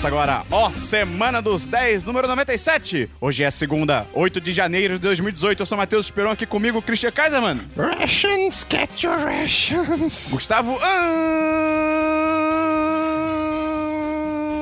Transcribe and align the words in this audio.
Começa 0.00 0.16
agora, 0.16 0.42
ó, 0.50 0.70
Semana 0.70 1.42
dos 1.42 1.66
10, 1.66 2.04
número 2.04 2.26
97. 2.26 3.10
Hoje 3.20 3.44
é 3.44 3.50
segunda, 3.50 4.06
8 4.14 4.40
de 4.40 4.50
janeiro 4.50 4.94
de 4.94 5.00
2018. 5.00 5.60
Eu 5.60 5.66
sou 5.66 5.76
Matheus 5.76 6.06
Esperon 6.06 6.30
aqui 6.30 6.46
comigo, 6.46 6.80
Christian 6.80 7.10
Kaiserman. 7.10 7.68
Rations, 7.76 8.64
get 8.70 9.02
your 9.02 9.18
rations. 9.18 10.30
Gustavo 10.30 10.78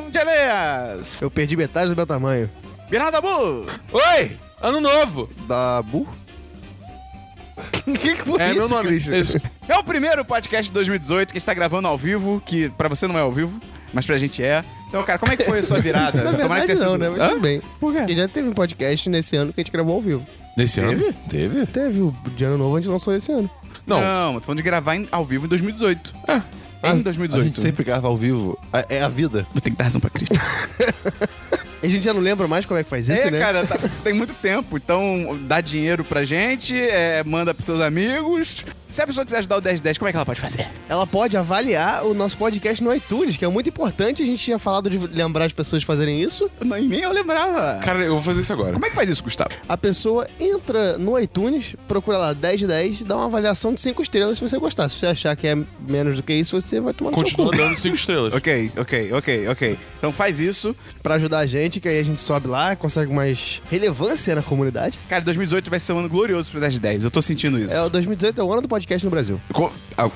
Angeleas. 0.09 1.23
Eu 1.23 1.31
perdi 1.31 1.57
metade 1.57 1.91
do 1.91 1.95
meu 1.95 2.05
tamanho. 2.07 2.51
Bernardo 2.91 3.19
Abu. 3.19 3.67
Oi! 3.93 4.37
Ano 4.61 4.81
novo! 4.81 5.31
Dabu? 5.47 6.09
Que, 7.85 8.17
que 8.17 8.23
foi 8.25 8.41
É 8.43 8.51
isso, 8.51 8.59
meu 8.59 8.69
nome. 8.69 8.97
Isso. 8.97 9.41
É 9.69 9.79
o 9.79 9.85
primeiro 9.85 10.25
podcast 10.25 10.65
de 10.69 10.73
2018 10.75 11.33
que 11.33 11.39
está 11.39 11.55
gravando 11.55 11.87
ao 11.87 11.97
vivo, 11.97 12.43
que 12.45 12.69
pra 12.71 12.89
você 12.89 13.07
não 13.07 13.17
é 13.17 13.21
ao 13.21 13.31
vivo, 13.31 13.59
mas 13.95 14.05
pra 14.05 14.19
gente 14.19 14.43
é. 14.43 14.65
Então, 14.89 15.03
cara, 15.05 15.19
como 15.19 15.33
é 15.33 15.37
que 15.37 15.45
foi 15.45 15.59
a 15.59 15.63
sua 15.63 15.79
virada? 15.81 16.23
Na 16.25 16.31
que 16.33 16.37
verdade 16.39 16.75
não, 16.75 16.93
sido- 16.93 16.99
né? 16.99 17.11
Mas 17.11 17.29
tudo 17.31 17.41
bem. 17.41 17.61
Por 17.79 17.93
quê? 17.93 17.99
Porque 18.01 18.17
já 18.17 18.29
teve 18.29 18.49
um 18.49 18.53
podcast 18.53 19.09
nesse 19.11 19.37
ano 19.37 19.53
que 19.53 19.61
a 19.61 19.65
gente 19.65 19.73
gravou 19.73 19.95
ao 19.97 20.01
vivo. 20.03 20.27
Nesse 20.57 20.81
Teve? 20.81 21.05
ano? 21.07 21.15
Teve? 21.29 21.67
Teve, 21.67 22.01
o 22.01 22.15
de 22.35 22.45
ano 22.45 22.59
novo 22.59 22.77
a 22.77 22.81
gente 22.81 22.91
lançou 22.91 23.15
esse 23.15 23.31
ano. 23.31 23.49
Não. 23.87 24.01
Não, 24.01 24.35
tô 24.35 24.41
falando 24.47 24.57
de 24.59 24.63
gravar 24.65 24.97
em- 24.97 25.07
ao 25.13 25.25
vivo 25.25 25.47
em 25.47 25.49
2018. 25.49 26.13
É. 26.27 26.35
Em 26.89 26.91
A 27.01 27.03
2018. 27.03 27.45
gente 27.45 27.61
sempre 27.61 27.85
grava 27.85 28.09
ao 28.09 28.17
vivo. 28.17 28.59
É 28.73 28.97
é 28.97 29.03
a 29.03 29.09
vida. 29.09 29.47
Vou 29.53 29.61
ter 29.61 29.71
que 29.71 29.77
dar 29.77 29.85
razão 29.85 30.01
pra 30.01 30.11
Cristian. 30.11 30.37
A 31.83 31.89
gente 31.89 32.05
já 32.05 32.13
não 32.13 32.21
lembra 32.21 32.47
mais 32.49 32.65
como 32.67 32.79
é 32.79 32.85
que 32.85 32.91
faz 32.91 33.09
isso, 33.09 33.21
É, 33.23 33.31
né? 33.31 33.39
cara, 33.39 33.67
tá- 33.67 33.79
tem 34.03 34.13
muito 34.13 34.35
tempo. 34.35 34.77
Então, 34.77 35.39
dá 35.43 35.61
dinheiro 35.61 36.05
pra 36.05 36.25
gente, 36.25 36.77
é, 36.79 37.23
manda 37.25 37.55
pros 37.55 37.67
seus 37.67 37.81
amigos. 37.81 38.65
Se 38.91 39.03
a 39.03 39.07
pessoa 39.07 39.23
quiser 39.25 39.39
ajudar 39.41 39.59
o 39.59 39.63
1010, 39.63 39.99
como 39.99 40.09
é 40.09 40.13
que 40.13 40.17
ela 40.17 40.25
pode 40.25 40.41
fazer? 40.41 40.67
Ela 40.89 41.07
pode 41.07 41.37
avaliar 41.37 42.07
o 42.07 42.15
nosso 42.15 42.39
podcast 42.39 42.83
no 42.83 42.93
iTunes, 42.95 43.37
que 43.37 43.45
é 43.45 43.49
muito 43.49 43.69
importante. 43.69 44.23
A 44.23 44.27
gente 44.27 44.43
tinha 44.43 44.59
falado 44.59 44.89
de 44.89 44.97
lembrar 44.99 45.45
as 45.45 45.53
pessoas 45.53 45.83
fazerem 45.83 46.23
isso. 46.23 46.51
Não, 46.65 46.79
nem 46.81 47.01
eu 47.01 47.13
lembrava. 47.13 47.81
Cara, 47.85 48.03
eu 48.03 48.15
vou 48.15 48.23
fazer 48.23 48.41
isso 48.41 48.53
agora. 48.53 48.73
Como 48.73 48.87
é 48.87 48.89
que 48.89 48.95
faz 48.95 49.11
isso, 49.11 49.23
Gustavo? 49.23 49.51
A 49.69 49.77
pessoa 49.77 50.27
entra 50.41 50.97
no 50.97 51.19
iTunes, 51.19 51.77
procura 51.87 52.17
lá 52.17 52.33
10 52.33 52.61
de 52.61 52.67
10, 52.67 53.03
dá 53.03 53.17
uma 53.17 53.27
avaliação 53.27 53.75
de 53.75 53.81
5 53.83 54.01
estrelas 54.03 54.39
se 54.39 54.49
você 54.49 54.59
gostar. 54.59 54.89
Se 54.89 54.97
você 54.97 55.07
achar 55.07 55.37
que 55.37 55.47
é 55.47 55.55
menos 55.87 56.17
do 56.17 56.23
que 56.23 56.33
isso, 56.33 56.59
você 56.59 56.81
vai 56.81 56.95
tomar 56.95 57.11
no 57.11 57.17
seu 57.17 57.25
Continua 57.25 57.51
cu. 57.51 57.57
dando 57.59 57.77
cinco 57.77 57.97
estrelas. 57.97 58.33
Ok, 58.33 58.73
ok, 58.79 59.13
ok, 59.13 59.49
ok. 59.49 59.79
Então 59.99 60.11
faz 60.13 60.41
isso. 60.41 60.75
Pra 61.03 61.17
ajudar 61.17 61.41
a 61.41 61.47
gente, 61.47 61.68
que 61.71 61.89
aí 61.89 61.99
a 61.99 62.03
gente 62.03 62.21
sobe 62.23 62.49
lá, 62.49 62.75
consegue 62.75 63.13
mais 63.13 63.61
relevância 63.71 64.35
na 64.35 64.43
comunidade. 64.43 64.99
Cara, 65.09 65.23
2018 65.23 65.69
vai 65.71 65.79
ser 65.79 65.93
um 65.93 65.99
ano 65.99 66.09
glorioso 66.09 66.51
pro 66.51 66.61
1010. 66.61 67.05
Eu 67.05 67.11
tô 67.11 67.21
sentindo 67.21 67.59
isso. 67.59 67.75
É, 67.75 67.83
o 67.83 67.89
2018 67.91 68.41
é 68.41 68.45
o 68.45 68.53
ano 68.53 68.63
do 68.63 68.69
podcast 68.69 69.05
no 69.05 69.11
Brasil. 69.11 69.41
Co- 69.53 69.71
ah, 69.97 70.11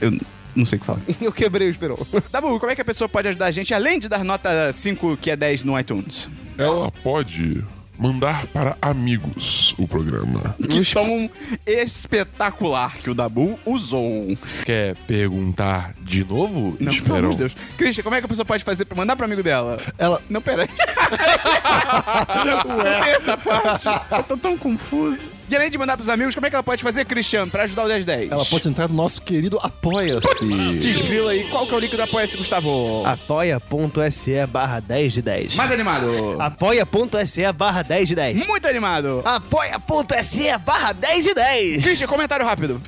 Eu 0.00 0.18
não 0.56 0.66
sei 0.66 0.76
o 0.76 0.80
que 0.80 0.86
falar. 0.86 1.00
Eu 1.22 1.32
quebrei 1.32 1.68
o 1.68 1.70
esperão. 1.70 1.96
Dabu, 2.32 2.58
como 2.58 2.72
é 2.72 2.74
que 2.74 2.80
a 2.80 2.84
pessoa 2.84 3.08
pode 3.08 3.28
ajudar 3.28 3.46
a 3.46 3.50
gente, 3.50 3.72
além 3.72 3.98
de 3.98 4.08
dar 4.08 4.24
nota 4.24 4.72
5, 4.72 5.16
que 5.16 5.30
é 5.30 5.36
10 5.36 5.62
no 5.64 5.78
iTunes? 5.78 6.28
Ela 6.58 6.90
pode 6.90 7.64
mandar 7.98 8.46
para 8.48 8.76
amigos 8.80 9.74
o 9.78 9.86
programa. 9.86 10.54
Que 10.68 10.84
tom 10.92 11.28
espetacular 11.66 12.96
que 12.98 13.10
o 13.10 13.14
Dabu 13.14 13.58
usou. 13.64 14.36
Você 14.42 14.64
quer 14.64 14.96
perguntar 15.06 15.94
de 16.00 16.24
novo? 16.24 16.70
Não, 16.70 16.76
pelo 16.76 16.90
Esperam. 16.90 17.18
amor 17.18 17.30
de 17.32 17.38
Deus. 17.38 17.56
Christian, 17.76 18.02
como 18.02 18.16
é 18.16 18.20
que 18.20 18.26
a 18.26 18.28
pessoa 18.28 18.44
pode 18.44 18.64
fazer 18.64 18.84
pra 18.84 18.96
mandar 18.96 19.16
pro 19.16 19.24
amigo 19.24 19.42
dela? 19.42 19.78
Ela. 19.98 20.20
Não, 20.28 20.40
pera 20.40 20.62
aí. 20.62 20.68
Tem 23.02 23.12
essa 23.12 23.36
parte. 23.36 23.88
Eu 24.10 24.22
tô 24.24 24.36
tão 24.36 24.56
confuso. 24.56 25.33
E 25.48 25.54
além 25.56 25.70
de 25.70 25.76
mandar 25.78 25.96
pros 25.96 26.08
amigos, 26.08 26.34
como 26.34 26.46
é 26.46 26.50
que 26.50 26.56
ela 26.56 26.62
pode 26.62 26.82
fazer, 26.82 27.04
Christian, 27.04 27.48
pra 27.48 27.64
ajudar 27.64 27.84
o 27.84 27.88
1010? 27.88 28.32
Ela 28.32 28.44
pode 28.46 28.68
entrar 28.68 28.88
no 28.88 28.94
nosso 28.94 29.20
querido 29.20 29.58
Se 29.60 29.66
Apoia-se. 29.66 30.88
inscreva 30.90 31.30
aí. 31.30 31.44
Qual 31.44 31.66
que 31.66 31.74
é 31.74 31.76
o 31.76 31.80
link 31.80 31.94
do 31.96 32.02
Apoia-se, 32.02 32.36
Gustavo? 32.36 33.02
apoia.se 33.06 34.46
barra 34.46 34.80
10 34.80 35.12
de 35.12 35.22
10. 35.22 35.54
Mais 35.54 35.70
animado. 35.70 36.36
Apoia.se 36.40 37.52
barra 37.52 37.82
10 37.82 38.08
de 38.08 38.14
10. 38.14 38.46
Muito 38.46 38.66
animado. 38.66 39.20
Apoia.se 39.24 40.56
barra 40.64 40.92
10 40.92 41.24
de 41.24 41.34
10. 41.34 41.82
Christian, 41.84 42.06
comentário 42.06 42.44
rápido. 42.46 42.80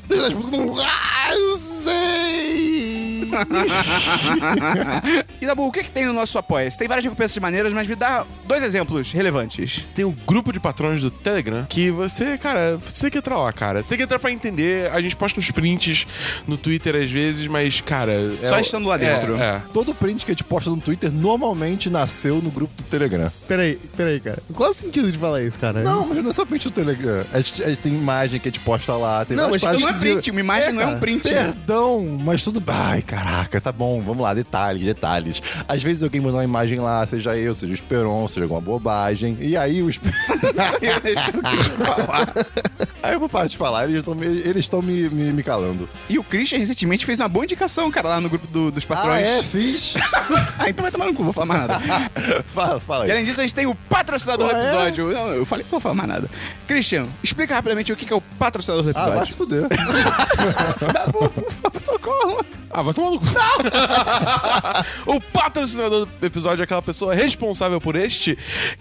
ah, 0.82 1.34
eu 1.34 1.56
sei! 1.56 3.25
E 5.40 5.46
Dabu, 5.46 5.66
o 5.66 5.72
que, 5.72 5.84
que 5.84 5.90
tem 5.90 6.06
no 6.06 6.12
nosso 6.12 6.38
Apoia-se? 6.38 6.78
Tem 6.78 6.88
várias 6.88 7.04
recompensas 7.04 7.34
de 7.34 7.40
maneiras, 7.40 7.72
mas 7.72 7.86
me 7.86 7.94
dá 7.94 8.24
dois 8.46 8.62
exemplos 8.62 9.12
relevantes. 9.12 9.84
Tem 9.94 10.04
um 10.04 10.14
grupo 10.26 10.52
de 10.52 10.58
patrões 10.58 11.02
do 11.02 11.10
Telegram 11.10 11.66
que 11.68 11.90
você, 11.90 12.38
cara, 12.38 12.78
você 12.78 13.02
tem 13.02 13.10
que 13.10 13.18
entrar 13.18 13.36
lá, 13.36 13.52
cara. 13.52 13.82
Você 13.82 13.90
tem 13.90 13.98
que 13.98 14.04
entrar 14.04 14.18
pra 14.18 14.32
entender. 14.32 14.90
A 14.92 15.00
gente 15.00 15.14
posta 15.14 15.38
uns 15.38 15.50
prints 15.50 16.06
no 16.46 16.56
Twitter 16.56 16.96
às 16.96 17.10
vezes, 17.10 17.46
mas, 17.46 17.80
cara. 17.80 18.12
Só 18.42 18.56
é- 18.56 18.60
estando 18.60 18.88
lá 18.88 18.96
dentro. 18.96 19.36
É, 19.36 19.56
é. 19.56 19.62
Todo 19.72 19.94
print 19.94 20.24
que 20.24 20.30
a 20.30 20.34
gente 20.34 20.44
posta 20.44 20.70
no 20.70 20.80
Twitter 20.80 21.12
normalmente 21.12 21.90
nasceu 21.90 22.40
no 22.40 22.50
grupo 22.50 22.74
do 22.76 22.84
Telegram. 22.84 23.30
Peraí, 23.46 23.76
peraí, 23.96 24.20
cara. 24.20 24.38
Qual 24.54 24.68
é 24.68 24.72
o 24.72 24.74
sentido 24.74 25.12
de 25.12 25.18
falar 25.18 25.42
isso, 25.42 25.58
cara? 25.58 25.82
Não, 25.82 26.06
mas 26.06 26.22
não 26.22 26.30
é 26.30 26.32
só 26.32 26.44
print 26.44 26.64
do 26.64 26.70
Telegram. 26.70 27.24
A 27.32 27.40
gente, 27.40 27.62
a 27.62 27.68
gente 27.68 27.82
tem 27.82 27.94
imagem 27.94 28.40
que 28.40 28.48
a 28.48 28.50
gente 28.50 28.60
posta 28.60 28.94
lá. 28.94 29.24
Tem 29.24 29.36
Não, 29.36 29.50
mas 29.50 29.62
não 29.62 29.88
é 29.88 29.92
print, 29.92 30.30
uma 30.30 30.40
imagem 30.40 30.72
não 30.72 30.82
é 30.82 30.86
um 30.86 30.98
print. 30.98 31.22
Perdão, 31.22 32.18
mas 32.24 32.42
tudo. 32.42 32.62
Ai, 32.66 33.02
caraca, 33.24 33.60
tá 33.60 33.72
bom. 33.72 34.00
Vamos 34.02 34.22
lá, 34.22 34.34
detalhes, 34.34 34.82
detalhes. 34.84 35.42
Às 35.66 35.82
vezes 35.82 36.02
alguém 36.02 36.20
manda 36.20 36.34
uma 36.36 36.44
imagem 36.44 36.78
lá, 36.78 37.06
seja 37.06 37.36
eu, 37.36 37.54
seja 37.54 37.72
o 37.72 37.74
Esperon, 37.74 38.26
seja 38.28 38.42
alguma 38.44 38.60
bobagem. 38.60 39.36
E 39.40 39.56
aí 39.56 39.82
o 39.82 39.88
Esper- 39.90 40.12
Aí 43.02 43.14
eu 43.14 43.20
vou 43.20 43.28
parar 43.28 43.46
de 43.46 43.56
falar, 43.56 43.84
eles 43.84 43.96
estão 43.98 44.14
me, 44.14 44.26
eles 44.26 44.56
estão 44.56 44.82
me, 44.82 45.08
me, 45.08 45.32
me 45.32 45.42
calando. 45.42 45.88
E 46.08 46.18
o 46.18 46.24
Christian 46.24 46.58
recentemente 46.58 47.06
fez 47.06 47.20
uma 47.20 47.28
boa 47.28 47.44
indicação, 47.44 47.90
cara, 47.90 48.08
lá 48.08 48.20
no 48.20 48.28
grupo 48.28 48.46
do- 48.48 48.70
dos 48.70 48.84
Ah, 48.84 48.88
patrões. 48.88 49.26
é? 49.26 49.42
Fiz? 49.42 49.94
Ah, 50.58 50.68
então 50.70 50.82
vai 50.82 50.90
tomar 50.90 51.06
no 51.06 51.14
cu, 51.14 51.22
vou 51.22 51.32
falar 51.32 51.46
mais 51.46 51.60
nada. 51.68 51.80
fala, 52.48 52.80
fala 52.80 53.04
E 53.06 53.10
aí. 53.10 53.12
além 53.12 53.24
disso, 53.24 53.40
a 53.40 53.44
gente 53.44 53.54
tem 53.54 53.66
o 53.66 53.74
patrocinador 53.74 54.48
do 54.48 54.54
Qual 54.54 54.62
é? 54.62 54.66
episódio. 54.88 55.12
Não, 55.12 55.28
eu 55.34 55.46
falei 55.46 55.64
que 55.64 55.68
não 55.70 55.78
vou 55.78 55.80
falar 55.80 55.94
mais 55.94 56.08
nada. 56.08 56.28
Christian, 56.66 57.06
explica 57.22 57.54
rapidamente 57.54 57.92
o 57.92 57.96
que 57.96 58.12
é 58.12 58.16
o 58.16 58.20
patrocinador 58.20 58.84
do 58.84 58.90
Ah, 58.90 58.92
vai 59.10 59.22
episódio. 59.22 59.26
se 59.30 59.36
fuder. 59.36 59.68
Por 61.12 61.52
favor, 61.52 61.82
socorro. 61.84 62.44
Ah, 62.70 62.82
vai 62.82 62.94
tomar 62.94 63.05
no 63.10 63.20
cu. 63.20 63.26
o 65.06 65.20
patrocinador 65.20 66.06
do 66.06 66.26
episódio 66.26 66.62
é 66.62 66.64
aquela 66.64 66.82
pessoa 66.82 67.14
responsável 67.14 67.80
por 67.80 67.96
este 67.96 68.36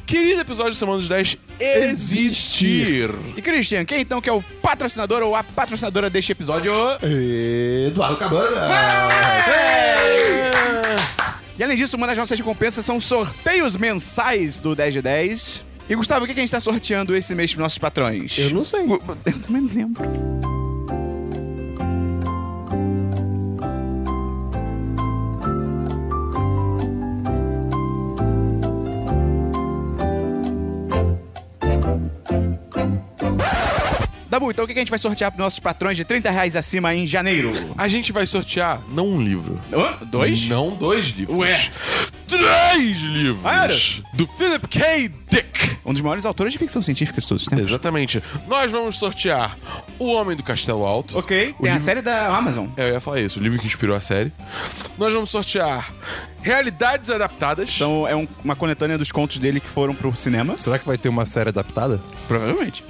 querido 0.06 0.42
episódio 0.42 0.72
de 0.74 0.78
Semana 0.78 1.00
dos 1.00 1.08
10 1.08 1.38
existir. 1.60 3.12
E 3.36 3.42
Christian, 3.42 3.86
quem 3.86 4.02
então 4.02 4.22
que 4.22 4.30
é 4.30 4.34
o 4.34 4.42
patrocinador 4.62 5.22
ou 5.22 5.36
a 5.36 5.44
patrocinadora 5.44 6.10
deste 6.10 6.32
episódio? 6.32 6.74
Eduardo 7.88 8.18
Cabana. 8.18 8.68
E 11.58 11.64
além 11.64 11.78
disso, 11.78 11.96
uma 11.96 12.06
das 12.08 12.18
nossas 12.18 12.38
recompensas 12.38 12.86
são 12.86 13.00
sorteios 13.00 13.78
mensais 13.78 14.60
do 14.60 14.76
10 14.76 14.96
de 14.96 15.02
10. 15.02 15.66
E 15.88 15.96
Gustavo, 15.96 16.26
o 16.26 16.28
que 16.28 16.34
que 16.34 16.40
a 16.40 16.44
gente 16.44 16.52
tá 16.52 16.60
sorteando 16.60 17.16
esse 17.16 17.34
mês 17.34 17.52
pros 17.52 17.62
nossos 17.62 17.78
patrões? 17.78 18.38
Eu 18.38 18.50
não 18.50 18.66
sei. 18.66 18.82
Eu 18.82 19.40
também 19.40 19.62
não 19.62 19.74
lembro. 19.74 20.55
Woo! 33.22 33.55
Dabu, 34.36 34.52
então 34.52 34.66
o 34.66 34.68
que 34.68 34.74
a 34.74 34.78
gente 34.78 34.90
vai 34.90 35.00
sortear 35.00 35.32
pros 35.32 35.40
nossos 35.44 35.60
patrões 35.60 35.96
de 35.96 36.04
30 36.04 36.30
reais 36.30 36.56
acima 36.58 36.94
em 36.94 37.08
janeiro? 37.08 37.54
A 37.78 37.88
gente 37.88 38.12
vai 38.12 38.28
sortear 38.28 38.82
não 38.90 39.08
um 39.08 39.22
livro. 39.22 39.62
Hã? 39.74 39.94
Dois? 40.08 40.46
Não 40.48 40.72
dois 40.76 41.06
livros. 41.08 41.38
Ué. 41.38 41.72
Três 42.28 42.98
livros. 43.00 43.42
Para. 43.42 43.74
Do 44.14 44.28
Philip 44.38 44.68
K. 44.68 45.10
Dick. 45.30 45.78
Um 45.86 45.94
dos 45.94 46.02
maiores 46.02 46.26
autores 46.26 46.52
de 46.52 46.60
ficção 46.60 46.82
científica 46.82 47.22
de 47.22 47.28
todos 47.28 47.44
os 47.44 47.48
tempos. 47.50 47.68
Exatamente. 47.70 48.22
Nós 48.48 48.70
vamos 48.72 48.98
sortear 48.98 49.56
O 50.00 50.08
Homem 50.12 50.36
do 50.36 50.44
Castelo 50.44 50.84
Alto. 50.84 51.18
Ok, 51.18 51.54
tem 51.62 51.70
a 51.70 51.74
livro- 51.76 51.86
série 51.86 52.02
da 52.02 52.36
Amazon. 52.36 52.68
É, 52.76 52.90
eu 52.90 52.94
ia 52.96 53.00
falar 53.00 53.22
isso, 53.22 53.40
o 53.40 53.44
livro 53.44 53.58
que 53.60 53.68
inspirou 53.68 53.96
a 53.96 54.02
série. 54.02 54.34
Nós 54.98 55.14
vamos 55.14 55.30
sortear 55.30 55.90
Realidades 56.42 57.10
Adaptadas. 57.10 57.72
Então 57.76 58.06
é 58.08 58.16
um- 58.16 58.28
uma 58.44 58.56
coletânea 58.56 58.98
dos 58.98 59.12
contos 59.12 59.38
dele 59.38 59.60
que 59.62 59.70
foram 59.70 59.94
pro 59.96 60.14
cinema. 60.16 60.58
Será 60.58 60.78
que 60.78 60.86
vai 60.86 60.98
ter 60.98 61.08
uma 61.08 61.26
série 61.26 61.50
adaptada? 61.50 62.02
Provavelmente. 62.28 62.84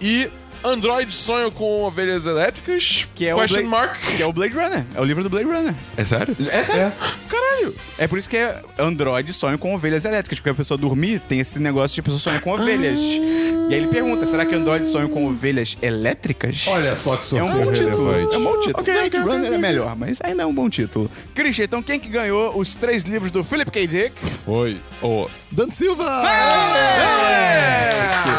E 0.00 0.28
Android 0.64 1.12
Sonho 1.12 1.50
com 1.52 1.82
Ovelhas 1.84 2.26
Elétricas. 2.26 3.06
Que 3.14 3.26
é 3.26 3.34
Question 3.34 3.60
o 3.64 3.68
Blade, 3.68 3.88
Mark. 3.88 4.00
Que 4.16 4.22
é 4.22 4.26
o 4.26 4.32
Blade 4.32 4.54
Runner. 4.54 4.84
É 4.94 5.00
o 5.00 5.04
livro 5.04 5.22
do 5.22 5.30
Blade 5.30 5.46
Runner. 5.46 5.74
É 5.96 6.04
sério? 6.04 6.36
É 6.50 6.62
sério. 6.62 6.92
Caralho. 7.28 7.74
É. 7.96 8.06
por 8.06 8.18
isso 8.18 8.28
que 8.28 8.36
é 8.36 8.60
Android 8.78 9.32
sonha 9.32 9.56
com 9.58 9.74
ovelhas 9.74 10.04
elétricas. 10.04 10.38
Porque 10.38 10.50
a 10.50 10.54
pessoa 10.54 10.76
dormir 10.78 11.20
tem 11.20 11.40
esse 11.40 11.58
negócio 11.58 11.94
de 11.94 12.00
a 12.00 12.02
pessoa 12.02 12.20
sonha 12.20 12.40
com 12.40 12.50
ovelhas. 12.52 12.98
E 12.98 13.74
aí 13.74 13.74
ele 13.74 13.88
pergunta: 13.88 14.26
será 14.26 14.44
que 14.46 14.54
Android 14.54 14.86
sonha 14.86 15.08
com 15.08 15.26
ovelhas 15.26 15.76
elétricas? 15.80 16.64
Olha 16.66 16.96
só 16.96 17.16
que 17.16 17.36
É 17.38 17.42
um 17.42 17.46
sorteio 17.52 17.64
bom 17.66 17.72
título. 17.72 18.10
relevante. 18.10 18.34
É 18.34 18.38
um 18.38 18.44
bom 18.44 18.60
título. 18.60 18.80
Ok, 18.80 18.92
Blade 18.94 19.08
ok, 19.08 19.20
ok, 19.20 19.32
Runner 19.32 19.46
é 19.46 19.48
ok. 19.48 19.58
melhor, 19.58 19.96
mas 19.96 20.18
ainda 20.22 20.42
é 20.42 20.46
um 20.46 20.54
bom 20.54 20.68
título. 20.68 21.10
Christian, 21.34 21.64
então 21.64 21.82
quem 21.82 21.98
que 22.00 22.08
ganhou 22.08 22.56
os 22.58 22.74
três 22.74 23.04
livros 23.04 23.30
do 23.30 23.44
Philip 23.44 23.70
K. 23.70 23.86
Dick? 23.86 24.12
Foi 24.44 24.78
O 25.02 25.28
Dan 25.50 25.70
Silva! 25.70 26.22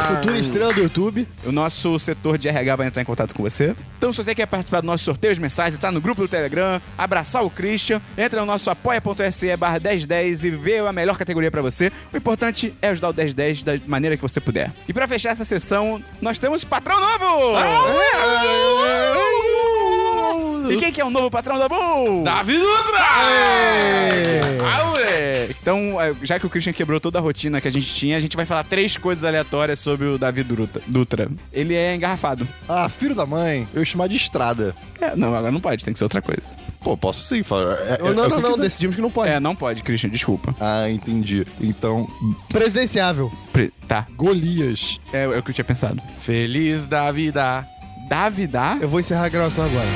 Futura 0.08 0.40
estrela 0.40 0.74
do 0.74 0.82
YouTube. 0.82 1.28
O 1.46 1.52
nosso 1.52 1.98
setor 2.10 2.38
de 2.38 2.48
RH 2.48 2.76
vai 2.76 2.88
entrar 2.88 3.02
em 3.02 3.06
contato 3.06 3.36
com 3.36 3.44
você. 3.44 3.76
Então, 3.98 4.12
se 4.12 4.24
você 4.24 4.34
quer 4.34 4.46
participar 4.46 4.82
do 4.82 4.88
nosso 4.88 5.04
sorteio 5.04 5.34
de 5.34 5.42
mensagens, 5.42 5.76
entrar 5.76 5.92
no 5.92 6.02
grupo 6.02 6.22
do 6.22 6.28
Telegram, 6.28 6.82
abraçar 6.98 7.44
o 7.44 7.50
Christian, 7.50 8.02
entra 8.18 8.40
no 8.40 8.46
nosso 8.46 8.70
apoia.se 8.70 9.56
barra 9.58 9.80
1010 9.80 10.44
e 10.44 10.50
vê 10.52 10.80
a 10.80 10.94
melhor 10.94 11.18
categoria 11.18 11.52
pra 11.52 11.62
você. 11.62 11.92
O 12.14 12.18
importante 12.18 12.74
é 12.82 12.90
ajudar 12.90 13.10
o 13.10 13.14
1010 13.14 13.64
da 13.64 13.80
maneira 13.86 14.16
que 14.16 14.22
você 14.22 14.40
puder. 14.40 14.72
E 14.88 14.94
pra 14.94 15.08
fechar 15.08 15.32
essa 15.32 15.46
sessão, 15.46 16.04
nós 16.22 16.40
temos 16.40 16.64
patrão 16.64 17.00
novo! 17.00 17.58
E 20.72 20.78
quem 20.78 20.92
que 20.92 21.02
é 21.02 21.06
o 21.06 21.10
novo 21.10 21.30
patrão 21.32 21.58
da 21.58 21.68
Bull? 21.68 22.24
Davi 22.24 22.58
Dutra! 22.58 23.00
Moleque! 24.62 25.56
Então, 25.62 26.00
é, 26.02 26.14
já 26.24 26.40
que 26.40 26.46
o 26.46 26.50
Christian 26.50 26.74
quebrou 26.74 27.00
toda 27.00 27.18
a 27.20 27.22
rotina 27.22 27.60
que 27.60 27.68
a 27.68 27.72
gente 27.72 27.94
tinha, 27.94 28.16
a 28.18 28.20
gente 28.20 28.36
vai 28.36 28.46
falar 28.46 28.64
três 28.64 28.98
coisas 28.98 29.24
aleatórias 29.24 29.80
sobre 29.80 30.08
o 30.08 30.18
Davi 30.18 30.44
Dutra. 30.44 31.30
Ele 31.52 31.76
é 31.76 31.96
engarrafado. 31.96 32.48
Ah, 32.68 32.88
filho 32.90 33.16
da 33.16 33.26
mãe, 33.26 33.68
eu 33.74 33.80
ia 33.82 33.86
chamar 33.86 34.08
de 34.08 34.16
estrada. 34.16 34.76
É, 35.02 35.16
não, 35.16 35.34
agora 35.36 35.52
não 35.52 35.60
pode, 35.60 35.84
tem 35.84 35.94
que 35.94 35.98
ser 36.00 36.06
outra 36.06 36.22
coisa. 36.22 36.44
Pô, 36.82 36.96
posso 36.96 37.24
sim 37.24 37.44
falar. 37.44 37.74
É, 37.82 37.98
Não, 38.02 38.10
é- 38.10 38.14
não, 38.14 38.26
é 38.26 38.30
não, 38.30 38.40
não, 38.42 38.50
quiser. 38.52 38.62
decidimos 38.64 38.96
que 38.96 39.02
não 39.02 39.12
pode. 39.12 39.32
É, 39.32 39.40
não 39.40 39.56
pode, 39.56 39.84
Christian, 39.84 40.10
desculpa. 40.10 40.56
Ah, 40.60 40.90
entendi. 40.90 41.46
Então, 41.60 42.08
Presidenciável. 42.50 43.32
Pre- 43.52 43.72
Tá, 43.88 44.06
Golias. 44.16 45.00
é, 45.12 45.24
é 45.24 45.28
o 45.38 45.42
que 45.44 45.50
eu 45.50 45.54
tinha 45.56 45.66
pensado. 45.66 46.02
Feliz 46.20 46.86
da 46.86 47.12
vida. 47.12 47.66
Davi 48.08 48.48
dá? 48.48 48.78
Eu 48.82 48.88
vou 48.90 49.00
encerrar 49.00 49.26
a 49.26 49.30
gravação 49.30 49.66
agora. 49.66 49.88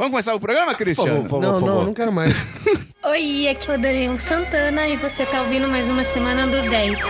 Vamos 0.00 0.12
começar 0.12 0.34
o 0.34 0.40
programa, 0.40 0.72
Por 0.72 0.78
Christian? 0.78 1.04
favor, 1.04 1.20
por 1.20 1.28
favor, 1.28 1.42
não, 1.42 1.52
por 1.52 1.60
não, 1.60 1.66
favor. 1.74 1.86
não 1.88 1.92
quero 1.92 2.10
mais. 2.10 2.34
Oi, 3.04 3.48
aqui 3.48 3.70
é 3.70 3.74
o 3.74 3.78
Danilo 3.78 4.18
Santana 4.18 4.88
e 4.88 4.96
você 4.96 5.26
tá 5.26 5.42
ouvindo 5.42 5.68
mais 5.68 5.90
uma 5.90 6.02
semana 6.04 6.46
dos 6.46 6.64
10. 6.64 7.00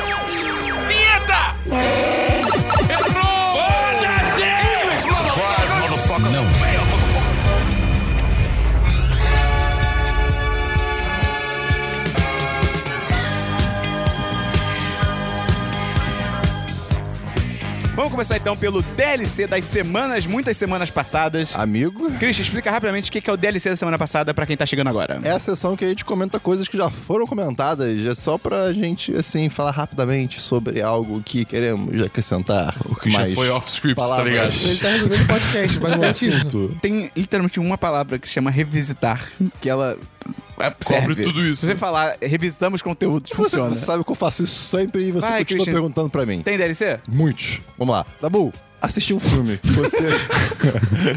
Vamos 18.01 18.13
começar 18.13 18.39
então 18.39 18.57
pelo 18.57 18.81
DLC 18.81 19.47
das 19.47 19.63
semanas, 19.63 20.25
muitas 20.25 20.57
semanas 20.57 20.91
passadas. 20.91 21.55
Amigo, 21.55 22.11
Christian, 22.13 22.43
explica 22.45 22.71
rapidamente 22.71 23.11
o 23.11 23.13
que 23.13 23.21
que 23.21 23.29
é 23.29 23.33
o 23.33 23.37
DLC 23.37 23.69
da 23.69 23.77
semana 23.77 23.99
passada 23.99 24.33
pra 24.33 24.47
quem 24.47 24.57
tá 24.57 24.65
chegando 24.65 24.89
agora. 24.89 25.21
é 25.23 25.31
a 25.33 25.39
sessão 25.39 25.77
que 25.77 25.85
a 25.85 25.89
gente 25.91 26.03
comenta 26.03 26.41
coisas 26.41 26.67
que 26.67 26.79
já 26.79 26.89
foram 26.89 27.27
comentadas. 27.27 28.07
É 28.07 28.15
só 28.15 28.39
pra 28.39 28.73
gente, 28.73 29.15
assim, 29.15 29.51
falar 29.51 29.73
rapidamente 29.73 30.41
sobre 30.41 30.81
algo 30.81 31.21
que 31.23 31.45
queremos 31.45 32.01
acrescentar. 32.01 32.75
O 32.87 32.97
Christian 32.97 33.21
mais 33.21 33.35
foi 33.35 33.51
off-script, 33.51 33.97
tá 34.03 34.09
palavras. 34.09 34.33
ligado? 34.33 34.71
Ele 34.71 34.79
tá 34.79 34.89
resolvendo 34.89 35.21
o 35.21 35.27
podcast, 35.27 35.75
No 35.79 35.81
basicamente 35.83 36.29
isso. 36.29 36.37
assunto. 36.47 36.77
Tem 36.81 37.11
literalmente 37.15 37.61
uma 37.61 37.77
palavra 37.77 38.19
que 38.19 38.27
chama 38.27 38.51
revisitar, 38.51 39.31
que 39.61 39.69
ela 39.69 39.99
é, 40.63 40.75
serve. 40.81 41.23
tudo 41.23 41.45
isso. 41.45 41.61
Se 41.63 41.67
você 41.67 41.77
falar 41.77 42.17
revisitamos 42.21 42.83
conteúdos, 42.83 43.31
Você, 43.31 43.37
funciona. 43.37 43.75
você 43.75 43.85
sabe 43.85 44.05
que 44.05 44.11
eu 44.11 44.15
faço 44.15 44.43
isso 44.43 44.55
sempre 44.69 45.03
e 45.09 45.13
você 45.13 45.27
Vai, 45.29 45.39
continua 45.41 45.57
Christian. 45.65 45.73
perguntando 45.73 46.11
pra 46.11 46.25
mim. 46.27 46.43
Tem 46.43 46.57
DLC? 46.59 46.99
Muitos. 47.09 47.61
Vamos 47.79 47.95
lá. 47.95 48.07
Dabu, 48.21 48.53
assisti 48.81 49.13
um 49.15 49.21
filme 49.21 49.59
que 49.59 49.69
você... 49.73 50.09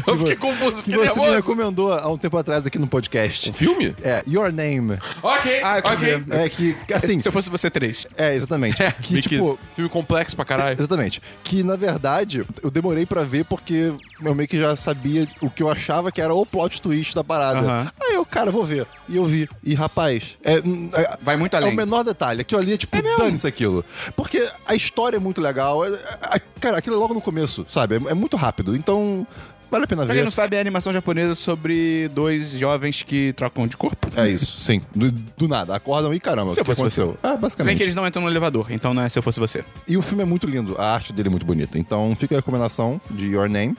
Eu 0.06 0.18
fiquei 0.18 0.36
confuso, 0.36 0.76
que 0.82 0.90
fiquei 0.90 0.94
você 0.96 1.08
me 1.08 1.14
nervoso. 1.14 1.34
recomendou 1.36 1.92
há 1.92 2.08
um 2.10 2.18
tempo 2.18 2.36
atrás 2.36 2.66
aqui 2.66 2.78
no 2.78 2.86
podcast. 2.86 3.50
Um 3.50 3.52
filme? 3.54 3.94
É, 4.02 4.22
Your 4.26 4.52
Name. 4.52 4.98
Ok, 5.22 5.60
Ah, 5.62 5.78
ok. 5.84 6.24
É 6.30 6.48
que, 6.48 6.76
assim... 6.92 7.18
Se 7.18 7.28
eu 7.28 7.32
fosse 7.32 7.48
você, 7.50 7.70
três. 7.70 8.06
É, 8.16 8.34
exatamente. 8.34 8.76
Que, 9.02 9.12
Meio 9.14 9.22
tipo... 9.22 9.58
Filme 9.74 9.88
complexo 9.90 10.36
pra 10.36 10.44
caralho. 10.44 10.76
Exatamente. 10.78 11.20
Que, 11.42 11.62
na 11.62 11.76
verdade, 11.76 12.44
eu 12.62 12.70
demorei 12.70 13.06
pra 13.06 13.22
ver 13.24 13.44
porque 13.44 13.92
eu 14.24 14.34
meio 14.34 14.48
que 14.48 14.58
já 14.58 14.74
sabia 14.76 15.26
o 15.40 15.48
que 15.50 15.62
eu 15.62 15.68
achava 15.68 16.10
que 16.12 16.20
era 16.20 16.34
o 16.34 16.44
plot 16.46 16.80
twist 16.80 17.14
da 17.14 17.22
parada. 17.24 17.60
Aham. 17.60 17.92
Aí 18.00 18.14
eu, 18.14 18.24
cara, 18.24 18.50
vou 18.50 18.64
ver. 18.64 18.86
E 19.08 19.16
eu 19.16 19.24
vi. 19.24 19.48
E, 19.62 19.74
rapaz, 19.74 20.36
é... 20.44 20.54
é 20.58 21.16
Vai 21.22 21.36
muito 21.36 21.54
É 21.54 21.58
além. 21.58 21.72
o 21.72 21.76
menor 21.76 22.02
detalhe. 22.02 22.40
Aquilo 22.40 22.60
ali 22.60 22.72
é 22.74 22.76
tipo, 22.76 22.96
dane-se 23.18 23.46
aquilo. 23.46 23.84
Porque 24.16 24.46
a 24.66 24.74
história 24.74 25.16
é 25.16 25.20
muito 25.20 25.40
legal. 25.40 25.84
É- 25.84 25.88
é- 26.34 26.40
cara, 26.60 26.78
aquilo 26.78 26.96
é 26.96 26.98
logo 26.98 27.14
no 27.14 27.20
começo, 27.20 27.66
sabe? 27.68 27.96
É, 27.96 28.10
é 28.10 28.14
muito 28.14 28.36
rápido. 28.36 28.74
Então, 28.76 29.26
vale 29.70 29.84
a 29.84 29.86
pena 29.86 30.02
Pra 30.04 30.12
ver. 30.12 30.18
quem 30.20 30.24
não 30.24 30.30
sabe, 30.30 30.56
é 30.56 30.58
a 30.58 30.60
animação 30.60 30.92
japonesa 30.92 31.34
sobre 31.34 32.08
dois 32.08 32.50
jovens 32.52 33.02
que 33.02 33.32
trocam 33.34 33.66
de 33.66 33.76
corpo. 33.76 34.08
É 34.16 34.28
isso, 34.28 34.60
sim. 34.60 34.80
Do, 34.94 35.10
do 35.10 35.48
nada. 35.48 35.74
Acordam 35.74 36.12
e 36.14 36.20
caramba. 36.20 36.52
Se 36.54 36.60
eu 36.60 36.64
fosse 36.64 36.80
você. 36.82 37.00
aconteceu? 37.02 37.18
Ah, 37.22 37.28
Se 37.28 37.32
bem 37.34 37.40
basicamente. 37.42 37.76
que 37.78 37.82
eles 37.82 37.94
não 37.94 38.06
entram 38.06 38.22
no 38.22 38.28
elevador, 38.28 38.66
então 38.70 38.92
não 38.94 39.02
é 39.02 39.08
se 39.08 39.18
eu 39.18 39.22
fosse 39.22 39.40
você. 39.40 39.64
E 39.88 39.96
o 39.96 40.02
filme 40.02 40.22
é 40.22 40.26
muito 40.26 40.46
lindo. 40.46 40.74
A 40.78 40.94
arte 40.94 41.12
dele 41.12 41.28
é 41.28 41.30
muito 41.30 41.46
bonita. 41.46 41.78
Então 41.78 42.14
fica 42.18 42.34
a 42.34 42.38
recomendação 42.38 43.00
de 43.10 43.26
Your 43.28 43.48
Name. 43.48 43.76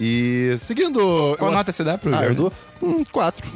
E 0.00 0.56
seguindo. 0.58 1.36
Qual 1.38 1.50
nota 1.50 1.70
ass- 1.70 1.76
você 1.76 1.84
dá 1.84 1.96
pro 1.98 2.14
Ah, 2.14 2.24
eu 2.24 2.34
dou 2.34 2.52
um 2.80 3.04
4 3.04 3.48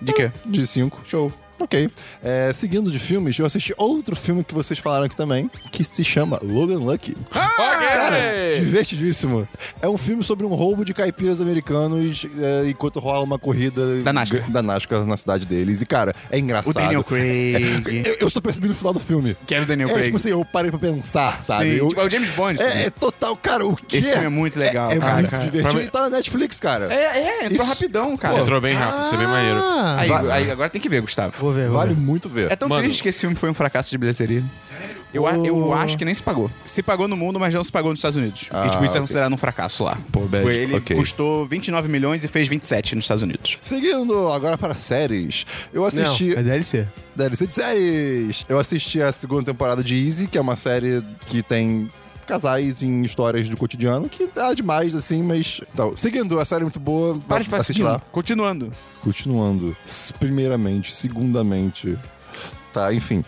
De 0.00 0.12
quê? 0.12 0.30
de 0.46 0.66
5. 0.66 1.00
Show. 1.04 1.32
Ok. 1.58 1.90
É, 2.22 2.52
seguindo 2.54 2.90
de 2.90 2.98
filmes, 2.98 3.38
eu 3.38 3.44
assisti 3.46 3.74
outro 3.76 4.14
filme 4.14 4.44
que 4.44 4.54
vocês 4.54 4.78
falaram 4.78 5.04
aqui 5.06 5.16
também, 5.16 5.50
que 5.72 5.82
se 5.82 6.04
chama 6.04 6.38
Logan 6.42 6.78
Lucky. 6.78 7.16
ok! 7.34 7.86
Cara, 7.88 8.60
divertidíssimo. 8.60 9.48
É 9.82 9.88
um 9.88 9.96
filme 9.98 10.22
sobre 10.22 10.46
um 10.46 10.54
roubo 10.54 10.84
de 10.84 10.94
caipiras 10.94 11.40
americanos 11.40 12.26
é, 12.40 12.68
enquanto 12.70 12.98
rola 13.00 13.24
uma 13.24 13.38
corrida 13.38 14.02
Da 14.02 14.12
NASCAR. 14.12 14.50
da 14.50 14.62
NASCAR 14.62 15.04
na 15.04 15.16
cidade 15.16 15.46
deles. 15.46 15.80
E, 15.80 15.86
cara, 15.86 16.14
é 16.30 16.38
engraçado. 16.38 16.70
O 16.70 16.74
Daniel 16.74 17.02
Craig. 17.04 18.02
Eu, 18.06 18.16
eu 18.20 18.30
só 18.30 18.40
percebi 18.40 18.68
no 18.68 18.74
final 18.74 18.92
do 18.92 19.00
filme. 19.00 19.36
Quero 19.46 19.64
o 19.64 19.66
Daniel 19.66 19.88
É, 19.88 19.92
Craig. 19.92 20.04
tipo 20.06 20.16
assim, 20.16 20.30
eu 20.30 20.44
parei 20.44 20.70
pra 20.70 20.78
pensar, 20.80 21.42
sabe? 21.42 21.64
Sim, 21.70 21.76
Eu- 21.76 21.88
tipo, 21.88 22.00
é 22.00 22.04
o 22.06 22.10
James 22.10 22.30
Bond. 22.30 22.62
é, 22.62 22.84
é 22.84 22.90
total, 22.90 23.36
cara, 23.36 23.66
o 23.66 23.74
que 23.76 23.96
Esse 23.98 24.10
filme 24.12 24.26
é 24.26 24.30
muito 24.30 24.58
legal, 24.58 24.90
É, 24.90 24.96
é 24.96 24.98
cara, 24.98 25.14
muito 25.14 25.30
cara. 25.30 25.44
divertido. 25.44 25.74
Pra- 25.74 25.82
E 25.82 25.90
tá 25.90 26.00
na 26.02 26.10
Netflix, 26.10 26.58
cara. 26.60 26.92
É, 26.92 27.18
é, 27.18 27.38
entrou 27.44 27.52
Isso- 27.56 27.64
rapidão, 27.64 28.16
cara. 28.16 28.38
Entrou 28.40 28.60
bem 28.60 28.74
rápido, 28.74 29.04
isso 29.04 29.14
é 29.14 29.18
bem 29.18 29.26
maneiro. 29.26 29.58
Ah, 29.60 29.96
Aí, 29.98 30.10
aí 30.30 30.50
agora 30.50 30.68
tem 30.70 30.80
que 30.80 30.88
ver, 30.88 31.00
Gustavo. 31.00 31.32
Vou 31.48 31.54
ver, 31.54 31.68
vou 31.68 31.78
Vale 31.78 31.94
ver. 31.94 32.00
muito 32.00 32.28
ver. 32.28 32.50
É 32.50 32.56
tão 32.56 32.68
Mano. 32.68 32.82
triste 32.82 33.02
que 33.02 33.08
esse 33.08 33.20
filme 33.20 33.34
foi 33.36 33.50
um 33.50 33.54
fracasso 33.54 33.90
de 33.90 33.98
bilheteria. 33.98 34.42
Sério? 34.58 34.96
Eu, 35.12 35.26
a- 35.26 35.36
eu 35.36 35.72
acho 35.72 35.96
que 35.96 36.04
nem 36.04 36.12
se 36.14 36.22
pagou. 36.22 36.50
Se 36.64 36.82
pagou 36.82 37.08
no 37.08 37.16
mundo, 37.16 37.40
mas 37.40 37.52
não 37.54 37.64
se 37.64 37.72
pagou 37.72 37.90
nos 37.90 37.98
Estados 37.98 38.16
Unidos. 38.16 38.48
Ah, 38.50 38.66
e 38.66 38.70
tipo, 38.70 38.84
isso 38.84 38.92
é 38.92 38.98
ok. 38.98 39.00
considerado 39.00 39.32
um 39.32 39.36
fracasso 39.38 39.84
lá. 39.84 39.96
Pô, 40.12 40.20
bad. 40.20 40.42
Foi- 40.44 40.54
Ele 40.56 40.76
Ok. 40.76 40.96
custou 40.96 41.46
29 41.46 41.88
milhões 41.88 42.22
e 42.24 42.28
fez 42.28 42.46
27 42.48 42.94
nos 42.94 43.04
Estados 43.04 43.22
Unidos. 43.22 43.58
Seguindo 43.60 44.28
agora 44.32 44.58
para 44.58 44.74
séries, 44.74 45.46
eu 45.72 45.84
assisti. 45.84 46.30
Não, 46.30 46.38
é 46.40 46.42
DLC. 46.42 46.86
DLC 47.16 47.46
de 47.46 47.54
séries. 47.54 48.44
Eu 48.48 48.58
assisti 48.58 49.00
a 49.02 49.10
segunda 49.12 49.44
temporada 49.44 49.82
de 49.82 49.96
Easy, 50.04 50.26
que 50.26 50.36
é 50.36 50.40
uma 50.40 50.56
série 50.56 51.02
que 51.26 51.42
tem 51.42 51.90
casais 52.28 52.82
em 52.82 53.02
histórias 53.02 53.48
do 53.48 53.56
cotidiano, 53.56 54.08
que 54.08 54.28
é 54.36 54.54
demais, 54.54 54.94
assim, 54.94 55.22
mas. 55.22 55.60
Então, 55.72 55.96
seguindo, 55.96 56.38
a 56.38 56.44
série 56.44 56.62
é 56.62 56.64
muito 56.64 56.78
boa. 56.78 57.18
Para 57.26 57.42
de 57.42 57.54
assiste 57.54 57.82
lá. 57.82 58.00
Continuando. 58.12 58.72
Continuando. 59.02 59.76
Primeiramente, 60.20 60.92
segundamente. 60.92 61.98
Tá, 62.72 62.92
enfim. 62.92 63.24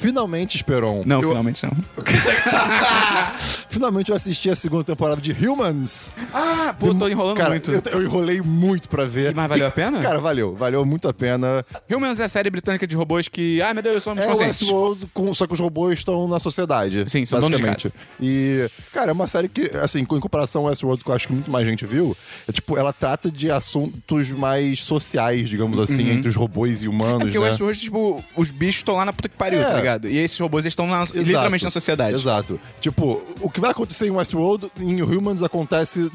Finalmente, 0.00 0.56
Esperon. 0.56 1.02
Não, 1.04 1.20
eu, 1.22 1.28
finalmente 1.28 1.62
não. 1.64 1.72
Finalmente 3.68 4.10
eu 4.10 4.16
assisti 4.16 4.50
a 4.50 4.56
segunda 4.56 4.82
temporada 4.84 5.20
de 5.20 5.32
Humans. 5.32 6.12
Ah, 6.32 6.74
pô, 6.78 6.94
tô 6.94 7.08
enrolando 7.08 7.36
cara, 7.36 7.50
muito. 7.50 7.70
Eu, 7.70 7.82
eu 7.92 8.02
enrolei 8.02 8.40
muito 8.40 8.88
pra 8.88 9.04
ver. 9.04 9.32
E- 9.32 9.34
mas 9.34 9.48
valeu 9.48 9.66
a 9.66 9.70
pena? 9.70 10.00
Cara, 10.00 10.18
valeu. 10.18 10.54
Valeu 10.54 10.84
muito 10.84 11.08
a 11.08 11.12
pena. 11.12 11.64
Humans 11.90 12.18
é 12.20 12.24
a 12.24 12.28
série 12.28 12.50
britânica 12.50 12.86
de 12.86 12.96
robôs 12.96 13.28
que. 13.28 13.60
Ai, 13.62 13.72
meu 13.74 13.82
Deus, 13.82 14.02
somos 14.02 14.22
É 14.22 14.26
o 14.26 14.30
conscientes. 14.30 14.68
Com, 15.14 15.32
só 15.34 15.46
que 15.46 15.52
os 15.52 15.60
robôs 15.60 15.98
estão 15.98 16.26
na 16.26 16.38
sociedade. 16.38 17.04
Sim, 17.08 17.24
são 17.24 17.40
basicamente. 17.40 17.92
E, 18.20 18.68
cara, 18.92 19.10
é 19.10 19.12
uma 19.12 19.26
série 19.26 19.48
que, 19.48 19.70
assim, 19.76 20.04
com- 20.04 20.16
em 20.16 20.20
comparação 20.20 20.62
ao 20.62 20.68
Westworld, 20.68 21.04
que 21.04 21.10
eu 21.10 21.14
acho 21.14 21.26
que 21.28 21.32
muito 21.32 21.50
mais 21.50 21.66
gente 21.66 21.84
viu, 21.86 22.16
é 22.48 22.52
tipo, 22.52 22.76
ela 22.76 22.92
trata 22.92 23.30
de 23.30 23.50
assuntos 23.50 24.30
mais 24.30 24.80
sociais, 24.82 25.48
digamos 25.48 25.78
assim, 25.78 26.08
entre 26.10 26.28
os 26.28 26.36
robôs 26.36 26.82
e 26.82 26.86
É 26.86 26.88
humanos, 26.88 27.24
porque 27.24 27.38
o 27.38 27.42
né? 27.42 27.48
Westworld, 27.48 27.78
tipo, 27.80 28.24
os 28.36 28.50
bichos 28.50 28.76
estão 28.76 28.96
lá 28.96 29.04
na 29.04 29.12
puta 29.12 29.28
que 29.28 29.36
pariu, 29.36 29.60
É. 29.60 29.64
tá 29.64 29.76
ligado? 29.76 29.89
E 30.04 30.16
esses 30.18 30.38
robôs 30.38 30.64
estão 30.66 30.86
na- 30.86 31.04
literalmente 31.14 31.64
na 31.64 31.70
sociedade. 31.70 32.14
Exato. 32.16 32.60
Tipo, 32.80 33.22
o 33.40 33.48
que 33.50 33.60
vai 33.60 33.70
acontecer 33.70 34.06
em 34.06 34.10
Westworld, 34.10 34.70
em 34.80 35.02
Humans, 35.02 35.42
acontece 35.42 36.10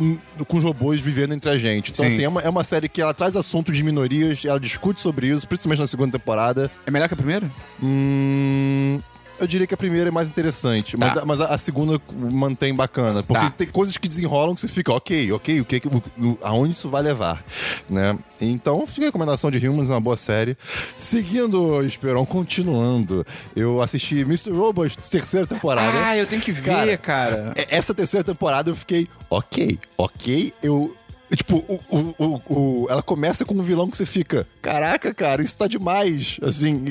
com 0.48 0.58
os 0.58 0.64
robôs 0.64 1.00
vivendo 1.02 1.34
entre 1.34 1.50
a 1.50 1.58
gente. 1.58 1.92
Então, 1.92 2.06
Sim. 2.08 2.14
assim, 2.14 2.24
é 2.24 2.30
uma, 2.30 2.42
é 2.42 2.50
uma 2.50 2.64
série 2.64 2.88
que 2.90 3.02
ela 3.02 3.14
traz 3.14 3.36
assunto 3.36 3.72
de 3.72 3.84
minorias, 3.84 4.44
ela 4.46 4.60
discute 4.60 5.02
sobre 5.02 5.28
isso, 5.28 5.48
principalmente 5.48 5.80
na 5.80 5.88
segunda 5.88 6.12
temporada. 6.18 6.70
É 6.86 6.92
melhor 6.92 7.08
que 7.08 7.14
a 7.14 7.18
primeira? 7.18 7.50
Hum. 7.82 9.00
Eu 9.40 9.48
diria 9.48 9.68
que 9.68 9.74
a 9.74 9.78
primeira 9.78 10.08
é 10.08 10.12
mais 10.12 10.28
interessante, 10.28 10.96
Tá. 10.98 11.06
mas, 11.08 11.18
a, 11.18 11.26
mas 11.26 11.42
a- 11.42 11.56
a 11.56 11.58
segunda 11.58 12.02
mantém 12.14 12.74
bacana. 12.74 13.22
Porque 13.24 13.44
Tá. 13.46 13.50
tem 13.52 13.68
coisas 13.68 13.98
que 13.98 14.08
desenrolam 14.08 14.56
que 14.56 14.62
você 14.62 14.68
fica, 14.68 14.94
ok, 14.94 15.32
ok, 15.34 15.60
o 15.62 15.66
que, 15.66 15.82
o- 15.88 16.38
aonde 16.42 16.72
isso 16.74 16.88
vai 16.90 17.02
levar, 17.02 17.44
né? 17.90 18.18
Então, 18.40 18.86
fica 18.88 19.04
a 19.04 19.08
recomendação 19.08 19.52
de 19.52 19.68
Humans, 19.68 19.90
é 19.90 19.94
uma 19.94 20.00
boa 20.02 20.18
série. 20.18 20.58
Seguindo, 20.98 21.84
Esperon, 21.84 22.26
continuando, 22.26 23.24
eu 23.56 23.82
assisti 23.82 24.20
Mr. 24.22 24.52
Robot, 24.52 24.98
terceira 25.10 25.46
temporada. 25.46 25.92
Ah, 26.06 26.18
eu 26.18 26.26
tenho 26.28 26.42
que 26.42 26.52
ver, 26.52 26.64
Cara, 26.72 26.98
cara. 26.98 27.54
É- 27.58 27.76
Essa 27.78 27.94
terceira 27.94 28.24
temporada 28.24 28.70
eu 28.70 28.76
fiquei, 28.76 29.08
ok, 29.30 29.78
ok, 29.98 30.54
eu 30.64 30.96
tipo, 31.36 31.58
o, 31.68 32.14
o- 32.18 32.42
o- 32.48 32.88
ela 32.90 33.02
começa 33.02 33.44
com 33.44 33.54
um 33.56 33.62
vilão 33.62 33.90
que 33.90 33.98
você 33.98 34.06
fica, 34.06 34.48
caraca, 34.62 35.14
cara, 35.14 35.42
isso 35.42 35.58
tá 35.58 35.68
demais. 35.68 36.38
Assim, 36.42 36.86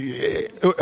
eu- 0.60 0.74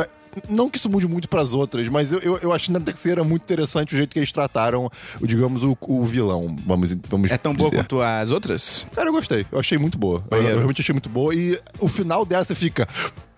não 0.49 0.71
que 0.71 0.79
isso 0.79 0.89
mude 0.89 1.07
muito 1.07 1.29
pras 1.29 1.53
outras, 1.53 1.89
mas 1.89 2.13
eu, 2.13 2.19
eu, 2.21 2.39
eu 2.39 2.53
achei 2.53 2.73
na 2.73 2.81
terceira 2.81 3.23
muito 3.25 3.43
interessante 3.43 3.95
o 3.95 3.97
jeito 3.97 4.11
que 4.11 4.19
eles 4.19 4.33
trataram, 4.33 4.91
digamos, 5.21 5.63
o, 5.63 5.77
o 5.81 6.05
vilão. 6.05 6.57
Vamos, 6.67 6.97
vamos 7.09 7.31
É 7.31 7.39
tão 7.39 7.55
boa 7.55 7.71
dizer. 7.71 7.83
quanto 7.83 8.01
as 8.01 8.31
outras? 8.31 8.87
Cara, 8.95 9.09
eu 9.09 9.13
gostei. 9.13 9.47
Eu 9.51 9.59
achei 9.59 9.79
muito 9.79 9.99
boa. 9.99 10.25
Eu, 10.31 10.39
eu 10.39 10.57
realmente 10.57 10.81
achei 10.81 10.93
muito 10.93 11.09
boa. 11.09 11.35
E 11.35 11.59
o 11.79 11.89
final 11.89 12.25
você 12.27 12.55
fica. 12.55 12.89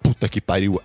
Puta 0.04 0.28
que 0.28 0.38
pariu. 0.38 0.80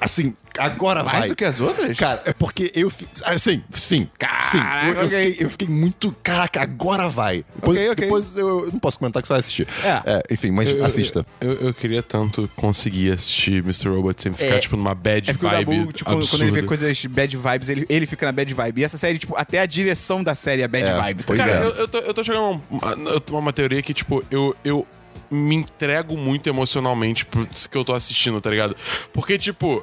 Assim, 0.00 0.34
agora 0.58 1.04
Mais 1.04 1.18
vai. 1.20 1.28
do 1.28 1.36
que 1.36 1.44
as 1.44 1.60
outras? 1.60 1.96
Cara, 1.96 2.22
é 2.24 2.32
porque 2.32 2.72
eu. 2.74 2.90
Assim, 3.24 3.62
sim. 3.72 4.08
Caraca, 4.18 4.42
sim. 4.50 4.58
Eu, 4.88 4.94
eu 5.04 5.10
fiquei, 5.10 5.36
eu 5.46 5.50
fiquei 5.50 5.68
muito. 5.68 6.12
Caraca, 6.24 6.60
agora 6.60 7.08
vai. 7.08 7.44
Depois, 7.54 7.78
Ok, 7.78 7.90
ok. 7.90 8.04
depois 8.04 8.36
eu, 8.36 8.64
eu 8.66 8.72
não 8.72 8.80
posso 8.80 8.98
comentar 8.98 9.22
que 9.22 9.28
você 9.28 9.32
vai 9.32 9.40
assistir. 9.40 9.66
É. 9.84 10.24
enfim, 10.34 10.50
mas 10.50 10.68
Eu- 10.70 10.84
assista. 10.84 11.24
Eu, 11.40 11.52
eu 11.68 11.72
queria 11.74 12.02
tanto 12.02 12.50
conseguir 12.56 13.12
assistir 13.12 13.62
Mr. 13.62 13.88
Robot 13.90 14.20
sem 14.22 14.32
ficar, 14.32 14.56
É. 14.56 14.58
tipo, 14.58 14.76
numa 14.76 14.94
bad 14.94 15.30
É 15.30 15.32
vibe 15.34 15.76
Dabu, 15.78 15.92
tipo, 15.92 16.10
absurda. 16.10 16.36
quando 16.36 16.42
ele 16.42 16.60
vê 16.60 16.66
coisas 16.66 17.06
bad 17.06 17.36
vibes, 17.36 17.68
ele, 17.68 17.86
ele 17.88 18.06
fica 18.06 18.26
na 18.26 18.32
bad 18.32 18.52
vibe. 18.52 18.80
E 18.80 18.84
essa 18.84 18.98
série, 18.98 19.18
tipo, 19.18 19.36
até 19.36 19.60
a 19.60 19.66
direção 19.66 20.22
da 20.22 20.34
série 20.34 20.62
é 20.62 20.68
bad 20.68 20.84
É, 20.84 20.96
vibe. 20.96 21.22
tá? 21.22 21.36
Cara, 21.36 21.50
é. 21.52 21.62
eu, 21.64 21.70
eu 21.76 21.88
tô, 21.88 21.98
eu 21.98 22.12
tô 22.12 22.24
chegando 22.24 22.60
a 22.72 22.74
uma, 22.74 23.10
eu 23.10 23.20
tô 23.20 23.38
uma 23.38 23.52
teoria 23.52 23.80
que, 23.82 23.94
tipo, 23.94 24.24
eu, 24.30 24.54
eu 24.64 24.84
me 25.30 25.54
entrego 25.56 26.16
muito 26.16 26.48
emocionalmente 26.48 27.24
pro 27.24 27.46
que 27.46 27.76
eu 27.76 27.84
tô 27.84 27.94
assistindo, 27.94 28.40
tá 28.40 28.50
ligado? 28.50 28.76
Porque, 29.12 29.36
tipo, 29.38 29.82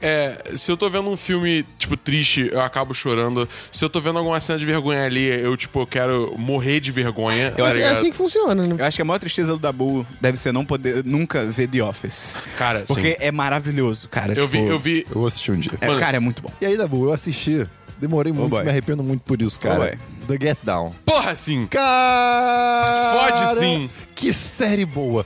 é, 0.00 0.52
se 0.56 0.70
eu 0.70 0.76
tô 0.76 0.88
vendo 0.88 1.08
um 1.10 1.16
filme, 1.16 1.64
tipo, 1.78 1.96
triste, 1.96 2.48
eu 2.52 2.60
acabo 2.60 2.94
chorando. 2.94 3.48
Se 3.70 3.84
eu 3.84 3.90
tô 3.90 4.00
vendo 4.00 4.18
alguma 4.18 4.40
cena 4.40 4.58
de 4.58 4.64
vergonha 4.64 5.04
ali, 5.04 5.26
eu, 5.26 5.56
tipo, 5.56 5.80
eu 5.80 5.86
quero 5.86 6.34
morrer 6.38 6.80
de 6.80 6.90
vergonha. 6.90 7.50
tá 7.52 7.68
É 7.68 7.88
assim 7.90 8.10
que 8.10 8.16
funciona, 8.16 8.66
né? 8.66 8.76
Eu 8.78 8.84
acho 8.84 8.96
que 8.96 9.02
a 9.02 9.04
maior 9.04 9.18
tristeza 9.18 9.52
do 9.52 9.58
Dabu 9.58 10.06
deve 10.20 10.38
ser 10.38 10.52
não 10.52 10.64
poder 10.64 11.04
nunca 11.04 11.44
ver 11.44 11.68
The 11.68 11.82
Office. 11.82 12.38
Cara, 12.56 12.84
Porque 12.86 13.10
sim. 13.10 13.16
é 13.18 13.30
maravilhoso, 13.30 14.08
cara. 14.08 14.32
Eu 14.36 14.48
vi, 14.48 14.58
tipo, 14.58 14.70
eu 14.70 14.78
vi. 14.78 15.06
Eu 15.08 15.14
vou 15.14 15.26
assistir 15.26 15.52
um 15.52 15.58
dia. 15.58 15.72
é, 15.80 15.86
Mano. 15.86 16.00
cara, 16.00 16.16
é 16.16 16.20
muito 16.20 16.42
bom. 16.42 16.50
E 16.60 16.66
aí, 16.66 16.76
Dabu, 16.76 17.04
eu 17.06 17.12
assisti. 17.12 17.66
Demorei 17.98 18.30
muito, 18.30 18.50
boy. 18.50 18.62
me 18.62 18.68
arrependo 18.68 19.02
muito 19.02 19.22
por 19.22 19.40
isso, 19.40 19.58
cara. 19.58 19.76
boy. 19.76 19.98
The 20.26 20.46
Get 20.46 20.58
Down. 20.62 20.92
Porra, 21.04 21.34
sim! 21.34 21.66
Cara! 21.66 23.30
Fode 23.30 23.58
sim. 23.58 23.90
Que 24.16 24.32
série 24.32 24.84
boa! 24.86 25.24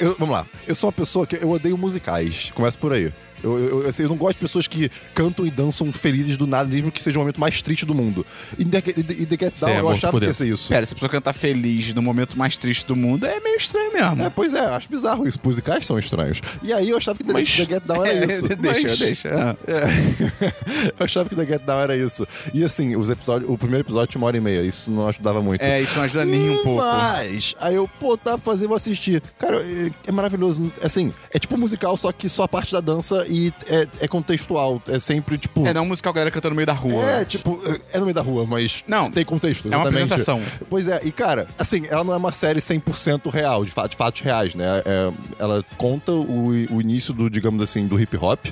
Eu- 0.00 0.16
vamos 0.18 0.34
lá. 0.34 0.44
Eu 0.66 0.74
sou 0.74 0.88
uma 0.88 0.92
pessoa 0.92 1.24
que 1.26 1.36
eu 1.36 1.48
odeio 1.50 1.78
musicais. 1.78 2.50
Começa 2.54 2.76
por 2.76 2.92
aí. 2.92 3.12
Eu, 3.44 3.58
eu, 3.82 3.88
assim, 3.88 4.02
eu 4.04 4.08
não 4.08 4.16
gosto 4.16 4.36
de 4.36 4.40
pessoas 4.40 4.66
que 4.66 4.90
cantam 5.14 5.46
e 5.46 5.50
dançam 5.50 5.92
felizes 5.92 6.36
do 6.36 6.46
nada, 6.46 6.68
mesmo 6.68 6.90
que 6.90 7.02
seja 7.02 7.18
o 7.18 7.20
momento 7.20 7.38
mais 7.40 7.60
triste 7.62 7.84
do 7.84 7.94
mundo. 7.94 8.24
E 8.58 8.64
The, 8.64 8.78
e 9.18 9.26
The- 9.26 9.44
Get 9.44 9.60
Down, 9.60 9.70
aí 9.70 9.76
é 9.76 9.80
eu 9.80 9.88
achava 9.90 10.18
que 10.18 10.26
ia 10.26 10.32
ser 10.34 10.48
isso. 10.48 10.68
Pera, 10.68 10.86
se 10.86 10.92
a 10.92 10.96
pessoa 10.96 11.10
cantar 11.10 11.32
feliz 11.34 11.92
no 11.92 12.00
momento 12.02 12.38
mais 12.38 12.56
triste 12.56 12.86
do 12.86 12.96
mundo, 12.96 13.26
é 13.26 13.38
meio 13.40 13.56
estranho 13.56 13.92
mesmo. 13.92 14.22
É, 14.22 14.30
pois 14.30 14.54
é, 14.54 14.60
acho 14.60 14.88
bizarro 14.88 15.28
isso. 15.28 15.38
Musicais 15.44 15.84
são 15.84 15.98
estranhos. 15.98 16.40
E 16.62 16.72
aí 16.72 16.88
eu 16.90 16.96
achava 16.96 17.18
que 17.18 17.24
The, 17.24 17.32
Mas- 17.32 17.50
The 17.54 17.64
Get 17.66 17.82
Down 17.84 18.04
era 18.06 18.24
isso. 18.32 18.42
deixa, 18.56 18.88
Mas- 18.88 18.98
deixa. 18.98 19.28
Ah. 19.34 19.56
É. 19.66 19.84
eu 20.98 21.04
achava 21.04 21.28
que 21.28 21.34
The 21.36 21.44
Get 21.46 21.62
Down 21.62 21.80
era 21.80 21.96
isso. 21.96 22.26
E 22.52 22.64
assim, 22.64 22.96
os 22.96 23.10
episódios, 23.10 23.50
o 23.50 23.58
primeiro 23.58 23.84
episódio 23.84 24.08
tinha 24.12 24.20
uma 24.20 24.26
hora 24.26 24.36
e 24.36 24.40
meia. 24.40 24.62
Isso 24.62 24.90
não 24.90 25.06
ajudava 25.08 25.42
muito. 25.42 25.62
É, 25.62 25.80
isso 25.80 25.96
não 25.96 26.04
ajuda 26.04 26.24
nem 26.24 26.50
um 26.50 26.62
pouco. 26.62 26.82
Mas, 26.82 27.54
aí 27.60 27.74
eu, 27.74 27.88
pô, 28.00 28.16
tá 28.16 28.32
pra 28.38 28.44
fazer, 28.44 28.66
vou 28.66 28.76
assistir. 28.76 29.22
Cara, 29.38 29.60
é, 29.60 29.90
é 30.06 30.12
maravilhoso. 30.12 30.72
Assim, 30.82 31.12
é 31.30 31.38
tipo 31.38 31.54
um 31.54 31.58
musical, 31.58 31.96
só 31.96 32.10
que 32.12 32.28
só 32.28 32.44
a 32.44 32.48
parte 32.48 32.72
da 32.72 32.80
dança 32.80 33.24
e 33.34 33.52
é, 33.66 33.88
é 34.00 34.08
contextual. 34.08 34.80
É 34.88 34.98
sempre, 34.98 35.36
tipo. 35.36 35.66
É, 35.66 35.74
não 35.74 35.82
um 35.82 35.86
musical 35.88 36.12
galera 36.12 36.30
cantando 36.30 36.50
no 36.50 36.56
meio 36.56 36.66
da 36.66 36.72
rua. 36.72 37.02
É, 37.10 37.24
tipo, 37.24 37.60
é 37.92 37.98
no 37.98 38.04
meio 38.04 38.14
da 38.14 38.22
rua, 38.22 38.46
mas 38.46 38.84
Não, 38.86 39.10
tem 39.10 39.24
contexto, 39.24 39.66
é 39.66 39.68
uma 39.70 39.76
exatamente. 39.82 40.12
apresentação. 40.12 40.40
Pois 40.70 40.86
é, 40.88 41.00
e 41.04 41.10
cara, 41.10 41.48
assim, 41.58 41.84
ela 41.88 42.04
não 42.04 42.12
é 42.14 42.16
uma 42.16 42.32
série 42.32 42.60
100% 42.60 43.30
real, 43.30 43.64
de, 43.64 43.72
de 43.88 43.96
fatos 43.96 44.20
reais, 44.20 44.54
né? 44.54 44.64
É, 44.84 45.12
ela 45.38 45.64
conta 45.76 46.12
o, 46.12 46.48
o 46.70 46.80
início 46.80 47.12
do, 47.12 47.28
digamos 47.28 47.62
assim, 47.62 47.86
do 47.86 48.00
hip 48.00 48.16
hop. 48.16 48.46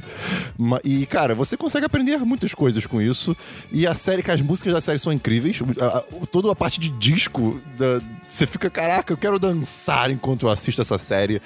E, 0.85 1.07
cara, 1.07 1.35
você 1.35 1.57
consegue 1.57 1.87
aprender 1.87 2.19
muitas 2.19 2.55
coisas 2.55 2.87
com 2.87 3.01
isso. 3.01 3.37
E 3.71 3.87
a 3.87 3.95
série, 3.95 4.23
que 4.23 4.31
as 4.31 4.41
músicas 4.41 4.73
da 4.75 4.81
série 4.81 4.99
são 4.99 5.13
incríveis. 5.13 5.59
A- 5.81 5.99
a- 5.99 6.05
toda 6.31 6.51
a 6.51 6.57
parte 6.57 6.79
de 6.81 6.91
disco, 6.91 7.61
da- 7.77 8.01
você 8.33 8.47
fica, 8.47 8.71
caraca, 8.71 9.13
eu 9.13 9.17
quero 9.17 9.39
dançar 9.39 10.11
enquanto 10.11 10.47
eu 10.47 10.51
assisto 10.51 10.81
essa 10.81 10.97
série. 10.97 11.41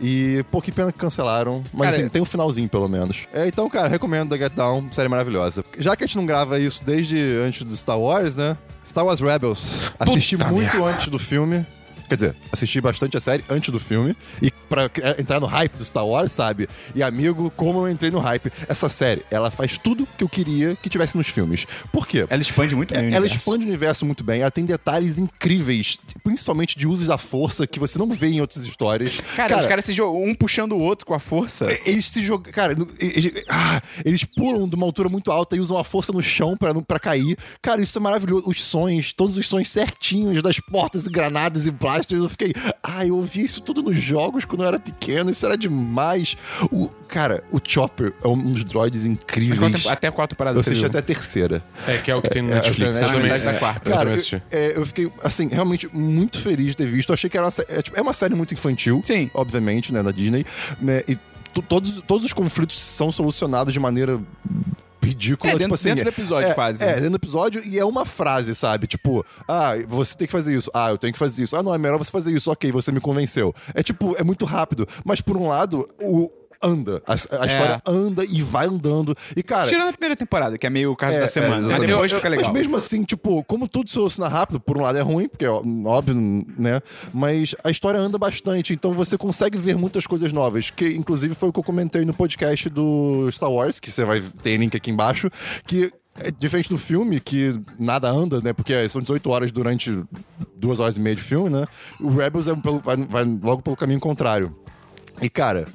E, 0.00 0.42
pô, 0.50 0.62
que 0.62 0.72
pena 0.72 0.90
que 0.90 0.98
cancelaram. 0.98 1.62
Mas, 1.72 1.90
Cara, 1.90 2.02
assim, 2.02 2.08
tem 2.08 2.22
um 2.22 2.24
finalzinho, 2.24 2.68
pelo 2.68 2.88
menos. 2.88 3.26
É, 3.32 3.46
então, 3.46 3.68
cara, 3.68 3.86
recomendo 3.88 4.30
The 4.30 4.44
Get 4.44 4.54
Down, 4.54 4.90
série 4.90 5.08
maravilhosa. 5.08 5.62
Já 5.78 5.94
que 5.94 6.04
a 6.04 6.06
gente 6.06 6.16
não 6.16 6.24
grava 6.24 6.58
isso 6.58 6.82
desde 6.82 7.18
antes 7.44 7.64
do 7.64 7.76
Star 7.76 7.98
Wars, 7.98 8.34
né? 8.34 8.56
Star 8.86 9.04
Wars 9.04 9.20
Rebels. 9.20 9.92
Assisti 9.98 10.36
Puta 10.36 10.50
muito 10.50 10.78
merda. 10.78 10.94
antes 10.94 11.08
do 11.08 11.18
filme. 11.18 11.66
Quer 12.12 12.16
dizer, 12.16 12.36
assisti 12.52 12.78
bastante 12.78 13.16
a 13.16 13.20
série 13.20 13.42
antes 13.48 13.70
do 13.72 13.80
filme. 13.80 14.14
E 14.42 14.50
pra 14.68 14.88
cri- 14.88 15.04
entrar 15.18 15.38
no 15.40 15.46
hype 15.46 15.72
do 15.76 15.84
Star 15.84 16.06
Wars, 16.06 16.30
sabe? 16.32 16.68
E 16.94 17.02
amigo, 17.02 17.50
como 17.56 17.86
eu 17.86 17.90
entrei 17.90 18.10
no 18.10 18.18
hype. 18.18 18.50
Essa 18.68 18.88
série, 18.90 19.22
ela 19.30 19.50
faz 19.50 19.76
tudo 19.78 20.06
que 20.16 20.24
eu 20.24 20.28
queria 20.28 20.76
que 20.76 20.88
tivesse 20.90 21.16
nos 21.16 21.26
filmes. 21.28 21.66
Por 21.92 22.06
quê? 22.06 22.26
Ela 22.28 22.40
expande 22.42 22.74
muito 22.74 22.92
bem 22.94 23.04
o 23.04 23.06
Ela 23.08 23.18
universo. 23.20 23.36
expande 23.38 23.64
o 23.64 23.68
universo 23.68 24.06
muito 24.06 24.24
bem, 24.24 24.40
ela 24.42 24.50
tem 24.50 24.64
detalhes 24.64 25.18
incríveis, 25.18 25.98
principalmente 26.24 26.78
de 26.78 26.86
usos 26.86 27.06
da 27.08 27.18
força 27.18 27.66
que 27.66 27.78
você 27.78 27.98
não 27.98 28.08
vê 28.12 28.28
em 28.28 28.40
outras 28.40 28.66
histórias. 28.66 29.12
Cara, 29.36 29.58
os 29.58 29.66
caras 29.66 29.84
se 29.84 29.92
jogam 29.92 30.22
um 30.22 30.34
puxando 30.34 30.72
o 30.72 30.78
outro 30.80 31.04
com 31.06 31.12
a 31.14 31.18
força. 31.18 31.68
Eles 31.84 32.06
se 32.06 32.20
jogam. 32.22 32.50
Cara, 32.52 32.74
eles, 32.98 33.32
ah, 33.50 33.80
eles 34.04 34.24
pulam 34.24 34.66
de 34.68 34.74
uma 34.74 34.86
altura 34.86 35.08
muito 35.10 35.30
alta 35.30 35.54
e 35.56 35.60
usam 35.60 35.76
a 35.76 35.84
força 35.84 36.12
no 36.12 36.22
chão 36.22 36.56
pra 36.86 36.98
cair. 36.98 37.36
Cara, 37.60 37.80
isso 37.82 37.96
é 37.98 38.00
maravilhoso. 38.00 38.48
Os 38.48 38.62
sons, 38.62 39.12
todos 39.12 39.36
os 39.36 39.46
sons 39.46 39.68
certinhos 39.68 40.42
das 40.42 40.58
portas 40.60 41.04
e 41.06 41.10
granadas 41.10 41.66
e 41.66 41.70
Eu 42.10 42.28
fiquei. 42.28 42.52
Ah, 42.82 43.06
eu 43.06 43.16
ouvi 43.16 43.42
isso 43.42 43.60
tudo 43.60 43.82
nos 43.82 43.98
jogos 43.98 44.44
quando 44.44 44.62
eu 44.62 44.68
era 44.68 44.78
pequeno. 44.78 45.30
Isso 45.30 45.44
era 45.46 45.56
demais. 45.56 46.36
O, 46.70 46.88
cara, 47.08 47.42
o 47.50 47.58
Chopper 47.62 48.12
é 48.22 48.28
um 48.28 48.36
dos 48.50 48.64
droids 48.64 49.04
incríveis. 49.06 49.58
qual 49.58 49.70
tempo- 49.70 49.88
até 49.88 50.10
qual 50.10 50.26
temporada 50.28 50.58
Eu 50.58 50.62
você 50.62 50.70
assisti 50.70 50.86
até 50.86 50.98
a 50.98 51.02
terceira. 51.02 51.62
É, 51.86 51.98
que 51.98 52.10
é 52.10 52.14
o 52.14 52.22
que 52.22 52.28
tem 52.30 52.42
no 52.42 52.50
É, 52.52 52.56
Netflix. 52.56 53.00
é, 53.00 53.04
eu 53.04 53.08
também 53.12 53.30
é, 53.30 53.34
é, 53.34 53.52
quarta. 53.54 53.88
Eu 53.88 53.94
Cara, 53.96 54.10
eu, 54.10 54.40
é, 54.50 54.72
eu 54.78 54.86
fiquei, 54.86 55.10
assim, 55.22 55.48
realmente 55.48 55.88
muito 55.92 56.38
feliz 56.38 56.68
de 56.68 56.76
ter 56.76 56.86
visto. 56.86 57.10
Eu 57.10 57.14
achei 57.14 57.28
que 57.30 57.36
era 57.36 57.46
uma, 57.46 57.52
é, 57.68 57.82
tipo, 57.82 57.98
é 57.98 58.02
uma 58.02 58.12
série 58.12 58.34
muito 58.34 58.52
infantil. 58.54 59.00
Sim. 59.04 59.30
Obviamente, 59.34 59.92
né, 59.92 60.02
da 60.02 60.10
Disney. 60.10 60.44
né, 60.80 61.02
e 61.08 61.16
to- 61.54 61.62
todos, 61.62 62.02
todos 62.06 62.24
os 62.24 62.32
conflitos 62.32 62.78
são 62.78 63.12
solucionados 63.12 63.72
de 63.72 63.80
maneira 63.80 64.18
ridícula, 65.02 65.50
É, 65.52 65.56
dentro- 65.56 65.64
tipo 65.64 65.74
assim, 65.74 65.88
dentro 65.94 66.04
do 66.04 66.08
episódio, 66.10 66.50
é, 66.50 66.54
quase. 66.54 66.84
É, 66.84 66.94
dentro 66.94 67.10
do 67.10 67.16
episódio, 67.16 67.62
e 67.66 67.78
é 67.78 67.84
uma 67.84 68.04
frase, 68.06 68.54
sabe? 68.54 68.86
Tipo, 68.86 69.24
ah, 69.48 69.72
você 69.88 70.16
tem 70.16 70.26
que 70.26 70.32
fazer 70.32 70.54
isso. 70.56 70.70
Ah, 70.72 70.90
eu 70.90 70.98
tenho 70.98 71.12
que 71.12 71.18
fazer 71.18 71.42
isso. 71.42 71.56
Ah, 71.56 71.62
não, 71.62 71.74
é 71.74 71.78
melhor 71.78 71.98
você 71.98 72.10
fazer 72.10 72.32
isso. 72.32 72.50
Ok, 72.50 72.70
você 72.72 72.90
me 72.92 73.00
convenceu. 73.00 73.54
É 73.74 73.82
tipo, 73.82 74.14
é 74.18 74.22
muito 74.24 74.44
rápido. 74.44 74.86
Mas 75.04 75.20
por 75.20 75.36
um 75.36 75.48
lado, 75.48 75.88
o 76.00 76.30
anda. 76.62 77.02
A, 77.06 77.12
a 77.12 77.46
história 77.46 77.82
anda 77.86 78.24
e 78.24 78.42
vai 78.42 78.66
andando. 78.66 79.16
E, 79.36 79.42
cara. 79.42 79.68
Tirando 79.68 79.88
a 79.88 79.92
primeira 79.92 80.16
temporada, 80.16 80.56
que 80.56 80.66
é 80.66 80.70
meio 80.70 80.92
o 80.92 80.96
caso 80.96 81.16
É, 81.16 81.20
da 81.20 81.24
é, 81.24 81.28
semana. 81.28 81.58
Exatamente. 81.58 81.86
depois 81.90 82.12
fica 82.12 82.28
legal. 82.28 82.44
Mas 82.52 82.60
mesmo 82.60 82.76
assim, 82.76 83.02
tipo, 83.04 83.42
como 83.44 83.66
tudo 83.68 83.88
se 83.88 83.94
soluciona 83.94 84.28
rápido, 84.28 84.60
por 84.60 84.76
um 84.78 84.82
lado 84.82 84.98
é 84.98 85.02
ruim, 85.02 85.28
porque 85.28 85.44
é 85.44 85.50
óbvio, 85.50 86.14
né? 86.14 86.80
Mas 87.12 87.54
a 87.64 87.70
história 87.70 87.98
anda 88.00 88.18
bastante, 88.18 88.72
então 88.72 88.92
você 88.94 89.16
consegue 89.18 89.58
ver 89.58 89.76
muitas 89.76 90.06
coisas 90.06 90.32
novas. 90.32 90.70
Que 90.70 90.94
inclusive 90.94 91.34
foi 91.34 91.48
o 91.48 91.52
que 91.52 91.58
eu 91.58 91.64
comentei 91.64 92.04
no 92.04 92.14
podcast 92.14 92.68
do 92.68 93.28
Star 93.30 93.50
Wars, 93.50 93.80
que 93.80 93.90
você 93.90 94.04
vai 94.04 94.20
ter 94.42 94.56
link 94.56 94.76
aqui 94.76 94.90
embaixo, 94.90 95.28
que. 95.66 95.92
É 96.22 96.30
diferente 96.30 96.68
do 96.68 96.76
filme, 96.76 97.18
que 97.18 97.58
nada 97.78 98.10
anda, 98.10 98.38
né? 98.42 98.52
Porque 98.52 98.86
são 98.86 99.00
18 99.00 99.30
horas 99.30 99.50
durante 99.50 99.98
duas 100.54 100.78
horas 100.78 100.98
e 100.98 101.00
meia 101.00 101.16
de 101.16 101.22
filme, 101.22 101.48
né? 101.48 101.64
O 101.98 102.10
Rebels 102.10 102.46
é 102.48 102.54
pelo- 102.54 102.80
vai, 102.80 102.98
vai 102.98 103.24
logo 103.42 103.62
pelo 103.62 103.74
caminho 103.74 103.98
contrário. 103.98 104.54
E, 105.22 105.30
cara, 105.30 105.66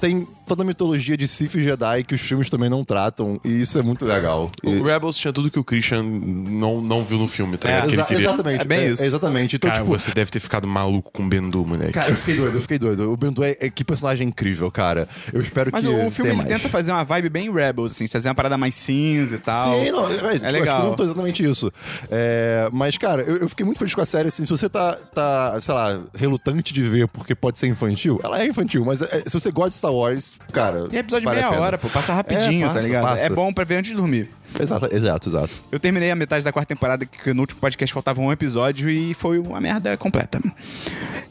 tem 0.00 0.26
toda 0.46 0.62
a 0.62 0.66
mitologia 0.66 1.16
de 1.16 1.26
Sith 1.26 1.54
e 1.56 1.62
Jedi 1.62 2.04
que 2.04 2.14
os 2.14 2.20
filmes 2.20 2.48
também 2.48 2.70
não 2.70 2.84
tratam, 2.84 3.40
e 3.44 3.60
isso 3.60 3.78
é 3.78 3.82
muito 3.82 4.04
legal. 4.04 4.50
E- 4.62 4.68
O 4.76 4.82
Rebels 4.84 5.16
tinha 5.16 5.32
tudo 5.32 5.50
que 5.50 5.58
o 5.58 5.64
Christian 5.64 6.02
não, 6.02 6.80
não 6.80 7.04
viu 7.04 7.18
no 7.18 7.28
filme, 7.28 7.56
tá 7.56 7.68
É, 7.68 7.86
ligado? 7.86 8.12
Exa-. 8.12 8.22
Exatamente. 8.22 8.62
É 8.62 8.64
bem 8.64 8.92
isso. 8.92 9.02
Exatamente. 9.04 9.56
Então, 9.56 9.70
Cara, 9.70 9.82
tipo, 9.82 9.98
você 9.98 10.10
deve 10.12 10.30
ter 10.30 10.40
ficado 10.40 10.66
maluco 10.68 11.10
com 11.12 11.24
o 11.24 11.28
Bendu, 11.28 11.64
moleque. 11.66 11.92
Cara, 11.92 12.10
eu 12.10 12.16
fiquei 12.16 12.36
doido, 12.36 12.54
eu 12.56 12.60
fiquei 12.60 12.78
doido. 12.78 13.12
O 13.12 13.16
Bendu 13.16 13.42
é, 13.42 13.56
é- 13.60 13.70
que 13.70 13.84
personagem 13.84 14.28
incrível, 14.28 14.70
cara. 14.70 15.08
Eu 15.32 15.40
espero 15.40 15.70
Mas 15.72 15.84
que. 15.84 15.90
o, 15.90 16.06
o 16.06 16.10
filme 16.10 16.30
ele 16.30 16.38
mais. 16.38 16.48
tenta 16.48 16.68
fazer 16.68 16.92
uma 16.92 17.04
vibe 17.04 17.28
bem 17.28 17.52
Rebels, 17.52 17.92
assim, 17.92 18.06
fazer 18.06 18.28
uma 18.28 18.34
parada 18.34 18.56
mais 18.56 18.74
cinza 18.74 19.36
e 19.36 19.38
tal. 19.38 19.74
Sim, 19.80 19.90
não, 19.90 20.06
é, 20.08 20.14
tipo, 20.38 20.52
legal. 20.52 20.76
Eu 20.78 20.84
comentou 20.84 21.06
exatamente 21.06 21.44
isso. 21.44 21.72
É, 22.10 22.68
mas, 22.72 22.96
cara, 22.98 23.22
eu, 23.22 23.36
eu 23.38 23.48
fiquei 23.48 23.64
muito 23.64 23.78
feliz 23.78 23.94
com 23.94 24.00
a 24.00 24.06
série. 24.06 24.28
Assim, 24.28 24.44
se 24.46 24.50
você 24.50 24.68
tá, 24.68 24.94
tá, 25.14 25.58
sei 25.60 25.74
lá, 25.74 26.00
relutante 26.14 26.72
de 26.72 26.82
ver 26.82 27.08
porque 27.08 27.34
pode 27.34 27.58
ser 27.58 27.66
infantil, 27.66 28.20
ela 28.22 28.40
é 28.40 28.46
infantil, 28.46 28.84
mas 28.84 29.02
é, 29.02 29.22
se 29.26 29.32
você 29.32 29.50
gosta 29.50 29.70
de 29.70 29.76
Star 29.76 29.92
Wars, 29.92 30.35
cara. 30.52 30.84
Tem 30.88 31.00
episódio 31.00 31.28
de 31.28 31.34
meia 31.34 31.50
hora, 31.50 31.76
pô. 31.78 31.88
Passa 31.88 32.12
rapidinho, 32.14 32.64
É, 32.64 32.68
tá 32.68 32.74
passa, 32.74 32.86
ligado? 32.86 33.02
passa. 33.02 33.26
É 33.26 33.28
bom 33.30 33.52
pra 33.52 33.64
ver 33.64 33.76
antes 33.76 33.90
de 33.90 33.96
dormir. 33.96 34.30
Exato, 34.62 34.88
exato, 34.94 35.28
exato. 35.28 35.54
Eu 35.70 35.78
terminei 35.78 36.10
a 36.10 36.16
metade 36.16 36.44
da 36.44 36.52
quarta 36.52 36.74
temporada, 36.74 37.04
que 37.04 37.32
no 37.34 37.40
último 37.42 37.60
podcast 37.60 37.92
faltava 37.92 38.20
um 38.20 38.32
episódio 38.32 38.88
e 38.90 39.12
foi 39.14 39.38
uma 39.38 39.60
merda 39.60 39.96
completa. 39.96 40.40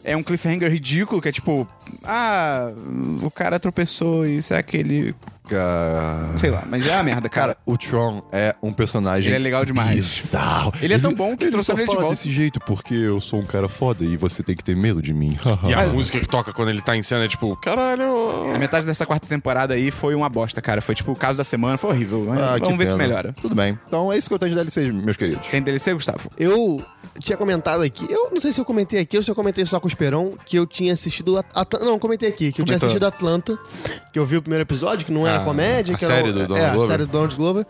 É 0.04 0.16
um 0.16 0.22
cliffhanger 0.22 0.70
ridículo, 0.70 1.20
que 1.20 1.28
é 1.28 1.32
tipo, 1.32 1.66
ah, 2.04 2.70
o 3.22 3.30
cara 3.30 3.58
tropeçou 3.58 4.26
e 4.26 4.40
será 4.42 4.62
que 4.62 4.76
ele. 4.76 5.14
Sei 6.34 6.50
lá, 6.50 6.64
mas 6.68 6.84
é 6.86 6.92
uma 6.94 7.02
merda, 7.04 7.28
cara. 7.28 7.54
Cara, 7.54 7.58
o 7.64 7.78
Tron 7.78 8.20
é 8.32 8.54
um 8.60 8.72
personagem. 8.72 9.28
Ele 9.28 9.36
é 9.36 9.38
legal 9.38 9.64
demais. 9.64 9.94
Bizarro. 9.94 10.72
Ele 10.82 10.94
é 10.94 10.98
tão 10.98 11.12
bom 11.14 11.36
que 11.36 11.44
ele 11.44 11.52
trouxeram 11.52 11.76
só 11.78 11.82
ele 11.84 11.90
de 11.90 11.96
volta. 11.96 12.10
desse 12.16 12.30
jeito 12.32 12.58
porque 12.60 12.94
eu 12.94 13.20
sou 13.20 13.38
um 13.38 13.44
cara 13.44 13.68
foda 13.68 14.04
e 14.04 14.16
você 14.16 14.42
tem 14.42 14.56
que 14.56 14.64
ter 14.64 14.74
medo 14.74 15.00
de 15.00 15.14
mim. 15.14 15.38
E 15.64 15.72
a 15.72 15.86
música 15.86 16.18
que 16.18 16.26
toca 16.26 16.52
quando 16.52 16.70
ele 16.70 16.82
tá 16.82 16.96
em 16.96 17.02
cena 17.04 17.26
é 17.26 17.28
tipo, 17.28 17.54
caralho. 17.58 18.52
A 18.52 18.58
metade 18.58 18.84
dessa 18.84 19.06
quarta 19.06 19.28
temporada 19.28 19.74
aí 19.74 19.92
foi 19.92 20.16
uma 20.16 20.28
bosta, 20.28 20.60
cara. 20.60 20.80
Foi 20.82 20.96
tipo 20.96 21.12
o 21.12 21.16
caso 21.16 21.38
da 21.38 21.44
semana, 21.44 21.78
foi 21.78 21.90
horrível. 21.90 22.26
Ah, 22.32 22.56
Vamos 22.58 22.76
ver 22.78 22.88
se 22.88 22.96
pena. 22.96 23.15
Melhora. 23.16 23.34
Tudo 23.40 23.54
bem. 23.54 23.78
Então 23.86 24.12
é 24.12 24.18
isso 24.18 24.28
que 24.28 24.34
eu 24.34 24.38
tenho 24.38 24.50
de 24.50 24.56
DLC, 24.56 24.92
meus 24.92 25.16
queridos. 25.16 25.46
Tem 25.48 25.62
DLC, 25.62 25.92
Gustavo? 25.94 26.30
Eu 26.36 26.84
tinha 27.20 27.36
comentado 27.36 27.82
aqui, 27.82 28.06
eu 28.10 28.30
não 28.32 28.40
sei 28.40 28.52
se 28.52 28.60
eu 28.60 28.64
comentei 28.64 29.00
aqui 29.00 29.16
ou 29.16 29.22
se 29.22 29.30
eu 29.30 29.34
comentei 29.34 29.64
só 29.66 29.78
com 29.80 29.86
o 29.86 29.88
Esperão, 29.88 30.32
que 30.44 30.56
eu 30.58 30.66
tinha 30.66 30.92
assistido. 30.92 31.36
At- 31.38 31.74
não, 31.80 31.98
comentei 31.98 32.28
aqui, 32.28 32.52
que 32.52 32.60
eu 32.60 32.64
tinha 32.64 32.78
Comentou. 32.78 32.86
assistido 32.88 33.04
Atlanta, 33.06 33.58
que 34.12 34.18
eu 34.18 34.26
vi 34.26 34.36
o 34.36 34.42
primeiro 34.42 34.62
episódio, 34.62 35.04
que 35.06 35.12
não 35.12 35.26
era 35.26 35.40
Ah, 35.42 35.44
comédia, 35.44 35.94
a 35.94 35.98
que 35.98 36.04
era. 36.04 36.14
série 36.14 36.32
do 36.32 36.46
Donald 36.46 36.60
é, 36.60 36.70
Glover? 36.70 36.82
a 36.82 36.86
série 36.86 37.06
do 37.06 37.12
Donald 37.12 37.36
Glover. 37.36 37.66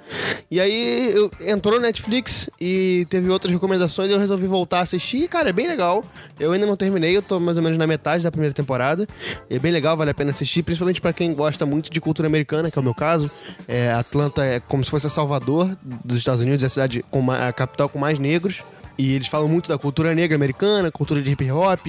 E 0.51 0.61
aí 0.61 1.13
eu, 1.15 1.31
entrou 1.41 1.75
no 1.75 1.81
Netflix 1.81 2.49
e 2.61 3.07
teve 3.11 3.29
outras 3.31 3.53
recomendações 3.53 4.11
e 4.11 4.13
eu 4.13 4.19
resolvi 4.19 4.47
voltar 4.47 4.79
a 4.79 4.83
assistir. 4.83 5.19
E, 5.19 5.29
cara, 5.29 5.51
é 5.51 5.53
bem 5.53 5.67
legal. 5.69 6.05
Eu 6.39 6.53
ainda 6.53 6.67
não 6.67 6.77
terminei, 6.77 7.17
eu 7.17 7.23
tô 7.23 7.39
mais 7.41 7.57
ou 7.57 7.63
menos 7.63 7.79
na 7.79 7.87
metade 7.87 8.25
da 8.25 8.31
primeira 8.31 8.55
temporada. 8.55 9.07
É 9.51 9.59
bem 9.59 9.73
legal, 9.73 9.97
vale 9.97 10.11
a 10.11 10.15
pena 10.15 10.31
assistir, 10.31 10.63
principalmente 10.63 11.01
pra 11.01 11.13
quem 11.13 11.35
gosta 11.35 11.65
muito 11.67 11.91
de 11.91 12.01
cultura 12.01 12.27
americana, 12.29 12.71
que 12.71 12.79
é 12.79 12.81
o 12.81 12.85
meu 12.85 12.95
caso. 12.95 13.31
É, 13.67 13.93
Atlanta 13.93 14.45
é 14.45 14.61
como 14.61 14.85
se 14.85 14.91
fosse 14.91 15.07
a 15.07 15.11
Salvador 15.11 15.77
dos 16.05 16.17
Estados 16.19 16.41
Unidos, 16.41 16.63
é 16.63 16.67
a 16.67 16.71
cidade 16.71 17.05
com 17.11 17.31
a 17.31 17.53
capital 17.53 17.89
com 17.89 17.99
mais 17.99 18.19
negros. 18.19 18.63
E 18.99 19.15
eles 19.15 19.29
falam 19.29 19.49
muito 19.49 19.69
da 19.69 19.77
cultura 19.79 20.15
negra 20.15 20.35
americana, 20.37 20.91
cultura 20.91 21.21
de 21.23 21.31
hip 21.31 21.51
hop, 21.51 21.87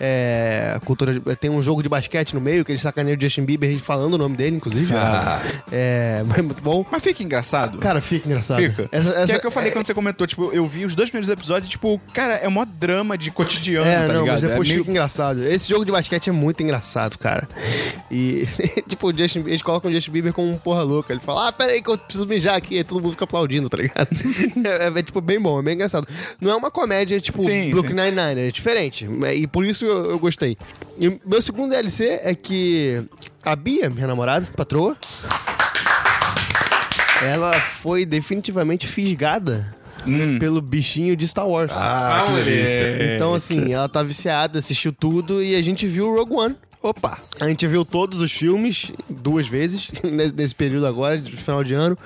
é, 0.00 0.78
cultura 0.84 1.14
de- 1.18 1.36
tem 1.36 1.50
um 1.50 1.62
jogo 1.62 1.82
de 1.82 1.88
basquete 1.88 2.34
no 2.34 2.40
meio 2.40 2.64
que 2.64 2.72
eles 2.72 2.82
sacaneiam 2.82 3.16
o 3.16 3.20
Justin 3.20 3.44
Bieber 3.44 3.78
falando 3.78 4.14
o 4.14 4.18
nome 4.18 4.36
dele, 4.36 4.56
inclusive. 4.56 4.92
É, 5.72 6.22
é 6.36 6.42
muito 6.42 6.62
bom. 6.62 6.84
Mas 6.90 7.02
fica 7.02 7.22
engraçado. 7.22 7.78
Cara, 7.78 8.00
fica 8.00 8.26
engraçado. 8.28 8.60
Fica. 8.62 8.88
Essa, 8.92 9.12
Que 9.12 9.18
essa- 9.18 9.32
é 9.32 9.36
o 9.36 9.40
que 9.40 9.46
eu 9.46 9.50
falei 9.50 9.70
quando 9.70 9.86
você 9.86 9.94
comentou, 9.94 10.26
tipo, 10.26 10.50
eu 10.52 10.66
vi 10.66 10.84
os 10.84 10.94
dois 10.94 11.10
primeiros 11.10 11.28
episódios 11.28 11.66
e, 11.66 11.70
tipo, 11.70 12.00
cara, 12.12 12.34
é 12.34 12.48
mó 12.48 12.64
drama 12.64 13.16
de 13.18 13.30
cotidiano, 13.30 13.86
É, 13.86 14.06
tá 14.06 14.12
não, 14.12 14.20
ligado? 14.20 14.34
mas 14.34 14.42
depois 14.42 14.68
é 14.68 14.72
meio... 14.72 14.80
fica 14.84 14.90
engraçado. 14.90 15.44
Esse 15.44 15.68
jogo 15.68 15.84
de 15.84 15.92
basquete 15.92 16.28
é 16.28 16.32
muito 16.32 16.62
engraçado, 16.62 17.18
cara. 17.18 17.48
E, 18.10 18.46
tipo, 18.88 19.08
o 19.08 19.16
Justin, 19.16 19.40
eles 19.46 19.62
colocam 19.62 19.90
o 19.90 19.94
Justin 19.94 20.10
Bieber 20.12 20.32
como 20.32 20.50
um 20.52 20.56
porra 20.58 20.82
louca. 20.82 21.12
Ele 21.12 21.20
fala, 21.20 21.48
ah, 21.48 21.52
pera 21.52 21.72
aí 21.72 21.82
que 21.82 21.90
eu 21.90 21.98
preciso 21.98 22.26
mijar 22.26 22.54
aqui. 22.56 22.76
Aí 22.78 22.84
todo 22.84 23.00
mundo 23.02 23.12
fica 23.12 23.24
aplaudindo, 23.24 23.68
tá 23.68 23.76
ligado? 23.76 24.08
É, 24.64 24.98
é, 24.98 25.02
tipo, 25.02 25.20
bem 25.20 25.40
bom, 25.40 25.58
é 25.58 25.62
bem 25.62 25.74
engraçado. 25.74 26.06
Não 26.46 26.52
é 26.52 26.56
uma 26.56 26.70
comédia, 26.70 27.20
tipo, 27.20 27.42
Sim, 27.42 27.70
Brooklyn. 27.70 27.94
Nine-Nine, 27.96 28.48
é 28.48 28.50
diferente. 28.52 29.08
E 29.34 29.46
por 29.48 29.64
isso 29.64 29.84
eu, 29.84 30.12
eu 30.12 30.18
gostei. 30.18 30.56
E 30.96 31.20
meu 31.26 31.42
segundo 31.42 31.70
DLC 31.70 32.20
é 32.22 32.36
que 32.36 33.02
a 33.42 33.56
Bia, 33.56 33.90
minha 33.90 34.06
namorada, 34.06 34.48
patroa, 34.56 34.96
ela 37.20 37.52
foi 37.82 38.06
definitivamente 38.06 38.86
fisgada 38.86 39.74
pelo 40.38 40.62
bichinho 40.62 41.16
de 41.16 41.26
Star 41.26 41.48
Wars. 41.48 41.72
Ah, 41.74 42.26
que 42.28 42.44
delícia. 42.44 43.16
Então, 43.16 43.34
assim, 43.34 43.72
ela 43.72 43.88
tá 43.88 44.04
viciada, 44.04 44.60
assistiu 44.60 44.92
tudo 44.92 45.42
e 45.42 45.56
a 45.56 45.62
gente 45.62 45.84
viu 45.86 46.14
Rogue 46.14 46.32
One. 46.32 46.56
Opa! 46.88 47.18
A 47.40 47.48
gente 47.48 47.66
viu 47.66 47.84
todos 47.84 48.20
os 48.20 48.30
filmes 48.32 48.92
duas 49.10 49.46
vezes 49.48 49.90
nesse 50.34 50.54
período 50.54 50.86
agora, 50.86 51.18
de 51.18 51.36
final 51.36 51.62
de 51.64 51.74
ano. 51.74 51.98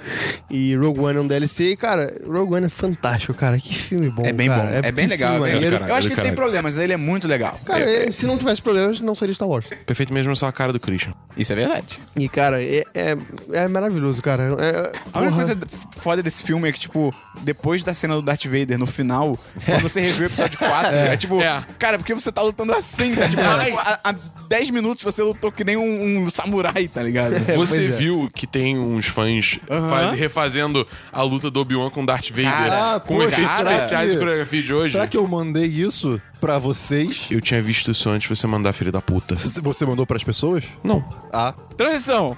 E 0.48 0.74
Rogue 0.74 1.00
One 1.00 1.18
é 1.18 1.20
um 1.20 1.26
DLC. 1.26 1.72
E, 1.72 1.76
cara, 1.76 2.12
Rogue 2.26 2.54
One 2.54 2.66
é 2.66 2.68
fantástico, 2.68 3.34
cara. 3.34 3.58
Que 3.60 3.74
filme 3.74 4.08
bom. 4.10 4.22
É 4.24 4.32
bem 4.32 4.48
cara. 4.48 4.62
bom, 4.62 4.68
é, 4.88 4.92
bem 4.92 5.04
que 5.04 5.10
legal. 5.10 5.30
filme 5.32 5.48
é 5.48 5.52
bem 5.52 5.60
legal. 5.70 5.88
Eu 5.88 5.94
acho 5.94 6.08
que 6.08 6.14
ele 6.14 6.22
tem 6.22 6.34
problemas, 6.34 6.74
mas 6.74 6.82
ele 6.82 6.92
é 6.92 6.96
muito 6.96 7.28
legal. 7.28 7.60
Cara, 7.64 7.80
é, 7.88 8.10
se 8.10 8.26
não 8.26 8.38
tivesse 8.38 8.60
problemas, 8.62 9.00
não 9.00 9.14
seria 9.14 9.34
Star 9.34 9.48
Wars. 9.48 9.66
Perfeito 9.86 10.12
mesmo 10.14 10.34
só 10.34 10.46
a 10.48 10.52
cara 10.52 10.72
do 10.72 10.80
Christian. 10.80 11.12
Isso 11.36 11.52
é 11.52 11.56
verdade. 11.56 11.98
E, 12.16 12.28
cara, 12.28 12.62
é, 12.62 12.84
é, 12.94 13.16
é 13.52 13.68
maravilhoso, 13.68 14.22
cara. 14.22 14.56
É, 14.58 14.92
A 15.12 15.20
única 15.20 15.36
coisa 15.36 15.58
foda 15.98 16.22
desse 16.22 16.42
filme 16.42 16.68
é 16.68 16.72
que, 16.72 16.80
tipo, 16.80 17.14
depois 17.42 17.84
da 17.84 17.92
cena 17.94 18.14
do 18.14 18.22
Darth 18.22 18.46
Vader 18.46 18.78
no 18.78 18.86
final, 18.86 19.38
quando 19.64 19.82
você 19.82 20.00
revê 20.00 20.24
o 20.24 20.26
episódio 20.26 20.58
4, 20.58 20.90
é, 20.96 21.16
tipo, 21.16 21.40
É. 21.40 21.62
cara, 21.78 21.98
porque 21.98 22.14
você 22.14 22.32
tá 22.32 22.42
lutando 22.42 22.72
assim, 22.74 23.14
tá? 23.14 23.28
Tipo, 23.28 23.42
tipo, 23.64 23.78
há, 23.78 24.00
há 24.02 24.12
10 24.48 24.69
minutos 24.70 25.04
você 25.04 25.22
lutou 25.22 25.50
que 25.52 25.64
nem 25.64 25.76
um, 25.76 26.24
um 26.24 26.30
samurai, 26.30 26.88
tá 26.88 27.02
ligado? 27.02 27.32
Você 27.44 27.54
pois 27.54 27.74
é. 27.74 27.88
viu 27.88 28.30
que 28.34 28.46
tem 28.46 28.78
uns 28.78 29.06
fãs 29.06 29.58
faz- 29.68 30.18
refazendo 30.18 30.86
a 31.12 31.22
luta 31.22 31.50
do 31.50 31.60
Obi-Wan 31.60 31.90
com 31.90 32.04
Darth 32.04 32.30
Vader 32.30 32.44
Cara, 32.50 33.00
com 33.00 33.14
poxa, 33.16 33.28
efeitos 33.28 33.56
será 33.56 33.72
especiais 33.76 34.12
e 34.12 34.16
coreografia 34.18 34.62
de 34.62 34.72
hoje? 34.74 34.92
Será 34.92 35.06
que 35.06 35.16
eu 35.16 35.26
mandei 35.26 35.66
isso 35.66 36.20
pra 36.40 36.58
vocês? 36.58 37.26
Eu 37.30 37.40
tinha 37.40 37.60
visto 37.60 37.90
isso 37.90 38.08
antes 38.08 38.28
de 38.28 38.34
você 38.36 38.46
mandar, 38.46 38.72
filho 38.72 38.90
da 38.92 39.00
puta. 39.00 39.36
Você 39.36 39.84
mandou 39.86 40.06
pras 40.06 40.24
pessoas? 40.24 40.64
Não. 40.82 41.04
Ah, 41.32 41.54
Transição! 41.76 42.36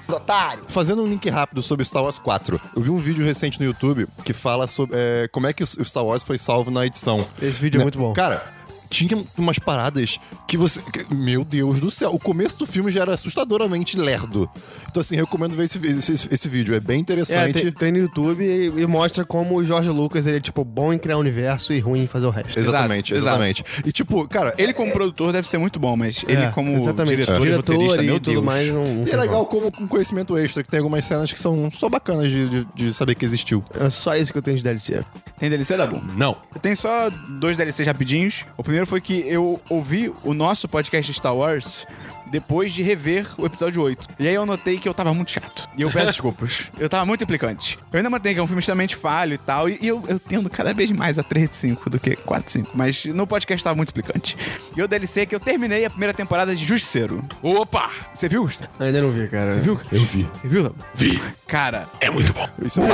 Fazendo 0.68 1.02
um 1.02 1.06
link 1.08 1.28
rápido 1.28 1.62
sobre 1.62 1.84
Star 1.84 2.02
Wars 2.02 2.18
4, 2.18 2.60
eu 2.76 2.82
vi 2.82 2.90
um 2.90 2.98
vídeo 2.98 3.24
recente 3.24 3.58
no 3.58 3.66
YouTube 3.66 4.06
que 4.24 4.32
fala 4.32 4.66
sobre 4.66 4.96
é, 4.96 5.28
como 5.32 5.46
é 5.46 5.52
que 5.52 5.62
o 5.62 5.66
Star 5.66 6.04
Wars 6.04 6.22
foi 6.22 6.38
salvo 6.38 6.70
na 6.70 6.86
edição. 6.86 7.26
Esse 7.40 7.58
vídeo 7.60 7.80
é 7.80 7.82
muito 7.82 7.98
bom. 7.98 8.12
Cara, 8.12 8.44
tinha 8.92 9.24
umas 9.38 9.58
paradas 9.58 10.20
que 10.46 10.56
você. 10.56 10.80
que- 10.82 11.12
Meu 11.14 11.44
Deus 11.44 11.80
do 11.80 11.90
céu, 11.90 12.14
o 12.14 12.18
começo 12.18 12.58
do 12.58 12.66
filme 12.66 12.90
já 12.90 13.00
era 13.02 13.14
assustadoramente 13.14 13.98
lerdo. 13.98 14.48
Então, 14.90 15.00
assim, 15.00 15.16
recomendo 15.16 15.56
ver 15.56 15.64
esse, 15.64 15.78
esse, 15.86 16.28
esse 16.30 16.48
vídeo, 16.48 16.74
é 16.74 16.80
bem 16.80 16.96
É, 16.96 17.00
interessante. 17.00 17.54
tem, 17.62 17.72
tem 17.72 17.92
no 17.92 17.98
YouTube 17.98 18.44
e, 18.44 18.66
e 18.82 18.86
mostra 18.86 19.24
como 19.24 19.56
o 19.56 19.64
Jorge 19.64 19.88
Lucas 19.88 20.26
ele 20.26 20.36
é, 20.36 20.40
tipo, 20.40 20.64
bom 20.64 20.92
em 20.92 20.98
criar 20.98 21.16
um 21.16 21.20
universo 21.20 21.72
e 21.72 21.80
ruim 21.80 22.02
em 22.02 22.06
fazer 22.06 22.26
o 22.26 22.30
resto. 22.30 22.58
Exatamente, 22.58 23.12
Exato, 23.14 23.28
exatamente. 23.28 23.64
E 23.84 23.90
tipo, 23.92 24.28
cara, 24.28 24.54
Ele 24.58 24.72
como 24.74 24.92
produtor 24.92 25.32
deve 25.32 25.48
ser 25.48 25.56
muito 25.58 25.78
bom, 25.80 25.96
mas 25.96 26.22
ele 26.28 26.42
É, 26.42 26.50
como 26.50 26.76
exatamente. 26.78 27.16
diretor, 27.16 27.36
e 27.38 27.40
Diretor 27.50 27.56
roteirista, 27.74 28.02
e 28.04 28.06
tudo 28.08 28.30
Deus. 28.32 28.44
mais. 28.44 28.68
Não, 28.70 28.82
não 28.82 29.02
E 29.02 29.04
tem 29.06 29.14
é 29.14 29.16
legal 29.16 29.46
como 29.46 29.72
com 29.72 29.88
conhecimento 29.88 30.36
extra, 30.36 30.62
que 30.62 30.68
tem 30.70 30.78
algumas 30.78 31.04
cenas 31.04 31.32
que 31.32 31.40
são 31.40 31.70
só 31.72 31.88
bacanas 31.88 32.30
de, 32.30 32.48
de, 32.48 32.66
de 32.74 32.94
saber 32.94 33.14
que 33.14 33.24
existiu. 33.24 33.62
como. 33.62 33.84
É 33.86 33.90
só 33.90 34.14
isso 34.14 34.30
que 34.32 34.38
eu 34.38 34.42
tenho 34.42 34.56
de 34.56 34.62
DLC. 34.62 35.04
Tem 35.38 35.48
DLC 35.48 35.76
da 35.76 35.86
Boom? 35.86 36.02
Não. 36.16 36.36
Eu 36.54 36.60
tenho 36.60 36.76
só 36.76 37.10
dois 37.40 37.56
DLCs 37.56 37.86
rapidinhos. 37.86 38.44
O 38.56 38.62
primeiro 38.62 38.81
foi 38.86 39.00
que 39.00 39.20
eu 39.26 39.60
ouvi 39.68 40.12
o 40.24 40.34
nosso 40.34 40.68
podcast 40.68 41.12
Star 41.12 41.34
Wars 41.34 41.86
depois 42.32 42.72
de 42.72 42.82
rever 42.82 43.28
o 43.36 43.44
episódio 43.44 43.82
8. 43.82 44.08
E 44.18 44.26
aí 44.26 44.34
eu 44.34 44.46
notei 44.46 44.78
que 44.78 44.88
eu 44.88 44.94
tava 44.94 45.12
muito 45.12 45.30
chato. 45.30 45.68
E 45.76 45.82
eu 45.82 45.90
peço 45.90 46.06
desculpas. 46.06 46.70
Eu 46.80 46.88
tava 46.88 47.04
muito 47.04 47.22
implicante. 47.22 47.78
Eu 47.92 47.98
ainda 47.98 48.08
mantenho 48.10 48.34
que 48.34 48.40
é 48.40 48.42
um 48.42 48.46
filme 48.46 48.60
extremamente 48.60 48.96
falho 48.96 49.34
e 49.34 49.38
tal. 49.38 49.68
E, 49.68 49.78
eu, 49.82 50.02
eu 50.08 50.18
tendo 50.18 50.48
cada 50.50 50.72
vez 50.72 50.90
mais 50.90 51.18
a 51.18 51.22
3 51.22 51.50
de 51.50 51.56
5 51.56 51.90
do 51.90 52.00
que 52.00 52.16
4 52.16 52.46
de 52.46 52.52
5. 52.52 52.70
Mas 52.74 53.04
no 53.04 53.26
podcast 53.26 53.62
tava 53.62 53.76
muito 53.76 53.90
implicante. 53.90 54.36
E 54.74 54.82
o 54.82 54.88
DLC 54.88 55.20
é 55.20 55.26
que 55.26 55.34
eu 55.34 55.40
terminei 55.40 55.84
a 55.84 55.90
primeira 55.90 56.14
temporada 56.14 56.56
de 56.56 56.64
Justiceiro. 56.64 57.22
Opa! 57.42 57.90
Você 58.14 58.28
viu, 58.28 58.42
Gustavo? 58.42 58.70
Ainda 58.80 59.02
não 59.02 59.10
vi, 59.10 59.28
cara. 59.28 59.52
Você 59.52 59.60
viu? 59.60 59.80
Eu 59.92 60.04
vi. 60.04 60.28
Você 60.34 60.48
viu? 60.48 60.74
Vi. 60.94 61.22
Cara, 61.46 61.86
É 62.00 62.10
muito 62.10 62.32
bom. 62.32 62.48
Isso 62.64 62.80
é 62.80 62.88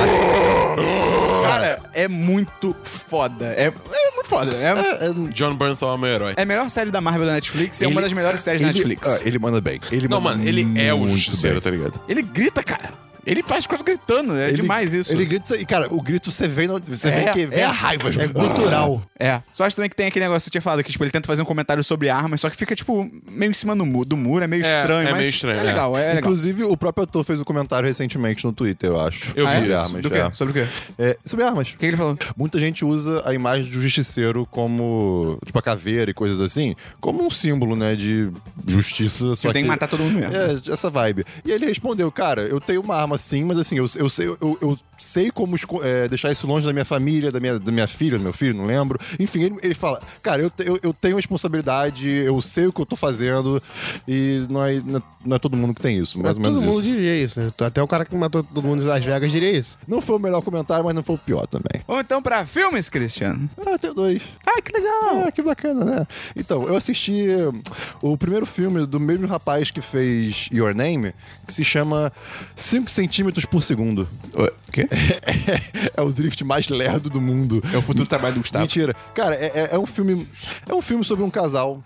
cara, 1.43 1.81
é 1.93 2.07
muito 2.07 2.75
foda. 2.83 3.45
É, 3.45 3.67
é 3.67 4.11
muito 4.13 4.27
foda. 4.27 4.55
É, 4.55 5.31
John 5.33 5.55
Bernthal 5.55 5.95
é 5.95 5.97
meu 5.97 6.09
herói. 6.09 6.33
é 6.37 6.41
a 6.41 6.45
melhor 6.45 6.69
série 6.69 6.91
da 6.91 7.01
Marvel 7.01 7.25
da 7.25 7.33
Netflix 7.33 7.81
e 7.81 7.85
é 7.85 7.87
uma 7.87 8.01
das 8.01 8.13
melhores 8.13 8.41
séries 8.41 8.61
da 8.61 8.67
Netflix. 8.67 9.21
Ele 9.29 9.39
manda 9.39 9.61
bem. 9.61 9.79
Ele 9.91 10.07
Não, 10.07 10.19
manda 10.19 10.37
mano, 10.37 10.47
ele 10.49 10.67
é 10.79 10.93
o 10.93 11.07
justiceiro, 11.07 11.55
bem. 11.55 11.63
tá 11.63 11.69
ligado? 11.71 11.99
Ele 12.07 12.21
grita, 12.21 12.61
cara. 12.63 12.93
Ele 13.29 13.43
faz 13.43 13.65
coisas 13.67 13.85
gritando. 13.85 14.35
É 14.35 14.47
Ele- 14.49 14.57
demais 14.61 14.93
isso. 14.93 15.11
Ele 15.11 15.25
grita 15.25 15.55
e, 15.55 15.65
cara, 15.65 15.87
o 15.93 16.01
grito 16.01 16.31
você 16.31 16.47
vê, 16.47 16.67
você 16.67 17.09
É, 17.09 17.11
vê 17.25 17.31
que 17.31 17.45
vê 17.45 17.59
é. 17.61 17.63
a 17.65 17.71
raiva. 17.71 18.09
É 18.21 18.27
gutural. 18.27 19.01
É. 19.21 19.41
Só 19.51 19.65
acho 19.65 19.75
também 19.75 19.89
que 19.89 19.97
tem 19.97 20.07
aquele 20.07 20.23
negócio 20.23 20.39
que 20.39 20.43
você 20.45 20.49
tinha 20.51 20.61
falado, 20.61 20.81
que 20.81 20.89
tipo, 20.93 21.03
ele 21.03 21.11
tenta 21.11 21.27
fazer 21.27 21.41
um 21.41 21.45
comentário 21.45 21.83
sobre 21.83 22.07
armas, 22.09 22.39
só 22.39 22.49
que 22.49 22.55
fica, 22.55 22.73
tipo, 22.73 23.11
meio 23.29 23.49
em 23.49 23.53
cima 23.53 23.75
do 23.75 23.85
muro. 23.85 24.07
Do 24.07 24.15
muro 24.15 24.45
é 24.45 24.47
meio 24.47 24.63
É, 24.65 24.79
estranho, 24.79 25.09
é 25.09 25.11
mas 25.11 25.19
meio 25.19 25.29
estranho, 25.29 25.57
é 25.57 25.59
é. 25.59 25.63
legal, 25.65 25.97
é, 25.97 25.99
legal. 26.05 26.19
Inclusive, 26.19 26.63
o 26.63 26.77
próprio 26.77 27.03
ator 27.03 27.25
fez 27.25 27.37
um 27.37 27.43
comentário 27.43 27.85
recentemente 27.85 28.45
no 28.45 28.53
Twitter, 28.53 28.91
eu 28.91 28.97
acho. 29.01 29.33
Eu 29.35 29.45
Ah, 29.45 29.51
vi 29.51 29.55
é? 29.57 29.59
sobre 29.59 29.73
isso. 29.73 29.83
armas. 29.83 30.01
Do 30.03 30.09
quê? 30.09 30.17
é. 30.19 30.31
Sobre 30.31 30.51
o 30.51 30.63
quê? 30.63 30.71
É, 30.97 31.17
sobre 31.25 31.43
armas. 31.43 31.69
O 31.73 31.77
que 31.77 31.85
ele 31.85 31.97
falou? 31.97 32.17
Muita 32.37 32.57
gente 32.61 32.85
usa 32.85 33.21
a 33.25 33.33
imagem 33.33 33.65
do 33.69 33.81
justiceiro 33.81 34.47
como, 34.49 35.37
tipo, 35.45 35.59
a 35.59 35.61
caveira 35.61 36.09
e 36.11 36.13
coisas 36.13 36.39
assim, 36.39 36.73
como 37.01 37.21
um 37.25 37.29
símbolo, 37.29 37.75
né, 37.75 37.97
de 37.97 38.29
justiça. 38.65 39.35
Só 39.35 39.49
Ele 39.49 39.53
tem 39.53 39.63
que 39.63 39.69
matar 39.69 39.87
todo 39.89 40.01
mundo 40.03 40.17
mesmo. 40.17 40.33
É, 40.33 40.73
essa 40.73 40.89
vibe. 40.89 41.25
E 41.43 41.51
ele 41.51 41.65
respondeu, 41.65 42.09
cara, 42.09 42.43
eu 42.43 42.61
tenho 42.61 42.79
uma 42.81 42.95
arma 42.95 43.17
sim, 43.19 43.43
mas 43.43 43.57
assim, 43.57 43.77
eu, 43.77 43.85
eu, 43.95 44.09
sei, 44.09 44.27
eu, 44.27 44.57
eu 44.61 44.77
sei 44.97 45.29
como 45.31 45.55
é, 45.83 46.07
deixar 46.07 46.31
isso 46.31 46.45
longe 46.47 46.65
da 46.65 46.73
minha 46.73 46.85
família, 46.85 47.31
da 47.31 47.39
minha, 47.39 47.59
da 47.59 47.71
minha 47.71 47.87
filha, 47.87 48.17
do 48.17 48.23
meu 48.23 48.33
filho, 48.33 48.53
não 48.55 48.65
lembro. 48.65 48.99
Enfim, 49.19 49.41
ele, 49.43 49.55
ele 49.61 49.73
fala, 49.73 50.01
cara, 50.21 50.41
eu, 50.41 50.51
eu, 50.59 50.79
eu 50.81 50.93
tenho 50.93 51.15
responsabilidade, 51.15 52.09
eu 52.09 52.41
sei 52.41 52.67
o 52.67 52.73
que 52.73 52.81
eu 52.81 52.85
tô 52.85 52.95
fazendo, 52.95 53.61
e 54.07 54.45
não 54.49 54.63
é, 54.65 54.79
não 54.85 54.97
é- 54.99 55.03
não 55.25 55.35
é 55.35 55.39
todo 55.39 55.57
mundo 55.57 55.73
que 55.73 55.81
tem 55.81 55.97
isso, 55.97 56.17
mais 56.17 56.37
ou 56.37 56.43
Todo 56.43 56.53
menos 56.53 56.63
mundo 56.65 56.79
isso. 56.79 56.93
diria 56.93 57.23
isso, 57.23 57.41
né? 57.41 57.51
Até 57.59 57.83
o 57.83 57.87
cara 57.87 58.05
que 58.05 58.15
matou 58.15 58.41
todo 58.41 58.65
mundo 58.65 58.81
em 58.83 58.85
Las 58.85 59.03
Vegas 59.03 59.29
diria 59.29 59.51
isso. 59.51 59.77
Não 59.85 59.99
foi 60.01 60.15
o 60.15 60.19
melhor 60.19 60.41
comentário, 60.41 60.85
mas 60.85 60.95
não 60.95 61.03
foi 61.03 61.15
o 61.15 61.19
pior 61.19 61.45
também. 61.45 61.81
Vamos 61.85 62.03
então 62.03 62.21
pra 62.21 62.45
filmes, 62.45 62.87
Christian. 62.89 63.37
Ah, 63.65 63.77
tem 63.77 63.93
dois. 63.93 64.21
Ai, 64.45 64.61
que 64.61 64.71
legal. 64.71 65.25
Ah, 65.27 65.31
que 65.31 65.41
bacana, 65.41 65.83
né? 65.83 66.07
Então, 66.37 66.63
eu 66.69 66.75
assisti 66.75 67.11
hum, 67.31 67.61
o 68.01 68.17
primeiro 68.17 68.45
filme 68.45 68.85
do 68.85 68.97
mesmo 68.97 69.27
rapaz 69.27 69.69
que 69.71 69.81
fez 69.81 70.47
Your 70.53 70.73
Name, 70.73 71.13
que 71.45 71.53
se 71.53 71.65
chama 71.65 72.13
5 72.55 72.89
centímetros 72.89 73.08
por 73.49 73.63
segundo. 73.63 74.07
O 74.35 74.71
quê? 74.71 74.87
é 75.95 76.01
o 76.01 76.11
drift 76.11 76.43
mais 76.43 76.67
lerdo 76.69 77.09
do 77.09 77.19
mundo. 77.21 77.61
É 77.73 77.77
o 77.77 77.81
futuro 77.81 78.07
trabalho 78.07 78.35
do 78.35 78.41
Gustavo. 78.41 78.63
Mentira. 78.63 78.95
Cara, 79.13 79.35
é, 79.35 79.45
é- 79.55 79.69
é 79.75 79.79
um 79.79 79.85
filme. 79.85 80.27
É 80.67 80.73
um 80.73 80.81
filme 80.81 81.03
sobre 81.03 81.23
um 81.23 81.29
casal. 81.29 81.83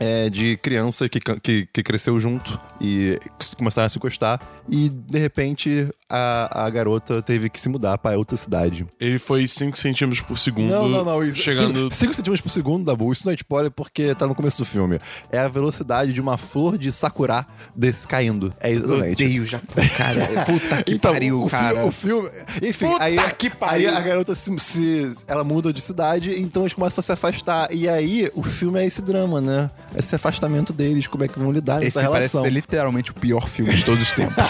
é, 0.00 0.30
de 0.30 0.56
criança 0.58 1.08
que, 1.08 1.18
que, 1.18 1.66
que 1.72 1.82
cresceu 1.82 2.20
junto 2.20 2.56
e 2.80 3.18
começaram 3.56 3.86
a 3.86 3.88
se 3.88 3.98
gostar. 3.98 4.40
E 4.68 4.88
de 4.88 5.18
repente 5.18 5.88
a, 6.10 6.64
a 6.66 6.70
garota 6.70 7.20
teve 7.22 7.48
que 7.50 7.58
se 7.60 7.68
mudar 7.68 7.98
para 7.98 8.16
outra 8.18 8.36
cidade. 8.36 8.86
Ele 8.98 9.18
foi 9.18 9.46
5 9.46 9.76
centímetros 9.78 10.20
por 10.26 10.38
segundo. 10.38 10.70
Não, 10.70 10.88
não, 10.88 11.04
não. 11.04 11.22
Isso, 11.24 11.38
Chegando. 11.38 11.92
5 11.92 12.14
centímetros 12.14 12.40
por 12.40 12.50
segundo, 12.50 12.84
Dabu. 12.84 13.12
Isso 13.12 13.26
não 13.26 13.32
é 13.32 13.34
spoiler 13.34 13.70
porque 13.70 14.14
tá 14.14 14.26
no 14.26 14.34
começo 14.34 14.58
do 14.58 14.64
filme. 14.64 14.98
É 15.30 15.38
a 15.38 15.48
velocidade 15.48 16.12
de 16.12 16.20
uma 16.20 16.38
flor 16.38 16.78
de 16.78 16.90
sakura 16.92 17.46
desse 17.76 18.06
caindo. 18.08 18.52
É 18.60 18.70
exatamente. 18.70 19.22
Odeio 19.24 19.44
Japão, 19.46 19.84
cara. 19.96 20.26
Puta 20.46 20.82
que 20.82 20.94
Então, 20.94 21.12
pariu, 21.12 21.42
o, 21.42 21.50
cara. 21.50 21.84
o 21.84 21.92
filme. 21.92 22.30
Enfim, 22.62 22.86
Puta 22.90 23.04
aí, 23.04 23.16
que 23.34 23.46
aí 23.48 23.52
pariu. 23.54 23.96
a 23.96 24.00
garota 24.00 24.34
se, 24.34 24.50
se- 24.58 25.12
Ela 25.26 25.44
muda 25.44 25.72
de 25.72 25.80
cidade, 25.82 26.40
então 26.40 26.62
eles 26.62 26.74
começam 26.74 27.00
a 27.00 27.02
se 27.02 27.12
afastar. 27.12 27.72
E 27.72 27.88
aí 27.88 28.30
o 28.34 28.42
filme 28.42 28.80
é 28.80 28.86
esse 28.86 29.02
drama, 29.02 29.40
né? 29.40 29.70
Esse 29.96 30.14
afastamento 30.14 30.72
deles, 30.72 31.06
como 31.06 31.24
é 31.24 31.28
que 31.28 31.38
vão 31.38 31.50
lidar 31.52 31.82
Esse 31.82 31.96
nessa 31.98 32.10
parece 32.10 32.32
relação. 32.34 32.42
ser 32.42 32.50
literalmente 32.50 33.10
o 33.10 33.14
pior 33.14 33.46
filme 33.48 33.74
de 33.74 33.84
todos 33.84 34.02
os 34.02 34.12
tempos. 34.12 34.44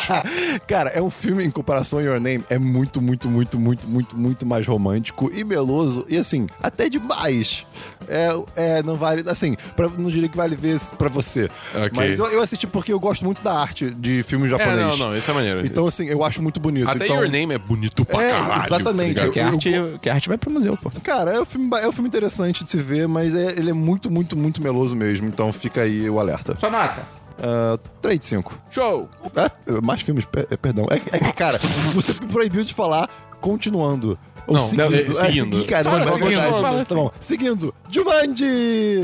Cara, 0.66 0.90
é 0.90 1.00
um 1.02 1.10
filme 1.10 1.47
em 1.48 1.50
comparação 1.50 1.98
a 1.98 2.02
Your 2.02 2.20
Name, 2.20 2.44
é 2.48 2.58
muito, 2.58 3.00
muito, 3.00 3.28
muito, 3.28 3.58
muito, 3.58 3.88
muito, 3.88 4.16
muito 4.16 4.46
mais 4.46 4.66
romântico 4.66 5.30
e 5.34 5.42
meloso. 5.44 6.04
E 6.08 6.16
assim, 6.16 6.46
até 6.62 6.88
demais. 6.88 7.66
É, 8.06 8.28
é 8.56 8.82
não 8.82 8.94
vale. 8.96 9.24
Assim, 9.28 9.56
pra, 9.76 9.88
não 9.88 10.08
diria 10.10 10.28
que 10.28 10.36
vale 10.36 10.54
ver 10.56 10.78
pra 10.96 11.08
você. 11.08 11.50
Ok. 11.74 11.90
Mas 11.94 12.18
eu, 12.18 12.26
eu 12.26 12.42
assisti 12.42 12.66
porque 12.66 12.92
eu 12.92 13.00
gosto 13.00 13.24
muito 13.24 13.42
da 13.42 13.52
arte 13.58 13.90
de 13.90 14.22
filmes 14.22 14.52
É, 14.52 14.58
japonês. 14.58 14.98
não, 14.98 15.08
não, 15.08 15.16
isso 15.16 15.30
é 15.30 15.34
maneiro. 15.34 15.66
Então, 15.66 15.86
assim, 15.86 16.06
eu 16.06 16.22
acho 16.24 16.42
muito 16.42 16.60
bonito. 16.60 16.88
Até 16.88 17.06
então... 17.06 17.16
Your 17.22 17.30
Name 17.30 17.54
é 17.54 17.58
bonito 17.58 18.04
pra 18.04 18.22
É, 18.22 18.30
caralho. 18.32 18.62
exatamente. 18.64 19.14
tá 19.16 19.28
que, 19.30 19.40
a 19.40 19.46
arte, 19.48 19.70
que 20.02 20.10
a 20.10 20.14
arte 20.14 20.28
vai 20.28 20.38
pro 20.38 20.50
museu, 20.50 20.76
pô. 20.76 20.90
Cara, 21.02 21.32
é 21.32 21.40
um 21.40 21.44
filme, 21.44 21.68
é 21.80 21.88
um 21.88 21.92
filme 21.92 22.08
interessante 22.08 22.64
de 22.64 22.70
se 22.70 22.78
ver, 22.78 23.08
mas 23.08 23.34
é- 23.34 23.52
ele 23.58 23.70
é 23.70 23.74
muito, 23.74 24.10
muito, 24.10 24.36
muito 24.36 24.62
meloso 24.62 24.94
mesmo. 24.94 25.26
Então 25.28 25.52
fica 25.52 25.82
aí 25.82 26.08
o 26.08 26.18
alerta. 26.18 26.56
Sua 26.58 26.70
nota. 26.70 27.17
Uh, 27.38 27.78
3 28.02 28.18
de 28.18 28.24
5. 28.26 28.52
Show. 28.70 29.08
É, 29.36 29.80
mais 29.80 30.02
filmes, 30.02 30.24
pe- 30.24 30.46
é, 30.50 30.56
perdão. 30.56 30.86
É, 30.90 30.98
que- 30.98 31.14
é 31.14 31.18
que, 31.20 31.32
cara, 31.32 31.58
você 31.94 32.12
me 32.14 32.26
proibiu 32.32 32.64
de 32.64 32.74
falar 32.74 33.08
continuando. 33.40 34.18
Ou 34.46 34.54
Não, 34.54 34.62
seguindo. 34.62 34.94
é, 34.94 35.00
É, 35.02 35.14
seguindo. 35.14 35.56
seguir, 35.58 35.66
cara, 35.68 35.84
Fala 35.84 36.02
é 36.02 36.06
seguindo, 36.12 36.60
fala 36.60 36.84
Tá 36.84 36.94
bom. 36.94 37.10
Seguindo. 37.20 37.74
Jumanji! 37.90 39.02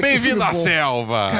Bem-vindo 0.00 0.42
à 0.42 0.52
bom. 0.52 0.62
selva! 0.62 1.32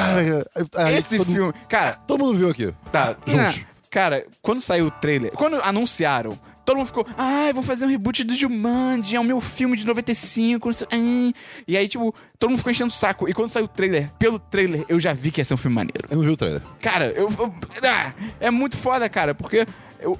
Cara, 0.71 0.91
Esse 0.91 1.17
todo, 1.17 1.31
filme. 1.31 1.53
Cara, 1.69 1.93
todo 2.07 2.19
mundo 2.23 2.37
viu 2.37 2.49
aqui. 2.49 2.73
tá. 2.91 3.15
Juntos. 3.25 3.57
né, 3.59 3.65
Cara, 3.89 4.25
quando 4.41 4.59
saiu 4.59 4.87
o 4.87 4.91
trailer, 4.91 5.31
quando 5.31 5.61
anunciaram, 5.63 6.37
todo 6.67 6.77
mundo 6.79 6.87
ficou, 6.87 7.07
ai, 7.17 7.53
vou 7.53 7.63
fazer 7.63 7.85
um 7.85 7.89
reboot 7.89 8.25
do 8.25 8.35
Jumanji, 8.35 9.15
é 9.15 9.19
o 9.19 9.23
meu 9.23 9.39
filme 9.39 9.77
de 9.77 9.87
95, 9.87 10.67
não 10.67 10.73
sei, 10.73 10.87
ah." 10.91 11.33
e 11.65 11.77
aí, 11.77 11.87
tipo, 11.87 12.13
todo 12.37 12.49
mundo 12.49 12.57
ficou 12.57 12.71
enchendo 12.71 12.89
o 12.89 12.93
saco. 12.93 13.29
E 13.29 13.33
quando 13.33 13.47
saiu 13.47 13.63
o 13.65 13.67
trailer, 13.69 14.11
pelo 14.19 14.37
trailer, 14.37 14.83
eu 14.89 14.99
já 14.99 15.13
vi 15.13 15.31
que 15.31 15.39
ia 15.39 15.45
ser 15.45 15.53
um 15.53 15.57
filme 15.57 15.73
maneiro. 15.75 16.05
Eu 16.11 16.17
não 16.17 16.23
vi 16.25 16.29
o 16.29 16.35
trailer. 16.35 16.61
Cara, 16.81 17.05
eu, 17.15 17.31
eu- 17.39 17.53
ah, 17.89 18.13
é 18.41 18.51
muito 18.51 18.75
foda, 18.75 19.07
cara, 19.07 19.33
porque 19.33 19.65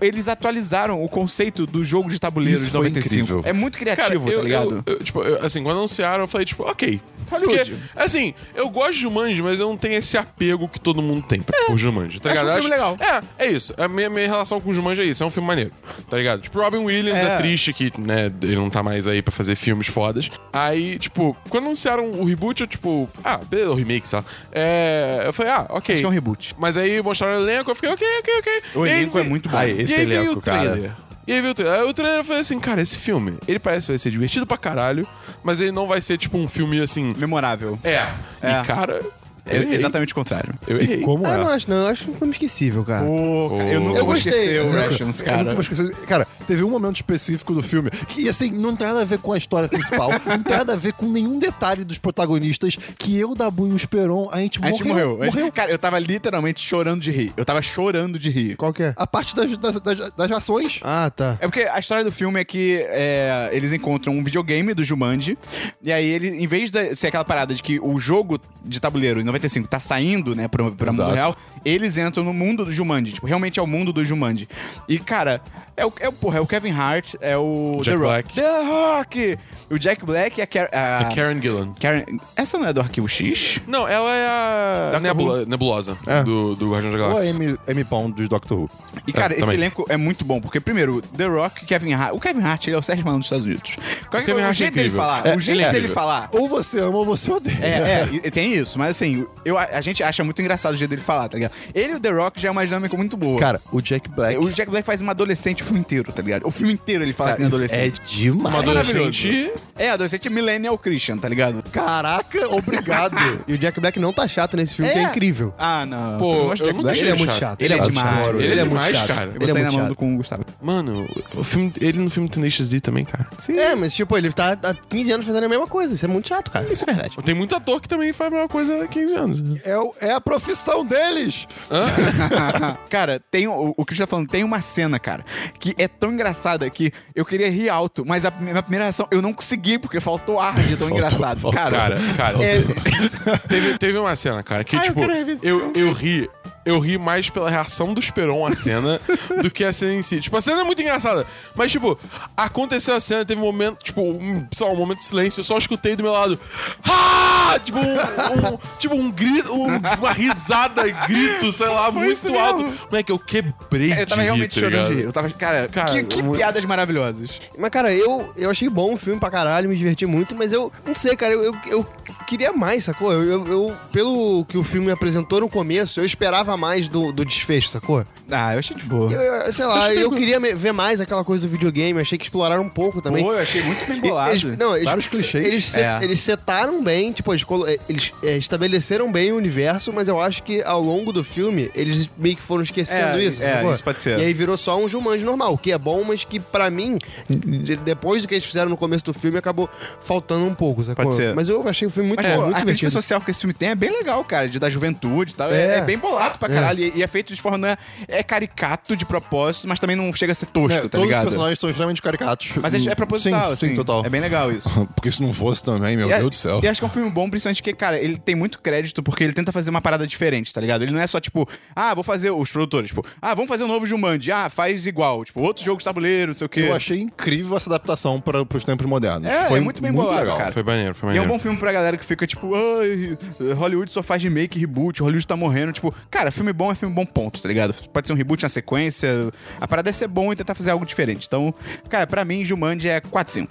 eles 0.02 0.28
atualizaram 0.28 1.04
o 1.04 1.08
conceito 1.10 1.66
do 1.66 1.84
jogo 1.84 2.10
de 2.10 2.20
tabuleiro 2.20 2.58
Isso 2.58 2.66
de 2.66 2.72
foi 2.72 2.80
95. 2.80 3.13
incrível. 3.16 3.42
É 3.46 3.54
muito 3.54 3.78
criativo, 3.78 4.26
Cara, 4.26 4.32
eu, 4.32 4.38
tá 4.40 4.44
ligado? 4.44 4.84
eu- 4.86 4.94
eu, 4.94 5.04
tipo, 5.04 5.22
eu- 5.24 5.46
assim, 5.46 5.62
quando 5.63 5.78
anunciaram, 5.78 6.24
eu 6.24 6.28
falei, 6.28 6.46
tipo, 6.46 6.63
ok. 6.63 7.00
Hollywood. 7.30 7.58
Porque, 7.72 7.76
assim, 7.96 8.34
eu 8.56 8.70
gosto 8.70 8.94
de 8.94 9.00
Jumanji, 9.02 9.42
mas 9.42 9.60
eu 9.60 9.68
não 9.68 9.76
tenho 9.76 9.96
esse 9.96 10.18
apego 10.18 10.68
que 10.70 10.80
todo 10.80 11.02
mundo 11.02 11.24
tem 11.28 11.42
por 11.42 11.78
Jumanji, 11.78 12.22
tá 12.22 12.32
Acho 12.32 12.40
ligado? 12.42 12.58
um 12.58 12.62
filme 12.62 12.70
legal. 12.76 12.98
É, 13.38 13.46
é 13.46 13.52
isso. 13.52 13.74
A 13.78 13.88
minha, 13.90 14.10
minha 14.10 14.26
relação 14.28 14.62
com 14.62 14.70
o 14.70 14.74
Jumanji 14.74 15.02
é 15.02 15.06
isso. 15.06 15.24
É 15.24 15.26
um 15.26 15.30
filme 15.30 15.46
maneiro, 15.46 15.72
tá 16.10 16.16
ligado? 16.16 16.42
Tipo, 16.42 16.62
Robin 16.62 16.78
Williams 16.78 17.20
é, 17.22 17.34
É. 17.34 17.38
triste 17.38 17.74
que, 17.74 17.92
né, 18.00 18.32
ele 18.42 18.56
não 18.56 18.70
tá 18.70 18.82
mais 18.82 19.08
aí 19.08 19.22
pra 19.22 19.34
fazer 19.34 19.56
filmes 19.56 19.88
fodas. 19.88 20.32
Aí, 20.54 20.98
tipo, 20.98 21.36
quando 21.50 21.66
anunciaram 21.66 22.10
o 22.12 22.24
reboot, 22.24 22.62
eu, 22.62 22.68
tipo, 22.68 23.10
ah, 23.24 23.38
beleza, 23.38 23.72
o 23.72 23.76
remake, 23.76 24.08
sei 24.08 24.20
lá. 24.20 24.26
É, 24.54 25.24
eu 25.26 25.34
falei, 25.34 25.52
ah, 25.52 25.66
ok. 25.70 25.94
Acho 25.94 26.02
que 26.02 26.06
é 26.06 26.10
um 26.10 26.12
reboot. 26.12 26.56
Mas 26.58 26.78
aí 26.78 27.02
mostraram 27.02 27.40
o 27.40 27.44
elenco, 27.44 27.70
eu 27.70 27.76
fiquei, 27.76 27.90
ok, 27.92 28.08
ok, 28.20 28.34
ok. 28.40 28.62
O 28.76 28.86
E 28.86 28.90
elenco 28.90 29.20
é 29.20 29.24
vi- 29.24 29.30
muito 29.30 29.50
bom. 29.50 29.58
Ai, 29.71 29.77
e 29.80 29.82
esse 29.84 29.93
aí 29.93 30.06
veio 30.06 30.21
elenco, 30.21 30.39
o 30.39 30.41
trailer. 30.41 30.82
cara. 30.91 30.97
E 31.27 31.34
aí 31.34 31.41
veio 31.41 31.51
o 31.51 31.56
trailer. 31.56 31.80
Aí 31.80 31.86
o 31.88 31.93
trailer 31.93 32.23
foi 32.23 32.39
assim, 32.39 32.60
cara, 32.60 32.82
esse 32.82 32.95
filme, 32.95 33.38
ele 33.47 33.60
parece 33.60 33.88
que 33.88 33.91
vai 33.91 33.97
ser 33.99 34.12
divertido 34.12 34.45
pra 34.47 34.58
caralho, 34.58 35.06
mas 35.43 35.60
ele 35.62 35.71
não 35.71 35.88
vai 35.88 36.01
ser 36.01 36.17
tipo 36.17 36.38
um 36.38 36.47
filme 36.47 36.80
assim. 36.82 37.12
Memorável. 37.17 37.77
É. 37.84 38.08
É. 38.41 38.62
E 38.62 38.65
cara. 38.65 39.01
É 39.49 39.56
eu 39.56 39.62
errei. 39.62 39.75
exatamente 39.75 40.12
o 40.12 40.15
contrário. 40.15 40.53
Eu 40.67 40.77
errei. 40.77 40.97
E 40.97 41.01
como 41.03 41.25
Ah, 41.25 41.36
é? 41.36 41.38
não 41.38 41.47
acho, 41.47 41.69
não. 41.69 41.77
Eu 41.77 41.88
acho 41.88 42.12
um 42.12 42.13
filme 42.13 42.34
esquecível, 42.34 42.84
cara. 42.84 43.06
Pô, 43.06 43.62
eu 43.62 43.80
nunca 43.80 43.99
Eu 43.99 44.06
vou 44.06 44.13
gostei. 44.13 44.34
esquecer 44.34 44.62
o 44.62 44.65
Eu 44.65 44.71
Rations, 44.73 45.19
Eu 45.21 45.25
cara. 45.25 45.38
nunca 45.38 45.51
vou 45.51 45.62
esquecer. 45.62 45.95
Cara, 46.06 46.27
teve 46.48 46.64
um 46.64 46.70
momento 46.70 46.96
específico 46.96 47.54
do 47.54 47.62
filme 47.62 47.90
que, 47.92 48.28
assim, 48.28 48.50
não 48.52 48.76
tem 48.76 48.88
nada 48.88 49.02
a 49.02 49.06
ver 49.06 49.20
com 49.20 49.34
a 49.34 49.38
história 49.38 49.68
principal, 49.70 50.10
não 50.26 50.42
tem 50.42 50.58
nada 50.58 50.74
a 50.74 50.76
ver 50.76 50.94
com 50.94 51.08
nenhum 51.08 51.38
detalhe 51.38 51.84
dos 51.84 51.98
protagonistas, 51.98 52.76
que 52.98 53.18
eu, 53.18 53.36
Dabu 53.36 53.68
e 53.68 53.72
o 53.72 53.76
Esperon, 53.76 54.30
a 54.32 54.40
gente, 54.40 54.60
A 54.64 54.68
gente 54.72 54.84
morreu. 54.84 55.18
morreu. 55.18 55.24
A 55.24 55.30
gente- 55.38 55.52
Cara, 55.52 55.72
eu 55.72 55.78
tava 55.78 56.00
literalmente 56.00 56.62
chorando 56.66 57.02
de 57.02 57.12
rir. 57.12 57.34
Eu 57.36 57.44
tava 57.46 57.62
chorando 57.62 58.18
de 58.18 58.30
rir. 58.30 58.56
Qual 58.56 58.74
que 58.74 58.84
é? 58.84 58.94
A 58.96 59.06
parte 59.06 59.36
das, 59.36 59.58
das, 59.58 59.80
das, 59.82 60.12
das 60.14 60.32
ações. 60.32 60.80
Ah, 60.84 61.12
tá. 61.14 61.38
É 61.42 61.48
porque 61.48 61.62
a 61.64 61.78
história 61.80 62.04
do 62.04 62.12
filme 62.12 62.40
é 62.40 62.46
que 62.46 62.84
é, 62.90 63.50
eles 63.52 63.74
encontram 63.74 64.14
um 64.14 64.24
videogame 64.24 64.74
do 64.74 64.84
Jumanji, 64.84 65.38
e 65.84 65.92
aí 65.92 66.06
ele, 66.06 66.30
em 66.30 66.48
vez 66.48 66.72
de 66.72 66.96
ser 66.96 67.08
aquela 67.08 67.26
parada 67.26 67.54
de 67.54 67.62
que 67.62 67.80
o 67.80 68.00
jogo 68.00 68.40
de 68.64 68.80
tabuleiro 68.80 69.20
em 69.20 69.24
95 69.24 69.68
tá 69.68 69.80
saindo, 69.80 70.36
né, 70.36 70.48
pra, 70.48 70.72
pra 70.72 70.92
mundo 70.92 71.12
real, 71.12 71.36
eles 71.66 71.98
entram 71.98 72.24
no 72.24 72.34
mundo 72.34 72.66
do 72.66 72.72
Jumanji. 72.72 73.14
Tipo, 73.14 73.28
realmente 73.28 73.60
é 73.60 73.62
o 73.64 73.68
mundo 73.68 73.92
do 73.92 74.04
Jumanji. 74.06 74.48
E, 74.88 75.00
cara, 75.00 75.42
é 75.76 75.86
o, 75.86 75.94
é 76.00 76.08
o, 76.10 76.14
porra, 76.14 76.37
é 76.38 76.41
o 76.41 76.47
Kevin 76.47 76.71
Hart, 76.71 77.15
é 77.19 77.38
o 77.38 77.80
Jack 77.82 77.97
The 77.97 78.04
Rock. 78.06 78.08
Black. 78.08 78.34
The 78.36 78.62
Rock! 78.63 79.39
O 79.69 79.78
Jack 79.78 80.06
Black 80.06 80.39
e 80.39 80.41
a, 80.41 80.47
Car 80.47 80.69
a, 80.71 81.00
A 81.00 81.06
Karen 81.13 81.41
Gillan. 81.41 81.67
Karen- 81.80 82.06
Essa 82.36 82.58
não 82.58 82.67
é 82.67 82.71
do 82.71 82.80
Arquivo 82.80 83.08
X? 83.10 83.60
Não, 83.67 83.86
ela 83.88 84.13
é 84.15 84.26
a 84.28 84.89
Doctor 84.93 85.02
nebula- 85.02 85.45
nebulosa 85.45 85.97
É. 86.08 86.23
do, 86.23 86.56
do 86.56 86.71
Guardião 86.71 86.91
da 86.93 86.97
Ou 87.00 87.04
a 87.06 87.08
Galáxia. 87.10 87.58
M. 87.67 87.84
Pond 87.84 88.13
do 88.13 88.30
Doctor 88.30 88.60
Who. 88.60 88.69
E, 89.06 89.12
cara, 89.12 89.34
É, 89.34 89.38
esse 89.38 89.41
também. 89.41 89.56
elenco 89.58 89.86
é 89.89 89.97
muito 89.97 90.23
bom, 90.23 90.39
porque, 90.39 90.60
primeiro, 90.62 91.02
The 91.02 91.26
Rock, 91.26 91.65
Kevin 91.65 91.93
Hart. 91.93 92.13
O 92.13 92.19
Kevin 92.19 92.41
Hart, 92.43 92.67
ele 92.67 92.76
é 92.78 92.80
o 92.80 92.82
Sérgio 92.82 93.04
Malandro 93.04 93.19
dos 93.21 93.26
Estados 93.28 93.45
Unidos. 93.45 93.76
Qual 94.10 94.23
que 94.23 94.32
é 94.32 94.34
Kevin 94.34 94.41
o 94.41 94.45
Hart 94.45 94.52
é 94.52 94.54
jeito 94.58 94.73
dele 94.76 94.88
incrível. 94.88 95.02
falar? 95.06 95.28
É, 95.28 95.36
o 95.36 95.39
jeito 95.39 95.58
ele 95.60 95.67
é 95.67 95.71
dele 95.71 95.88
falar. 95.89 96.30
Ou 96.32 96.47
você 96.47 96.80
ama 96.80 96.97
ou 96.97 97.06
você 97.06 97.30
odeia. 97.32 97.58
É, 97.62 98.10
é, 98.23 98.32
tem 98.32 98.54
isso, 98.54 98.80
mas 98.80 98.91
assim, 98.91 99.26
eu, 99.43 99.58
a 99.58 99.82
gente 99.82 100.02
acha 100.02 100.23
muito 100.23 100.41
engraçado 100.41 100.73
o 100.73 100.78
jeito 100.78 100.89
dele 100.91 101.02
falar, 101.02 101.28
tá 101.28 101.36
ligado? 101.36 101.52
Ele 101.76 101.93
e 101.93 101.95
o 101.95 102.00
The 102.00 102.10
Rock 102.10 102.39
já 102.39 102.47
é 102.47 102.52
uma 102.52 102.65
dinâmica 102.65 102.95
muito 102.95 103.17
boa. 103.17 103.38
Cara, 103.39 103.60
o 103.71 103.82
Jack 103.82 104.08
Black. 104.10 104.38
o 104.38 104.50
Jack 104.50 104.71
Black 104.71 104.86
faz 104.86 105.02
uma 105.02 105.12
adolescente 105.12 105.62
o 105.62 105.65
filme 105.65 105.80
inteiro, 105.82 106.12
tá 106.13 106.21
ligado? 106.21 106.27
O 106.44 106.52
filme 106.52 106.74
inteiro 106.74 107.04
ele 107.04 107.13
fala 107.13 107.32
Cara, 107.32 107.38
que 107.38 107.44
é 107.44 107.48
adolescente. 107.48 108.02
é 108.02 108.06
demais. 108.06 108.56
Uma 108.56 108.60
adolescente. 108.62 109.52
É, 109.76 109.90
adolescente 109.92 110.30
millennial 110.30 110.78
Christian, 110.78 111.18
tá 111.18 111.28
ligado? 111.30 111.63
Caraca, 111.72 112.50
obrigado. 112.54 113.16
E 113.48 113.54
o 113.54 113.58
Jack 113.58 113.80
Black 113.80 114.00
não 114.00 114.12
tá 114.12 114.28
chato 114.28 114.58
nesse 114.58 114.76
filme, 114.76 114.92
que 114.92 114.98
é 114.98 115.04
incrível. 115.04 115.54
Ah, 115.58 115.86
não. 115.86 116.18
Pô, 116.18 116.26
Você 116.26 116.36
não 116.38 116.46
gosta 116.48 116.63
eu 116.66 116.68
nunca 116.74 116.82
Black? 116.84 117.00
Ele 117.00 117.10
é 117.10 117.16
muito 117.16 117.34
chato. 117.34 117.62
Ele 117.62 117.74
é 117.74 117.78
muito 117.78 117.90
demais. 117.90 118.16
chato. 118.26 118.30
Ele 118.36 118.44
é 118.44 118.52
Ele 118.52 118.60
é 118.60 118.63
muito 118.63 118.70
demais, 118.74 118.98
chato. 118.98 119.08
cara. 119.08 119.26
Eu 119.26 119.30
Ele 119.32 119.40
vou 119.40 119.48
é 119.50 119.54
sair 119.54 119.63
namorando 119.63 119.88
chato. 119.90 119.98
com 119.98 120.13
o 120.13 120.18
Gustavo. 120.18 120.44
Mano, 120.62 121.10
o 121.36 121.44
filme, 121.44 121.74
ele 121.80 121.98
no 122.00 122.10
filme 122.10 122.28
Tenacious 122.30 122.70
D 122.70 122.80
também, 122.82 123.06
cara. 123.06 123.28
É, 123.50 123.76
mas 123.76 123.94
tipo, 123.94 124.18
ele 124.18 124.32
tá 124.32 124.58
há 124.63 124.74
15 124.74 125.12
anos 125.12 125.26
fazendo 125.26 125.44
a 125.46 125.50
mesma 125.50 125.68
coisa. 125.68 125.94
Isso 125.94 126.06
é 126.06 126.08
muito 126.08 126.28
chato, 126.28 126.52
cara. 126.52 126.72
Isso 126.72 126.84
é 126.84 126.86
verdade. 126.94 127.16
Tem 127.24 127.36
muito 127.36 127.56
ator 127.56 127.80
que 127.80 127.88
também 127.88 128.12
faz 128.12 128.28
a 128.32 128.34
mesma 128.34 128.50
coisa 128.50 128.84
há 128.84 128.88
15 128.88 129.16
anos. 129.16 129.44
É, 129.63 129.78
o- 129.78 129.94
é 130.02 130.12
a 130.12 130.20
profissão 130.22 130.84
deles. 130.86 131.48
cara, 132.90 133.22
tem 133.32 133.48
o, 133.48 133.74
o 133.78 133.86
Christian 133.86 134.06
tá 134.06 134.10
falando, 134.10 134.28
tem 134.30 134.44
uma 134.44 134.62
cena, 134.62 135.00
cara, 135.00 135.24
que 135.60 135.74
é 135.78 135.88
tão 135.88 136.16
engraçada 136.17 136.69
que 136.69 136.91
eu 137.15 137.23
queria 137.25 137.49
rir 137.49 137.69
alto, 137.69 138.03
mas 138.06 138.25
a 138.25 138.32
minha 138.32 138.62
primeira 138.62 138.86
reação, 138.86 139.08
eu 139.12 139.21
não 139.21 139.32
consegui, 139.34 139.77
porque 139.77 139.99
faltou 139.99 140.39
ar 140.39 140.56
de 140.56 140.75
tão 140.75 140.89
engraçado. 140.89 141.39
faltou. 141.39 141.53
Cara, 141.53 141.77
Cara, 141.77 141.97
cara, 142.17 142.43
é- 142.43 142.62
teve, 143.47 143.77
teve 143.77 143.97
uma 143.97 144.15
cena, 144.15 144.41
cara, 144.43 144.63
que, 144.63 144.75
Ai, 144.75 144.88
eu 144.89 144.93
tipo, 144.93 145.12
esse 145.12 145.47
eu, 145.47 145.71
eu 145.75 145.91
ri. 145.93 146.30
Eu 146.67 146.80
ri 146.80 146.97
mais 146.97 147.30
pela 147.30 147.49
reação 147.49 147.93
do 147.93 147.99
Esperon 147.99 148.45
à 148.45 148.56
cena 148.56 148.99
do 149.41 149.49
que 149.49 149.63
a 149.63 149.71
cena 149.73 149.93
em 149.93 150.01
si. 150.01 150.19
Tipo, 150.19 150.38
a 150.38 150.41
cena 150.41 150.62
é 150.62 150.63
muito 150.63 150.82
engraçada. 150.82 151.25
Mas, 151.56 151.71
tipo, 151.71 151.97
aconteceu 152.36 152.95
a 152.95 152.99
cena, 152.99 153.25
teve 153.25 153.39
um 153.41 153.45
momento, 153.45 153.77
tipo, 153.84 154.01
um, 154.01 154.45
sei 154.53 154.67
lá, 154.67 154.73
um 154.73 154.77
momento 154.77 154.99
de 154.99 155.06
silêncio. 155.06 155.39
Eu 155.39 155.43
só 155.43 155.58
escutei 155.58 155.95
do 155.95 156.03
meu 156.03 156.12
lado. 156.12 156.39
Ah! 156.84 157.60
Tipo, 157.63 157.80
um, 157.80 158.53
um- 158.53 158.58
tipo, 158.77 158.95
um 158.95 159.10
grito, 159.12 159.53
um- 159.53 159.77
uma 159.77 160.12
risada, 160.12 160.84
grito, 161.08 161.51
sei 161.51 161.67
lá, 161.67 161.88
isso 161.89 161.93
muito 161.97 162.23
mesmo. 162.32 162.39
alto. 162.39 162.73
Moleque, 162.91 163.12
eu 163.12 163.19
quebrei 163.19 163.91
eu 163.93 164.06
tava 164.08 164.21
de 164.21 164.25
realmente 164.27 164.56
rir, 164.56 164.62
tá 164.62 164.69
chorando 164.69 164.88
de 164.88 164.93
rir. 164.93 165.03
Eu 165.03 165.13
tava, 165.13 165.30
cara, 165.30 165.67
Cara, 165.69 165.89
que, 165.91 166.03
que 166.03 166.19
eu- 166.19 166.32
piadas 166.34 166.65
maravilhosas. 166.65 167.39
Mas, 167.58 167.69
cara, 167.69 167.93
eu, 167.93 168.32
eu 168.36 168.49
achei 168.49 168.67
bom 168.69 168.93
o 168.93 168.97
filme 168.97 169.19
pra 169.19 169.30
caralho, 169.30 169.69
me 169.69 169.75
diverti 169.77 170.06
muito, 170.06 170.36
mas 170.36 170.51
eu 170.51 170.71
não 170.86 170.93
sei, 170.93 171.15
cara, 171.15 171.34
eu, 171.34 171.43
eu, 171.45 171.56
eu 171.67 171.88
queria 172.27 172.51
mais, 172.51 172.84
sacou? 172.84 173.12
Eu, 173.13 173.23
eu- 173.23 173.47
eu- 173.47 173.75
pelo 173.91 174.43
que 174.45 174.58
o 174.58 174.63
filme 174.63 174.91
apresentou 174.91 175.39
no 175.39 175.49
começo, 175.49 175.99
eu 176.01 176.06
esperava 176.06 176.57
mais 176.58 176.89
do, 176.89 177.12
do 177.12 177.24
desfecho, 177.24 177.70
sacou? 177.70 178.04
Ah, 178.30 178.54
eu 178.54 178.60
achei 178.60 178.76
de 178.76 178.84
boa. 178.84 179.12
Eu, 179.12 179.22
eu- 179.22 179.54
sei 179.54 179.65
lá, 179.65 179.93
eu 179.93 180.12
queria 180.12 180.39
me- 180.39 180.54
ver 180.54 180.74
mais 180.74 181.00
aquela 181.00 181.24
coisa 181.24 181.48
do 181.48 181.52
videogame, 181.52 182.00
achei 182.02 182.17
que 182.17 182.26
exploraram 182.26 182.63
um 182.63 182.70
pouco 182.70 183.02
também. 183.02 183.24
Pô, 183.24 183.32
eu 183.34 183.39
achei 183.39 183.62
muito 183.63 183.86
bem 183.88 184.02
bolado. 184.02 184.32
Eles, 184.32 184.43
não, 184.58 184.76
eles, 184.76 184.86
Vários 184.86 185.08
clichês. 185.08 185.46
Eles, 185.48 185.65
se- 185.65 185.80
É. 185.80 186.00
eles 186.02 186.20
setaram 186.20 186.84
bem, 186.84 187.12
tipo, 187.13 187.32
eles, 187.32 187.43
colo- 187.46 187.65
eles, 187.88 188.12
eh, 188.24 188.36
estabeleceram 188.38 189.10
bem 189.12 189.32
o 189.32 189.38
universo, 189.38 189.93
mas 189.93 190.08
eu 190.10 190.20
acho 190.20 190.43
que 190.43 190.62
ao 190.63 190.82
longo 190.82 191.13
do 191.13 191.24
filme 191.24 191.72
eles 191.74 192.10
meio 192.17 192.36
que 192.36 192.41
foram 192.41 192.63
esquecendo 192.63 193.17
É, 193.20 193.24
isso. 193.24 193.41
é, 193.41 193.54
sacou? 193.54 193.74
isso 193.74 193.84
pode 193.84 194.02
ser. 194.02 194.20
E 194.20 194.24
aí 194.24 194.34
virou 194.34 194.58
só 194.58 194.78
um 194.78 194.88
Jumanji 194.89 195.24
normal, 195.24 195.54
o 195.54 195.58
que 195.58 195.72
é 195.72 195.78
bom, 195.78 196.04
mas 196.04 196.24
que 196.26 196.39
pra 196.39 196.70
mim, 196.70 196.98
de- 197.30 197.78
depois 197.78 198.22
do 198.22 198.28
que 198.28 198.34
eles 198.36 198.46
fizeram 198.46 198.70
no 198.70 198.76
começo 198.78 199.06
do 199.06 199.13
filme, 199.13 199.38
acabou 199.38 199.70
faltando 200.04 200.46
um 200.46 200.54
pouco, 200.54 200.84
sacou? 200.84 201.06
Pode 201.06 201.15
ser. 201.15 201.34
Mas 201.34 201.48
eu 201.50 201.65
achei 201.67 201.88
o 201.88 201.91
filme 201.91 202.08
muito, 202.10 202.22
Mas, 202.24 202.32
é, 202.32 202.36
pô, 202.36 202.41
muito 202.43 202.56
a 202.56 202.62
crítica 202.62 202.76
divertido. 202.76 202.91
social 202.91 203.22
que 203.22 203.32
esse 203.32 203.41
filme 203.41 203.54
tem 203.54 203.70
é 203.70 203.76
bem 203.76 203.91
legal, 203.91 204.24
cara, 204.24 204.48
de 204.50 204.60
da 204.60 204.70
juventude 204.70 205.32
e 205.32 205.36
tal. 205.36 205.52
É. 205.52 205.58
É. 205.58 205.78
é 205.78 205.82
bem 205.82 205.98
bolado 205.98 206.38
pra 206.39 206.47
caralho. 206.48 206.84
E, 206.84 206.98
e 206.98 207.04
é 207.04 207.08
feito 207.08 207.34
de 207.34 207.42
forma. 207.42 207.58
Né, 207.58 207.76
é 208.08 208.22
caricato 208.22 208.96
de 208.96 209.06
propósito, 209.06 209.68
mas 209.68 209.80
também 209.80 209.96
não 209.96 210.12
chega 210.14 210.32
a 210.32 210.36
ser 210.36 210.46
tosco, 210.48 210.78
É, 210.78 210.82
tá 210.84 210.90
todos 210.90 211.08
ligado? 211.08 211.24
os 211.24 211.30
personagens 211.30 211.60
são 211.60 211.70
extremamente 211.70 212.02
caricatos. 212.02 212.52
Mas 212.62 212.74
é, 212.86 212.92
é 212.92 212.96
proposital, 212.96 213.48
sim, 213.48 213.54
assim. 213.54 213.68
Sim, 213.70 213.76
total. 213.76 214.06
É 214.06 214.10
bem 214.10 214.22
legal 214.22 214.52
isso. 214.52 214.70
Porque 214.96 215.10
se 215.12 215.22
não 215.22 215.34
fosse 215.34 215.64
também, 215.64 215.98
meu 215.98 216.08
E 216.10 216.14
a- 216.14 216.18
Deus 216.20 216.30
do 216.30 216.36
céu. 216.36 216.60
E 216.64 216.68
acho 216.68 216.80
que 216.82 216.86
é 216.86 216.88
um 216.88 216.92
filme 216.92 217.10
bom, 217.10 217.30
principalmente 217.30 217.62
porque, 217.62 217.74
cara, 217.74 218.00
ele 218.00 218.18
tem 218.18 218.36
muito 218.36 218.60
crédito 218.62 219.02
porque 219.02 219.24
ele 219.24 219.34
tenta 219.34 219.52
fazer 219.52 219.70
uma 219.70 219.82
parada 219.82 220.06
diferente, 220.06 220.54
tá 220.54 220.62
ligado? 220.62 220.84
Ele 220.84 220.92
não 220.92 221.00
é 221.00 221.08
só, 221.08 221.20
tipo, 221.20 221.48
ah, 221.76 221.94
vou 221.96 222.04
fazer. 222.04 222.30
Os 222.32 222.52
produtores, 222.52 222.90
tipo, 222.90 223.06
ah, 223.22 223.34
vamos 223.34 223.48
fazer 223.50 223.64
um 223.64 223.68
novo 223.68 223.86
Jumanji. 223.86 224.32
Ah, 224.32 224.50
faz 224.50 224.86
igual. 224.86 225.24
Tipo, 225.26 225.42
outro 225.42 225.64
jogo 225.64 225.80
de 225.80 225.86
tabuleiro, 225.86 226.28
não 226.28 226.34
sei 226.34 226.46
o 226.46 226.50
quê. 226.50 226.62
Eu 226.62 226.76
achei 226.76 227.00
incrível 227.00 227.56
essa 227.58 227.70
adaptação 227.70 228.20
para 228.22 228.42
os 228.42 228.64
tempos 228.64 228.86
modernos. 228.86 229.30
É, 229.30 229.48
Foi 229.48 229.58
é 229.58 229.62
muito 229.62 229.82
bem 229.82 229.92
bolado, 229.92 230.20
legal. 230.22 230.38
cara. 230.38 230.52
Foi 230.52 230.64
maneiro, 230.64 230.94
foi 230.96 231.08
E 231.08 231.10
é 231.10 231.14
maneiro. 231.16 231.26
um 231.26 231.36
bom 231.36 231.40
filme 231.42 231.58
pra 231.58 231.72
galera 231.72 231.98
que 231.98 232.06
fica 232.06 232.28
tipo, 232.28 232.52
ai, 232.56 233.18
Hollywood 233.56 233.92
só 233.92 234.04
faz 234.04 234.22
remake, 234.24 234.60
reboot, 234.60 235.02
Hollywood 235.02 235.26
tá 235.26 235.36
morrendo. 235.36 235.72
Tipo, 235.72 235.94
cara, 236.10 236.27
filme 236.32 236.52
bom 236.54 236.72
é 236.72 236.76
filme 236.76 236.94
bom, 236.94 237.06
ponto, 237.06 237.42
tá 237.42 237.48
ligado? 237.48 237.74
Pode 237.92 238.08
ser 238.08 238.13
um 238.13 238.16
reboot 238.16 238.44
na 238.44 238.50
sequência. 238.50 239.32
A 239.60 239.68
parada 239.68 239.90
é 239.90 239.94
ser 239.94 240.08
bom 240.08 240.32
e 240.32 240.36
tentar 240.36 240.56
fazer 240.56 240.72
algo 240.72 240.86
diferente. 240.86 241.26
Então, 241.28 241.54
cara, 241.90 242.08
pra 242.08 242.24
mim, 242.26 242.44
Jumanji 242.46 242.90
é 242.90 243.00
4-5. 243.02 243.48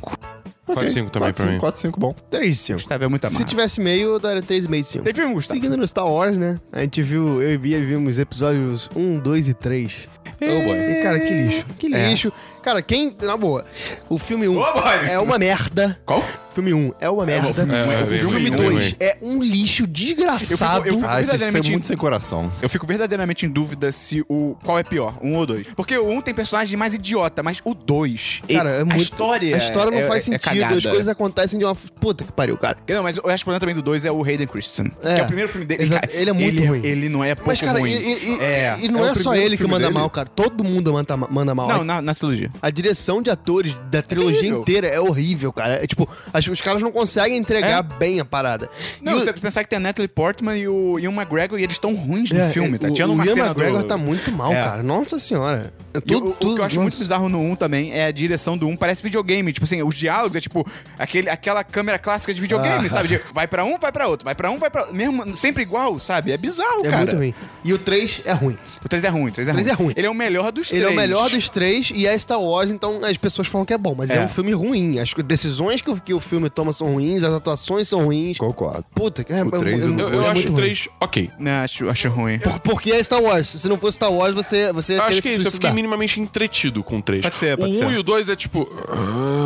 4-5 0.66 1.10
também 1.10 1.32
pra 1.32 1.46
mim. 1.46 1.58
4, 1.58 1.80
5 1.80 2.00
bom. 2.00 2.12
3 2.28 2.58
5. 2.58 2.78
Gustavo 2.80 3.04
é 3.04 3.08
muito 3.08 3.28
Se 3.28 3.34
amargo. 3.36 3.48
tivesse 3.48 3.80
meio, 3.80 4.08
eu 4.14 4.18
daria 4.18 4.42
3,5 4.42 4.80
de 4.82 4.84
5. 4.88 5.04
Tem 5.04 5.14
filme, 5.14 5.34
Gustavo? 5.34 5.60
Seguindo 5.60 5.76
no 5.76 5.86
Star 5.86 6.06
Wars, 6.06 6.36
né? 6.36 6.60
A 6.72 6.80
gente 6.80 7.02
viu, 7.02 7.40
eu 7.40 7.52
e 7.52 7.58
Bia 7.58 7.78
vimos 7.80 8.18
episódios 8.18 8.90
1, 8.96 9.20
2 9.20 9.48
e 9.48 9.54
3. 9.54 10.08
Oh, 10.40 10.62
boy. 10.62 10.76
E, 10.78 11.02
cara, 11.02 11.20
que 11.20 11.30
lixo. 11.30 11.66
Que 11.78 11.94
É. 11.94 12.08
lixo. 12.10 12.32
Cara, 12.62 12.82
quem. 12.82 13.14
Na 13.22 13.36
boa, 13.36 13.64
o 14.08 14.18
filme 14.18 14.48
1 14.48 14.58
Ô, 14.58 14.72
boy. 14.72 14.82
é 15.08 15.18
uma 15.20 15.38
merda. 15.38 15.98
Qual? 16.04 16.22
Filme 16.52 16.72
1 16.74 16.92
é 16.98 17.08
uma 17.10 17.24
merda. 17.26 17.52
filme 17.54 17.72
um 17.72 17.76
é- 17.76 18.00
É, 18.00 18.02
o 18.02 18.06
filme 18.06 18.48
ruim, 18.48 18.50
2 18.56 18.58
bem 18.74 18.78
ruim. 18.80 18.96
é 18.98 19.16
um 19.22 19.42
lixo 19.42 19.86
desgraçado. 19.86 20.86
Eu 20.88 20.94
fico- 20.94 21.04
Ah, 21.06 21.20
isso 21.20 21.30
é 21.30 21.32
verdadeiramente- 21.36 21.70
muito 21.70 21.86
sem 21.86 21.96
coração. 21.96 22.50
Eu 22.62 22.68
fico 22.68 22.86
verdadeiramente 22.86 23.46
em 23.46 23.48
dúvida 23.48 23.92
se 23.92 24.24
o 24.28 24.56
qual 24.64 24.78
é 24.78 24.82
pior, 24.82 25.14
um 25.22 25.34
ou 25.36 25.46
dois. 25.46 25.66
Porque 25.76 25.96
o 25.96 26.08
um 26.08 26.20
tem 26.20 26.34
personagem 26.34 26.76
mais 26.76 26.94
idiota, 26.94 27.42
mas 27.42 27.60
o 27.64 27.74
dois. 27.74 28.40
Cara, 28.50 28.70
é 28.70 28.80
a 28.80 28.84
muito. 28.84 29.00
história. 29.02 29.54
A 29.54 29.58
história 29.58 29.90
não 29.92 29.98
é- 29.98 30.04
faz 30.08 30.28
é- 30.28 30.34
é 30.34 30.38
sentido. 30.38 30.64
as 30.78 30.82
coisas 30.86 31.08
acontecem 31.08 31.58
de 31.58 31.64
uma. 31.64 31.74
Puta 31.74 32.24
que 32.24 32.32
pariu, 32.32 32.56
cara. 32.56 32.76
Não, 32.88 33.02
mas 33.02 33.16
eu 33.16 33.24
acho 33.28 33.44
que 33.44 33.50
o 33.50 33.52
problema 33.52 33.60
também 33.60 33.74
do 33.74 33.82
2 33.82 34.04
é 34.04 34.10
o 34.10 34.24
Hayden 34.24 34.46
Christensen. 34.46 34.90
É. 35.04 35.14
Que 35.14 35.20
é 35.20 35.24
o 35.24 35.26
primeiro 35.26 35.50
filme 35.50 35.66
dele. 35.66 35.84
Exato, 35.84 36.08
ele 36.10 36.30
é 36.30 36.32
muito 36.32 36.64
ruim. 36.64 36.80
Ele 36.84 37.08
não 37.08 37.22
é 37.22 37.34
pouco 37.34 37.50
Mas, 37.50 37.60
cara, 37.60 37.78
ruim. 37.78 37.90
e, 37.92 38.36
e- 38.36 38.40
é, 38.40 38.76
e 38.80 38.88
não 38.88 39.06
é 39.06 39.10
é, 39.10 39.14
só 39.14 39.34
ele 39.34 39.56
que 39.56 39.66
manda 39.66 39.90
mal, 39.90 40.08
cara. 40.16 40.28
Todo 40.28 40.64
mundo 40.64 40.92
manda, 40.92 41.16
manda 41.16 41.54
mal. 41.54 41.68
Não, 41.68 41.84
na, 41.84 42.02
na 42.02 42.14
trilogia. 42.14 42.50
A 42.60 42.70
direção 42.70 43.22
de 43.22 43.30
atores 43.30 43.76
da 43.90 44.02
trilogia 44.02 44.36
terrível. 44.40 44.60
inteira 44.62 44.86
é 44.88 44.98
horrível, 45.00 45.52
cara. 45.52 45.74
É 45.82 45.86
tipo, 45.86 46.08
as- 46.32 46.46
os 46.46 46.60
caras 46.60 46.82
não 46.82 46.90
conseguem 46.90 47.36
entregar 47.38 47.78
É? 47.78 47.82
bem 47.82 48.18
a 48.20 48.24
parada. 48.24 48.68
Não, 49.00 49.12
E 49.12 49.16
o- 49.16 49.18
você 49.20 49.32
pensar 49.32 49.62
que 49.64 49.70
tem 49.70 49.76
a 49.76 49.80
Natalie 49.80 50.08
Portman 50.08 50.56
e 50.56 50.66
o, 50.68 50.98
e 50.98 51.06
o 51.06 51.12
McGregor 51.12 51.58
e 51.58 51.62
eles 51.62 51.76
estão 51.76 51.94
ruins 51.94 52.30
no 52.30 52.40
é, 52.40 52.50
filme, 52.50 52.78
tá? 52.78 52.88
o, 52.88 52.92
Tinha 52.94 53.06
o 53.06 53.12
uma 53.12 53.24
Ian 53.24 53.34
cena 53.34 53.46
McGregor 53.46 53.82
do... 53.82 53.88
tá 53.88 53.96
muito 53.96 54.32
mal, 54.32 54.52
É. 54.52 54.62
cara. 54.62 54.82
Nossa 54.82 55.18
senhora. 55.18 55.72
É 55.94 56.00
tudo, 56.00 56.26
o, 56.26 56.30
o 56.30 56.32
tudo, 56.34 56.54
que 56.56 56.60
eu 56.60 56.64
acho 56.64 56.74
nossa. 56.76 56.82
muito 56.82 56.98
bizarro 56.98 57.28
no 57.28 57.40
1 57.40 57.56
também 57.56 57.92
é 57.92 58.06
a 58.06 58.10
direção 58.10 58.56
do 58.58 58.66
1 58.68 58.76
parece 58.76 59.02
videogame. 59.02 59.52
Tipo 59.52 59.64
assim, 59.64 59.82
os 59.82 59.94
diálogos 59.94 60.36
é 60.36 60.40
tipo 60.40 60.66
aquele, 60.98 61.30
aquela 61.30 61.64
câmera 61.64 61.98
clássica 61.98 62.34
de 62.34 62.40
videogame, 62.40 62.86
Ah. 62.86 62.90
sabe? 62.90 63.08
De 63.08 63.20
vai 63.32 63.46
pra 63.46 63.64
um, 63.64 63.78
vai 63.78 63.90
pra 63.92 64.06
outro, 64.06 64.24
vai 64.24 64.34
pra 64.34 64.50
um, 64.50 64.58
vai 64.58 64.68
pra 64.70 64.82
outro. 64.82 64.96
Mesmo, 64.96 65.34
sempre 65.36 65.62
igual, 65.62 65.98
sabe? 65.98 66.32
É 66.32 66.36
bizarro, 66.36 66.80
É 66.80 66.90
cara. 66.90 66.96
muito 66.98 67.16
ruim. 67.16 67.34
E 67.64 67.72
o 67.72 67.78
3 67.78 68.20
é 68.26 68.32
ruim. 68.32 68.58
O 68.84 68.88
3 68.88 69.04
é 69.04 69.08
ruim, 69.08 69.28
o 69.28 69.32
3 69.32 69.48
é, 69.48 69.52
três 69.52 69.66
ruim. 69.66 69.72
é 69.72 69.76
ruim. 69.84 69.94
Ele 69.96 70.05
é 70.06 70.10
o 70.10 70.14
melhor 70.14 70.50
dos 70.52 70.70
Ele 70.72 70.80
três. 70.80 70.90
é 70.90 70.92
o 70.92 70.96
melhor 70.96 71.28
dos 71.30 71.48
três 71.50 71.90
e 71.94 72.06
é 72.06 72.18
Star 72.18 72.40
Wars, 72.40 72.70
então 72.70 73.04
as 73.04 73.16
pessoas 73.16 73.48
falam 73.48 73.64
que 73.64 73.72
é 73.72 73.78
bom. 73.78 73.94
Mas 73.96 74.10
é, 74.10 74.16
É. 74.16 74.24
um 74.24 74.28
filme 74.28 74.52
ruim. 74.52 74.98
As 74.98 75.12
decisões 75.12 75.80
que 75.80 75.90
o, 75.90 75.96
que 76.00 76.14
o 76.14 76.20
filme 76.20 76.48
toma 76.48 76.72
são 76.72 76.92
ruins, 76.92 77.22
as 77.22 77.32
atuações 77.34 77.88
são 77.88 78.04
ruins. 78.04 78.38
Concordo. 78.38 78.84
Puta, 78.94 79.22
que 79.24 79.32
é, 79.32 79.42
O 79.42 79.50
três 79.50 79.82
é, 79.82 79.86
eu 79.86 79.92
é, 79.92 79.92
não 79.92 79.98
Eu, 80.00 80.08
é 80.08 80.12
eu 80.14 80.20
muito 80.20 80.30
acho 80.38 80.46
ruim. 80.48 80.56
3 80.56 80.88
ok. 81.00 81.30
Não, 81.38 81.52
acho, 81.62 81.88
acho 81.88 82.08
ruim. 82.08 82.38
Por- 82.38 82.60
Porque 82.60 82.92
é 82.92 83.02
Star 83.02 83.20
Wars. 83.22 83.48
Se 83.48 83.68
não 83.68 83.76
fosse 83.78 83.96
Star 83.96 84.12
Wars, 84.12 84.34
você, 84.34 84.72
você 84.72 84.94
Eu 84.96 85.02
acho 85.02 85.20
que 85.22 85.28
é 85.28 85.34
isso, 85.34 85.48
eu 85.48 85.52
fiquei 85.52 85.70
minimamente 85.70 86.20
entretido 86.20 86.82
com 86.82 86.98
o 86.98 87.02
3. 87.02 87.22
Pode 87.22 87.38
ser, 87.38 87.56
pode 87.56 87.72
o 87.72 87.74
1 87.74 87.88
ser. 87.88 87.94
e 87.94 87.98
o 87.98 88.02
2 88.02 88.28
é 88.28 88.36
tipo. 88.36 88.68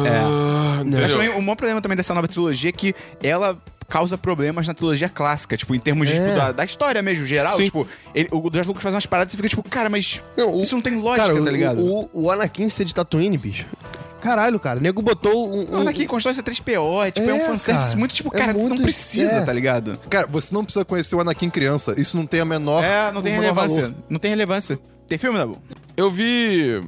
É. 0.07 1.01
Eu 1.01 1.05
acho 1.05 1.17
o 1.17 1.43
maior 1.43 1.57
problema 1.57 1.81
também 1.81 1.97
dessa 1.97 2.15
nova 2.15 2.27
trilogia 2.29 2.71
é 2.71 2.73
que 2.73 2.95
ela 3.23 3.57
causa 3.91 4.17
problemas 4.17 4.67
na 4.67 4.73
trilogia 4.75 5.09
clássica, 5.09 5.57
tipo, 5.57 5.75
em 5.75 5.81
termos 5.81 6.09
de, 6.09 6.15
É. 6.15 6.25
tipo, 6.25 6.37
da, 6.37 6.53
da 6.53 6.65
história 6.65 7.03
mesmo, 7.03 7.27
geral. 7.27 7.53
Sim. 7.57 7.65
Tipo, 7.65 7.87
ele, 8.15 8.29
o 8.33 8.41
George 8.51 8.69
Lucas 8.69 8.83
faz 8.83 8.95
umas 8.95 9.05
paradas 9.07 9.33
e 9.33 9.37
você 9.37 9.37
fica 9.37 9.49
tipo, 9.49 9.63
cara, 9.69 9.89
mas 9.91 10.23
Não, 10.37 10.55
o- 10.57 10.63
isso 10.63 10.75
não 10.75 10.81
tem 10.83 10.95
lógica, 10.97 11.27
Cara, 11.29 11.35
tá 11.35 11.41
o- 11.43 11.53
ligado? 11.53 11.85
O, 11.85 12.09
o 12.13 12.31
Anakin 12.31 12.69
ser 12.69 12.85
de 12.87 12.95
Tatooine, 12.95 13.37
bicho. 13.37 13.67
Caralho, 14.21 14.61
cara. 14.61 14.79
O 14.79 14.83
nego 14.83 15.01
botou 15.01 15.51
um. 15.51 15.63
um 15.75 15.79
Olha 15.79 15.89
aqui, 15.91 16.07
constrói 16.07 16.33
esse 16.33 16.43
3PO, 16.43 17.07
é, 17.07 17.11
tipo, 17.11 17.29
é, 17.29 17.33
um 17.33 17.37
É, 17.39 17.41
fanservice 17.47 17.89
cara. 17.89 17.99
muito, 17.99 18.15
tipo, 18.15 18.31
É 18.35 18.39
cara, 18.39 18.53
muito- 18.53 18.69
não 18.77 18.83
precisa, 18.83 19.33
é. 19.39 19.45
tá 19.45 19.53
ligado? 19.53 19.99
Cara, 20.11 20.27
você 20.27 20.55
não 20.55 20.63
precisa 20.63 20.85
conhecer 20.85 21.15
o 21.17 21.21
Anakin 21.21 21.49
criança. 21.49 21.99
Isso 21.99 22.17
não 22.19 22.27
tem 22.27 22.39
a 22.41 22.45
menor. 22.45 22.85
É, 22.85 23.11
não 23.13 23.23
tem 23.23 23.39
o 23.39 23.41
relevância. 23.41 23.83
valor. 23.83 23.97
Não 24.11 24.19
tem 24.19 24.31
relevância. 24.31 24.79
Tem 25.09 25.17
filme, 25.17 25.39
Dabu? 25.39 25.57
Eu 25.97 26.11
vi 26.11 26.83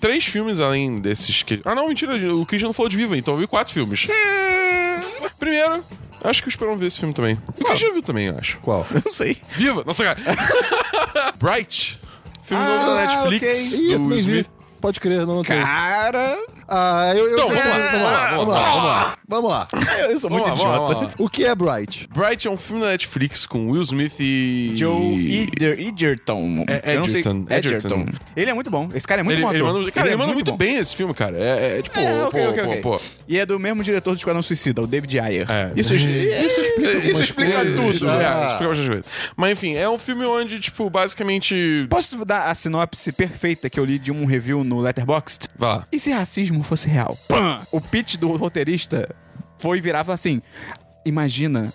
três 0.00 0.24
filmes 0.24 0.60
além 0.60 1.00
desses 1.00 1.42
que. 1.42 1.60
Ah, 1.64 1.74
não, 1.74 1.88
mentira. 1.88 2.14
O 2.34 2.46
Christian 2.46 2.68
não 2.68 2.72
falou 2.72 2.88
de 2.88 2.96
Viva, 2.96 3.16
então 3.18 3.34
eu 3.34 3.40
vi 3.40 3.46
quatro 3.48 3.74
filmes. 3.74 4.06
Primeiro, 5.38 5.84
acho 6.24 6.42
que 6.42 6.48
o 6.48 6.50
Esperão 6.50 6.76
viu 6.76 6.88
esse 6.88 6.98
filme 6.98 7.14
também. 7.14 7.38
O 7.58 7.64
Christian 7.64 7.92
viu 7.92 8.02
também, 8.02 8.26
eu 8.26 8.36
acho. 8.38 8.58
Qual? 8.58 8.86
Não 9.04 9.12
sei. 9.12 9.36
Viva! 9.56 9.82
Nossa, 9.86 10.04
cara. 10.04 10.20
Bright. 11.38 12.00
Filme 12.42 12.62
Ah, 12.64 12.68
novo 12.68 12.86
da 12.86 12.94
Netflix. 13.06 13.72
ok. 13.74 13.80
Ih, 13.86 13.92
eu 13.92 13.98
do 13.98 14.02
também 14.04 14.18
vi. 14.20 14.30
Smith. 14.30 14.50
Pode 14.80 15.00
crer, 15.00 15.26
não, 15.26 15.34
não 15.36 15.44
tem. 15.44 15.60
Cara, 15.60 16.38
Ah, 16.68 17.12
eu. 17.16 17.26
eu 17.28 17.32
Então, 17.34 17.48
vamos 17.48 17.64
lá, 17.64 17.90
vamos 17.90 18.02
lá, 18.02 18.30
vamos 18.36 18.48
lá, 18.54 18.60
vamos 18.70 18.84
lá. 18.84 19.18
Vamos 19.28 19.50
lá. 19.50 19.68
eu 20.10 20.18
sou 20.18 20.30
muito 20.30 20.46
lá, 20.46 20.52
idiota. 20.52 20.70
vamos 20.70 20.88
lá, 20.88 20.94
vamos 20.94 21.08
lá. 21.08 21.14
O 21.18 21.28
que 21.28 21.44
é 21.44 21.54
Bright? 21.54 22.08
Bright 22.14 22.46
é 22.46 22.50
um 22.50 22.56
filme 22.56 22.82
da 22.82 22.88
Netflix 22.88 23.46
com 23.46 23.70
Will 23.70 23.82
Smith 23.82 24.14
e. 24.20 24.72
Joe 24.74 25.42
Eder, 25.42 25.78
Edgerton. 25.80 26.64
É, 26.68 26.94
Eu 26.94 27.00
não 27.00 27.04
sei- 27.08 27.20
Edgerton, 27.20 27.46
Edgerton. 27.50 28.06
Ele 28.36 28.50
é 28.50 28.54
muito 28.54 28.70
bom. 28.70 28.88
Esse 28.94 29.06
cara 29.06 29.20
é 29.20 29.24
muito 29.24 29.36
Ele, 29.36 29.42
bom 29.46 29.52
ele 29.52 29.62
manda, 29.62 29.92
cara, 29.92 30.06
ele, 30.08 30.14
é 30.14 30.16
manda 30.16 30.32
muito, 30.32 30.50
bom. 30.52 30.56
bem 30.56 30.76
esse 30.76 30.94
filme, 30.94 31.12
cara. 31.14 31.36
É, 31.38 31.78
é 31.78 31.82
tipo, 31.82 31.98
É, 31.98 32.22
ok, 32.24 32.42
pô, 32.42 32.48
ok, 32.50 32.62
pô, 32.62 32.68
ok. 32.70 32.80
pô. 32.82 33.00
E 33.26 33.38
é 33.38 33.44
do 33.46 33.58
mesmo 33.58 33.82
diretor 33.82 34.12
do 34.12 34.16
Esquadrão 34.18 34.42
Suicida, 34.42 34.82
o 34.82 34.86
David 34.86 35.18
Ayer. 35.20 35.50
É. 35.50 35.72
Isso, 35.76 35.94
isso 35.94 36.06
explica, 36.60 36.90
isso 36.98 37.08
Isso 37.10 37.22
explica 37.22 37.64
tudo. 37.64 38.08
É, 38.10 38.26
Ah. 38.26 38.46
explica 38.46 38.68
bastante 38.68 38.88
coisa. 38.88 39.04
Mas 39.36 39.52
enfim, 39.52 39.74
é 39.74 39.88
um 39.88 39.98
filme 39.98 40.24
onde, 40.24 40.58
tipo, 40.60 40.88
basicamente. 40.90 41.86
Posso 41.90 42.24
dar 42.24 42.44
a 42.46 42.54
sinopse 42.54 43.12
perfeita 43.12 43.68
que 43.70 43.78
eu 43.78 43.84
li 43.84 43.98
de 43.98 44.10
um 44.12 44.24
review 44.24 44.64
no 44.64 44.80
Letterboxd? 44.80 45.48
Vá. 45.56 45.84
E 45.92 45.98
se 45.98 46.10
racismo 46.10 46.57
fosse 46.64 46.88
real? 46.88 47.16
Pã! 47.28 47.60
O 47.72 47.80
pitch 47.80 48.16
do 48.16 48.34
roteirista 48.36 49.14
foi 49.58 49.80
virar 49.80 50.00
e 50.00 50.04
falar 50.04 50.14
assim: 50.14 50.40
Imagina 51.04 51.72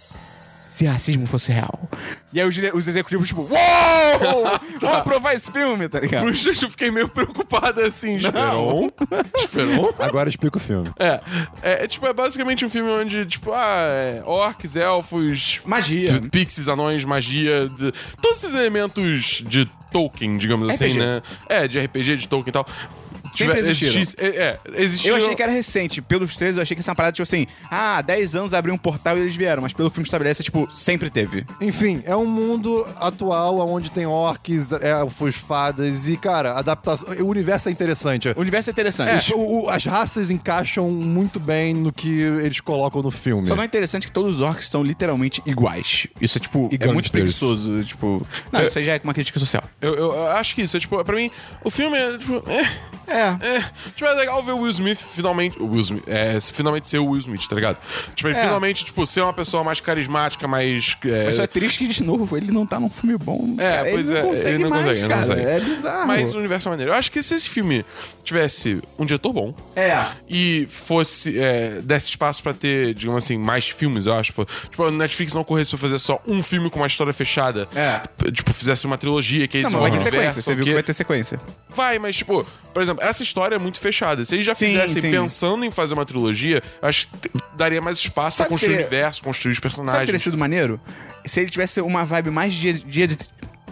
se 0.73 0.85
racismo 0.87 1.27
fosse 1.27 1.51
real. 1.51 1.87
E 2.33 2.41
aí 2.41 2.47
os, 2.47 2.57
os 2.73 2.87
executivos, 2.87 3.27
tipo, 3.27 3.41
uou! 3.41 4.59
Vamos 4.81 4.97
aprovar 4.97 5.35
esse 5.35 5.51
filme, 5.51 5.87
tá 5.87 5.99
ligado? 5.99 6.23
Por 6.23 6.33
isso 6.33 6.49
eu 6.49 6.69
fiquei 6.69 6.89
meio 6.89 7.07
preocupado 7.07 7.79
assim. 7.81 8.15
Esperon? 8.15 8.89
Esperon? 9.37 9.93
Agora 9.99 10.27
explica 10.29 10.57
o 10.57 10.59
filme. 10.59 10.91
É, 10.97 11.21
é, 11.61 11.83
é, 11.83 11.87
tipo, 11.87 12.07
é 12.07 12.13
basicamente 12.13 12.65
um 12.65 12.69
filme 12.71 12.89
onde, 12.89 13.23
tipo, 13.27 13.51
ah, 13.53 13.85
é, 13.87 14.23
orcs, 14.25 14.75
elfos, 14.75 15.61
Magia. 15.63 16.19
pixies, 16.31 16.67
anões, 16.67 17.05
magia, 17.05 17.69
de- 17.69 17.91
todos 18.19 18.43
esses 18.43 18.55
elementos 18.55 19.43
de 19.47 19.69
Tolkien, 19.91 20.37
digamos 20.37 20.67
assim, 20.69 20.85
RPG. 20.87 20.99
né? 20.99 21.21
É, 21.47 21.67
de 21.67 21.79
RPG, 21.79 22.17
de 22.17 22.27
Tolkien 22.27 22.49
e 22.49 22.53
tal. 22.53 22.65
Sempre 23.35 23.59
existiram. 23.59 23.91
É, 24.17 24.27
é. 24.27 24.59
Eu 25.09 25.15
achei 25.15 25.35
que 25.35 25.43
era 25.43 25.51
recente. 25.51 26.01
Pelos 26.01 26.35
trailers, 26.35 26.57
eu 26.57 26.61
achei 26.63 26.75
que 26.75 26.81
essa 26.81 26.93
parada, 26.95 27.13
tipo 27.13 27.23
assim, 27.23 27.47
ah, 27.69 28.01
10 28.01 28.35
anos 28.35 28.53
abriu 28.53 28.73
um 28.73 28.77
portal 28.77 29.17
e 29.17 29.21
eles 29.21 29.35
vieram. 29.35 29.61
Mas 29.61 29.73
pelo 29.73 29.89
que 29.89 29.93
o 29.93 29.95
filme 29.95 30.05
estabelece, 30.07 30.43
tipo, 30.43 30.67
sempre 30.73 31.09
teve. 31.09 31.45
Enfim, 31.61 32.01
é 32.05 32.15
um 32.15 32.25
mundo 32.25 32.85
atual 32.99 33.59
onde 33.69 33.89
tem 33.91 34.05
orcs, 34.05 34.71
elfos, 34.73 35.35
fadas 35.35 36.07
e, 36.09 36.17
cara, 36.17 36.53
adaptação. 36.57 37.09
O 37.21 37.27
universo 37.27 37.69
é 37.69 37.71
interessante. 37.71 38.29
O 38.35 38.39
universo 38.41 38.69
é 38.69 38.71
interessante. 38.71 39.33
Os- 39.33 39.37
o- 39.37 39.63
o- 39.65 39.69
as 39.69 39.85
raças 39.85 40.29
encaixam 40.31 40.89
muito 40.89 41.39
bem 41.39 41.73
no 41.73 41.91
que 41.91 42.21
eles 42.21 42.59
colocam 42.61 43.01
no 43.01 43.11
filme. 43.11 43.47
Só 43.47 43.55
não 43.55 43.63
é 43.63 43.65
interessante 43.65 44.07
que 44.07 44.13
todos 44.13 44.35
os 44.35 44.41
orcs 44.41 44.69
são 44.69 44.83
literalmente 44.83 45.41
iguais. 45.45 46.07
Isso 46.21 46.37
é, 46.37 46.41
tipo, 46.41 46.69
E 46.71 46.77
é 46.81 46.87
muito 46.87 47.11
preguiçoso. 47.11 47.83
Tipo. 47.83 48.25
Não, 48.51 48.61
Eu- 48.61 48.67
isso 48.67 48.77
aí 48.79 48.85
já 48.85 48.93
é 48.95 49.01
uma 49.03 49.13
crítica 49.13 49.39
social. 49.39 49.63
Eu, 49.81 49.95
eu- 49.95 50.13
eu 50.13 50.27
acho 50.29 50.55
que 50.55 50.61
isso 50.61 50.75
é, 50.77 50.79
tipo, 50.79 51.03
pra 51.03 51.15
mim, 51.15 51.29
o 51.63 51.69
filme 51.71 51.97
é, 51.97 52.17
tipo, 52.17 52.43
é, 52.47 52.63
É. 53.05 53.22
é. 53.41 53.63
Tipo, 53.95 54.05
é 54.05 54.13
legal 54.13 54.41
ver 54.43 54.51
o 54.53 54.59
Will 54.59 54.71
Smith 54.71 54.99
finalmente. 55.13 55.59
O 55.61 55.65
Will 55.67 55.81
Smith, 55.81 56.03
é, 56.07 56.39
finalmente 56.41 56.87
ser 56.87 56.97
o 56.99 57.05
Will 57.07 57.19
Smith, 57.19 57.47
tá 57.47 57.55
ligado? 57.55 57.77
Tipo, 58.15 58.29
ele 58.29 58.37
É. 58.37 58.41
finalmente, 58.41 58.85
tipo, 58.85 59.05
ser 59.07 59.21
uma 59.21 59.33
pessoa 59.33 59.63
mais 59.63 59.79
carismática, 59.79 60.47
mais. 60.47 60.97
É, 61.05 61.25
Mas 61.25 61.35
só 61.35 61.43
é 61.43 61.47
triste 61.47 61.79
que, 61.79 61.87
de 61.87 62.03
novo, 62.03 62.35
ele 62.37 62.51
não 62.51 62.65
tá 62.65 62.79
num 62.79 62.89
filme 62.89 63.17
bom. 63.17 63.55
É, 63.57 63.77
cara. 63.77 63.89
pois 63.91 64.09
ele 64.11 64.19
é, 64.19 64.21
não 64.21 64.29
consegue 64.29 64.49
ele 64.55 64.63
não 64.63 64.69
mais, 64.69 64.81
consegue, 64.85 64.99
ele 64.99 65.07
não 65.07 65.09
cara. 65.09 65.27
consegue. 65.27 65.47
É 65.49 65.59
bizarro. 65.59 66.07
Mas 66.07 66.33
o 66.35 66.37
universo 66.39 66.67
é 66.67 66.71
maneiro. 66.71 66.91
Eu 66.91 66.95
acho 66.95 67.11
que 67.11 67.23
se 67.23 67.33
esse 67.35 67.49
filme 67.49 67.85
tivesse 68.23 68.81
um 68.97 69.05
diretor 69.05 69.33
bom 69.33 69.53
É. 69.75 70.05
e 70.29 70.67
fosse. 70.69 71.39
É, 71.39 71.79
desse 71.83 72.09
espaço 72.09 72.41
pra 72.43 72.53
ter, 72.53 72.93
digamos 72.93 73.23
assim, 73.23 73.37
mais 73.37 73.69
filmes, 73.69 74.05
eu 74.05 74.13
acho. 74.13 74.33
Tipo, 74.69 74.83
a 74.83 74.91
Netflix 74.91 75.33
não 75.33 75.43
corresse 75.43 75.71
pra 75.71 75.79
fazer 75.79 75.99
só 75.99 76.21
um 76.27 76.41
filme 76.43 76.69
com 76.69 76.79
uma 76.79 76.87
história 76.87 77.13
fechada. 77.13 77.67
É. 77.75 78.01
Tipo, 78.31 78.53
fizesse 78.53 78.85
uma 78.85 78.97
trilogia 78.97 79.47
que 79.47 79.57
eles 79.57 79.71
Não, 79.71 79.79
vai 79.81 79.91
ter 79.91 79.99
sequência. 79.99 80.41
Você 80.41 80.55
viu 80.55 80.65
que- 80.65 80.73
vai 80.73 80.83
ter 80.83 80.93
sequência. 80.93 81.39
Vai, 81.75 81.97
mas, 81.99 82.15
tipo, 82.15 82.45
por 82.73 82.81
exemplo, 82.81 83.03
essa 83.03 83.23
história 83.23 83.55
é 83.55 83.59
muito 83.59 83.79
fechada. 83.79 84.23
Se 84.25 84.35
eles 84.35 84.45
já 84.45 84.53
Sim, 84.55 84.67
fizessem 84.67 85.01
sim. 85.01 85.11
pensando 85.11 85.65
em 85.65 85.71
fazer 85.71 85.93
uma 85.93 86.05
trilogia, 86.05 86.61
acho 86.81 87.07
que 87.07 87.31
daria 87.55 87.81
mais 87.81 87.97
espaço 87.97 88.37
Sabe 88.37 88.47
pra 88.47 88.53
construir 88.53 88.73
o 88.73 88.77
teria- 88.77 88.87
universo, 88.87 89.23
construir 89.23 89.51
os 89.53 89.57
Sabe 89.57 89.67
o 89.67 89.69
que 89.71 89.75
personagens. 89.77 90.05
teria 90.05 90.19
sido 90.19 90.37
maneiro? 90.37 90.79
Se 91.25 91.39
ele 91.39 91.49
tivesse 91.49 91.81
uma 91.81 92.03
vibe 92.05 92.29
mais 92.29 92.53
dia, 92.53 92.73
dia 92.73 93.07
de. 93.07 93.17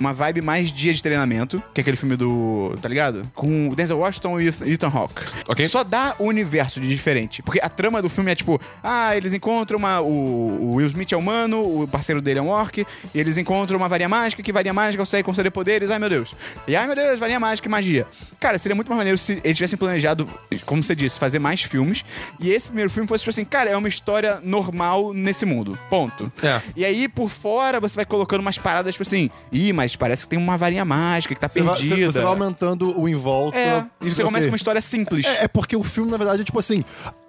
Uma 0.02 0.14
vibe 0.14 0.42
mais 0.42 0.72
dia 0.72 0.92
de 0.92 1.04
treinamento, 1.04 1.62
que 1.76 1.80
é 1.80 1.82
aquele 1.82 1.96
filme 1.96 2.16
do. 2.16 2.76
Tá 2.82 2.90
ligado? 2.90 3.32
Com 3.36 3.70
o 3.70 3.76
Denzel 3.76 4.00
Washington 4.00 4.42
e 4.42 4.48
Ethan 4.48 4.88
Hawke. 4.88 5.22
Ok. 5.48 5.68
Só 5.68 5.84
dá 5.84 6.16
o 6.18 6.24
universo 6.24 6.80
de 6.82 6.88
diferente. 6.88 7.44
Porque 7.44 7.60
a 7.62 7.70
trama 7.70 8.02
do 8.02 8.10
filme 8.10 8.32
é 8.32 8.34
tipo: 8.34 8.60
ah, 8.84 9.16
eles 9.16 9.32
encontram 9.32 9.78
uma. 9.78 10.02
O, 10.02 10.08
o 10.10 10.74
Will 10.78 10.88
Smith 10.88 11.12
é 11.12 11.16
humano, 11.16 11.84
o 11.84 11.88
parceiro 11.88 12.20
dele 12.20 12.40
é 12.40 12.42
um 12.42 12.48
orc, 12.48 12.80
e 12.80 12.86
eles 13.14 13.38
encontram 13.38 13.78
uma 13.78 13.88
varinha 13.88 14.10
mágica, 14.10 14.42
que 14.42 14.52
varinha 14.52 14.74
mágica 14.74 15.04
consegue 15.04 15.24
conceder 15.24 15.52
poderes, 15.52 15.92
ai 15.92 16.00
meu 16.00 16.10
Deus. 16.10 16.34
E 16.68 16.76
ai 16.76 16.88
meu 16.88 16.96
Deus, 16.96 17.20
varinha 17.20 17.40
mágica 17.40 17.68
e 17.68 17.72
magia. 17.72 18.08
Cara, 18.40 18.58
seria 18.58 18.76
muito 18.76 18.88
mais 18.88 18.98
maneiro 18.98 19.20
se 19.20 19.40
eles 19.44 19.56
tivessem 19.56 19.78
planejado, 19.78 20.28
como 20.66 20.82
você 20.82 20.96
disse, 20.96 21.20
fazer 21.20 21.38
mais 21.38 21.62
filmes. 21.62 22.04
E 22.40 22.50
esse 22.50 22.70
primeiro 22.70 22.90
filme 22.90 23.08
fosse 23.08 23.24
tipo 23.24 23.30
assim: 23.30 23.46
cara, 23.46 23.70
é 23.70 23.78
uma 23.78 23.88
história 23.88 24.40
normal 24.44 25.14
nesse 25.14 25.46
mundo. 25.46 25.78
Ponto. 25.92 26.34
É. 26.42 26.60
E 26.76 26.84
aí, 26.84 27.08
por 27.08 27.30
fora, 27.30 27.80
você 27.80 27.96
vai 27.96 28.06
colocando 28.06 28.42
umas 28.42 28.58
paradas, 28.58 28.96
tipo 28.96 29.04
assim, 29.04 29.30
ih, 29.52 29.72
mas 29.72 29.91
parece 29.98 30.24
que 30.26 30.30
tem 30.30 30.40
uma 30.40 30.58
varinha 30.58 30.84
mágica 30.86 31.34
que 31.36 31.42
tá 31.42 31.48
Você 31.48 31.62
vai, 31.62 31.76
perdida. 31.76 31.96
você- 31.96 32.06
você 32.12 32.20
vai 32.20 32.28
aumentando 32.30 33.00
o 33.00 33.08
em 33.08 33.16
volta. 33.16 33.58
É, 33.58 33.86
e 34.02 34.10
você 34.10 34.24
começa 34.24 34.46
com 34.48 34.52
uma 34.52 34.56
história 34.58 34.82
simples. 34.82 35.26
É, 35.26 35.46
é 35.46 35.48
porque 35.48 35.76
o 35.76 35.84
filme, 35.84 36.10
na 36.12 36.18
verdade, 36.18 36.42
é 36.42 36.46
tipo 36.46 36.60
assim: 36.60 36.84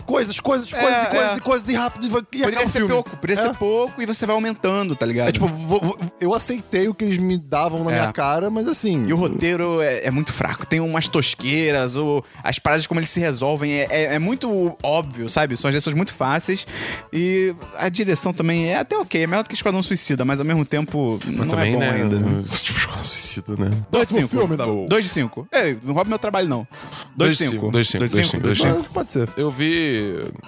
coisas, 0.06 0.38
coisas, 0.40 0.72
É, 0.72 0.80
coisas, 0.80 1.02
e 1.02 1.06
coisas, 1.10 1.32
é. 1.32 1.36
e 1.36 1.40
coisas, 1.40 1.68
e 1.68 1.74
rápido, 1.74 2.04
e, 2.04 2.08
e 2.08 2.10
Poderia 2.10 2.48
acaba 2.48 2.64
o 2.64 2.68
ser 2.72 2.86
pouco, 2.86 3.10
poderia 3.16 3.42
É. 3.42 3.46
ser 3.48 3.54
pouco 3.56 4.02
e 4.02 4.06
você 4.06 4.26
vai 4.26 4.34
aumentando, 4.34 4.94
tá 4.96 5.06
ligado? 5.06 5.28
É 5.28 5.32
tipo, 5.32 5.46
vo- 5.48 5.80
vo- 5.80 5.98
eu 6.20 6.34
aceitei 6.34 6.88
o 6.88 6.94
que 6.94 7.04
eles 7.04 7.18
me 7.18 7.38
davam 7.38 7.84
na 7.84 7.90
É. 7.92 7.94
minha 8.00 8.12
cara, 8.12 8.50
mas 8.50 8.66
assim. 8.68 9.06
E 9.06 9.12
o 9.12 9.16
roteiro 9.16 9.80
é, 9.80 10.06
é 10.06 10.10
muito 10.10 10.32
fraco. 10.32 10.66
Tem 10.66 10.80
umas 10.80 11.08
tosqueiras, 11.08 11.96
ou 11.96 12.24
as 12.42 12.58
paradas 12.58 12.86
como 12.86 13.00
eles 13.00 13.10
se 13.10 13.20
resolvem 13.20 13.72
é, 13.72 13.86
é- 13.90 14.14
é 14.14 14.18
muito 14.18 14.76
óbvio, 14.82 15.28
sabe? 15.28 15.56
São 15.56 15.68
as 15.68 15.72
direções 15.72 15.94
muito 15.94 16.12
fáceis. 16.14 16.66
E 17.12 17.54
a 17.76 17.88
direção 17.88 18.32
também 18.32 18.68
é 18.70 18.78
até 18.78 18.96
ok. 18.96 19.22
É 19.22 19.26
melhor 19.26 19.42
do 19.42 19.48
que 19.48 19.54
Esquadrão 19.54 19.82
Suicida, 19.82 20.24
mas 20.24 20.38
ao 20.38 20.44
mesmo 20.44 20.64
tempo 20.64 21.18
não 21.26 21.46
Também, 21.46 21.70
é 21.70 21.74
bom 21.74 21.80
né? 21.80 21.90
ainda. 21.90 22.16
Tipo, 22.48 22.78
escola 22.78 23.02
suicida, 23.04 23.52
né? 23.56 23.68
Dois 23.68 23.72
de 23.72 23.84
Próximo 24.14 24.18
cinco. 24.20 24.28
filme, 24.28 24.56
Dabu. 24.56 24.86
Dois 24.88 25.04
de 25.04 25.10
cinco. 25.10 25.46
Ei, 25.52 25.78
não 25.82 25.94
rouba 25.94 26.08
meu 26.08 26.18
trabalho, 26.18 26.48
não. 26.48 26.66
Dois 27.16 27.36
de 27.36 27.44
cinco. 27.48 27.70
Dois 27.70 27.86
de 27.86 27.92
cinco, 27.92 28.00
dois 28.00 28.10
de 28.12 28.24
cinco, 28.30 28.42
dois 28.42 28.58
de 28.58 28.64
cinco. 28.64 28.78
Mas 28.78 28.86
pode 28.92 29.12
ser. 29.12 29.28
Eu 29.36 29.50
vi 29.50 29.91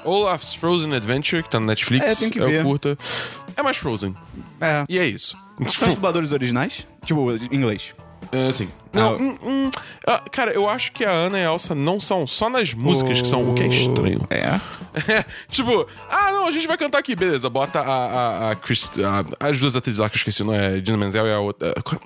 Olaf's 0.04 0.54
Frozen 0.54 0.94
Adventure, 0.94 1.42
que 1.42 1.48
tá 1.50 1.58
no 1.60 1.66
Netflix. 1.66 2.04
É, 2.06 2.14
tenho 2.14 2.30
que 2.30 2.40
é 2.40 2.46
ver. 2.46 2.62
curta. 2.64 2.98
É 3.56 3.62
mais 3.62 3.76
Frozen. 3.76 4.14
É. 4.60 4.84
E 4.88 4.98
é 4.98 5.06
isso. 5.06 5.36
São 5.68 5.88
os 5.88 5.94
dubladores 5.94 6.32
originais? 6.32 6.86
Tipo, 7.04 7.30
em 7.32 7.56
inglês. 7.56 7.94
É, 8.32 8.50
sim. 8.52 8.68
Não, 8.92 9.12
Ah, 9.12 9.16
hum, 9.16 9.38
hum, 9.42 9.70
ah, 10.06 10.22
cara, 10.32 10.52
eu 10.52 10.68
acho 10.68 10.90
que 10.92 11.04
a 11.04 11.10
Ana 11.10 11.38
e 11.38 11.42
a 11.42 11.52
Elsa 11.52 11.74
não 11.74 12.00
são 12.00 12.26
só 12.26 12.48
nas 12.48 12.72
músicas 12.74 13.20
que 13.20 13.28
são, 13.28 13.50
o 13.50 13.54
que 13.54 13.62
é 13.62 13.66
estranho. 13.68 14.26
É. 14.30 14.58
tipo, 15.48 15.86
ah, 16.10 16.32
não, 16.32 16.46
a 16.48 16.50
gente 16.50 16.66
vai 16.66 16.76
cantar 16.78 16.98
aqui, 16.98 17.14
beleza. 17.14 17.48
Bota 17.50 17.80
a, 17.80 17.84
a, 17.84 18.50
a, 18.52 18.56
Chris- 18.56 18.90
a- 18.98 19.48
as 19.48 19.58
duas 19.58 19.76
atrizes 19.76 19.98
lá 20.00 20.08
que 20.08 20.16
eu 20.16 20.18
esqueci, 20.18 20.42
não 20.42 20.54
é 20.54 20.80
Dina 20.80 20.96
Menzel 20.96 21.26
e 21.26 21.32
a 21.32 21.38
outra. 21.38 21.74
qual- 21.84 22.00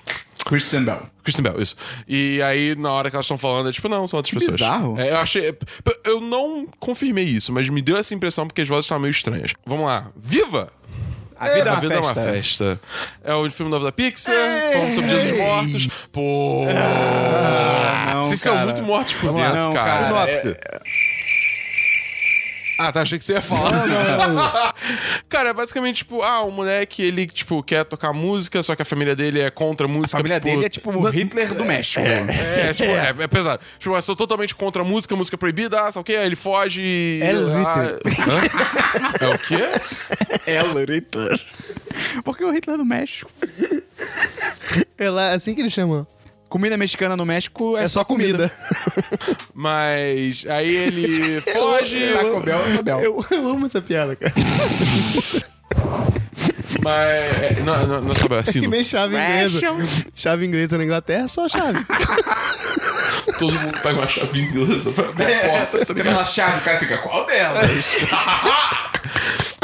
Christian 0.45 0.83
Bell. 0.83 1.01
Kristen 1.23 1.43
Bell, 1.43 1.61
isso. 1.61 1.75
E 2.07 2.41
aí, 2.41 2.75
na 2.75 2.91
hora 2.91 3.09
que 3.09 3.15
elas 3.15 3.25
estão 3.25 3.37
falando, 3.37 3.69
é 3.69 3.71
tipo, 3.71 3.87
não, 3.87 4.07
são 4.07 4.17
outras 4.17 4.33
pessoas. 4.33 4.55
bizarro. 4.55 4.99
É, 4.99 5.11
eu 5.11 5.17
achei. 5.17 5.55
Eu 6.05 6.19
não 6.21 6.65
confirmei 6.79 7.25
isso, 7.25 7.51
mas 7.53 7.69
me 7.69 7.81
deu 7.81 7.97
essa 7.97 8.13
impressão 8.15 8.47
porque 8.47 8.61
as 8.61 8.67
vozes 8.67 8.85
estavam 8.85 9.01
meio 9.01 9.11
estranhas. 9.11 9.53
Vamos 9.65 9.85
lá. 9.85 10.07
Viva! 10.15 10.71
A 11.37 11.47
vida, 11.49 11.57
é, 11.57 11.69
a 11.69 11.73
uma 11.73 11.79
vida 11.81 11.93
festa. 11.95 12.19
é 12.19 12.23
uma 12.25 12.33
festa. 12.33 12.81
É 13.23 13.33
o 13.33 13.51
filme 13.51 13.71
novo 13.71 13.85
da 13.85 13.91
Pixar, 13.93 14.33
falando 14.73 14.93
sobre 14.93 15.09
Dia 15.09 15.23
dos 15.23 15.37
Mortos. 15.37 15.87
Pô! 16.11 16.65
não, 18.13 18.23
Vocês 18.23 18.41
são 18.41 18.53
cara. 18.55 18.65
muito 18.65 18.83
mortos 18.83 19.13
por 19.13 19.27
Vamos 19.27 19.41
lá, 19.41 19.47
dentro, 19.47 19.63
não, 19.63 19.73
cara. 19.73 19.89
cara. 19.89 20.37
Sinopse. 20.41 20.59
Ah, 22.79 22.93
tá, 22.93 23.01
achei 23.01 23.19
que 23.19 23.25
você 23.25 23.33
ia 23.33 23.41
falar. 23.41 24.73
Cara, 25.27 25.49
é 25.49 25.53
basicamente, 25.53 25.97
tipo, 25.97 26.21
ah, 26.21 26.45
um 26.45 26.51
moleque, 26.51 27.03
ele, 27.03 27.27
tipo, 27.27 27.61
quer 27.61 27.83
tocar 27.83 28.13
música, 28.13 28.63
só 28.63 28.73
que 28.73 28.81
a 28.81 28.85
família 28.85 29.17
dele 29.17 29.41
é 29.41 29.51
contra 29.51 29.85
a 29.85 29.89
música. 29.89 30.15
A 30.15 30.19
família 30.19 30.39
dele 30.39 30.63
é 30.63 30.69
tipo 30.69 30.89
o 30.89 31.09
Hitler 31.09 31.53
do 31.53 31.65
México. 31.65 31.99
É, 31.99 32.73
tipo, 32.73 32.89
é, 32.89 33.13
é 33.19 33.27
pesado. 33.27 33.61
Tipo, 33.77 33.97
eu 33.97 34.01
sou 34.01 34.15
totalmente 34.15 34.55
contra 34.55 34.81
a 34.81 34.85
música, 34.85 35.13
música 35.13 35.37
proibida, 35.37 35.81
ah, 35.81 35.91
sabe 35.91 35.99
o 35.99 36.03
quê? 36.05 36.15
Aí 36.15 36.25
ele 36.25 36.37
foge. 36.37 37.19
É 37.21 37.31
ah, 37.31 37.99
hã? 39.19 39.25
É 39.25 39.27
o 39.27 39.39
quê? 39.39 39.63
É 40.47 40.63
o 40.63 40.79
Hitler. 40.79 41.37
Porque 42.23 42.45
o 42.45 42.51
Hitler 42.51 42.77
do 42.77 42.85
México. 42.85 43.29
É 44.97 45.09
lá, 45.09 45.33
assim 45.33 45.53
que 45.53 45.59
ele 45.59 45.69
chama. 45.69 46.07
Comida 46.49 46.75
mexicana 46.75 47.15
no 47.15 47.25
México 47.25 47.77
é, 47.77 47.83
É 47.83 47.87
só 47.87 48.03
comida. 48.03 48.51
Mas 49.53 50.45
aí 50.49 50.75
ele 50.75 51.41
foge, 51.41 52.13
Taco 52.13 52.39
Bell 52.39 52.65
é 52.65 52.81
Bell. 52.81 52.99
Eu, 52.99 53.25
eu 53.29 53.49
amo 53.49 53.67
essa 53.67 53.79
piada, 53.79 54.15
cara. 54.15 54.33
mas... 56.83 57.41
é, 57.41 57.61
Não, 57.63 57.85
não, 57.85 58.01
não 58.01 58.15
sabe, 58.15 58.35
é 58.35 58.43
Que 58.43 58.67
nem 58.67 58.83
chave 58.83 59.15
inglesa. 59.15 59.59
Chave 60.15 60.45
inglesa 60.45 60.77
na 60.77 60.83
Inglaterra 60.83 61.25
é 61.25 61.27
só 61.27 61.47
chave. 61.47 61.85
Todo 63.37 63.53
mundo 63.53 63.77
pega 63.83 63.99
uma 63.99 64.07
chave 64.07 64.41
inglesa 64.41 64.91
pra 64.91 65.09
abrir 65.09 65.33
a 65.33 65.65
porta. 65.67 65.93
Você 65.93 66.03
fala 66.03 66.21
a 66.21 66.25
chave, 66.25 66.57
o 66.57 66.61
cara 66.61 66.79
fica, 66.79 66.97
qual 66.97 67.25
delas? 67.27 67.69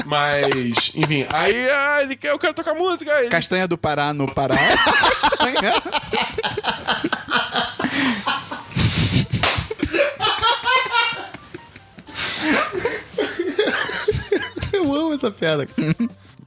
Mas, 0.06 0.92
enfim, 0.94 1.26
aí 1.30 1.70
ah, 1.70 2.04
ele 2.04 2.16
quer, 2.16 2.32
eu 2.32 2.40
quero 2.40 2.54
tocar 2.54 2.76
música. 2.76 3.12
Aí 3.12 3.24
ele 3.24 3.30
Castanha 3.30 3.68
do 3.68 3.78
Pará 3.78 4.14
no 4.14 4.32
Pará. 4.32 4.56
Essa 4.56 4.92
castanha. 4.94 5.74
Eu 14.72 14.94
amo 14.94 15.14
essa 15.16 15.32
piada. 15.32 15.68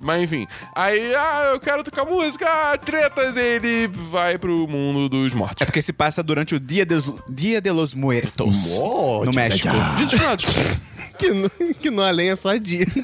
Mas 0.01 0.23
enfim, 0.23 0.47
aí, 0.77 1.12
ah, 1.16 1.51
eu 1.55 1.61
quero 1.61 1.83
tocar 1.83 2.05
música, 2.05 2.47
ah, 2.47 2.79
tretas, 2.79 3.37
ele 3.37 3.88
vai 3.88 4.38
pro 4.38 4.68
mundo 4.68 5.09
dos 5.09 5.35
mortos. 5.35 5.61
É 5.61 5.64
porque 5.64 5.83
se 5.83 5.92
passa 5.92 6.23
durante 6.23 6.55
o 6.55 6.61
Dia, 6.61 6.87
dos, 6.87 7.12
Dia 7.29 7.61
de 7.61 7.71
los 7.73 7.94
Muertos. 7.94 8.79
Morte, 8.81 9.27
no 9.27 9.33
México. 9.35 9.68
Dia 9.97 10.37
dos. 10.37 10.88
Que 11.21 11.31
no, 11.31 11.51
que 11.51 11.91
no 11.91 12.03
além 12.03 12.31
é 12.31 12.37
só 12.37 12.57
dia. 12.57 12.87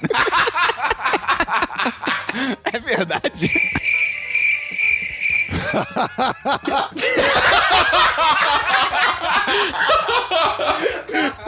É 2.64 2.80
verdade. 2.80 3.48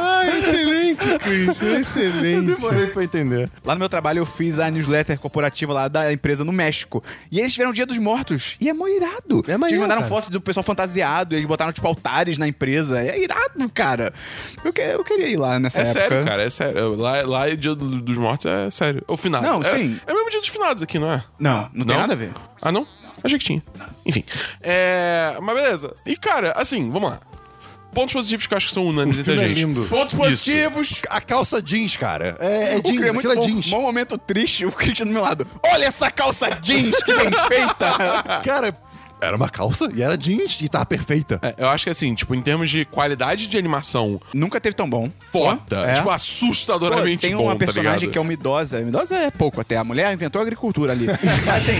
Ai, 1.22 1.48
excelente. 1.48 1.80
Excelente. 1.80 2.54
Demorei 2.54 2.86
pra 2.88 3.04
entender. 3.04 3.50
Lá 3.64 3.74
no 3.74 3.78
meu 3.78 3.88
trabalho 3.88 4.18
eu 4.20 4.26
fiz 4.26 4.58
a 4.58 4.70
newsletter 4.70 5.18
corporativa 5.18 5.72
lá 5.72 5.88
da 5.88 6.12
empresa 6.12 6.44
no 6.44 6.52
México. 6.52 7.02
E 7.30 7.38
eles 7.40 7.52
tiveram 7.52 7.70
o 7.70 7.74
Dia 7.74 7.86
dos 7.86 7.98
Mortos. 7.98 8.56
E 8.60 8.68
é 8.68 8.72
mó 8.72 8.86
irado. 8.88 9.44
É 9.46 9.56
maneiro, 9.56 9.66
eles 9.68 9.80
mandaram 9.80 10.02
cara. 10.02 10.08
fotos 10.14 10.30
do 10.30 10.40
pessoal 10.40 10.64
fantasiado, 10.64 11.34
eles 11.34 11.46
botaram, 11.46 11.72
tipo, 11.72 11.86
altares 11.86 12.38
na 12.38 12.46
empresa. 12.48 13.00
É 13.02 13.18
irado, 13.18 13.68
cara. 13.72 14.12
Eu, 14.64 14.72
que- 14.72 14.80
eu 14.80 15.04
queria 15.04 15.28
ir 15.28 15.36
lá 15.36 15.58
nessa 15.58 15.80
É 15.80 15.82
época. 15.82 16.00
sério, 16.00 16.24
cara, 16.24 16.42
é 16.42 16.50
sério. 16.50 16.94
Lá, 16.96 17.22
lá 17.22 17.48
é 17.48 17.56
dia 17.56 17.74
do- 17.74 18.00
dos 18.00 18.16
mortos, 18.16 18.46
é 18.46 18.70
sério. 18.70 19.02
O 19.08 19.16
final. 19.16 19.42
Não, 19.42 19.60
é, 19.60 19.64
sim. 19.76 19.98
É 20.06 20.12
mesmo 20.12 20.30
dia 20.30 20.40
dos 20.40 20.48
finados 20.48 20.82
aqui, 20.82 20.98
não 20.98 21.10
é? 21.12 21.22
Não, 21.38 21.68
não, 21.72 21.84
tem 21.86 21.96
nada 21.96 22.12
a 22.12 22.16
ver. 22.16 22.30
Ah, 22.62 22.70
não? 22.72 22.86
Achei 23.24 23.38
que 23.38 23.44
tinha. 23.44 23.62
Enfim. 24.04 24.22
É. 24.62 25.36
Mas 25.42 25.54
beleza. 25.56 25.94
E, 26.04 26.16
cara, 26.16 26.52
assim, 26.56 26.90
vamos 26.90 27.10
lá. 27.10 27.20
Pontos 27.96 28.12
positivos 28.12 28.46
que 28.46 28.52
eu 28.52 28.56
acho 28.58 28.68
que 28.68 28.74
são 28.74 28.86
unânimes 28.86 29.18
entre 29.20 29.32
a 29.32 29.36
é 29.36 29.48
gente. 29.48 29.54
lindo. 29.54 29.86
Pontos 29.88 30.12
Isso. 30.12 30.16
positivos. 30.22 31.00
A 31.08 31.18
calça 31.18 31.62
jeans, 31.62 31.96
cara. 31.96 32.36
É, 32.38 32.74
é 32.74 32.76
O 32.76 32.82
jeans, 32.82 33.00
é 33.00 33.10
muito 33.10 33.26
aquilo 33.26 33.32
é 33.32 33.36
bom. 33.36 33.40
jeans. 33.42 33.68
Bom 33.70 33.80
momento 33.80 34.18
triste, 34.18 34.66
o 34.66 34.70
Christian 34.70 35.06
do 35.06 35.12
meu 35.14 35.22
lado. 35.22 35.46
Olha 35.72 35.86
essa 35.86 36.10
calça 36.10 36.50
jeans 36.60 37.02
que 37.02 37.14
bem 37.14 37.30
feita. 37.48 38.40
Cara, 38.44 38.76
era 39.26 39.36
uma 39.36 39.48
calça 39.48 39.88
e 39.94 40.02
era 40.02 40.16
jeans 40.16 40.58
e 40.60 40.68
tava 40.68 40.86
perfeita. 40.86 41.38
É, 41.42 41.54
eu 41.58 41.68
acho 41.68 41.84
que 41.84 41.90
assim, 41.90 42.14
tipo, 42.14 42.34
em 42.34 42.40
termos 42.42 42.70
de 42.70 42.84
qualidade 42.84 43.46
de 43.46 43.56
animação, 43.58 44.20
Nunca 44.32 44.60
teve 44.60 44.74
tão 44.74 44.88
bom. 44.88 45.10
foda. 45.32 45.80
É. 45.86 45.94
Tipo, 45.94 46.04
Pô, 46.06 46.10
assustadoramente 46.10 47.22
tem 47.26 47.36
bom, 47.36 47.44
uma 47.44 47.52
tá 47.52 47.58
personagem 47.58 48.00
ligado? 48.00 48.12
que 48.12 48.18
é 48.18 48.20
uma 48.20 48.32
idosa. 48.32 48.80
Idosa 48.80 49.16
é 49.16 49.30
pouco 49.30 49.60
até. 49.60 49.76
A 49.76 49.84
mulher 49.84 50.12
inventou 50.12 50.38
a 50.40 50.42
agricultura 50.42 50.92
ali. 50.92 51.06
Mas 51.06 51.48
assim, 51.68 51.78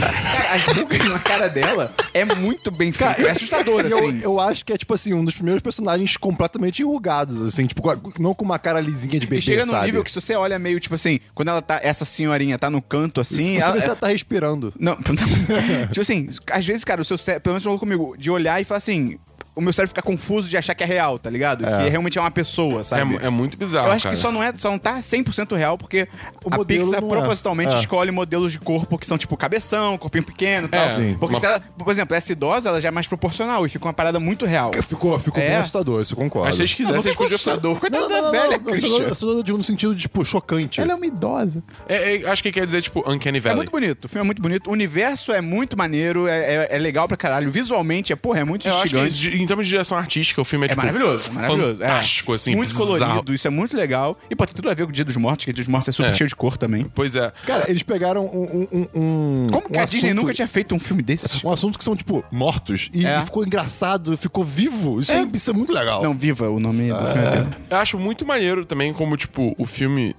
as 0.53 0.77
rugas 0.77 1.05
na 1.09 1.19
cara 1.19 1.49
dela 1.49 1.95
é 2.13 2.25
muito 2.25 2.71
bem 2.71 2.93
feita. 2.93 3.21
É 3.23 3.31
assustador, 3.31 3.81
eu, 3.87 3.99
assim. 3.99 4.21
eu 4.23 4.41
acho 4.41 4.65
que 4.65 4.73
é, 4.73 4.77
tipo 4.77 4.93
assim, 4.95 5.13
um 5.15 5.25
dos 5.25 5.35
primeiros 5.35 5.63
personagens 5.63 6.17
completamente 6.17 6.83
enrugados, 6.83 7.41
assim, 7.43 7.67
tipo, 7.67 7.83
não 8.19 8.35
com 8.35 8.45
uma 8.45 8.59
cara 8.59 8.81
lisinha 8.81 9.19
de 9.21 9.27
bebê, 9.27 9.39
E 9.39 9.43
chega 9.43 9.65
num 9.67 9.73
sabe? 9.73 9.87
nível 9.87 10.03
que 10.05 10.11
se 10.11 10.21
você 10.21 10.35
olha 10.35 10.59
meio, 10.59 10.81
tipo 10.81 10.95
assim, 10.95 11.21
quando 11.35 11.49
ela 11.49 11.63
tá. 11.63 11.81
Essa 11.83 12.05
senhorinha 12.05 12.59
tá 12.59 12.69
no 12.71 12.81
canto 12.83 13.21
assim. 13.21 13.57
Você 13.57 13.63
ela- 13.63 13.73
vê 13.73 13.81
se 13.81 13.87
ela 13.87 13.97
tá 13.97 14.09
respirando. 14.09 14.73
Não, 14.79 14.97
tipo 15.03 16.01
assim, 16.01 16.29
às 16.51 16.67
vezes, 16.67 16.85
cara, 16.85 17.01
o 17.01 17.05
seu 17.05 17.19
cérebro, 17.19 17.36
pelo 17.41 17.55
menos 17.55 17.65
falou 17.65 17.79
comigo, 17.79 18.17
de 18.17 18.31
olhar 18.31 18.61
e 18.61 18.65
falar 18.65 18.79
assim. 18.79 19.19
O 19.57 19.61
meu 19.63 19.73
cérebro 19.73 19.89
fica 19.89 20.03
confuso 20.03 20.49
de 20.49 20.57
achar 20.57 20.75
que 20.75 20.85
é 20.85 20.87
real, 20.87 21.19
tá 21.19 21.29
ligado? 21.31 21.65
Que 21.65 21.89
realmente 21.89 22.19
é 22.19 22.21
uma 22.21 22.31
pessoa, 22.31 22.83
É, 22.83 22.85
sabe? 22.85 23.17
é 23.23 23.29
muito 23.31 23.57
bizarro, 23.59 23.89
Eu 23.89 23.93
acho 23.93 24.03
cara. 24.05 24.15
que 24.15 24.21
só 24.23 24.31
não, 24.31 24.43
é, 24.43 24.53
só 24.57 24.71
não 24.71 24.79
tá 24.79 24.99
100% 25.01 25.57
real 25.57 25.77
porque 25.79 26.07
O 26.45 26.55
a 26.55 26.65
Pixar 26.65 26.99
é. 26.99 27.01
propositalmente 27.01 27.75
É. 27.75 27.79
escolhe 27.81 28.11
modelos 28.11 28.53
de 28.53 28.61
corpo 28.61 28.97
que 28.99 29.07
são 29.07 29.17
tipo 29.19 29.37
cabeção, 29.37 29.97
corpinho 29.99 30.25
pequeno 30.25 30.67
e 30.67 30.71
tal. 30.71 30.81
É, 30.89 30.95
sim. 30.97 31.17
Porque 31.19 31.41
se 31.41 31.47
ela, 31.47 31.59
por 31.61 31.91
exemplo, 31.91 32.15
essa 32.17 32.31
idosa, 32.33 32.69
ela 32.69 32.81
já 32.81 32.89
é 32.89 32.91
mais 32.91 33.07
proporcional 33.07 33.65
e 33.67 33.69
fica 33.69 33.85
uma 33.87 33.93
parada 33.95 34.21
muito 34.21 34.45
real. 34.47 34.71
Ficou, 34.87 35.19
ficou 35.19 35.43
É. 35.43 35.47
bem 35.49 35.57
assustador, 35.57 36.03
isso 36.03 36.13
eu 36.13 36.19
concordo. 36.19 36.47
Mas 36.49 36.57
se 36.57 36.59
vocês 36.59 36.71
Não, 36.71 36.77
quiserem, 36.77 36.95
não 36.97 37.03
vocês 37.03 37.15
ficou 37.15 37.25
podiam... 37.27 37.37
assustador. 37.37 37.81
Coitada 37.81 38.09
da 38.09 38.31
velha. 38.31 38.61
Assustador, 39.07 39.43
digo 39.43 39.59
no 39.59 39.65
sentido 39.65 39.95
de, 39.95 40.03
tipo, 40.03 40.25
chocante. 40.25 40.81
Ela 40.81 40.93
é 40.93 40.95
uma 40.95 41.07
idosa. 41.07 41.63
É, 41.89 42.17
é, 42.17 42.29
acho 42.31 42.43
que 42.43 42.53
quer 42.53 42.67
dizer, 42.67 42.83
tipo, 42.83 43.01
Uncanny 43.11 43.39
É 43.39 43.41
Valley. 43.41 43.57
muito 43.57 43.71
bonito, 43.71 44.05
o 44.05 44.09
filme 44.09 44.23
é 44.23 44.27
muito 44.27 44.43
bonito. 44.43 44.69
O 44.69 44.73
universo 44.73 45.33
é 45.33 45.41
muito 45.41 45.77
maneiro, 45.77 46.27
é, 46.29 46.39
é- 46.39 46.69
é 46.77 46.79
legal 46.79 47.09
pra 47.09 47.17
caralho. 47.17 47.51
Visualmente, 47.51 48.13
é, 48.13 48.17
porra, 48.17 48.41
é 48.41 48.45
muito 48.45 48.67
Eu 48.69 48.75
acho 48.77 48.89
que, 48.95 48.99
instigante. 48.99 49.43
Em 49.47 49.49
termos 49.49 49.65
de 49.67 49.71
direção 49.71 49.97
artística, 49.97 50.41
o 50.41 50.45
filme 50.45 50.65
é, 50.65 50.67
É 50.67 50.69
tipo, 50.71 50.81
maravilhoso, 50.85 51.33
maravilhoso. 51.33 51.83
é. 51.83 51.87
fantástico, 51.87 52.33
assim, 52.33 52.57
Muito 52.57 52.69
bizarro. 52.71 52.99
colorido, 52.99 53.33
isso 53.33 53.47
é 53.47 53.51
muito 53.51 53.77
legal. 53.77 54.19
E 54.29 54.35
pode 54.35 54.51
ter 54.53 54.57
tudo 54.57 54.69
a 54.71 54.75
ver 54.75 54.85
com 54.85 54.91
o 54.91 54.93
Dia 54.93 55.05
dos 55.05 55.17
Mortos, 55.17 55.45
que 55.45 55.51
o 55.53 55.55
Dia 55.55 55.63
dos 55.63 55.69
Mortos 55.69 55.89
é 55.89 55.93
super 55.93 56.11
É. 56.11 56.15
cheio 56.15 56.29
de 56.29 56.35
cor 56.35 56.57
também. 56.57 56.85
Pois 56.95 57.15
é. 57.15 57.33
Cara, 57.47 57.71
eles 57.71 57.83
pegaram 57.85 58.27
um. 58.27 58.43
um, 58.43 58.69
um- 58.73 58.87
um 58.95 59.47
Como 59.51 59.69
que 59.71 59.79
um 59.79 59.81
a 59.81 59.85
Disney 59.85 60.09
assunto- 60.11 60.21
nunca 60.23 60.35
tinha 60.35 60.49
feito 60.49 60.75
um 60.75 60.81
filme 60.81 61.03
desse? 61.03 61.47
Um 61.47 61.51
assunto 61.53 61.79
que 61.79 61.85
são, 61.85 61.95
tipo, 61.97 62.25
mortos. 62.31 62.91
E, 62.93 63.07
É. 63.07 63.19
e 63.21 63.25
ficou 63.25 63.45
engraçado, 63.47 64.17
ficou 64.17 64.45
vivo. 64.45 64.99
Isso 65.01 65.13
é, 65.13 65.27
isso 65.33 65.51
é 65.51 65.53
muito 65.53 65.73
legal. 65.73 66.03
Não, 66.03 66.13
Viva 66.17 66.51
o 66.51 66.59
nome 66.59 66.89
do 66.91 66.97
filme 67.07 67.27
é 67.27 67.31
dele. 67.31 67.47
Eu 67.71 67.77
acho 67.77 67.99
muito 67.99 68.27
maneiro 68.27 68.65
também 68.67 68.93
como, 68.93 69.17
tipo, 69.17 69.55
o 69.57 69.67
filme. 69.67 70.15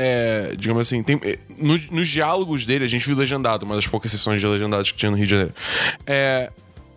É, 0.00 0.54
digamos 0.56 0.82
assim, 0.86 1.02
tem, 1.02 1.18
é, 1.24 1.38
no- 1.58 1.80
nos 1.90 2.08
diálogos 2.08 2.64
dele, 2.64 2.84
a 2.84 2.88
gente 2.88 3.04
viu 3.04 3.16
legendado, 3.16 3.64
uma 3.66 3.74
das 3.74 3.86
poucas 3.86 4.10
sessões 4.12 4.40
de 4.40 4.46
legendados 4.46 4.92
que 4.92 4.96
tinha 4.98 5.10
no 5.10 5.16
Rio 5.16 5.26
de 5.26 5.30
Janeiro. 5.32 5.54
É, 6.06 6.50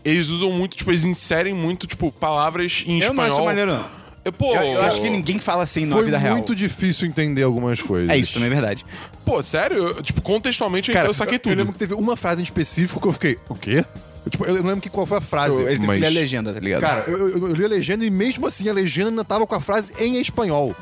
eles 0.04 0.30
usam 0.30 0.52
muito, 0.52 0.76
tipo, 0.78 0.92
eles 0.92 1.04
inserem 1.04 1.54
muito, 1.54 1.86
tipo, 1.88 2.12
palavras 2.12 2.84
em 2.88 3.00
Eu 3.00 3.14
não 3.14 3.24
espanhol. 3.24 3.38
acho 3.38 3.46
maneiro, 3.46 3.74
não. 3.74 4.02
Eu, 4.24 4.32
pô, 4.32 4.56
Eu, 4.56 4.62
eu 4.74 4.82
acho 4.84 5.02
que 5.02 5.10
ninguém 5.10 5.40
fala 5.40 5.64
assim 5.64 5.86
na 5.86 5.96
Foi 5.96 6.06
vida 6.06 6.18
real. 6.18 6.36
muito 6.36 6.54
difícil 6.56 7.08
entender 7.08 7.42
algumas 7.42 7.82
coisas. 7.82 8.08
É 8.10 8.18
isso, 8.18 8.34
também 8.34 8.48
é 8.48 8.52
verdade. 8.52 8.86
Pô, 9.26 9.42
sério? 9.42 9.78
Eu, 9.88 10.02
tipo, 10.04 10.22
contextualmente 10.22 10.92
Cara, 10.92 11.08
eu 11.10 11.14
saquei 11.14 11.36
Eu 11.38 11.40
tudo. 11.40 11.56
lembro 11.56 11.74
que 11.74 11.80
teve 11.80 11.96
uma 11.96 12.16
frase 12.16 12.40
em 12.40 12.44
específico 12.44 13.02
que 13.02 13.08
eu 13.08 13.14
fiquei, 13.14 13.38
o 13.50 13.56
quê? 13.56 13.84
Eu, 14.24 14.30
tipo, 14.30 14.46
eu 14.46 14.54
não 14.56 14.62
lembro 14.70 14.82
que 14.82 14.90
qual 14.90 15.08
foi 15.08 15.18
a 15.18 15.22
frase. 15.22 15.60
Ele 15.64 15.78
tem 15.80 15.88
mas... 15.88 16.00
ler 16.00 16.06
a 16.06 16.10
legenda, 16.12 16.54
tá 16.54 16.60
ligado? 16.60 16.82
Cara, 16.82 17.04
eu, 17.08 17.30
eu- 17.30 17.48
eu 17.48 17.54
li 17.54 17.66
a 17.66 17.68
legenda 17.68 18.06
e 18.06 18.12
mesmo 18.12 18.46
assim 18.46 18.70
a 18.70 18.74
legenda 18.74 19.10
ainda 19.10 19.26
tava 19.26 19.48
com 19.48 19.56
a 19.56 19.60
frase 19.62 19.92
em 19.98 20.22
espanhol. 20.22 20.76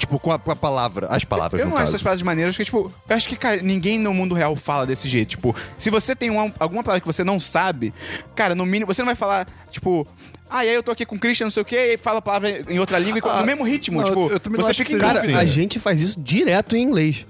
Tipo, 0.00 0.18
com 0.18 0.32
a, 0.32 0.38
com 0.38 0.50
a 0.50 0.56
palavra, 0.56 1.06
as 1.08 1.24
palavras, 1.24 1.60
eu 1.60 1.66
no 1.66 1.72
não 1.74 1.78
acho 1.78 1.90
essas 1.90 2.02
palavras 2.02 2.22
maneiras, 2.22 2.54
porque, 2.54 2.64
tipo, 2.64 2.90
eu 3.08 3.16
acho 3.16 3.28
que, 3.28 3.36
cara, 3.36 3.60
ninguém 3.62 3.98
no 3.98 4.14
mundo 4.14 4.34
real 4.34 4.56
fala 4.56 4.86
desse 4.86 5.06
jeito. 5.08 5.28
Tipo, 5.30 5.54
se 5.76 5.90
você 5.90 6.16
tem 6.16 6.30
uma- 6.30 6.50
alguma 6.58 6.82
palavra 6.82 7.00
que 7.02 7.06
você 7.06 7.22
não 7.22 7.38
sabe, 7.38 7.92
cara, 8.34 8.54
no 8.54 8.64
mínimo, 8.64 8.92
você 8.92 9.02
não 9.02 9.06
vai 9.06 9.14
falar, 9.14 9.46
tipo, 9.70 10.06
ah, 10.48 10.64
e 10.64 10.70
aí 10.70 10.74
eu 10.74 10.82
tô 10.82 10.90
aqui 10.90 11.04
com 11.04 11.16
o 11.16 11.18
Christian, 11.18 11.44
não 11.46 11.50
sei 11.50 11.62
o 11.62 11.66
quê, 11.66 11.92
e 11.94 11.96
fala 11.98 12.18
a 12.18 12.22
palavra 12.22 12.64
em 12.68 12.80
outra 12.80 12.98
língua, 12.98 13.18
e 13.18 13.28
Ah, 13.28 13.40
no 13.40 13.46
mesmo 13.46 13.62
ritmo, 13.62 13.98
não, 14.00 14.06
tipo, 14.08 14.20
eu- 14.30 14.40
eu 14.42 14.56
você 14.62 14.70
acho 14.70 14.82
que 14.84 14.90
fica 14.92 14.96
em 14.96 15.06
Cara, 15.06 15.20
assim. 15.20 15.34
a 15.34 15.44
gente 15.44 15.78
faz 15.78 16.00
isso 16.00 16.18
direto 16.18 16.74
em 16.74 16.82
inglês. 16.82 17.26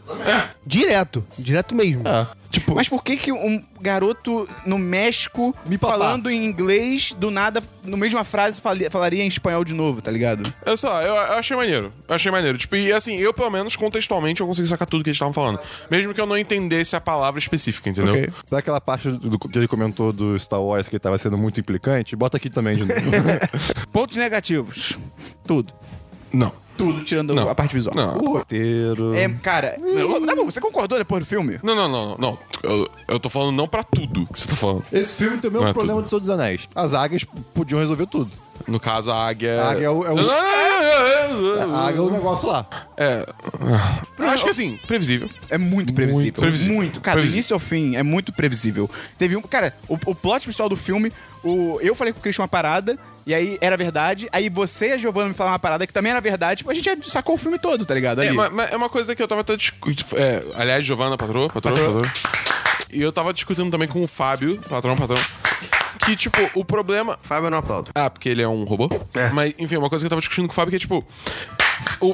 Direto. 0.64 1.26
Direto 1.38 1.74
mesmo. 1.74 2.06
É, 2.06 2.26
tipo, 2.50 2.74
Mas 2.74 2.88
por 2.88 3.02
que 3.04 3.16
que 3.16 3.32
um 3.32 3.62
garoto 3.80 4.48
no 4.66 4.76
México 4.78 5.54
Me 5.64 5.78
falando 5.78 6.28
em 6.30 6.44
inglês, 6.44 7.14
do 7.16 7.30
nada, 7.30 7.62
no 7.84 7.96
mesma 7.96 8.24
frase, 8.24 8.60
falaria 8.60 9.22
em 9.24 9.28
espanhol 9.28 9.64
de 9.64 9.72
novo, 9.72 10.02
tá 10.02 10.10
ligado? 10.10 10.52
Eu 10.66 10.76
sei 10.76 10.88
lá, 10.88 11.02
eu, 11.02 11.14
eu 11.14 11.38
achei 11.38 11.56
maneiro. 11.56 11.92
Eu 12.08 12.14
achei 12.14 12.30
maneiro. 12.30 12.58
Tipo, 12.58 12.76
e 12.76 12.92
assim, 12.92 13.16
eu, 13.16 13.32
pelo 13.32 13.50
menos, 13.50 13.76
contextualmente, 13.76 14.40
eu 14.40 14.46
consegui 14.46 14.68
sacar 14.68 14.86
tudo 14.86 15.02
que 15.02 15.10
eles 15.10 15.16
estavam 15.16 15.32
falando. 15.32 15.58
Mesmo 15.90 16.12
que 16.12 16.20
eu 16.20 16.26
não 16.26 16.36
entendesse 16.36 16.94
a 16.96 17.00
palavra 17.00 17.38
específica, 17.38 17.88
entendeu? 17.88 18.12
Ok. 18.14 18.28
daquela 18.50 18.80
parte 18.80 19.08
do, 19.10 19.30
do- 19.30 19.38
que 19.38 19.56
ele 19.58 19.68
comentou 19.68 20.12
do 20.12 20.38
Star 20.38 20.60
Wars 20.62 20.88
que 20.88 20.96
ele 20.96 21.00
tava 21.00 21.16
sendo 21.18 21.38
muito 21.38 21.58
implicante, 21.60 22.14
bota 22.16 22.36
aqui 22.36 22.50
também 22.50 22.76
de 22.76 22.84
novo. 22.84 23.00
Pontos 23.92 24.16
negativos. 24.16 24.98
Tudo. 25.46 25.72
Não. 26.32 26.52
Tudo, 26.80 27.04
tirando 27.04 27.34
Não. 27.34 27.48
a 27.48 27.54
parte 27.54 27.74
visual. 27.74 27.94
Não. 27.94 28.16
o 28.18 28.32
roteiro. 28.38 29.14
É, 29.14 29.28
cara, 29.28 29.76
tá 30.26 30.34
bom, 30.34 30.44
você 30.46 30.60
concordou 30.60 30.98
depois 30.98 31.22
do 31.22 31.26
filme? 31.26 31.58
Não, 31.62 31.74
não, 31.74 31.88
não, 31.88 32.16
não. 32.16 32.38
Eu, 32.62 32.88
eu 33.08 33.20
tô 33.20 33.28
falando 33.28 33.54
não 33.54 33.68
pra 33.68 33.82
tudo 33.82 34.26
que 34.32 34.40
você 34.40 34.48
tá 34.48 34.56
falando. 34.56 34.84
Esse 34.92 35.16
filme 35.16 35.38
tem 35.38 35.50
o 35.50 35.52
mesmo 35.52 35.68
é 35.68 35.72
problema 35.72 35.98
tudo. 36.00 36.04
do 36.04 36.08
Senhor 36.08 36.20
dos 36.20 36.28
Anéis. 36.30 36.68
As 36.74 36.94
águias 36.94 37.24
podiam 37.54 37.80
resolver 37.80 38.06
tudo. 38.06 38.30
No 38.66 38.78
caso, 38.80 39.10
a 39.10 39.26
águia. 39.28 39.60
A 39.60 39.70
águia 39.72 39.86
é 39.86 39.90
o- 39.90 40.04
é 40.06 40.10
o- 40.12 40.20
A 41.74 41.86
águia 41.88 41.98
é 41.98 42.00
o 42.02 42.10
negócio 42.10 42.48
lá. 42.48 42.66
É. 42.96 43.26
Eu 44.18 44.28
acho 44.28 44.44
que 44.44 44.50
assim, 44.50 44.78
previsível. 44.86 45.28
É 45.48 45.56
muito 45.58 45.92
previsível. 45.92 46.22
Muito. 46.24 46.40
previsível. 46.40 46.76
Cara, 46.76 47.16
do 47.16 47.20
Previsível. 47.20 47.34
início 47.36 47.54
ao 47.54 47.60
fim 47.60 47.96
é 47.96 48.02
muito 48.02 48.32
previsível. 48.32 48.90
Teve 49.18 49.36
um. 49.36 49.42
Cara, 49.42 49.74
o, 49.88 49.94
o 50.06 50.14
plot 50.14 50.42
principal 50.44 50.68
do 50.68 50.76
filme, 50.76 51.12
o, 51.44 51.78
eu 51.80 51.94
falei 51.94 52.12
com 52.12 52.18
o 52.18 52.22
Christian 52.22 52.42
uma 52.42 52.48
parada, 52.48 52.98
e 53.26 53.34
aí 53.34 53.58
era 53.60 53.76
verdade. 53.76 54.28
Aí 54.32 54.48
você 54.48 54.88
e 54.88 54.92
a 54.92 54.98
Giovanna 54.98 55.28
me 55.28 55.34
falaram 55.34 55.52
uma 55.54 55.58
parada 55.58 55.86
que 55.86 55.92
também 55.92 56.10
era 56.12 56.20
verdade. 56.20 56.58
Tipo, 56.58 56.70
a 56.70 56.74
gente 56.74 56.84
já 56.84 56.96
sacou 57.08 57.34
o 57.34 57.38
filme 57.38 57.58
todo, 57.58 57.84
tá 57.86 57.94
ligado? 57.94 58.20
Ali. 58.20 58.28
É, 58.28 58.32
mas, 58.32 58.50
mas 58.52 58.72
é 58.72 58.76
uma 58.76 58.88
coisa 58.88 59.14
que 59.14 59.22
eu 59.22 59.28
tava 59.28 59.40
até 59.42 59.56
discutindo. 59.56 60.06
É, 60.16 60.42
aliás, 60.54 60.84
Giovana, 60.84 61.16
patroa, 61.16 61.48
patroa, 61.48 61.74
patroa. 61.74 62.02
E 62.92 63.00
eu 63.00 63.12
tava 63.12 63.32
discutindo 63.32 63.70
também 63.70 63.86
com 63.88 64.02
o 64.02 64.06
Fábio, 64.06 64.58
patrão, 64.68 64.96
patrão. 64.96 65.18
Que, 66.10 66.16
tipo, 66.16 66.38
o 66.56 66.64
problema. 66.64 67.16
Fábio, 67.22 67.46
eu 67.46 67.50
não 67.52 67.58
aplaudo. 67.58 67.92
Ah, 67.94 68.10
porque 68.10 68.28
ele 68.28 68.42
é 68.42 68.48
um 68.48 68.64
robô? 68.64 68.90
É. 69.14 69.30
Mas, 69.30 69.54
enfim, 69.60 69.76
uma 69.76 69.88
coisa 69.88 70.02
que 70.02 70.06
eu 70.06 70.10
tava 70.10 70.20
discutindo 70.20 70.48
com 70.48 70.52
o 70.52 70.54
Fábio 70.54 70.70
que 70.70 70.76
é, 70.76 70.78
tipo... 70.80 71.06
O, 72.00 72.12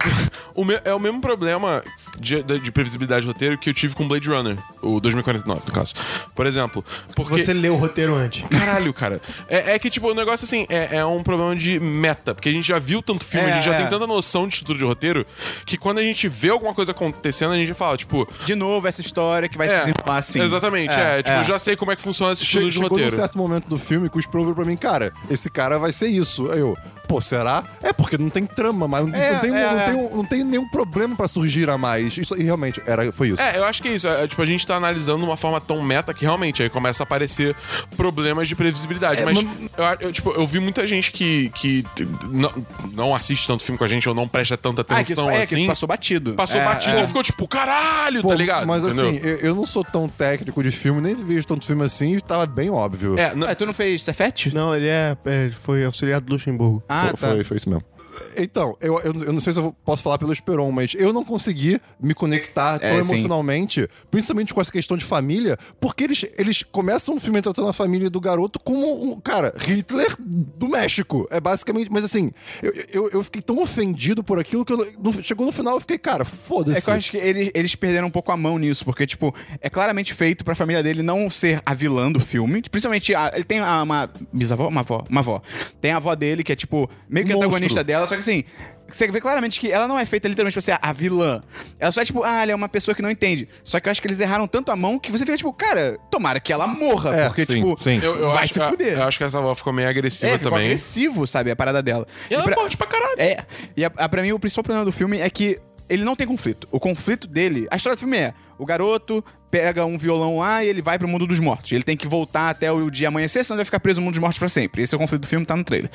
o 0.54 0.64
me- 0.64 0.80
é 0.84 0.92
o 0.94 0.98
mesmo 0.98 1.20
problema 1.20 1.82
de, 2.18 2.42
de- 2.42 2.58
de 2.58 2.72
previsibilidade 2.72 3.22
de 3.22 3.26
roteiro 3.28 3.58
que 3.58 3.70
eu 3.70 3.74
tive 3.74 3.94
com 3.94 4.06
Blade 4.08 4.28
Runner, 4.28 4.56
o 4.82 5.00
2049, 5.00 5.62
no 5.66 5.72
caso. 5.72 5.94
Por 6.34 6.46
exemplo, 6.46 6.84
porque... 7.14 7.42
Você 7.42 7.52
leu 7.52 7.74
o 7.74 7.76
roteiro 7.76 8.14
antes. 8.14 8.42
Caralho, 8.48 8.92
cara. 8.92 9.20
É, 9.48 9.74
é 9.74 9.78
que, 9.78 9.90
tipo, 9.90 10.10
o 10.10 10.14
negócio, 10.14 10.44
assim, 10.44 10.66
é, 10.68 10.96
é 10.98 11.04
um 11.04 11.22
problema 11.22 11.54
de 11.54 11.78
meta. 11.78 12.34
Porque 12.34 12.48
a 12.48 12.52
gente 12.52 12.66
já 12.66 12.78
viu 12.78 13.00
tanto 13.02 13.24
filme, 13.24 13.48
É, 13.48 13.52
a 13.52 13.54
gente 13.56 13.64
já 13.64 13.74
é. 13.74 13.78
tem 13.78 13.86
tanta 13.88 14.06
noção 14.06 14.46
de 14.48 14.54
estrutura 14.54 14.78
de 14.78 14.84
roteiro, 14.84 15.26
que 15.64 15.76
quando 15.76 15.98
a 15.98 16.02
gente 16.02 16.26
vê 16.28 16.48
alguma 16.50 16.74
coisa 16.74 16.92
acontecendo, 16.92 17.52
a 17.52 17.56
gente 17.56 17.74
fala, 17.74 17.96
tipo... 17.96 18.26
De 18.44 18.54
novo, 18.54 18.86
essa 18.88 19.00
história 19.00 19.48
que 19.48 19.56
vai 19.58 19.68
se 19.68 19.74
É, 19.74 19.78
desenrolar 19.80 20.18
assim. 20.18 20.40
exatamente, 20.42 20.92
é. 20.94 21.22
tipo, 21.22 21.36
eu 21.38 21.44
já 21.44 21.58
sei 21.58 21.76
como 21.76 21.92
é 21.92 21.96
que 21.96 22.02
funciona 22.02 22.32
esse 22.32 22.42
estilo 22.42 22.64
Che 22.64 22.70
de 22.70 22.74
chegou 22.76 22.88
num 22.90 22.94
roteiro. 23.04 23.16
certo 23.16 23.38
momento 23.38 23.68
do 23.68 23.76
filme 23.76 24.08
que 24.08 24.18
os 24.18 24.26
Pro 24.26 24.54
pra 24.54 24.64
mim, 24.64 24.76
cara, 24.76 25.12
esse 25.30 25.48
cara 25.50 25.78
vai 25.78 25.92
ser 25.92 26.08
isso. 26.08 26.50
Aí 26.50 26.58
eu, 26.60 26.76
pô, 27.06 27.20
será? 27.20 27.64
É 27.82 27.92
porque 27.92 28.18
não 28.18 28.28
tem 28.30 28.44
trama, 28.46 28.86
mas 28.88 29.06
não, 29.06 29.14
É, 29.14 29.32
não 29.34 29.40
tem, 29.40 29.50
é, 29.50 29.52
não, 29.72 29.78
é. 29.80 29.84
tem 29.86 29.94
um- 29.94 30.16
não 30.16 30.24
tem 30.24 30.44
nenhum 30.44 30.68
problema 30.68 31.14
pra 31.16 31.28
surgir 31.28 31.68
a 31.70 31.78
mais. 31.78 32.16
Isso 32.18 32.36
e 32.36 32.42
realmente 32.42 32.82
era, 32.86 33.10
foi 33.12 33.28
isso. 33.28 33.40
É, 33.42 33.56
eu 33.58 33.64
acho 33.64 33.82
que 33.82 33.88
é 33.88 33.92
isso. 33.94 34.06
É, 34.08 34.26
tipo, 34.26 34.40
a 34.42 34.46
gente 34.46 34.66
tá 34.66 34.76
analisando 34.76 35.18
de 35.20 35.24
uma 35.24 35.36
forma 35.36 35.60
tão 35.60 35.82
meta 35.82 36.12
que 36.12 36.22
realmente 36.24 36.62
aí 36.62 36.68
começa 36.70 37.02
a 37.02 37.04
aparecer 37.04 37.54
problemas 37.96 38.48
de 38.48 38.54
previsibilidade. 38.54 39.22
É, 39.22 39.24
mas, 39.24 39.42
mas- 39.42 40.00
eu, 40.00 40.08
eu, 40.08 40.12
tipo, 40.12 40.30
eu 40.30 40.46
vi 40.46 40.60
muita 40.60 40.86
gente 40.86 41.10
que, 41.12 41.50
que 41.50 41.84
não, 42.30 42.52
não 42.92 43.14
assiste 43.14 43.46
tanto 43.46 43.62
filme 43.62 43.78
com 43.78 43.84
a 43.84 43.88
gente 43.88 44.08
ou 44.08 44.14
não 44.14 44.26
presta 44.28 44.56
tanta 44.56 44.84
Ah, 44.88 45.00
é 45.00 45.04
que, 45.04 45.12
isso, 45.12 45.20
atenção 45.20 45.30
é, 45.30 45.38
que 45.38 45.44
isso 45.44 45.54
assim. 45.54 45.66
passou 45.66 45.88
batido. 45.88 46.34
Passou 46.34 46.60
É, 46.60 46.64
batido 46.64 46.96
é. 46.96 47.02
e 47.02 47.06
ficou 47.06 47.22
tipo, 47.22 47.46
caralho, 47.48 48.22
Pô, 48.22 48.28
tá 48.28 48.34
ligado? 48.34 48.66
Mas 48.66 48.84
Entendeu? 48.84 49.08
assim, 49.08 49.20
eu, 49.22 49.36
eu 49.38 49.54
não 49.54 49.66
sou 49.66 49.84
tão 49.84 50.08
técnico 50.08 50.62
de 50.62 50.70
filme, 50.70 51.00
nem 51.00 51.14
vejo 51.14 51.46
tanto 51.46 51.64
filme 51.64 51.84
assim, 51.84 52.16
e 52.16 52.20
tava 52.20 52.46
bem 52.46 52.70
óbvio. 52.70 53.18
É, 53.18 53.34
não- 53.34 53.52
tu 53.54 53.66
não 53.66 53.72
fez 53.72 54.02
Cefete? 54.02 54.54
Não, 54.54 54.74
ele 54.74 54.88
é, 54.88 55.16
é, 55.24 55.50
foi 55.62 55.84
auxiliar 55.84 56.20
do 56.20 56.32
Luxemburgo. 56.32 56.82
Ah, 56.88 56.95
foi, 57.00 57.10
tá. 57.10 57.16
foi, 57.16 57.44
foi 57.44 57.56
isso 57.56 57.68
mesmo. 57.68 57.95
Então, 58.36 58.76
eu, 58.80 58.98
eu, 59.00 59.12
eu 59.26 59.32
não 59.32 59.40
sei 59.40 59.52
se 59.52 59.58
eu 59.60 59.74
posso 59.84 60.02
falar 60.02 60.18
pelo 60.18 60.32
Esperon, 60.32 60.70
mas 60.70 60.92
eu 60.94 61.12
não 61.12 61.24
consegui 61.24 61.80
me 62.00 62.14
conectar 62.14 62.78
tão 62.78 62.88
É, 62.88 63.02
sim. 63.02 63.12
emocionalmente, 63.12 63.88
principalmente 64.10 64.52
com 64.54 64.60
essa 64.60 64.70
questão 64.72 64.96
de 64.96 65.04
família, 65.04 65.58
porque 65.80 66.04
eles, 66.04 66.24
eles 66.38 66.62
começam 66.62 67.16
o 67.16 67.20
filme 67.20 67.40
tratando 67.42 67.68
a 67.68 67.72
família 67.72 68.08
do 68.10 68.20
garoto 68.20 68.58
como 68.60 69.12
um, 69.12 69.20
cara, 69.20 69.54
Hitler 69.58 70.14
do 70.18 70.68
México. 70.68 71.26
É 71.30 71.40
basicamente, 71.40 71.90
mas 71.90 72.04
assim, 72.04 72.30
eu, 72.62 72.72
eu, 72.92 73.10
eu 73.14 73.22
fiquei 73.24 73.42
tão 73.42 73.58
ofendido 73.60 74.22
por 74.22 74.38
aquilo 74.38 74.64
que 74.64 74.72
eu, 74.72 74.76
no- 74.98 75.22
chegou 75.22 75.46
no 75.46 75.52
final 75.52 75.74
eu 75.74 75.80
fiquei, 75.80 75.98
cara, 75.98 76.24
foda-se. 76.24 76.78
É 76.78 76.80
que 76.82 76.90
eu 76.90 76.94
acho 76.94 77.10
que 77.10 77.16
eles, 77.16 77.50
eles 77.54 77.74
perderam 77.74 78.08
um 78.08 78.10
pouco 78.10 78.30
a 78.32 78.36
mão 78.36 78.58
nisso, 78.58 78.84
porque, 78.84 79.06
tipo, 79.06 79.34
é 79.60 79.68
claramente 79.70 80.12
feito 80.14 80.44
pra 80.44 80.54
família 80.54 80.82
dele 80.82 81.02
não 81.02 81.28
ser 81.30 81.60
a 81.64 81.74
vilã 81.74 82.10
do 82.10 82.20
filme. 82.20 82.62
Principalmente, 82.62 83.14
a- 83.14 83.30
ele 83.34 83.44
tem 83.44 83.58
a- 83.60 83.82
uma 83.82 84.10
bisavó, 84.32 84.68
uma 84.68 84.80
avó, 84.80 85.04
uma 85.08 85.20
avó. 85.20 85.42
Tem 85.80 85.92
a 85.92 85.96
avó 85.96 86.14
dele, 86.14 86.42
que 86.44 86.52
é, 86.52 86.56
tipo, 86.56 86.88
meio 87.08 87.26
que 87.26 87.32
Monstro. 87.32 87.48
antagonista 87.48 87.84
dela, 87.84 88.05
só 88.06 88.14
que 88.14 88.20
assim. 88.20 88.44
Você 88.88 89.08
vê 89.08 89.20
claramente 89.20 89.58
que 89.58 89.72
ela 89.72 89.88
não 89.88 89.98
é 89.98 90.06
feita 90.06 90.28
literalmente 90.28 90.54
pra 90.54 90.60
ser 90.62 90.78
a 90.80 90.92
vilã. 90.92 91.42
Ela 91.76 91.90
só 91.90 92.02
é 92.02 92.04
tipo, 92.04 92.22
ah, 92.22 92.42
ela 92.42 92.52
é 92.52 92.54
uma 92.54 92.68
pessoa 92.68 92.94
que 92.94 93.02
não 93.02 93.10
entende. 93.10 93.48
Só 93.64 93.80
que 93.80 93.88
eu 93.88 93.90
acho 93.90 94.00
que 94.00 94.06
eles 94.06 94.20
erraram 94.20 94.46
tanto 94.46 94.70
a 94.70 94.76
mão 94.76 94.96
que 94.96 95.10
você 95.10 95.24
fica 95.26 95.36
tipo, 95.36 95.52
cara, 95.52 95.98
tomara 96.08 96.38
que 96.38 96.52
ela 96.52 96.68
morra. 96.68 97.12
É, 97.16 97.26
porque, 97.26 97.44
sim, 97.44 97.54
tipo, 97.54 97.76
sim. 97.82 97.98
eu, 98.00 98.14
eu 98.16 98.30
vai 98.30 98.44
acho, 98.44 98.54
se 98.54 98.60
fuder. 98.60 98.92
Eu 98.92 99.02
acho 99.02 99.18
que 99.18 99.24
essa 99.24 99.38
avó 99.38 99.52
ficou 99.56 99.72
meio 99.72 99.88
agressiva 99.88 100.30
É, 100.34 100.38
ficou 100.38 100.52
também. 100.52 100.66
agressivo, 100.66 101.26
sabe, 101.26 101.50
a 101.50 101.56
parada 101.56 101.82
dela. 101.82 102.06
E 102.30 102.34
ela 102.34 102.44
pra- 102.44 102.52
é 102.52 102.54
forte 102.54 102.76
pra 102.76 102.86
caralho. 102.86 103.16
É. 103.20 103.38
E 103.76 103.84
a, 103.84 103.90
a- 103.96 104.08
pra 104.08 104.22
mim, 104.22 104.30
o 104.30 104.38
principal 104.38 104.62
problema 104.62 104.84
do 104.84 104.92
filme 104.92 105.18
é 105.18 105.28
que 105.28 105.58
ele 105.88 106.04
não 106.04 106.16
tem 106.16 106.26
conflito. 106.26 106.66
O 106.70 106.80
conflito 106.80 107.26
dele. 107.26 107.66
A 107.70 107.76
história 107.76 107.96
do 107.96 108.00
filme 108.00 108.16
é: 108.16 108.34
o 108.58 108.64
garoto 108.64 109.24
pega 109.50 109.84
um 109.86 109.96
violão 109.96 110.38
lá 110.38 110.62
e 110.64 110.68
ele 110.68 110.82
vai 110.82 110.98
pro 110.98 111.08
mundo 111.08 111.26
dos 111.26 111.40
mortos. 111.40 111.72
Ele 111.72 111.82
tem 111.82 111.96
que 111.96 112.06
voltar 112.06 112.50
até 112.50 112.70
o 112.70 112.90
dia 112.90 113.08
amanhecer, 113.08 113.44
senão 113.44 113.56
ele 113.56 113.60
vai 113.60 113.64
ficar 113.64 113.80
preso 113.80 114.00
no 114.00 114.04
mundo 114.04 114.14
dos 114.14 114.20
mortos 114.20 114.38
pra 114.38 114.48
sempre. 114.48 114.82
Esse 114.82 114.94
é 114.94 114.96
o 114.96 114.98
conflito 114.98 115.22
do 115.22 115.28
filme, 115.28 115.46
tá 115.46 115.56
no 115.56 115.64
trailer. 115.64 115.90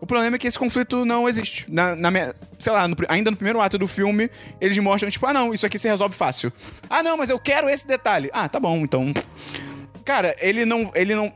O 0.00 0.06
problema 0.06 0.36
é 0.36 0.38
que 0.38 0.46
esse 0.46 0.58
conflito 0.58 1.04
não 1.04 1.28
existe. 1.28 1.64
Na, 1.68 1.96
na 1.96 2.34
sei 2.58 2.72
lá, 2.72 2.86
no 2.86 2.96
ainda 3.08 3.30
no 3.30 3.36
primeiro 3.36 3.60
ato 3.60 3.78
do 3.78 3.86
filme, 3.86 4.30
eles 4.60 4.78
mostram, 4.78 5.10
tipo, 5.10 5.26
ah, 5.26 5.32
não, 5.32 5.52
isso 5.52 5.66
aqui 5.66 5.78
se 5.78 5.88
resolve 5.88 6.14
fácil. 6.14 6.52
Ah, 6.88 7.02
não, 7.02 7.16
mas 7.16 7.30
eu 7.30 7.38
quero 7.38 7.68
esse 7.68 7.86
detalhe. 7.86 8.30
Ah, 8.32 8.48
tá 8.48 8.60
bom, 8.60 8.76
então. 8.78 9.12
Cara, 10.10 10.34
ele 10.40 10.64
não. 10.64 10.90
Ele 10.92 11.14
não. 11.14 11.32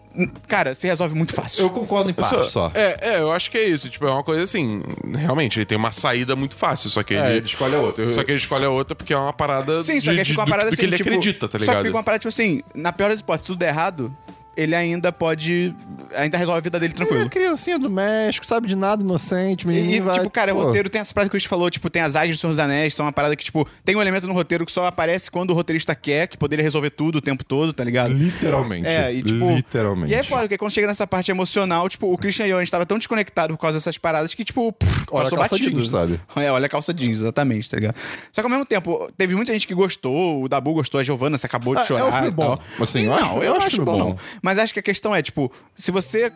Cara, 0.49 0.75
se 0.75 0.85
resolve 0.89 1.14
muito 1.14 1.33
fácil. 1.33 1.62
Eu 1.62 1.70
concordo 1.70 2.11
em 2.11 2.12
parte 2.12 2.51
só. 2.51 2.72
É, 2.75 2.97
é, 3.01 3.20
eu 3.20 3.31
acho 3.31 3.49
que 3.49 3.57
é 3.57 3.62
isso. 3.68 3.89
Tipo, 3.89 4.05
é 4.07 4.11
uma 4.11 4.25
coisa 4.25 4.43
assim. 4.43 4.83
Realmente, 5.16 5.61
ele 5.61 5.64
tem 5.64 5.79
uma 5.79 5.93
saída 5.93 6.35
muito 6.35 6.57
fácil, 6.57 6.91
só 6.91 7.05
que 7.05 7.14
É, 7.14 7.27
ele. 7.29 7.37
ele 7.37 7.47
escolhe 7.47 7.77
a 7.77 7.79
outra. 7.79 8.09
Só 8.09 8.25
que 8.25 8.33
ele 8.33 8.39
escolhe 8.39 8.64
a 8.64 8.70
outra 8.70 8.97
porque 8.97 9.12
é 9.12 9.16
uma 9.16 9.33
parada. 9.33 9.79
Sim, 9.79 10.01
só 10.01 10.11
de- 10.11 10.16
que 10.18 10.22
de- 10.25 10.31
fica 10.31 10.41
uma 10.41 10.49
parada 10.49 10.70
do 10.70 10.72
assim. 10.75 10.81
que 10.83 10.87
ele 10.87 10.97
tipo, 10.97 11.09
acredita, 11.09 11.49
tá 11.49 11.57
ligado? 11.57 11.72
Só 11.77 11.81
que 11.83 11.87
fica 11.87 11.97
uma 11.97 12.03
parada, 12.03 12.18
tipo 12.18 12.29
assim, 12.31 12.62
na 12.75 12.93
pior 12.93 13.11
das 13.11 13.20
hipóteses, 13.20 13.47
se 13.47 13.53
tudo 13.53 13.61
der 13.61 13.68
errado, 13.68 14.16
ele 14.57 14.74
ainda 14.74 15.12
pode. 15.12 15.74
Ainda 16.16 16.38
resolve 16.38 16.59
a 16.59 16.61
vida 16.62 16.78
dele 16.78 16.92
Ele 16.96 17.02
é 17.02 17.07
tranquilo. 17.07 17.30
criancinha 17.30 17.78
do 17.78 17.90
México, 17.90 18.46
sabe 18.46 18.68
de 18.68 18.76
nada, 18.76 19.02
inocente, 19.02 19.66
menino. 19.66 19.92
e, 19.92 20.00
vai, 20.00 20.14
tipo, 20.14 20.30
cara, 20.30 20.52
o 20.55 20.57
pô. 20.59 20.64
roteiro 20.66 20.88
tem 20.88 21.00
essa 21.00 21.12
parada 21.12 21.28
que 21.28 21.36
o 21.36 21.38
Chris 21.38 21.44
falou, 21.44 21.68
tipo, 21.70 21.90
tem 21.90 22.02
as 22.02 22.14
águias 22.16 22.36
do 22.36 22.40
Senhor 22.40 22.50
dos 22.50 22.59
Anéis, 22.59 22.94
são 22.94 23.05
uma 23.07 23.12
parada 23.12 23.34
que, 23.36 23.44
tipo, 23.44 23.66
tem 23.84 23.96
um 23.96 24.00
elemento 24.00 24.26
no 24.26 24.32
roteiro 24.32 24.64
que 24.64 24.72
só 24.72 24.86
aparece 24.86 25.30
quando 25.30 25.50
o 25.50 25.55
roteirista 25.55 25.94
quer, 25.94 26.26
que 26.28 26.36
poderia 26.38 26.62
resolver 26.62 26.90
tudo 26.90 27.16
o 27.16 27.20
tempo 27.20 27.44
todo, 27.44 27.72
tá 27.72 27.82
ligado? 27.84 28.12
Literalmente. 28.12 28.86
É, 28.88 29.12
e 29.12 29.22
tipo. 29.22 29.50
Literalmente. 29.50 30.12
E 30.12 30.16
aí, 30.16 30.22
foda, 30.24 30.42
porque 30.42 30.57
quando 30.59 30.70
chega 30.70 30.86
nessa 30.86 31.07
parte 31.07 31.30
emocional, 31.30 31.88
tipo, 31.88 32.12
o 32.12 32.16
Christian 32.18 32.46
Young 32.46 32.62
estava 32.62 32.86
tão 32.86 32.98
desconectado 32.98 33.55
por 33.55 33.61
causa 33.61 33.78
dessas 33.78 33.98
paradas 33.98 34.34
que, 34.34 34.44
tipo, 34.44 34.72
pff, 34.72 35.05
Olha 35.11 35.20
a 35.20 35.22
passou 35.24 35.38
calça 35.38 35.55
batido. 35.57 35.80
jeans, 35.80 35.90
sabe? 35.90 36.20
É, 36.36 36.50
olha 36.50 36.66
a 36.66 36.68
calça 36.68 36.92
jeans, 36.94 37.18
exatamente, 37.18 37.68
tá 37.70 37.76
ligado? 37.76 37.94
Só 38.32 38.40
que 38.40 38.46
ao 38.46 38.50
mesmo 38.50 38.64
tempo, 38.64 39.11
teve 39.16 39.34
muita 39.34 39.52
gente 39.52 39.66
que 39.66 39.74
gostou, 39.74 40.42
o 40.44 40.48
Dabu 40.48 40.74
gostou, 40.74 41.00
a 41.00 41.02
Giovanna 41.02 41.36
se 41.38 41.46
acabou 41.46 41.74
de 41.74 41.80
Ah, 41.80 41.82
é 41.82 41.84
um 41.84 41.98
chorar. 41.98 42.12
filme 42.12 42.28
e 42.28 42.30
bom. 42.30 42.57
tal. 42.57 42.61
Assim, 42.80 43.00
eu 43.02 43.11
não, 43.11 43.14
acho- 43.18 43.34
eu, 43.36 43.42
eu 43.42 43.57
acho 43.57 43.66
acho 43.66 43.82
bom, 43.84 43.98
bom. 44.11 44.18
Mas 44.45 44.59
acho 44.59 44.74
que 44.74 44.78
a 44.80 44.82
questão 44.82 45.16
é, 45.16 45.22
tipo, 45.22 45.51
se 45.74 45.90
você 45.90 46.30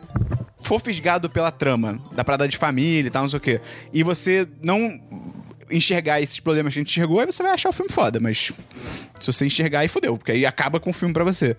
for 0.63 0.81
fisgado 0.81 1.29
pela 1.29 1.51
trama 1.51 2.01
da 2.11 2.23
parada 2.23 2.47
de 2.47 2.57
família 2.57 3.07
e 3.07 3.11
tal, 3.11 3.21
não 3.21 3.29
sei 3.29 3.37
o 3.37 3.39
quê, 3.39 3.61
e 3.93 4.01
você 4.01 4.47
não 4.63 4.99
enxergar 5.69 6.19
esses 6.19 6.39
problemas 6.39 6.73
que 6.73 6.79
a 6.79 6.81
gente 6.81 6.89
enxergou, 6.89 7.19
aí 7.19 7.27
você 7.27 7.43
vai 7.43 7.51
achar 7.51 7.69
o 7.69 7.71
filme 7.71 7.91
foda, 7.91 8.19
mas 8.19 8.51
se 9.19 9.31
você 9.31 9.45
enxergar, 9.45 9.81
aí 9.81 9.87
fodeu, 9.87 10.17
porque 10.17 10.31
aí 10.31 10.43
acaba 10.43 10.79
com 10.79 10.89
o 10.89 10.93
filme 10.93 11.13
pra 11.13 11.23
você. 11.23 11.55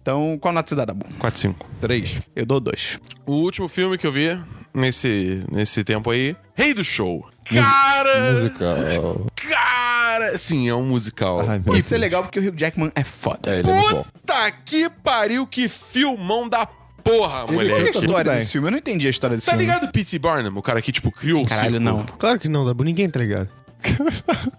Então, 0.00 0.38
qual 0.40 0.54
nota 0.54 0.70
você 0.70 0.74
dá, 0.74 0.86
Dabu? 0.86 1.04
4, 1.18 1.38
5. 1.38 1.70
Três. 1.82 2.18
Eu 2.34 2.46
dou 2.46 2.60
dois. 2.60 2.98
O 3.26 3.32
último 3.32 3.68
filme 3.68 3.98
que 3.98 4.06
eu 4.06 4.12
vi 4.12 4.40
nesse, 4.72 5.44
nesse 5.52 5.84
tempo 5.84 6.10
aí, 6.10 6.34
Rei 6.54 6.72
do 6.72 6.82
Show. 6.82 7.28
Cara! 7.54 8.32
Musical. 8.32 9.26
Cara! 9.36 10.38
Sim, 10.38 10.68
é 10.68 10.74
um 10.74 10.84
musical. 10.84 11.40
Ai, 11.40 11.60
Pode 11.60 11.76
Deus. 11.78 11.88
ser 11.88 11.98
legal 11.98 12.22
porque 12.22 12.38
o 12.38 12.42
Hugh 12.48 12.54
Jackman 12.56 12.92
é 12.94 13.04
foda. 13.04 13.50
É, 13.54 13.58
ele 13.60 13.70
é 13.70 13.74
muito 13.74 13.94
bom. 13.94 14.04
Puta 14.04 14.50
que 14.64 14.88
pariu, 15.02 15.46
que 15.46 15.68
filmão 15.68 16.48
da 16.48 16.66
porra, 17.02 17.46
Qual 17.46 17.60
é 17.60 17.64
a 17.64 17.68
moleque. 17.78 17.98
história 17.98 18.32
desse 18.34 18.52
filme? 18.52 18.68
Eu 18.68 18.72
não 18.72 18.78
entendi 18.78 19.06
a 19.06 19.10
história 19.10 19.36
desse 19.36 19.46
Tá 19.46 19.52
filme. 19.52 19.64
ligado 19.66 19.84
o 19.84 19.92
P.T. 19.92 20.18
Barnum, 20.18 20.56
o 20.58 20.62
cara 20.62 20.80
que, 20.82 20.92
tipo, 20.92 21.10
criou 21.10 21.42
o 21.42 21.48
Caralho, 21.48 21.80
não. 21.80 22.04
Claro 22.18 22.38
que 22.38 22.48
não, 22.48 22.64
Dabu, 22.64 22.84
ninguém 22.84 23.08
tá 23.08 23.18
ligado. 23.20 23.48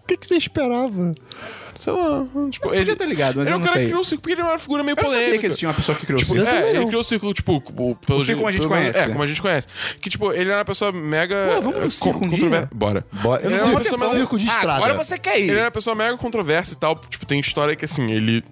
O 0.03 0.07
que, 0.07 0.17
que 0.17 0.27
você 0.27 0.35
esperava? 0.35 1.13
Sei 1.83 1.91
lá, 1.91 2.23
tipo, 2.51 2.67
Eu 2.67 2.77
podia 2.77 2.95
ter 2.95 3.07
ligado, 3.07 3.37
mas 3.37 3.47
ele 3.47 3.49
é 3.49 3.53
eu 3.53 3.57
um 3.57 3.59
não 3.59 3.65
cara 3.65 3.73
sei. 3.77 3.85
que 3.85 3.89
criou 3.89 4.01
o 4.01 4.05
circo 4.05 4.21
porque 4.21 4.33
ele 4.35 4.41
é 4.41 4.43
uma 4.43 4.59
figura 4.59 4.83
meio 4.83 4.93
Eu 4.93 5.01
não 5.01 5.09
sabia 5.09 5.17
polêmica. 5.17 5.39
que 5.39 5.45
ele 5.47 5.55
tinha 5.55 5.69
uma 5.69 5.73
pessoa 5.75 5.97
que 5.97 6.05
criou 6.05 6.19
Tipo, 6.19 6.33
o 6.33 6.37
circo. 6.37 6.51
é, 6.51 6.69
ele 6.75 6.85
criou 6.85 7.01
o 7.01 7.03
círculo, 7.03 7.33
tipo, 7.33 7.61
pelo 7.61 8.19
O 8.19 8.25
circo 8.25 8.35
como 8.41 8.47
a 8.47 8.51
gente 8.51 8.67
conhece. 8.67 8.99
É, 8.99 9.07
como 9.07 9.23
a 9.23 9.27
gente 9.27 9.41
conhece. 9.41 9.67
Que, 9.99 10.09
tipo, 10.09 10.31
ele 10.31 10.49
era 10.49 10.59
uma 10.59 10.65
pessoa 10.65 10.91
mega. 10.91 11.35
Ué, 11.35 11.61
vamos 11.61 11.75
eh, 11.77 11.89
circo 11.89 12.19
um 12.23 12.29
controver- 12.29 12.59
dia? 12.59 12.69
Bora. 12.71 13.05
Bora. 13.11 13.41
Ele 13.43 13.53
Eu 13.53 13.57
é 13.57 13.59
não 13.61 13.67
sei, 13.81 13.91
pessoa 13.91 14.11
circo, 14.13 14.37
de 14.37 14.45
Ah, 14.47 14.53
estrada. 14.53 14.73
agora 14.85 14.93
você 15.03 15.17
quer 15.17 15.39
ir. 15.39 15.43
Ele 15.49 15.51
era 15.53 15.65
uma 15.65 15.71
pessoa 15.71 15.95
mega 15.95 16.15
controversa 16.17 16.73
e 16.73 16.77
tal. 16.77 16.95
Tipo, 17.09 17.25
tem 17.25 17.39
história 17.39 17.75
que, 17.75 17.85
assim, 17.85 18.11
ele, 18.11 18.43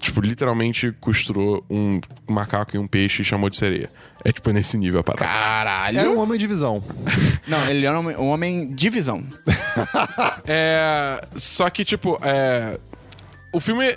tipo, 0.00 0.20
literalmente 0.22 0.92
costurou 0.98 1.62
um 1.68 2.00
macaco 2.26 2.74
e 2.74 2.78
um 2.78 2.86
peixe 2.88 3.20
e 3.20 3.24
chamou 3.24 3.50
de 3.50 3.58
sereia. 3.58 3.90
É, 4.24 4.30
tipo, 4.32 4.50
nesse 4.52 4.78
nível 4.78 5.00
a 5.00 5.02
parada. 5.02 5.24
Caralho. 5.24 5.98
Era 5.98 6.08
um 6.10 6.18
homem 6.20 6.38
de 6.38 6.46
visão. 6.46 6.82
Não, 7.46 7.68
ele 7.68 7.84
era 7.84 7.96
um 7.96 8.00
homem, 8.00 8.16
um 8.16 8.28
homem 8.28 8.72
de 8.74 8.88
visão. 8.88 9.22
É. 10.46 11.20
Só 11.36 11.68
que, 11.70 11.84
tipo, 11.84 12.18
é. 12.22 12.61
O 13.52 13.60
filme 13.60 13.94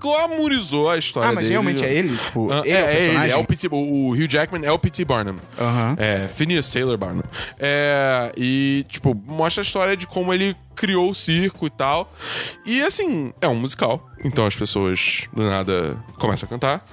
glamorizou 0.00 0.90
a 0.90 0.96
história 0.96 1.30
Ah, 1.30 1.32
mas 1.32 1.44
dele. 1.44 1.54
realmente 1.54 1.84
é 1.84 1.92
ele? 1.92 2.16
Tipo, 2.16 2.52
Ah, 2.52 2.60
ele 2.64 2.70
é, 2.70 2.78
é 2.78 2.82
o 2.84 2.86
é 2.86 3.24
ele, 3.24 3.32
é 3.32 3.36
o, 3.36 3.44
P.T. 3.44 3.68
o 3.68 3.74
o 3.74 4.10
Hugh 4.12 4.28
Jackman 4.28 4.64
é 4.64 4.70
o 4.70 4.78
P.T. 4.78 5.04
Barnum. 5.04 5.38
Aham. 5.58 5.96
É, 5.98 6.28
Phineas 6.28 6.68
Taylor 6.68 6.96
Barnum. 6.96 7.22
É, 7.58 8.32
e, 8.36 8.84
tipo, 8.88 9.14
mostra 9.26 9.62
a 9.62 9.64
história 9.64 9.96
de 9.96 10.06
como 10.06 10.32
ele 10.32 10.56
criou 10.74 11.10
o 11.10 11.14
circo 11.14 11.66
e 11.66 11.70
tal. 11.70 12.12
E, 12.64 12.82
assim, 12.82 13.32
é 13.40 13.48
um 13.48 13.54
musical. 13.56 14.08
Então 14.24 14.46
as 14.46 14.54
pessoas, 14.54 15.22
do 15.32 15.42
nada, 15.42 15.96
começam 16.16 16.46
a 16.46 16.50
cantar. 16.50 16.86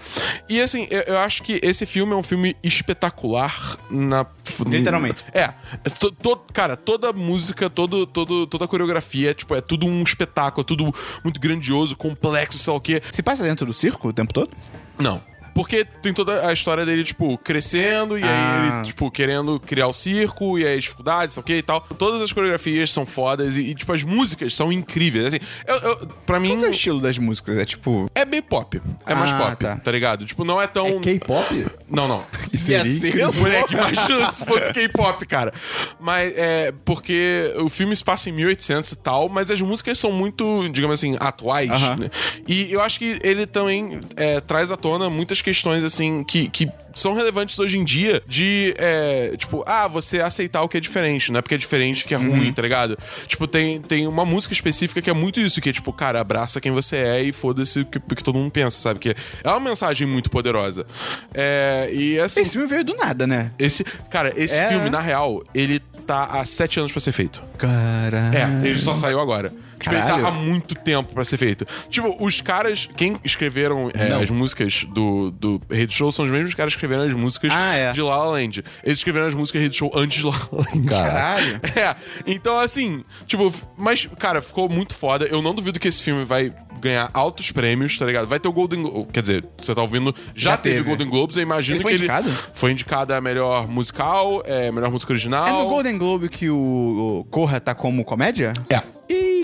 E, 0.50 0.60
assim, 0.60 0.88
eu, 0.90 1.02
eu 1.02 1.18
acho 1.20 1.44
que 1.44 1.60
esse 1.64 1.86
filme 1.86 2.14
é 2.14 2.16
um 2.16 2.24
filme 2.24 2.56
espetacular 2.64 3.78
na... 3.90 4.26
Literalmente. 4.66 5.24
É. 5.32 5.54
To- 6.00 6.12
to- 6.12 6.42
cara, 6.52 6.76
toda 6.76 7.14
música, 7.14 7.70
todo, 7.70 8.06
todo, 8.08 8.48
toda 8.48 8.66
a 8.66 8.68
coreografia, 8.68 9.34
tipo, 9.34 9.54
é 9.56 9.62
tudo 9.62 9.86
um 9.86 10.02
espetáculo, 10.02 10.62
é 10.62 10.66
tudo 10.66 10.94
muito 11.24 11.40
grandioso, 11.40 11.96
complexo, 11.96 12.58
sei 12.58 12.72
lá 12.72 12.78
o 12.78 12.82
quê. 12.82 13.02
Se 13.12 13.22
passa 13.22 13.44
dentro 13.44 13.66
do 13.66 13.74
circo 13.74 14.08
o 14.10 14.14
tempo 14.14 14.34
todo? 14.34 14.52
Não. 14.98 15.22
Porque 15.60 15.84
tem 15.84 16.14
toda 16.14 16.48
a 16.48 16.54
história 16.54 16.86
dele, 16.86 17.04
tipo, 17.04 17.38
crescendo 17.40 18.18
e 18.18 18.24
aí 18.24 18.30
Ah. 18.30 18.74
ele, 18.78 18.86
tipo, 18.88 19.12
querendo 19.12 19.60
criar 19.60 19.88
o 19.88 19.94
circo 19.94 20.58
e 20.58 20.66
aí 20.66 20.78
as 20.78 20.84
dificuldades, 20.84 21.34
sei 21.34 21.42
o 21.42 21.44
que 21.44 21.54
e 21.56 21.62
tal. 21.62 21.82
Todas 21.82 22.22
as 22.22 22.32
coreografias 22.32 22.94
são 22.94 23.06
fodas 23.06 23.58
e, 23.58 23.62
e, 23.62 23.76
tipo, 23.76 23.92
as 23.92 24.02
músicas 24.02 24.56
são 24.56 24.72
incríveis. 24.72 25.26
Assim, 25.26 25.40
eu, 25.68 25.76
eu, 25.80 25.98
pra 26.26 26.40
mim, 26.40 26.52
Qual 26.56 26.64
é 26.66 26.68
o 26.70 26.72
estilo 26.72 27.02
das 27.02 27.18
músicas? 27.18 27.58
É 27.58 27.66
tipo... 27.66 28.10
é 28.16 28.24
bem 28.24 28.42
pop. 28.42 28.82
É 29.06 29.14
mais 29.14 29.32
Ah, 29.32 29.38
pop, 29.38 29.56
tá. 29.58 29.76
tá. 29.76 29.92
ligado? 29.92 30.26
Tipo, 30.26 30.46
não 30.46 30.62
é 30.62 30.66
tão... 30.68 31.02
K-pop? 31.02 31.66
Não, 31.90 32.08
não. 32.08 32.24
Isso 32.54 32.68
ser 32.68 32.86
incrível. 32.88 33.34
Moleque, 33.34 33.74
imagina 33.74 34.32
se 34.32 34.46
fosse 34.46 34.72
K-pop, 34.74 35.26
cara. 35.26 35.54
Mas 36.00 36.32
é 36.38 36.74
porque 36.86 37.54
o 37.58 37.68
filme 37.68 37.94
se 37.96 38.04
passa 38.04 38.30
em 38.30 38.32
1800 38.34 38.94
e 38.94 38.96
tal, 38.96 39.28
mas 39.28 39.52
as 39.52 39.60
músicas 39.60 40.00
são 40.00 40.14
muito, 40.14 40.70
digamos 40.70 40.98
assim, 41.00 41.18
atuais. 41.20 41.70
Aham. 41.70 41.98
né? 41.98 42.10
E 42.48 42.72
eu 42.72 42.82
acho 42.82 42.98
que 42.98 43.20
ele 43.24 43.46
também 43.46 44.00
é, 44.16 44.40
traz 44.40 44.72
à 44.72 44.78
tona 44.78 45.10
muitas 45.10 45.42
questões, 45.42 45.49
assim, 45.86 46.24
que, 46.24 46.50
que 46.50 46.70
são 46.94 47.14
relevantes 47.14 47.58
hoje 47.60 47.78
em 47.78 47.84
dia 47.84 48.22
de, 48.28 48.74
é, 48.78 49.34
tipo, 49.38 49.64
ah, 49.66 49.88
você 49.88 50.20
aceitar 50.20 50.62
o 50.64 50.68
que 50.70 50.78
é 50.78 50.80
diferente, 50.80 51.32
não 51.32 51.40
é 51.40 51.42
porque 51.42 51.56
é 51.56 51.58
diferente 51.58 52.04
que 52.04 52.14
é 52.14 52.18
ruim, 52.18 52.52
tá 52.52 52.62
ligado? 52.62 52.98
Tipo, 53.28 53.48
tem, 53.48 53.80
tem 53.80 54.08
uma 54.08 54.26
música 54.26 54.54
específica 54.54 55.02
que 55.02 55.10
é 55.10 55.14
muito 55.14 55.40
isso, 55.40 55.62
que 55.62 55.70
é 55.70 55.74
tipo, 55.74 55.94
cara, 55.94 56.20
abraça 56.20 56.60
quem 56.60 56.72
você 56.72 56.98
é 56.98 57.24
e 57.24 57.32
foda-se 57.32 57.82
o 57.82 57.86
que, 57.86 58.00
que 58.00 58.24
todo 58.24 58.38
mundo 58.38 58.52
pensa, 58.52 58.80
sabe? 58.80 59.00
Que 59.00 59.16
é 59.44 59.50
uma 59.50 59.60
mensagem 59.60 60.06
muito 60.08 60.30
poderosa. 60.30 60.86
É, 61.34 61.90
e 61.94 62.20
assim... 62.20 62.42
Esse 62.42 62.54
filme 62.54 62.68
veio 62.68 62.84
do 62.84 62.96
nada, 62.96 63.26
né? 63.26 63.52
Esse, 63.58 63.84
cara, 64.10 64.34
esse 64.36 64.56
É. 64.56 64.70
filme, 64.70 64.90
na 64.90 65.00
real, 65.00 65.44
ele 65.54 65.80
tá 66.06 66.26
há 66.26 66.44
sete 66.46 66.80
anos 66.80 66.92
pra 66.92 67.00
ser 67.00 67.12
feito. 67.12 67.44
Caralho. 67.58 68.38
É, 68.64 68.68
ele 68.68 68.80
só 68.80 68.94
saiu 68.94 69.20
agora. 69.20 69.54
Tipo, 69.80 69.96
ele 69.96 70.02
Caralho. 70.02 70.24
tá 70.24 70.28
há 70.30 70.32
muito 70.32 70.76
tempo 70.76 71.14
pra 71.14 71.24
ser 71.26 71.38
feito. 71.38 71.66
Tipo, 71.90 72.16
os 72.24 72.42
caras, 72.42 72.90
quem 72.98 73.16
escreveram 73.24 73.90
é, 73.94 74.22
as 74.22 74.30
músicas 74.30 74.86
do, 74.94 75.32
do 75.32 75.62
Rei 75.70 75.88
do 75.88 75.94
Show 75.94 76.12
são 76.12 76.26
os 76.26 76.32
mesmos 76.32 76.54
caras 76.54 76.74
que 76.74 76.78
escreveram 76.78 77.04
as 77.04 77.14
músicas 77.14 77.52
Ah, 77.56 77.74
é. 77.76 77.92
de 77.94 78.02
La 78.02 78.18
La 78.18 78.32
Land. 78.32 78.64
Eles 78.84 79.00
escreveram 79.00 79.28
as 79.28 79.34
músicas 79.34 79.62
Rei 79.62 79.70
do 79.70 79.76
Show 79.76 79.92
antes 79.96 80.20
de 80.20 80.26
La 80.26 80.32
La 80.52 80.58
Land. 80.60 80.88
Caralho. 80.88 81.62
É, 81.80 81.96
então 82.28 82.60
assim, 82.60 83.04
tipo, 83.26 83.54
mas, 83.78 84.08
cara, 84.18 84.42
ficou 84.42 84.68
muito 84.68 84.94
foda. 84.96 85.26
Eu 85.26 85.42
não 85.42 85.54
duvido 85.56 85.80
que 85.80 85.88
esse 85.88 86.02
filme 86.04 86.26
vai 86.26 86.54
ganhar 86.82 87.10
altos 87.14 87.52
prêmios, 87.52 87.98
tá 87.98 88.06
ligado? 88.06 88.28
Vai 88.28 88.40
ter 88.40 88.48
o 88.48 88.54
Golden 88.54 88.82
Globe. 88.84 89.10
Quer 89.14 89.22
dizer, 89.22 89.46
você 89.58 89.74
tá 89.76 89.82
ouvindo, 89.82 90.14
já, 90.36 90.52
Já 90.52 90.58
teve 90.58 90.82
o 90.82 90.84
Golden 90.86 91.10
Globes, 91.10 91.36
eu 91.38 91.44
imagino 91.44 91.76
Ele 91.78 91.84
foi 91.84 91.92
que 91.94 91.98
indicado? 92.00 92.30
ele. 92.30 92.38
Foi 92.54 92.72
indicado 92.72 93.14
a 93.14 93.22
melhor 93.22 93.68
musical, 93.68 94.42
é, 94.46 94.72
melhor 94.72 94.92
música 94.92 95.12
original. 95.14 95.48
É 95.48 95.52
no 95.64 95.70
Golden 95.70 95.98
Globe 95.98 96.30
que 96.30 96.50
o, 96.50 97.20
o 97.22 97.28
Corra 97.30 97.60
tá 97.60 97.74
como 97.76 98.04
comédia? 98.04 98.54
É. 98.70 98.82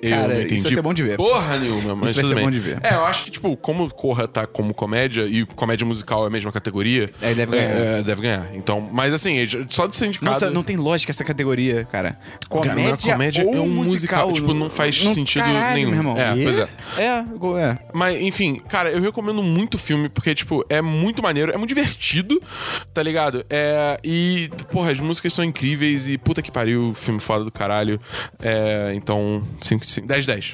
Ih, 0.03 0.09
Eu 0.09 0.17
cara, 0.17 0.41
isso 0.43 0.63
vai 0.63 0.73
ser 0.73 0.81
bom 0.81 0.93
de 0.93 1.03
ver. 1.03 1.17
Porra 1.17 1.57
nenhuma, 1.57 1.95
mas 1.95 2.11
Isso 2.11 2.19
vai 2.19 2.25
ser 2.29 2.35
bem. 2.35 2.43
bom 2.45 2.51
de 2.51 2.59
ver. 2.59 2.79
É, 2.83 2.93
eu 2.95 3.05
acho 3.05 3.25
que, 3.25 3.31
tipo, 3.31 3.55
como 3.57 3.89
Corra 3.93 4.27
tá 4.27 4.45
como 4.47 4.73
comédia 4.73 5.25
e 5.25 5.45
comédia 5.45 5.85
musical 5.85 6.23
é 6.23 6.27
a 6.27 6.29
mesma 6.29 6.51
categoria. 6.51 7.11
É, 7.21 7.33
deve 7.33 7.51
ganhar. 7.51 7.69
É, 7.69 8.03
deve 8.03 8.21
ganhar. 8.21 8.49
Então, 8.53 8.79
mas 8.81 9.13
assim, 9.13 9.35
só 9.69 9.87
de 9.87 9.95
ser 9.95 10.07
indicado. 10.07 10.31
Nossa, 10.31 10.49
não 10.51 10.63
tem 10.63 10.75
lógica 10.75 11.11
essa 11.11 11.23
categoria, 11.23 11.85
cara. 11.85 12.05
Cara, 12.05 12.17
Comédia, 12.49 12.91
mas 12.91 13.03
comédia 13.03 13.45
ou 13.45 13.55
é 13.55 13.59
um 13.59 13.67
musical, 13.67 14.27
musical. 14.29 14.33
tipo, 14.33 14.53
não 14.53 14.69
faz 14.69 14.95
sentido 14.99 15.43
caralho, 15.43 15.75
nenhum. 15.75 15.89
meu 15.89 15.99
irmão. 15.99 16.17
É, 16.17 16.33
pois 16.43 16.57
é. 16.57 16.67
É, 16.97 17.61
é. 17.61 17.77
Mas, 17.93 18.21
enfim, 18.21 18.61
cara, 18.67 18.91
eu 18.91 19.01
recomendo 19.01 19.41
muito 19.41 19.75
o 19.75 19.77
filme, 19.77 20.09
porque, 20.09 20.33
tipo, 20.35 20.65
é 20.69 20.81
muito 20.81 21.21
maneiro, 21.21 21.51
é 21.51 21.57
muito 21.57 21.69
divertido, 21.69 22.41
tá 22.93 23.01
ligado? 23.01 23.45
É, 23.49 23.99
e, 24.03 24.49
porra, 24.71 24.91
as 24.91 24.99
músicas 24.99 25.33
são 25.33 25.43
incríveis 25.43 26.07
e 26.07 26.17
puta 26.17 26.41
que 26.41 26.51
pariu, 26.51 26.93
filme 26.93 27.19
foda 27.19 27.43
do 27.43 27.51
caralho. 27.51 27.99
É, 28.41 28.93
então, 28.95 29.43
5 29.61 29.84
de 29.85 29.91
5. 29.93 30.07
10 30.07 30.25
10. 30.25 30.53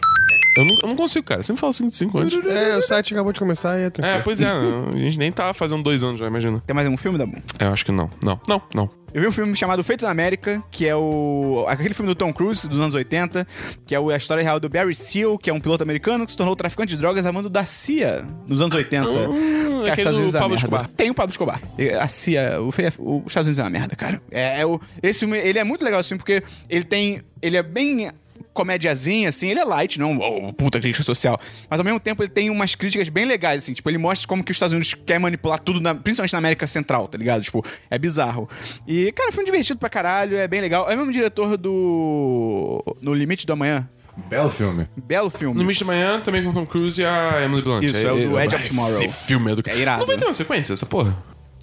Eu 0.57 0.65
não, 0.65 0.77
eu 0.83 0.87
não 0.89 0.95
consigo, 0.97 1.25
cara. 1.25 1.41
Você 1.43 1.53
me 1.53 1.57
fala 1.57 1.71
5 1.71 1.89
de 1.89 1.95
5 1.95 2.19
antes. 2.19 2.45
É, 2.45 2.77
o 2.77 2.81
site 2.81 3.13
acabou 3.13 3.31
de 3.31 3.39
começar 3.39 3.77
e 3.79 3.83
é 3.83 3.85
É, 3.85 3.89
tranquilo. 3.89 4.21
pois 4.23 4.41
é, 4.41 4.47
a 4.47 4.97
gente 4.97 5.17
nem 5.17 5.31
tá 5.31 5.53
fazendo 5.53 5.81
dois 5.81 6.03
anos 6.03 6.19
já, 6.19 6.27
imagina. 6.27 6.61
Tem 6.67 6.73
mais 6.73 6.85
algum 6.85 6.97
filme, 6.97 7.17
Dabu? 7.17 7.37
É, 7.57 7.65
eu 7.65 7.71
acho 7.73 7.85
que 7.85 7.91
não. 7.91 8.09
Não, 8.21 8.39
não, 8.47 8.61
não. 8.75 8.89
Eu 9.13 9.21
vi 9.21 9.27
um 9.27 9.31
filme 9.31 9.53
chamado 9.57 9.83
Feito 9.83 10.05
na 10.05 10.11
América, 10.11 10.63
que 10.71 10.87
é 10.87 10.95
o. 10.95 11.65
aquele 11.67 11.93
filme 11.93 12.07
do 12.09 12.15
Tom 12.15 12.31
Cruise, 12.33 12.67
dos 12.67 12.79
anos 12.79 12.93
80, 12.93 13.45
que 13.85 13.93
é 13.93 13.97
a 13.97 14.15
história 14.17 14.41
real 14.41 14.57
do 14.57 14.69
Barry 14.69 14.95
Seal, 14.95 15.37
que 15.37 15.49
é 15.49 15.53
um 15.53 15.59
piloto 15.59 15.83
americano 15.83 16.25
que 16.25 16.31
se 16.31 16.37
tornou 16.37 16.55
traficante 16.55 16.91
de 16.95 16.97
drogas 16.97 17.25
a 17.25 17.31
mando 17.31 17.49
da 17.49 17.65
CIA 17.65 18.25
nos 18.47 18.61
anos 18.61 18.73
80. 18.73 19.05
que 19.05 19.09
os 19.11 19.85
aquele 19.85 19.91
Estados 19.97 20.15
Unidos 20.17 20.31
do 20.33 20.37
é 20.37 20.39
Pablo. 20.39 20.55
Escobar. 20.55 20.87
Tem 20.95 21.09
o 21.09 21.13
Pablo 21.13 21.31
Escobar. 21.31 21.61
A 21.99 22.07
CIA, 22.07 22.61
o, 22.61 22.69
o- 22.99 23.17
os 23.19 23.27
Estados 23.27 23.47
Unidos 23.47 23.57
é 23.59 23.63
uma 23.63 23.69
merda, 23.69 23.95
cara. 23.97 24.21
É, 24.31 24.61
é 24.61 24.65
o, 24.65 24.79
esse 25.03 25.19
filme, 25.19 25.37
ele 25.37 25.59
é 25.59 25.63
muito 25.65 25.83
legal, 25.83 25.99
assim, 25.99 26.15
porque 26.17 26.41
ele 26.69 26.83
tem. 26.85 27.21
Ele 27.41 27.57
é 27.57 27.63
bem 27.63 28.11
comédiazinha, 28.53 29.29
assim, 29.29 29.49
ele 29.49 29.59
é 29.59 29.63
light, 29.65 29.99
não 29.99 30.17
oh, 30.17 30.53
puta 30.53 30.79
crítica 30.79 31.03
social. 31.03 31.39
Mas 31.69 31.79
ao 31.79 31.83
mesmo 31.83 31.99
tempo 31.99 32.21
ele 32.21 32.29
tem 32.29 32.49
umas 32.49 32.75
críticas 32.75 33.09
bem 33.09 33.25
legais, 33.25 33.63
assim. 33.63 33.73
Tipo, 33.73 33.89
ele 33.89 33.97
mostra 33.97 34.27
como 34.27 34.43
que 34.43 34.51
os 34.51 34.55
Estados 34.55 34.73
Unidos 34.73 34.93
quer 34.93 35.19
manipular 35.19 35.59
tudo, 35.59 35.79
na- 35.79 35.95
principalmente 35.95 36.33
na 36.33 36.39
América 36.39 36.67
Central, 36.67 37.07
tá 37.07 37.17
ligado? 37.17 37.43
Tipo, 37.43 37.65
é 37.89 37.97
bizarro. 37.97 38.49
E, 38.87 39.11
cara, 39.13 39.31
foi 39.31 39.43
um 39.43 39.45
divertido 39.45 39.79
pra 39.79 39.89
caralho, 39.89 40.37
é 40.37 40.47
bem 40.47 40.61
legal. 40.61 40.89
É 40.89 40.95
o 40.95 40.97
mesmo 40.97 41.11
diretor 41.11 41.57
do. 41.57 42.83
No 43.01 43.13
Limite 43.13 43.45
do 43.45 43.53
Amanhã. 43.53 43.89
Belo 44.29 44.49
filme. 44.49 44.87
Belo 44.97 45.29
filme. 45.29 45.55
No 45.55 45.61
Limite 45.61 45.79
da 45.79 45.85
Manhã, 45.85 46.19
também 46.19 46.43
com 46.43 46.49
o 46.49 46.53
Tom 46.53 46.65
Cruise 46.65 47.01
e 47.01 47.05
a 47.05 47.41
Emily 47.43 47.61
Blunt. 47.61 47.83
Isso, 47.83 47.95
é 48.05 48.11
o 48.11 48.29
do 48.29 48.39
Edge 48.39 48.55
of 48.55 48.69
Tomorrow. 48.69 49.03
Esse 49.03 49.13
filme 49.25 49.51
é 49.51 49.55
do 49.55 49.63
É 49.69 49.77
irado. 49.77 49.99
Não 50.01 50.07
vai 50.07 50.17
ter 50.17 50.25
uma 50.25 50.33
sequência, 50.33 50.73
essa 50.73 50.85
porra? 50.85 51.15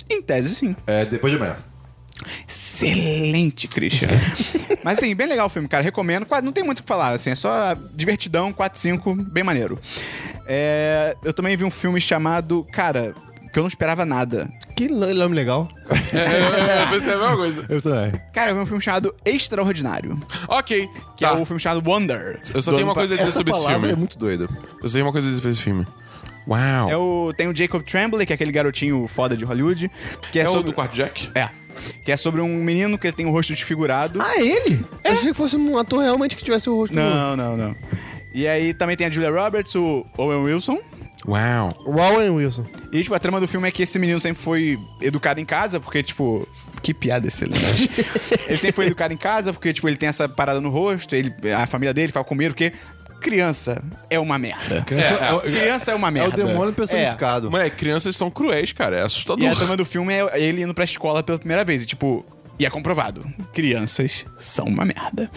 Em 0.09 0.23
tese, 0.23 0.55
sim. 0.55 0.75
É, 0.87 1.05
depois 1.05 1.31
de 1.31 1.37
amanhã. 1.37 1.57
Excelente, 2.49 3.67
Christian. 3.69 4.09
Mas 4.85 4.99
assim, 4.99 5.15
bem 5.15 5.27
legal 5.27 5.47
o 5.47 5.51
filme, 5.51 5.69
cara. 5.69 5.83
Recomendo. 5.83 6.27
Não 6.43 6.53
tem 6.53 6.65
muito 6.65 6.79
o 6.81 6.83
que 6.83 6.89
falar, 6.89 7.11
assim, 7.11 7.31
é 7.31 7.35
só 7.35 7.75
divertidão, 7.95 8.53
4, 8.53 8.79
5, 8.79 9.15
bem 9.15 9.43
maneiro. 9.45 9.79
É, 10.47 11.17
eu 11.25 11.33
também 11.33 11.57
vi 11.57 11.65
um 11.65 11.71
filme 11.71 12.01
chamado, 12.01 12.67
cara, 12.73 13.15
que 13.53 13.59
eu 13.59 13.63
não 13.63 13.69
esperava 13.69 14.05
nada. 14.05 14.49
Que 14.77 14.89
nome 14.89 15.35
legal. 15.35 15.69
É, 16.11 16.85
eu 16.85 16.89
pensei 16.89 17.13
a 17.13 17.19
mesma 17.19 17.37
coisa. 17.37 17.67
Eu 17.69 17.83
também. 17.83 18.13
Cara, 18.33 18.51
eu 18.51 18.55
vi 18.57 18.63
um 18.63 18.67
filme 18.67 18.83
chamado 18.83 19.15
Extraordinário, 19.27 20.19
Ok, 20.49 20.89
que 21.19 21.25
tá. 21.25 21.33
é 21.33 21.33
o 21.35 21.45
filme 21.45 21.61
chamado 21.61 21.87
Wonder. 21.87 22.41
Eu 22.55 22.63
só 22.63 22.73
tenho 22.73 22.85
uma 22.87 22.95
coisa 22.95 23.13
a 23.13 23.17
dizer 23.19 23.29
Essa 23.29 23.37
sobre 23.39 23.53
esse 23.53 23.67
filme. 23.67 23.91
é 23.91 23.95
muito 23.95 24.19
doida. 24.19 24.49
Eu 24.83 24.89
só 24.89 24.95
tenho 24.95 25.05
uma 25.05 25.13
coisa 25.13 25.27
a 25.27 25.31
dizer 25.31 25.37
sobre 25.37 25.51
esse 25.51 25.61
filme. 25.61 25.87
Uau. 26.49 26.91
É 26.91 26.97
o, 26.97 27.33
tem 27.37 27.47
o 27.47 27.55
Jacob 27.55 27.83
Tremblay, 27.83 28.25
que 28.27 28.33
é 28.33 28.35
aquele 28.35 28.53
garotinho 28.53 29.07
foda 29.07 29.37
de 29.37 29.45
Hollywood. 29.45 29.91
Que 30.33 30.41
é, 30.41 30.43
É 30.43 30.49
o 30.49 30.53
sobre, 30.53 30.71
do 30.71 30.73
quarto 30.73 30.95
Jack? 30.95 31.31
É. 31.35 31.51
Que 32.03 32.11
é 32.11 32.17
sobre 32.17 32.41
um 32.41 32.57
menino 32.63 32.99
que 32.99 33.07
ele 33.07 33.15
tem 33.15 33.27
o 33.27 33.31
rosto 33.31 33.53
desfigurado. 33.53 34.21
Ah, 34.21 34.41
ele? 34.41 34.85
Eu 35.05 35.13
achei 35.13 35.29
que 35.29 35.35
fosse 35.35 35.57
um 35.57 35.77
ator 35.79 36.01
realmente 36.01 36.35
que 36.35 36.43
tivesse 36.43 36.69
o 36.71 36.75
rosto. 36.75 36.95
Não, 36.95 37.37
não, 37.37 37.57
não. 37.57 37.77
E 38.33 38.47
aí 38.49 38.73
também 38.73 38.97
tem 38.97 39.07
a 39.07 39.11
Julia 39.11 39.31
Roberts, 39.31 39.75
o 39.75 40.07
Owen 40.17 40.45
Wilson. 40.45 40.79
Uau. 41.27 41.69
O 41.85 41.97
Owen 41.99 42.31
Wilson. 42.31 42.67
E, 42.93 43.03
tipo, 43.03 43.15
a 43.15 43.19
trama 43.19 43.41
do 43.41 43.49
filme 43.49 43.69
é 43.69 43.71
que 43.71 43.83
esse 43.83 43.99
menino 43.99 44.19
sempre 44.19 44.43
foi 44.43 44.79
educado 45.01 45.41
em 45.41 45.45
casa, 45.45 45.79
porque, 45.79 46.03
tipo. 46.03 46.47
Que 46.81 46.95
piada 46.95 47.27
excelente. 47.27 47.91
ele 48.47 48.57
sempre 48.57 48.73
foi 48.73 48.87
educado 48.87 49.13
em 49.13 49.17
casa, 49.17 49.53
porque, 49.53 49.73
tipo, 49.73 49.89
ele 49.89 49.97
tem 49.97 50.09
essa 50.09 50.29
parada 50.29 50.61
no 50.61 50.71
rosto, 50.71 51.15
ele, 51.15 51.35
a 51.53 51.67
família 51.67 51.93
dele 51.93 52.13
fala 52.13 52.25
com 52.25 52.37
medo, 52.37 52.55
porque 52.55 52.73
criança 53.21 53.83
é 54.09 54.19
uma 54.19 54.39
merda. 54.39 54.83
Criança 54.83 55.15
é, 55.15 55.41
Criança 55.51 55.91
é 55.93 55.95
uma 55.95 56.09
é 56.09 56.11
o 56.11 56.15
merda. 56.15 56.37
demônio 56.45 56.73
personificado. 56.73 57.51
Moleque, 57.51 57.77
crianças 57.77 58.17
são 58.17 58.31
cruéis, 58.31 58.73
cara. 58.73 58.97
É 58.97 59.01
É. 59.01 59.03
assustador. 59.05 59.45
E 59.45 59.49
a 59.49 59.55
trama 59.55 59.77
do 59.77 59.85
filme 59.85 60.13
é 60.15 60.41
ele 60.41 60.63
indo 60.63 60.75
pra 60.75 60.85
escola 60.85 61.23
pela 61.23 61.39
primeira 61.39 61.65
vez. 61.65 61.83
E, 61.83 61.87
tipo, 61.87 62.25
e 62.59 62.65
é 62.67 62.71
comprovado. 62.71 63.25
Crianças 63.53 64.25
são 64.39 64.67
uma 64.67 64.85
merda. 64.85 65.31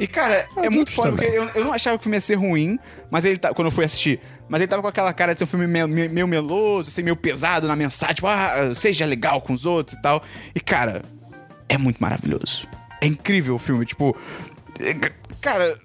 E, 0.00 0.06
cara, 0.06 0.46
é 0.56 0.68
muito 0.70 0.90
foda, 0.90 1.12
porque 1.12 1.26
eu, 1.26 1.48
eu 1.54 1.64
não 1.64 1.72
achava 1.72 1.96
que 1.96 2.00
o 2.00 2.04
filme 2.04 2.16
ia 2.16 2.20
ser 2.20 2.34
ruim, 2.34 2.78
mas 3.10 3.24
ele 3.24 3.36
tá, 3.36 3.52
quando 3.54 3.66
eu 3.66 3.70
fui 3.70 3.84
assistir, 3.84 4.18
mas 4.48 4.60
ele 4.60 4.66
tava 4.66 4.82
com 4.82 4.88
aquela 4.88 5.12
cara 5.12 5.32
de 5.34 5.38
ser 5.38 5.44
um 5.44 5.46
filme 5.46 5.66
meio, 5.66 5.86
meio- 5.86 6.10
meio 6.10 6.26
meloso, 6.26 6.88
assim, 6.88 7.02
meio 7.02 7.14
pesado 7.14 7.68
na 7.68 7.76
mensagem, 7.76 8.14
tipo, 8.16 8.26
ah, 8.26 8.72
seja 8.74 9.04
legal 9.06 9.40
com 9.42 9.52
os 9.52 9.64
outros 9.64 9.96
e 9.96 10.02
tal. 10.02 10.22
E, 10.54 10.58
cara, 10.60 11.02
é 11.68 11.78
muito 11.78 11.98
maravilhoso. 11.98 12.66
É 13.00 13.06
incrível 13.06 13.54
o 13.54 13.58
filme, 13.58 13.84
tipo. 13.84 14.16
é, 14.80 14.94
Cara. 15.40 15.76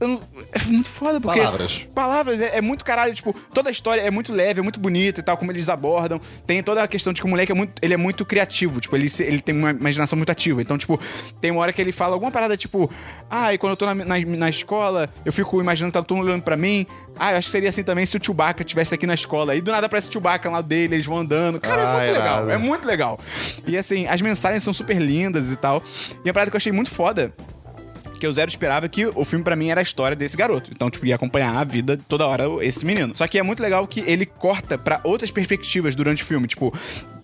É, 0.00 0.58
É 0.58 0.64
muito 0.66 0.88
foda, 0.88 1.20
porque. 1.20 1.38
Palavras. 1.40 1.86
Palavras, 1.94 2.40
é, 2.40 2.58
é 2.58 2.60
muito 2.60 2.84
caralho, 2.84 3.14
tipo, 3.14 3.32
toda 3.54 3.68
a 3.68 3.72
história 3.72 4.00
é 4.00 4.10
muito 4.10 4.32
leve, 4.32 4.60
é 4.60 4.62
muito 4.62 4.78
bonita 4.78 5.20
e 5.20 5.22
tal, 5.22 5.36
como 5.36 5.50
eles 5.52 5.68
abordam. 5.68 6.20
Tem 6.46 6.62
toda 6.62 6.82
a 6.82 6.88
questão 6.88 7.12
de 7.12 7.20
que 7.20 7.26
o 7.26 7.30
moleque 7.30 7.52
é 7.52 7.54
muito, 7.54 7.72
ele 7.82 7.94
é 7.94 7.96
muito 7.96 8.24
criativo, 8.24 8.80
tipo, 8.80 8.94
ele, 8.96 9.06
ele 9.20 9.40
tem 9.40 9.54
uma 9.54 9.70
imaginação 9.70 10.16
muito 10.16 10.30
ativa. 10.30 10.60
Então, 10.60 10.76
tipo, 10.76 11.00
tem 11.40 11.50
uma 11.50 11.60
hora 11.60 11.72
que 11.72 11.80
ele 11.80 11.92
fala 11.92 12.14
alguma 12.14 12.30
parada, 12.30 12.56
tipo, 12.56 12.90
ah, 13.30 13.52
e 13.54 13.58
quando 13.58 13.70
eu 13.72 13.76
tô 13.76 13.86
na, 13.86 13.94
na, 13.94 14.18
na 14.20 14.48
escola, 14.50 15.08
eu 15.24 15.32
fico 15.32 15.60
imaginando 15.60 15.92
que 15.92 15.98
tá 15.98 16.04
todo 16.04 16.16
mundo 16.16 16.26
olhando 16.28 16.42
pra 16.42 16.56
mim. 16.56 16.86
Ah, 17.18 17.32
eu 17.32 17.38
acho 17.38 17.48
que 17.48 17.52
seria 17.52 17.70
assim 17.70 17.82
também 17.82 18.04
se 18.04 18.16
o 18.16 18.20
Chewbacca 18.22 18.62
estivesse 18.62 18.94
aqui 18.94 19.06
na 19.06 19.14
escola. 19.14 19.54
E 19.56 19.60
do 19.62 19.72
nada 19.72 19.86
aparece 19.86 20.08
o 20.08 20.12
Chewbacca 20.12 20.50
lá 20.50 20.60
dele, 20.60 20.96
eles 20.96 21.06
vão 21.06 21.16
andando. 21.18 21.58
Cara, 21.58 21.82
Ah, 21.82 22.02
é 22.02 22.06
muito 22.06 22.12
legal, 22.18 22.36
irado. 22.36 22.50
é 22.50 22.58
muito 22.58 22.86
legal. 22.86 23.20
E 23.66 23.76
assim, 23.78 24.06
as 24.06 24.20
mensagens 24.20 24.62
são 24.62 24.74
super 24.74 24.98
lindas 25.00 25.50
e 25.50 25.56
tal. 25.56 25.82
E 26.24 26.28
a 26.28 26.34
parada 26.34 26.50
que 26.50 26.54
eu 26.56 26.58
achei 26.58 26.72
muito 26.72 26.90
foda 26.90 27.32
que 28.18 28.26
eu 28.26 28.32
zero 28.32 28.48
esperava 28.48 28.88
que 28.88 29.06
o 29.06 29.24
filme 29.24 29.44
pra 29.44 29.54
mim 29.56 29.68
era 29.70 29.80
a 29.80 29.82
história 29.82 30.16
desse 30.16 30.36
garoto. 30.36 30.70
Então, 30.74 30.90
tipo, 30.90 31.06
ia 31.06 31.14
acompanhar 31.14 31.56
a 31.56 31.64
vida 31.64 31.98
toda 32.08 32.26
hora 32.26 32.44
esse 32.62 32.84
menino. 32.84 33.14
Só 33.16 33.26
que 33.26 33.38
é 33.38 33.42
muito 33.42 33.62
legal 33.62 33.86
que 33.86 34.00
ele 34.00 34.26
corta 34.26 34.76
pra 34.78 35.00
outras 35.04 35.30
perspectivas 35.30 35.94
durante 35.94 36.22
o 36.22 36.26
filme, 36.26 36.46
tipo, 36.46 36.72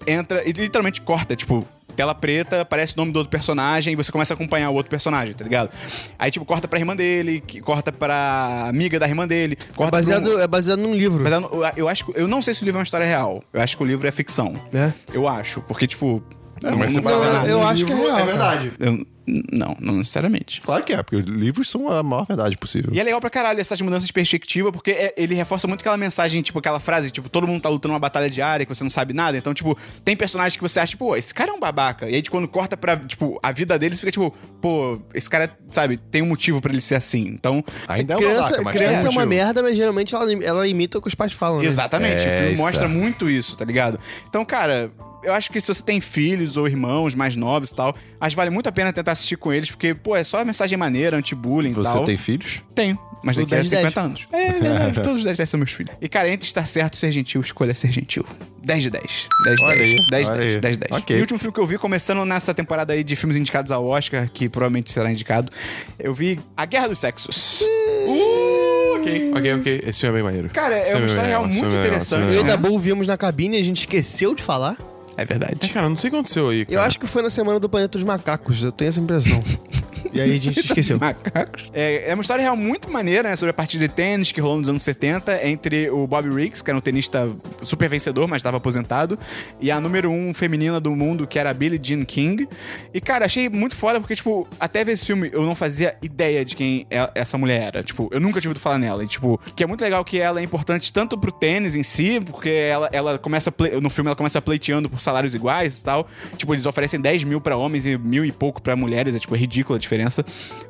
entra 0.07 0.43
e 0.49 0.53
literalmente 0.53 1.01
corta, 1.01 1.35
tipo, 1.37 1.67
tela 1.95 2.15
preta, 2.15 2.63
aparece 2.63 2.95
o 2.95 2.97
nome 2.97 3.13
do 3.13 3.17
outro 3.19 3.31
personagem 3.31 3.93
e 3.93 3.97
você 3.97 4.11
começa 4.11 4.33
a 4.33 4.35
acompanhar 4.35 4.71
o 4.71 4.75
outro 4.75 4.89
personagem, 4.89 5.35
tá 5.35 5.45
ligado? 5.45 5.71
Aí, 6.19 6.31
tipo, 6.31 6.45
corta 6.45 6.67
pra 6.67 6.79
irmã 6.79 6.97
dele, 6.97 7.41
que 7.47 7.61
corta 7.61 7.93
pra 7.93 8.65
amiga 8.69 8.99
da 8.99 9.07
irmã 9.07 9.29
dele, 9.29 9.59
É 9.61 9.77
corta 9.77 9.97
um- 9.97 10.01
baseado, 10.01 10.41
é 10.41 10.47
baseado 10.47 10.79
num 10.81 10.95
livro. 10.95 11.23
Mas 11.23 11.33
eu, 11.33 11.51
eu 11.77 11.89
acho. 11.89 12.11
Eu 12.15 12.27
não 12.27 12.41
sei 12.41 12.55
se 12.55 12.63
o 12.63 12.65
livro 12.65 12.79
é 12.79 12.81
uma 12.81 12.85
história 12.85 13.07
real. 13.07 13.43
Eu 13.53 13.61
acho 13.61 13.77
que 13.77 13.83
o 13.83 13.87
livro 13.87 14.09
é 14.09 14.11
ficção. 14.11 14.55
É? 14.73 14.93
Eu 15.13 15.29
acho. 15.29 15.61
Porque, 15.63 15.87
tipo. 15.87 16.23
Não- 16.71 16.79
mas 16.79 16.93
você 16.93 17.01
baseado 17.01 17.33
nada. 17.33 17.49
eu 17.49 17.59
no 17.61 17.67
acho 17.67 17.85
que 17.85 17.93
é 17.93 17.95
livro, 17.95 18.11
real, 18.11 18.19
É 18.21 18.25
verdade. 18.27 18.73
Eu- 18.79 19.07
não, 19.53 19.77
não 19.81 19.95
necessariamente. 19.99 20.61
Claro 20.61 20.83
que 20.83 20.93
é, 20.93 21.01
porque 21.01 21.15
os 21.15 21.25
livros 21.25 21.71
são 21.71 21.89
a 21.89 22.03
maior 22.03 22.27
verdade 22.27 22.59
possível. 22.59 22.91
E 22.93 22.99
é 22.99 23.05
legal 23.05 23.21
pra 23.21 23.31
caralho 23.31 23.61
essas 23.61 23.81
mudanças 23.81 24.05
de 24.09 24.13
perspectiva, 24.13 24.73
porque 24.73 24.91
é- 24.91 25.15
ele 25.17 25.33
reforça 25.33 25.69
muito 25.69 25.81
aquela 25.81 25.97
mensagem, 25.97 26.43
tipo, 26.43 26.59
aquela 26.59 26.81
frase, 26.81 27.09
tipo, 27.13 27.29
todo 27.29 27.47
mundo 27.47 27.63
tá 27.63 27.69
lutando 27.69 27.95
uma 27.95 28.01
batalha 28.01 28.29
diária, 28.29 28.67
que 28.67 28.75
você 28.75 28.83
não 28.83 28.91
sabe 28.91 29.15
nada. 29.15 29.39
Então, 29.39 29.55
tipo, 29.55 29.79
tem 30.05 30.17
personagens 30.17 30.57
que 30.57 30.63
você 30.63 30.81
acha, 30.81 30.91
tipo, 30.91 31.07
pô, 31.07 31.15
esse 31.17 31.33
cara 31.33 31.51
é 31.53 31.55
um 31.55 31.61
babaca. 31.61 32.11
E 32.11 32.17
aí, 32.17 32.23
quando 32.25 32.49
corta 32.49 32.77
pra, 32.77 32.97
tipo, 32.97 33.39
a 33.41 33.53
vida 33.53 33.79
deles, 33.79 34.01
fica 34.01 34.11
tipo, 34.11 34.35
pô, 34.61 35.01
esse 35.15 35.31
cara, 35.31 35.57
sabe, 35.69 35.97
tem 35.99 36.21
um 36.21 36.27
motivo 36.27 36.61
pra 36.61 36.73
ele 36.73 36.81
ser 36.81 36.97
assim. 36.97 37.23
Então, 37.29 37.65
Ainda 37.87 38.15
é 38.15 38.17
uma 38.17 38.23
criança 38.27 38.43
babaca, 38.43 38.63
mas 38.65 38.77
criança 38.77 39.07
é 39.07 39.09
um 39.09 39.13
uma 39.13 39.25
merda, 39.27 39.63
mas 39.63 39.77
geralmente 39.77 40.13
ela, 40.17 40.33
ela 40.45 40.67
imita 40.67 40.99
o 40.99 41.01
que 41.01 41.07
os 41.07 41.15
pais 41.15 41.33
falam. 41.33 41.61
né? 41.61 41.65
Exatamente, 41.67 42.25
É, 42.27 42.29
o 42.29 42.39
filme 42.39 42.53
isso 42.55 42.63
mostra 42.63 42.85
é. 42.87 42.89
muito 42.89 43.31
isso, 43.31 43.57
tá 43.57 43.65
ligado? 43.65 44.01
Então, 44.29 44.45
cara, 44.45 44.91
eu 45.23 45.33
acho 45.33 45.51
que 45.51 45.61
se 45.61 45.69
você 45.73 45.83
tem 45.83 46.01
filhos 46.01 46.57
ou 46.57 46.67
irmãos 46.67 47.15
mais 47.15 47.37
novos 47.37 47.71
e 47.71 47.75
tal, 47.75 47.95
acho 48.21 48.31
que 48.35 48.37
vale 48.37 48.51
muito 48.51 48.69
a 48.69 48.73
pena 48.73 48.93
tentar 48.93 49.13
assistir 49.13 49.37
com 49.37 49.53
eles, 49.53 49.71
porque, 49.71 49.95
pô, 49.95 50.17
é 50.17 50.25
só 50.25 50.45
mensagem 50.45 50.77
maneira, 50.77 51.17
anti-bullying 51.17 51.71
e 51.71 51.75
Você 51.75 51.93
tal. 51.93 52.05
tem 52.05 52.17
filhos? 52.17 52.63
Tenho. 52.75 52.99
Mas 53.25 53.37
daqui 53.37 53.55
a 53.55 53.59
10 53.59 53.71
de 53.71 53.77
50 53.77 54.01
anos. 54.01 54.29
É, 54.33 54.47
é 54.49 54.53
verdade. 54.59 54.95
Todos 55.01 55.19
os 55.19 55.25
10 55.25 55.37
de 55.37 55.39
10 55.39 55.49
são 55.51 55.59
meus 55.59 55.71
filhos. 55.71 55.95
E, 56.01 56.09
cara, 56.09 56.29
entre 56.29 56.47
estar 56.47 56.67
certo 56.67 56.95
e 56.95 56.97
ser 56.97 57.13
gentil, 57.13 57.41
escolha 57.41 57.73
ser 57.73 57.93
gentil. 57.93 58.27
10 58.65 58.83
de 58.83 58.91
10. 58.91 59.29
10 59.45 59.57
de 59.57 59.65
Olha 59.65 59.77
10. 59.77 59.81
aí, 59.91 59.97
10 60.11 60.27
de 60.27 60.33
olha 60.33 60.41
10. 60.41 60.55
aí. 60.55 60.61
10 60.61 60.77
de 60.77 60.81
10. 60.89 61.01
Ok. 61.03 61.17
E 61.17 61.19
o 61.19 61.23
último 61.23 61.39
filme 61.39 61.55
que 61.55 61.61
eu 61.61 61.67
vi, 61.67 61.79
começando 61.79 62.25
nessa 62.25 62.53
temporada 62.53 62.93
aí 62.93 63.05
de 63.05 63.15
filmes 63.15 63.37
indicados 63.37 63.71
ao 63.71 63.87
Oscar, 63.87 64.29
que 64.29 64.49
provavelmente 64.49 64.91
será 64.91 65.09
indicado, 65.09 65.53
eu 66.01 66.13
vi 66.13 66.41
A 66.57 66.67
Guerra 66.67 66.89
dos 66.89 66.99
Sexos. 66.99 67.61
Uh, 67.61 68.97
ok, 69.01 69.33
ok, 69.37 69.55
ok. 69.55 69.83
Esse 69.87 70.01
filme 70.01 70.15
é 70.15 70.17
bem 70.19 70.23
maneiro. 70.25 70.51
Cara, 70.51 70.75
é 70.75 70.81
uma 70.81 70.87
filme 70.91 71.07
história 71.07 71.29
real 71.29 71.47
muito 71.47 71.77
é 71.77 71.79
interessante, 71.79 72.33
é 72.33 72.37
Eu 72.37 72.41
e 72.41 72.45
né? 72.45 72.51
da 72.51 72.57
Bull 72.57 72.79
vimos 72.81 73.07
na 73.07 73.17
cabine 73.17 73.57
e 73.57 73.61
a 73.61 73.65
gente 73.65 73.81
esqueceu 73.81 74.35
de 74.35 74.43
falar. 74.43 74.77
É 75.23 75.25
verdade. 75.25 75.59
É, 75.63 75.69
cara, 75.69 75.89
não 75.89 75.95
sei 75.95 76.09
o 76.09 76.11
que 76.11 76.17
aconteceu 76.17 76.49
aí, 76.49 76.67
cara. 76.67 76.77
Eu 76.77 76.83
acho 76.83 76.99
que 76.99 77.07
foi 77.07 77.23
na 77.23 77.31
semana 77.31 77.61
do 77.61 77.69
Planeta 77.69 77.97
dos 77.97 78.05
Macacos, 78.05 78.61
eu 78.61 78.73
tenho 78.73 78.89
essa 78.89 79.01
impressão. 79.01 79.41
e 80.13 80.21
aí 80.21 80.31
a 80.33 80.41
gente 80.41 80.61
esqueceu. 80.65 80.99
Macacos. 80.99 81.71
É, 81.73 82.11
é 82.11 82.15
uma 82.15 82.21
história 82.23 82.43
real 82.43 82.57
muito 82.57 82.91
maneira, 82.91 83.29
né? 83.31 83.37
Sobre 83.37 83.51
a 83.51 83.55
partida 83.55 83.87
de 83.87 83.93
tênis 83.95 84.33
que 84.33 84.41
rolou 84.41 84.59
nos 84.59 84.69
anos 84.69 84.83
70 84.83 85.47
entre 85.47 85.91
o 85.91 86.07
Bobby 86.07 86.29
Riggs, 86.31 86.63
que 86.63 86.71
era 86.71 86.77
um 86.79 86.81
tenista 86.81 87.31
super 87.63 87.89
vencedor, 87.89 88.27
mas 88.29 88.39
estava 88.41 88.57
aposentado, 88.57 89.19
e 89.61 89.71
a 89.71 89.81
número 89.81 90.11
um 90.11 90.33
feminina 90.35 90.81
do 90.81 90.95
mundo, 90.97 91.27
que 91.27 91.39
era 91.39 91.51
a 91.51 91.55
Billie 91.55 91.81
Jean 91.83 92.05
King. 92.05 92.49
E, 92.93 93.01
cara, 93.01 93.25
achei 93.25 93.49
muito 93.49 93.75
foda 93.75 94.01
porque, 94.01 94.15
tipo, 94.17 94.49
até 94.59 94.85
ver 94.85 94.93
esse 94.93 95.05
filme 95.07 95.31
eu 95.33 95.43
não 95.43 95.55
fazia 95.55 95.97
ideia 96.03 96.45
de 96.45 96.57
quem 96.57 96.87
é- 96.91 97.11
essa 97.15 97.37
mulher 97.39 97.63
era. 97.63 97.83
Tipo, 97.83 98.09
eu 98.13 98.21
nunca 98.21 98.41
tinha 98.41 98.49
ouvido 98.51 98.63
falar 98.63 98.79
nela. 98.79 99.05
E, 99.05 99.07
tipo, 99.07 99.41
que 99.55 99.63
é 99.63 99.67
muito 99.67 99.81
legal 99.83 100.05
que 100.05 100.19
ela 100.19 100.41
é 100.41 100.43
importante 100.43 100.93
tanto 100.93 101.17
pro 101.19 101.31
tênis 101.33 101.75
em 101.75 101.83
si, 101.83 102.21
porque 102.21 102.49
ela, 102.49 102.89
ela 102.93 103.19
começa, 103.19 103.53
no 103.81 103.91
filme 103.91 104.09
ela 104.09 104.17
começa 104.17 104.41
pleiteando 104.41 104.89
por 104.89 105.01
salários 105.01 105.35
iguais 105.35 105.81
e 105.81 105.85
tal. 105.85 106.09
Tipo, 106.37 106.55
eles 106.55 106.67
oferecem 106.67 107.01
10 107.01 107.25
mil 107.25 107.41
pra 107.41 107.57
homens 107.57 107.87
e 107.87 107.97
mil 107.99 108.25
e 108.25 108.33
pouco 108.33 108.61
pra 108.63 108.75
mulheres. 108.77 109.15
É, 109.15 109.19
tipo, 109.19 109.35
é 109.35 109.39
ridícula 109.39 109.77
a 109.77 109.81
diferença. 109.81 109.92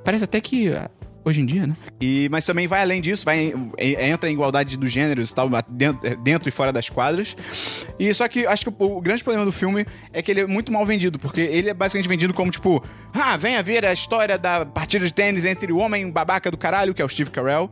Parece 0.05 0.25
até 0.25 0.41
que 0.41 0.69
ah, 0.69 0.91
hoje 1.25 1.41
em 1.41 1.47
dia, 1.47 1.67
né? 1.69 1.77
E, 2.01 2.29
mas 2.33 2.45
também 2.45 2.67
vai 2.67 2.81
além 2.83 3.01
disso, 3.01 3.25
vai, 3.25 3.39
em- 3.39 3.73
em- 3.79 4.11
entra 4.11 4.29
em 4.29 4.33
igualdade 4.33 4.77
dos 4.77 4.91
gêneros 4.91 5.33
tal, 5.33 5.49
dentro, 5.69 6.17
dentro 6.17 6.49
e 6.49 6.53
fora 6.53 6.73
das 6.73 6.91
quadras. 6.91 7.37
E 7.99 8.13
só 8.13 8.27
que 8.27 8.45
acho 8.45 8.65
que 8.69 8.83
o, 8.83 8.97
o 8.97 9.01
grande 9.01 9.23
problema 9.23 9.45
do 9.47 9.53
filme 9.53 9.87
é 10.13 10.21
que 10.21 10.33
ele 10.33 10.41
é 10.41 10.47
muito 10.47 10.73
mal 10.73 10.85
vendido, 10.85 11.21
porque 11.21 11.41
ele 11.41 11.71
é 11.71 11.75
basicamente 11.75 12.09
vendido 12.09 12.35
como 12.35 12.51
tipo, 12.51 12.83
ah, 13.15 13.37
venha 13.37 13.63
ver 13.63 13.85
a 13.87 13.93
história 13.93 14.37
da 14.37 14.67
partida 14.67 15.07
de 15.07 15.15
tênis 15.15 15.45
entre 15.45 15.73
o 15.73 15.77
homem 15.79 16.11
babaca 16.11 16.51
do 16.51 16.57
caralho, 16.59 16.93
que 16.93 17.01
é 17.01 17.05
o 17.05 17.09
Steve 17.09 17.31
Carell, 17.31 17.71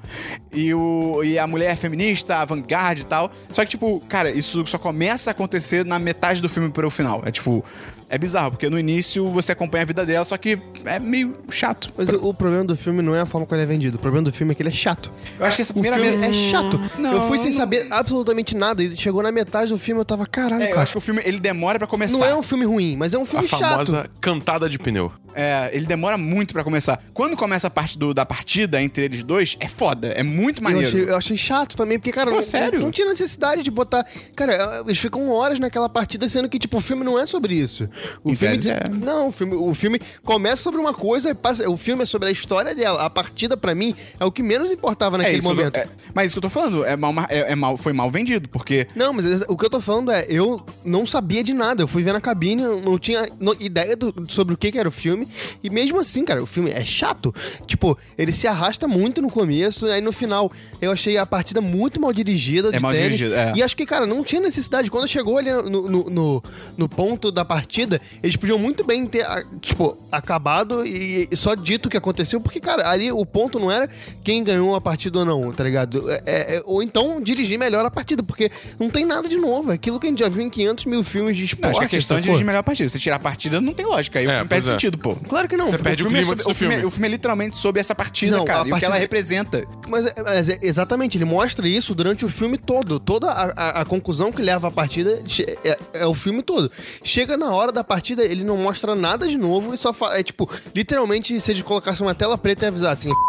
e, 0.53 0.73
o, 0.73 1.21
e 1.25 1.37
a 1.37 1.47
mulher 1.49 1.77
feminista, 1.77 2.37
a 2.37 2.45
vanguarda 2.45 3.01
e 3.01 3.05
tal. 3.05 3.33
Só 3.51 3.65
que, 3.65 3.71
tipo, 3.71 3.99
cara, 4.09 4.31
isso 4.31 4.65
só 4.67 4.79
começa 4.79 5.31
a 5.31 5.33
acontecer 5.33 5.85
na 5.85 5.99
metade 5.99 6.41
do 6.41 6.49
filme 6.49 6.71
para 6.71 6.87
o 6.87 6.91
final. 6.91 7.23
É 7.27 7.33
tipo. 7.33 7.65
É 8.13 8.19
bizarro, 8.19 8.51
porque 8.51 8.69
no 8.69 8.77
início 8.77 9.31
você 9.31 9.53
acompanha 9.53 9.83
a 9.83 9.85
vida 9.87 10.05
dela, 10.05 10.25
só 10.25 10.37
que 10.37 10.61
é 10.85 10.99
meio 10.99 11.37
chato. 11.49 11.93
Mas 11.97 12.09
o, 12.09 12.27
o 12.31 12.35
problema 12.35 12.65
do 12.65 12.77
filme 12.77 13.01
não 13.03 13.15
é 13.15 13.21
a 13.21 13.27
forma 13.27 13.47
como 13.47 13.57
ele 13.57 13.63
é 13.63 13.73
vendido. 13.73 13.99
O 13.99 14.01
problema 14.01 14.25
do 14.25 14.33
filme 14.33 14.51
é 14.51 14.55
que 14.57 14.63
ele 14.63 14.69
é 14.69 14.73
chato. 14.73 15.13
Eu 15.39 15.47
acho 15.47 15.55
que 15.55 15.63
essa 15.63 15.73
primeira 15.73 15.97
filme 15.97 16.17
vez. 16.17 16.37
é 16.37 16.51
chato. 16.51 16.81
Não, 16.99 17.13
eu 17.13 17.21
fui 17.29 17.39
sem 17.39 17.53
não- 17.53 17.57
saber 17.57 17.87
absolutamente 17.89 18.57
nada. 18.57 18.83
E 18.83 18.97
chegou 18.97 19.23
na 19.23 19.31
metade 19.31 19.71
do 19.73 19.79
filme 19.79 20.01
eu 20.01 20.05
tava, 20.05 20.27
caralho, 20.27 20.63
É, 20.63 20.67
eu 20.67 20.71
cara. 20.71 20.83
acho 20.83 20.93
que 20.93 20.99
o 20.99 21.01
filme 21.01 21.23
ele 21.25 21.39
demora 21.39 21.79
pra 21.79 21.87
começar. 21.87 22.19
Não 22.19 22.25
é 22.27 22.35
um 22.35 22.43
filme 22.43 22.65
ruim, 22.65 22.97
mas 22.97 23.15
é 23.15 23.19
um 23.19 23.23
A 23.23 23.27
filme 23.27 23.47
famosa 23.47 23.99
chato. 23.99 24.11
cantada 24.21 24.69
de 24.69 24.77
pneu. 24.77 25.13
É, 25.35 25.71
ele 25.73 25.87
demora 25.87 26.17
muito 26.19 26.53
pra 26.53 26.63
começar. 26.65 27.03
Quando 27.15 27.37
começa 27.37 27.67
a 27.67 27.71
parte 27.71 27.99
do- 27.99 28.13
da 28.15 28.25
partida 28.27 28.81
entre 28.83 29.05
eles 29.05 29.23
dois, 29.25 29.57
é 29.61 29.69
foda. 29.69 30.09
É 30.09 30.23
muito 30.23 30.61
Eu 30.61 30.65
maneiro. 30.65 30.89
achei, 30.89 31.03
eu 31.09 31.17
achei 31.17 31.37
chato 31.37 31.77
também, 31.77 31.99
porque, 31.99 32.13
cara, 32.13 32.31
Pô, 32.31 32.37
não, 32.37 32.43
sério? 32.43 32.81
não, 32.81 32.91
tinha 32.91 33.09
necessidade 33.09 33.63
de 33.63 33.71
botar. 33.71 34.05
Cara, 34.35 34.83
eles 34.85 34.99
ficam 34.99 35.29
horas 35.31 35.59
naquela 35.59 35.89
partida, 35.89 36.29
sendo 36.29 36.49
que, 36.49 36.59
tipo, 36.59 36.77
o 36.79 36.81
filme 36.81 37.05
não 37.05 37.19
é 37.19 37.27
sobre 37.27 37.55
isso. 37.55 37.89
O 38.25 38.31
Em 38.33 38.37
filme. 38.37 38.57
é. 38.69 38.83
Não, 38.91 39.29
o 39.29 39.33
filme, 39.33 39.55
o 39.55 39.75
filme 39.75 40.01
começa 40.25 40.63
sobre 40.63 40.81
uma 40.81 40.93
coisa 40.95 41.31
e 41.31 41.35
passa. 41.35 41.69
O 41.71 41.77
filme 41.77 42.03
é 42.03 42.07
sobre 42.07 42.29
a 42.29 42.33
história 42.33 42.75
dela. 42.75 43.05
A 43.05 43.11
partida, 43.11 43.57
pra 43.57 43.75
mim, 43.75 43.95
é 44.19 44.25
o 44.25 44.33
que 44.33 44.43
menos 44.43 44.71
importava 44.71 45.17
É 45.17 45.19
naquele 45.19 45.39
isso, 45.39 45.49
momento. 45.49 45.77
é- 45.77 45.89
mas 46.15 46.27
isso 46.27 46.35
que 46.35 46.39
eu 46.39 46.43
tô 46.43 46.51
falando, 46.51 46.85
é 46.85 46.97
mal, 46.97 47.15
é, 47.29 47.53
é 47.53 47.55
mal, 47.57 47.77
foi 47.77 47.93
mal 47.93 48.11
vendido, 48.11 48.49
porque 48.49 48.87
Não, 48.95 49.13
mas 49.13 49.43
o 49.49 49.57
que 49.57 49.65
eu 49.67 49.71
tô 49.71 49.81
falando 49.81 50.11
é, 50.11 50.27
eu 50.29 50.65
não 50.85 51.07
sabia 51.07 51.43
de 51.43 51.53
nada. 51.53 51.83
Eu 51.83 51.89
fui 51.89 52.03
ver 52.03 52.13
na 52.13 52.21
cabine, 52.21 52.63
eu 52.63 52.81
não 52.81 52.99
tinha 52.99 53.29
ideia 53.59 53.97
do- 53.97 54.15
sobre 54.29 54.55
o 54.55 54.57
que, 54.57 54.71
que 54.73 54.79
era 54.79 54.89
o 54.89 54.93
filme. 54.93 55.20
E 55.63 55.71
mesmo 55.71 55.99
assim, 55.99 56.25
cara, 56.25 56.43
o 56.43 56.47
filme 56.47 56.71
é 56.71 56.85
chato. 56.85 57.35
Tipo, 57.67 57.97
ele 58.19 58.33
se 58.33 58.47
arrasta 58.47 58.87
muito 58.89 59.21
no 59.23 59.31
começo, 59.31 59.87
aí 59.87 60.01
no 60.01 60.13
final 60.13 60.51
eu 60.81 60.91
achei 60.93 61.17
a 61.17 61.27
partida 61.27 61.61
muito 61.61 62.01
mal 62.01 62.13
dirigida. 62.13 62.71
de 62.71 62.79
mal 62.81 62.93
tênis. 62.93 63.17
dirigida, 63.17 63.37
é. 63.37 63.53
E 63.57 63.63
acho 63.63 63.77
que, 63.77 63.85
cara, 63.87 64.07
não 64.07 64.23
tinha 64.25 64.41
necessidade. 64.41 64.91
Quando 64.91 65.07
chegou 65.09 65.39
ali 65.39 65.51
no, 65.53 65.89
no, 65.89 66.11
no- 66.11 66.43
no 66.77 66.89
ponto 66.89 67.31
da 67.33 67.45
partida, 67.45 68.01
eles 68.23 68.37
podiam 68.37 68.59
muito 68.59 68.85
bem 68.85 69.07
ter, 69.07 69.27
tipo, 69.61 69.97
acabado 70.11 70.85
e, 70.87 71.29
e 71.31 71.37
só 71.37 71.55
dito 71.55 71.87
o 71.87 71.91
que 71.91 71.97
aconteceu, 71.97 72.41
porque, 72.41 72.61
cara, 72.61 72.89
ali 72.91 73.11
o 73.13 73.25
ponto 73.27 73.59
não 73.59 73.71
era 73.71 73.89
quem 74.23 74.43
ganhou 74.45 74.75
a 74.75 74.81
partida 74.81 75.19
ou 75.21 75.25
não, 75.25 75.53
tá 75.53 75.65
ligado? 75.65 76.11
É- 76.11 76.57
é- 76.57 76.63
ou 76.65 76.83
então 76.83 77.21
dirigir 77.21 77.59
melhor 77.59 77.85
a 77.85 77.91
partida, 77.91 78.23
porque 78.23 78.51
não 78.79 78.91
tem 78.91 79.05
nada 79.05 79.29
de 79.29 79.37
novo. 79.37 79.71
É 79.71 79.75
aquilo 79.75 79.99
que 80.01 80.07
a 80.07 80.11
gente 80.11 80.21
já 80.21 80.29
viu 80.29 80.43
em 80.43 80.51
500 80.51 80.85
mil 80.85 81.03
filmes 81.05 81.37
de 81.37 81.43
não, 81.43 81.47
esporte. 81.47 81.71
acho 81.71 81.79
que 81.81 81.85
a 81.87 81.89
questão 81.89 82.17
é 82.19 82.21
dirigir 82.21 82.45
melhor 82.45 82.61
a 82.61 82.63
partida. 82.63 82.89
Se 82.89 82.99
tirar 82.99 83.17
a 83.17 83.21
partida, 83.21 83.61
não 83.61 83.73
tem 83.73 83.87
lógica. 83.87 84.19
Aí 84.19 84.27
o 84.27 84.31
É, 84.31 84.35
filme 84.37 84.49
pois 84.49 84.65
perde 84.65 84.69
é. 84.69 84.73
sentido, 84.73 84.99
pô. 84.99 85.10
Claro 85.17 85.49
que 85.49 85.57
não. 85.57 85.67
Você 85.71 85.79
perde 85.79 86.03
o 86.03 86.07
filme 86.07 86.19
é 86.19 86.23
clímax 86.23 86.43
sobre- 86.43 86.45
do 86.45 86.51
o 86.51 86.55
filme. 86.59 86.75
filme. 86.75 86.87
O 86.87 86.91
filme 86.91 87.07
é 87.07 87.11
literalmente 87.11 87.59
sobre 87.59 87.81
essa 87.81 87.95
partida, 87.95 88.37
Não, 88.37 88.45
cara. 88.45 88.59
a 88.61 88.61
E 88.61 88.63
o 88.63 88.65
que 88.65 88.71
ela 88.71 88.81
partida- 88.81 88.99
representa. 88.99 89.67
Mas, 89.89 90.07
é- 90.07 90.15
mas 90.23 90.49
é- 90.49 90.59
exatamente, 90.63 91.17
ele 91.17 91.25
mostra 91.25 91.67
isso 91.69 91.95
durante 91.95 92.25
o 92.25 92.29
filme 92.29 92.57
todo. 92.59 92.99
Toda 93.01 93.31
a, 93.31 93.45
a- 93.51 93.81
a 93.81 93.85
conclusão 93.85 94.31
que 94.33 94.43
leva 94.43 94.69
à 94.69 94.71
partida 94.71 95.23
é, 95.65 95.79
é 95.95 96.07
o 96.07 96.15
filme 96.15 96.43
todo. 96.43 96.71
Chega 97.05 97.37
na 97.37 97.51
hora 97.53 97.73
da 97.73 97.83
partida, 97.85 98.23
ele 98.25 98.45
não 98.45 98.57
mostra 98.57 98.95
nada 98.95 99.27
de 99.29 99.37
novo 99.37 99.75
e 99.75 99.79
só 99.79 99.93
fala. 99.93 100.19
É 100.19 100.23
tipo, 100.23 100.49
literalmente, 100.75 101.41
se 101.41 101.51
ele 101.51 101.63
colocasse 101.63 102.01
uma 102.03 102.15
tela 102.15 102.37
preta 102.39 102.65
e 102.65 102.69
avisar 102.69 102.93
assim. 102.93 103.11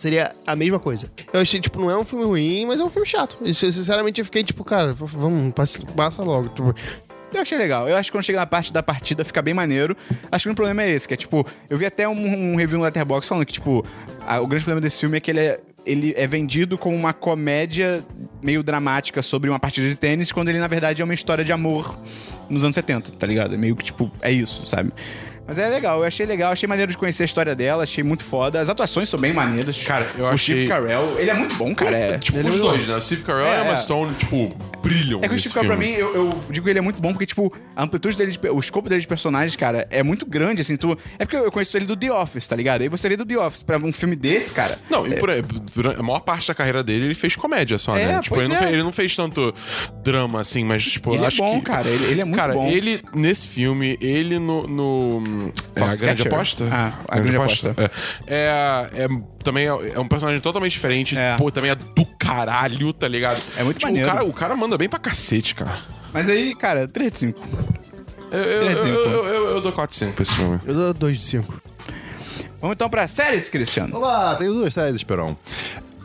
Seria 0.00 0.34
a 0.44 0.56
mesma 0.56 0.80
coisa. 0.80 1.08
Eu 1.32 1.38
achei, 1.40 1.60
tipo, 1.60 1.78
não 1.80 1.88
é 1.88 1.96
um 1.96 2.04
filme 2.04 2.24
ruim, 2.24 2.66
mas 2.66 2.80
é 2.80 2.84
um 2.84 2.90
filme 2.90 3.06
chato. 3.06 3.36
E, 3.42 3.54
sinceramente, 3.54 4.20
eu 4.20 4.24
fiquei, 4.24 4.42
tipo, 4.42 4.64
cara, 4.64 4.92
vamos, 4.92 5.52
passa, 5.54 5.78
passa 5.96 6.20
logo. 6.20 6.48
Tipo, 6.48 6.74
Eu 7.34 7.40
achei 7.42 7.58
legal. 7.58 7.88
Eu 7.88 7.96
acho 7.96 8.10
que 8.10 8.16
quando 8.16 8.24
chega 8.24 8.38
na 8.38 8.46
parte 8.46 8.72
da 8.72 8.82
partida 8.82 9.24
fica 9.24 9.42
bem 9.42 9.52
maneiro. 9.54 9.96
Acho 10.30 10.44
que 10.48 10.52
o 10.52 10.54
problema 10.54 10.82
é 10.82 10.90
esse, 10.90 11.06
que 11.08 11.14
é 11.14 11.16
tipo, 11.16 11.46
eu 11.68 11.76
vi 11.76 11.84
até 11.86 12.08
um, 12.08 12.52
um 12.52 12.56
review 12.56 12.78
no 12.78 12.84
Letterboxd 12.84 13.28
falando 13.28 13.44
que, 13.46 13.52
tipo, 13.52 13.84
a- 14.26 14.40
o 14.40 14.46
grande 14.46 14.64
problema 14.64 14.80
desse 14.80 15.00
filme 15.00 15.16
é 15.16 15.20
que 15.20 15.30
ele 15.30 15.40
é, 15.40 15.60
ele 15.84 16.14
é 16.16 16.26
vendido 16.26 16.78
como 16.78 16.96
uma 16.96 17.12
comédia 17.12 18.02
meio 18.42 18.62
dramática 18.62 19.20
sobre 19.22 19.50
uma 19.50 19.58
partida 19.58 19.88
de 19.88 19.96
tênis, 19.96 20.30
quando 20.32 20.48
ele, 20.48 20.58
na 20.58 20.68
verdade, 20.68 21.02
é 21.02 21.04
uma 21.04 21.14
história 21.14 21.44
de 21.44 21.52
amor 21.52 21.98
nos 22.48 22.62
anos 22.62 22.74
70, 22.74 23.10
tá 23.12 23.26
ligado? 23.26 23.54
É 23.54 23.56
meio 23.58 23.74
que, 23.74 23.84
tipo, 23.84 24.10
é 24.22 24.30
isso, 24.30 24.66
sabe? 24.66 24.92
Mas 25.46 25.58
é 25.58 25.68
legal, 25.68 25.98
eu 25.98 26.04
achei 26.04 26.24
legal, 26.24 26.52
achei 26.52 26.66
maneiro 26.66 26.90
de 26.90 26.96
conhecer 26.96 27.22
a 27.22 27.26
história 27.26 27.54
dela, 27.54 27.82
achei 27.82 28.02
muito 28.02 28.24
foda. 28.24 28.60
As 28.60 28.68
atuações 28.68 29.08
são 29.08 29.20
bem 29.20 29.32
maneiras. 29.32 29.82
Cara, 29.84 30.06
eu 30.16 30.24
o 30.24 30.28
achei- 30.28 30.56
Steve 30.56 30.68
Carell, 30.68 31.16
ele 31.18 31.30
é 31.30 31.34
muito 31.34 31.54
bom, 31.56 31.74
cara. 31.74 31.96
É, 31.96 32.18
Tipo, 32.18 32.38
Ele 32.38 32.48
é 32.48 32.50
os 32.50 32.60
dois, 32.60 32.86
né? 32.88 32.96
O 32.96 33.00
Steve 33.00 33.22
Carell 33.22 33.44
É, 33.46 33.50
e 33.50 33.56
a 33.56 33.64
Emma 33.64 33.72
é. 33.74 33.76
Stone, 33.76 34.14
tipo, 34.14 34.48
brilham 34.82 35.20
É 35.22 35.28
que 35.28 35.34
o 35.34 35.38
Steve 35.38 35.54
Carell, 35.54 35.70
pra 35.70 35.76
mim, 35.78 35.90
eu, 35.92 36.14
eu 36.14 36.40
digo 36.50 36.64
que 36.64 36.70
ele 36.70 36.78
é 36.78 36.82
muito 36.82 37.00
bom 37.00 37.12
porque, 37.12 37.26
tipo, 37.26 37.52
a 37.76 37.82
amplitude 37.84 38.16
dele, 38.16 38.32
de 38.32 38.38
o 38.48 38.58
escopo 38.58 38.88
dele 38.88 39.02
de 39.02 39.06
personagens, 39.06 39.54
cara, 39.54 39.86
é 39.90 40.02
muito 40.02 40.24
grande, 40.24 40.62
assim, 40.62 40.76
tu... 40.76 40.96
É 41.18 41.24
porque 41.26 41.36
eu 41.36 41.52
conheço 41.52 41.76
ele 41.76 41.84
do 41.86 41.96
The 41.96 42.10
Office, 42.10 42.48
tá 42.48 42.56
ligado? 42.56 42.80
Aí 42.82 42.88
você 42.88 43.08
vê 43.08 43.16
do 43.16 43.26
The 43.26 43.36
Office 43.38 43.62
pra 43.62 43.76
um 43.76 43.92
filme 43.92 44.16
desse, 44.16 44.54
cara... 44.54 44.78
Não, 44.88 45.06
e 45.06 45.14
por 45.16 45.28
aí, 45.30 45.42
durante 45.74 46.00
a 46.00 46.02
maior 46.02 46.20
parte 46.20 46.48
da 46.48 46.54
carreira 46.54 46.82
dele, 46.82 47.04
ele 47.06 47.14
fez 47.14 47.36
comédia 47.36 47.76
só, 47.76 47.96
É, 47.96 48.06
né? 48.06 48.20
Tipo, 48.22 48.36
ele 48.36 48.48
não, 48.48 48.56
é. 48.56 48.58
fez, 48.60 48.72
ele 48.72 48.82
não 48.82 48.92
fez 48.92 49.14
tanto 49.14 49.54
drama, 50.02 50.40
assim, 50.40 50.64
mas, 50.64 50.82
tipo, 50.84 51.10
Ele 51.10 51.18
eu 51.18 51.24
é 51.24 51.26
acho 51.26 51.36
bom, 51.38 51.58
que... 51.58 51.66
cara, 51.66 51.88
ele- 51.88 52.04
ele 52.06 52.20
é 52.22 52.24
muito 52.24 52.36
cara, 52.38 52.54
bom. 52.54 52.66
ele, 52.68 53.02
nesse 53.14 53.46
filme, 53.46 53.98
ele 54.00 54.38
no... 54.38 54.66
no 54.66 55.33
é, 55.74 55.82
a? 55.82 55.96
Grande 55.96 56.28
Aposta? 56.28 56.68
Ah, 56.70 56.92
A 57.08 57.18
Grande 57.20 57.36
Aposta. 57.36 57.74
É, 58.26 58.90
é, 58.94 59.04
é- 59.04 59.08
também 59.42 59.64
é, 59.64 59.92
é 59.94 59.98
um 60.00 60.08
personagem 60.08 60.40
totalmente 60.40 60.72
diferente. 60.72 61.16
É. 61.16 61.36
Pô, 61.36 61.50
também 61.50 61.70
é 61.70 61.74
do 61.74 62.06
caralho, 62.18 62.92
tá 62.92 63.06
ligado? 63.08 63.40
É 63.56 63.62
muito 63.62 63.78
tipo, 63.78 63.86
maneiro. 63.92 64.08
O 64.08 64.12
cara, 64.12 64.24
o 64.24 64.32
cara 64.32 64.56
manda 64.56 64.76
bem 64.78 64.88
pra 64.88 64.98
cacete, 64.98 65.54
cara. 65.54 65.78
Mas 66.12 66.28
aí, 66.28 66.54
cara, 66.54 66.86
3 66.88 67.10
de 67.12 67.18
5. 67.18 67.40
Eu, 68.32 68.40
eu, 68.40 68.60
Três 68.62 68.82
de 68.82 68.88
eu, 68.88 68.96
cinco. 68.96 69.08
eu, 69.10 69.24
eu, 69.26 69.46
eu 69.50 69.60
dou 69.60 69.72
4 69.72 69.96
5 69.96 70.12
pra 70.12 70.22
esse 70.22 70.34
filme. 70.34 70.60
eu 70.64 70.74
dou 70.74 70.94
2 70.94 71.18
de 71.18 71.24
5. 71.24 71.62
Vamos 72.60 72.74
então 72.74 72.88
pra 72.88 73.06
séries, 73.06 73.48
Cristiano. 73.48 73.96
Olá, 73.96 74.34
tenho 74.36 74.54
duas 74.54 74.72
séries, 74.72 74.96
Esperão. 74.96 75.36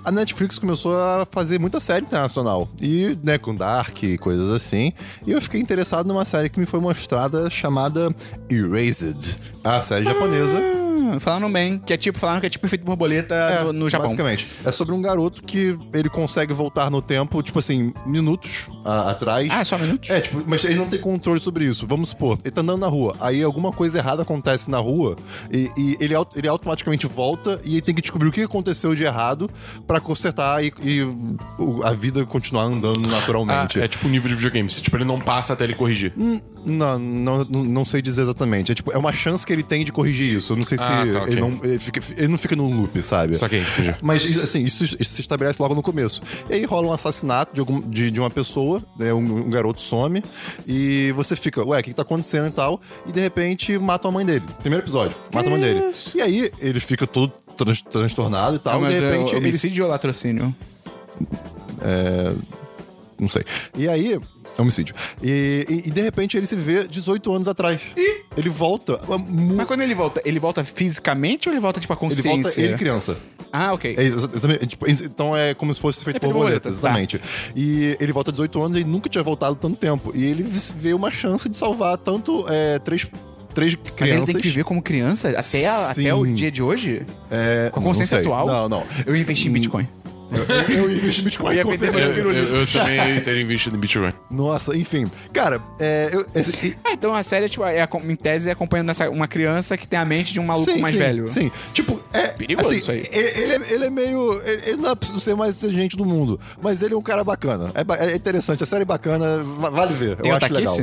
A 0.04 0.12
Netflix 0.12 0.58
começou 0.58 0.95
a 0.95 1.28
fazer 1.30 1.60
muita 1.60 1.80
série 1.80 2.06
internacional. 2.06 2.70
E, 2.82 3.18
né, 3.24 3.38
com 3.38 3.56
Dark 3.56 4.04
e 4.04 4.18
coisas 4.18 4.50
assim. 4.50 4.93
E 5.26 5.32
eu 5.32 5.41
fiquei 5.41 5.60
interessado 5.60 6.08
numa 6.08 6.26
série 6.26 6.50
que 6.50 6.60
me 6.60 6.66
foi 6.66 6.80
mostrada 6.80 7.50
chamada 7.50 8.14
Erased. 8.50 9.38
A 9.64 9.82
série 9.82 10.06
japonesa. 10.06 10.89
Hum, 11.16 11.20
falaram 11.20 11.51
bem, 11.51 11.80
que 11.80 11.93
é 11.93 11.97
tipo, 11.97 12.20
falaram 12.20 12.39
que 12.39 12.47
é 12.47 12.49
tipo 12.49 12.66
efeito 12.66 12.86
borboleta 12.86 13.34
É, 13.36 13.64
no, 13.64 13.74
no 13.74 13.89
Japão. 13.89 14.07
Basicamente. 14.07 14.47
É 14.64 14.72
sobre 14.72 14.93
um 14.93 15.01
garoto 15.01 15.41
que 15.43 15.78
ele 15.93 16.10
consegue 16.10 16.53
voltar 16.53 16.89
no 16.91 17.01
tempo, 17.01 17.41
tipo 17.41 17.60
assim, 17.60 17.93
minutos 18.05 18.68
a- 18.86 19.12
atrás. 19.12 19.47
Ah, 19.51 19.64
só 19.66 19.78
minutos? 19.78 20.10
É, 20.10 20.22
tipo, 20.22 20.43
mas 20.45 20.64
ele 20.64 20.76
não 20.76 20.88
tem 20.88 20.99
controle 20.99 21.39
sobre 21.39 21.66
isso. 21.66 21.86
Vamos 21.88 22.10
supor, 22.10 22.38
ele 22.43 22.51
tá 22.51 22.62
andando 22.62 22.80
na 22.82 22.88
rua, 22.88 23.16
aí 23.20 23.41
alguma 23.43 23.72
coisa 23.72 23.97
errada 23.97 24.22
acontece 24.22 24.70
na 24.70 24.78
rua 24.80 25.18
e, 25.51 25.70
e 25.78 25.97
ele, 25.99 26.14
ele 26.36 26.47
automaticamente 26.47 27.07
volta 27.07 27.60
e 27.64 27.74
ele 27.74 27.82
tem 27.82 27.95
que 27.95 28.01
descobrir 28.01 28.28
o 28.30 28.32
que 28.32 28.41
aconteceu 28.41 28.93
de 28.95 29.03
errado 29.03 29.49
pra 29.88 29.99
consertar 29.99 30.64
e, 30.64 30.72
e 30.82 31.01
o- 31.01 31.82
a 31.84 31.93
vida 31.93 32.26
continuar 32.26 32.64
andando 32.64 33.07
Ah, 33.07 33.12
naturalmente. 33.12 33.80
é 33.80 33.88
tipo 33.88 34.07
um 34.07 34.12
nível 34.12 34.30
de 34.30 34.36
videogame. 34.36 34.70
Se, 34.70 34.82
tipo, 34.82 34.95
ele 34.97 35.05
não 35.05 35.20
passa 35.20 35.53
até 35.53 35.64
ele 35.64 35.74
corrigir. 35.76 36.14
Não, 36.16 36.39
não, 36.66 36.99
não, 36.99 37.43
não 37.45 37.86
sei 37.86 38.01
dizer 38.01 38.22
exatamente. 38.24 38.72
É 38.72 38.76
tipo, 38.76 38.91
é 38.91 38.97
uma 38.97 39.14
chance 39.14 39.45
que 39.45 39.51
ele 39.53 39.64
tem 39.64 39.84
de 39.86 39.91
corrigir 39.91 40.34
isso. 40.38 40.53
Eu 40.53 40.57
não 40.57 40.64
sei 40.66 40.78
se 40.78 40.84
Ah, 40.84 41.05
tá, 41.12 41.20
ok. 41.24 41.34
ele, 41.34 41.41
não, 41.41 41.60
ele, 41.64 41.80
fica- 41.80 42.01
ele 42.18 42.28
não 42.28 42.38
fica 42.38 42.55
num 42.55 42.76
loop, 42.82 43.01
sabe? 43.03 43.38
Saquei, 43.38 43.62
entendi. 43.62 43.97
Mas, 44.01 44.24
assim, 44.39 44.64
isso, 44.64 44.84
isso 44.84 45.14
se 45.14 45.22
estabelece 45.22 45.62
logo 45.62 45.74
no 45.76 45.82
começo. 45.82 46.22
E 46.49 46.53
aí 46.53 46.66
rola 46.66 46.88
um 46.88 46.93
assassinato 46.93 47.53
de, 47.53 47.60
algum, 47.60 47.82
de, 47.82 48.12
de 48.12 48.20
uma 48.20 48.30
pessoa, 48.30 48.84
né? 48.97 49.14
Um, 49.14 49.45
um 49.45 49.49
garoto 49.49 49.82
some, 49.82 50.24
e 50.68 51.12
você 51.16 51.36
fica, 51.36 51.64
ué, 51.66 51.80
o 51.80 51.84
que, 51.84 51.89
que 51.89 51.95
tá 51.95 52.01
acontecendo 52.01 52.47
e 52.47 52.51
tal? 52.51 52.80
E 53.07 53.12
de 53.12 53.20
repente 53.20 53.78
matam 53.78 54.10
a 54.10 54.14
mãe 54.14 54.26
dele. 54.26 54.45
Primeiro 54.62 54.84
episódio, 54.84 55.18
mata 55.34 55.47
a 55.47 55.51
mãe 55.51 55.60
dele. 55.62 55.82
E 56.16 56.22
aí 56.22 56.51
ele 56.60 56.80
fica 56.80 57.05
todo 57.07 57.32
trans- 57.57 57.82
transtornado 57.82 58.55
e 58.55 58.60
tal, 58.60 58.74
Ah, 58.76 58.78
e 58.78 58.82
mas 58.82 58.93
de 58.93 58.99
repente 58.99 59.34
é 59.34 59.38
ele 59.38 59.47
homicídio 59.49 59.84
ou 59.86 59.89
latrocínio? 59.89 60.55
Não 63.20 63.28
sei. 63.28 63.43
E 63.78 63.88
aí. 63.88 64.20
Homicídio. 64.62 64.93
E, 65.22 65.66
e, 65.70 65.88
e, 65.88 65.91
de 65.91 66.01
repente 66.01 66.36
ele 66.38 66.45
se 66.45 66.55
vê 66.55 66.88
18 66.88 67.34
anos 67.34 67.47
atrás. 67.47 67.82
Ele 68.38 68.49
volta. 68.49 68.99
Mas 69.55 69.66
quando 69.68 69.82
ele 69.82 69.93
volta, 69.95 70.22
ele 70.26 70.39
volta 70.39 70.64
fisicamente 70.64 71.47
ou 71.49 71.53
ele 71.53 71.60
volta, 71.62 71.80
tipo, 71.80 71.93
a 71.93 71.95
Ele 71.95 71.99
consciência? 71.99 72.32
volta 72.43 72.62
ele 72.62 72.74
criança. 72.76 73.18
Ah, 73.51 73.74
ok. 73.74 73.95
É, 73.97 74.03
exatamente, 74.03 74.68
tipo, 74.68 74.86
então 74.89 75.36
é 75.36 75.53
como 75.53 75.74
se 75.74 75.80
fosse 75.82 76.03
feito 76.03 76.18
Efeito 76.18 76.32
borboleta, 76.32 76.70
borboleta, 76.70 76.82
tá. 76.82 76.99
exatamente. 76.99 77.22
E 77.55 77.97
ele 77.99 78.12
volta 78.14 78.32
18 78.32 78.62
anos 78.62 78.76
e 78.78 78.80
ele 78.82 78.89
nunca 78.89 79.10
tinha 79.10 79.24
voltado 79.24 79.55
tanto 79.55 79.76
tempo. 79.78 80.12
E 80.16 80.24
ele 80.26 80.43
vê 80.43 80.93
uma 80.93 81.10
chance 81.10 81.49
de 81.49 81.57
salvar 81.57 81.97
tanto 81.97 82.45
é, 82.47 82.78
três, 82.80 83.07
três 83.53 83.76
Mas 83.76 83.84
ele 83.86 83.95
crianças. 83.95 84.26
tem 84.34 84.41
que 84.41 84.47
viver 84.49 84.64
como 84.64 84.82
criança 84.82 85.30
até, 85.30 85.66
a- 85.66 85.89
até 85.91 86.14
o 86.14 86.26
dia 86.28 86.51
de 86.51 86.62
hoje? 86.62 87.01
é, 87.32 87.70
Com 87.72 87.80
a 87.80 87.84
consciência 87.84 88.20
atual? 88.20 88.45
Não, 88.45 88.70
não. 88.70 88.84
Eu 89.05 89.16
investi 89.16 89.47
em 89.47 89.51
Bitcoin. 89.51 89.88
Eu, 90.32 90.76
eu 90.90 90.92
investi 90.92 91.22
em 91.22 91.24
Bitcoin. 91.24 91.52
Eu 91.52 91.58
ia 91.58 91.64
com 91.64 91.70
perder 91.72 91.86
certeza. 91.92 92.08
meus 92.08 92.18
Eu, 92.18 92.24
pirulitos. 92.24 92.54
eu, 92.54 92.60
eu 92.62 92.68
também 92.68 93.22
teria 93.22 93.42
investido 93.42 93.76
em 93.76 93.80
Bitcoin. 93.80 94.14
Nossa, 94.30 94.76
enfim. 94.78 95.10
Cara, 95.34 95.62
é, 95.80 96.10
eu, 96.14 96.26
esse- 96.36 96.52
e- 96.68 96.76
Ah, 96.84 96.92
então 96.94 97.16
a 97.16 97.24
série, 97.24 97.50
tipo, 97.50 97.64
é, 97.66 97.88
em 98.08 98.16
tese, 98.16 98.50
é 98.50 98.52
acompanhando 98.52 98.90
essa, 98.92 99.10
uma 99.10 99.28
criança 99.28 99.78
que 99.78 99.88
tem 99.88 99.98
a 99.98 100.06
mente 100.06 100.32
de 100.34 100.40
um 100.40 100.44
maluco 100.46 100.72
sim, 100.72 100.80
mais 100.82 100.94
sim, 100.94 101.00
velho. 101.00 101.28
Sim, 101.28 101.52
tipo, 101.74 102.00
é. 102.14 102.28
Perigoso 102.30 102.68
assim, 102.70 102.78
isso 102.78 102.92
aí. 102.92 103.08
Ele, 103.12 103.28
ele 103.42 103.54
é, 103.66 103.74
ele 103.74 103.86
é 103.86 103.90
meio. 103.90 104.42
Ele, 104.46 104.62
ele 104.68 104.78
não 104.78 104.92
é 104.92 104.96
preciso 104.96 105.20
ser 105.20 105.36
mais 105.36 105.58
inteligente 105.58 105.98
do 105.98 106.06
mundo, 106.06 106.40
mas 106.62 106.82
ele 106.82 106.94
é 106.94 106.98
um 106.98 107.02
cara 107.02 107.24
bacana. 107.24 107.72
É, 107.74 108.12
é 108.12 108.16
interessante, 108.16 108.62
a 108.64 108.66
série 108.66 108.84
é 108.84 108.86
bacana, 108.86 109.44
va- 109.58 109.70
vale 109.70 109.94
ver. 109.94 110.16
Tem 110.18 110.30
eu 110.32 110.38
acho 110.38 110.54
legal. 110.54 110.76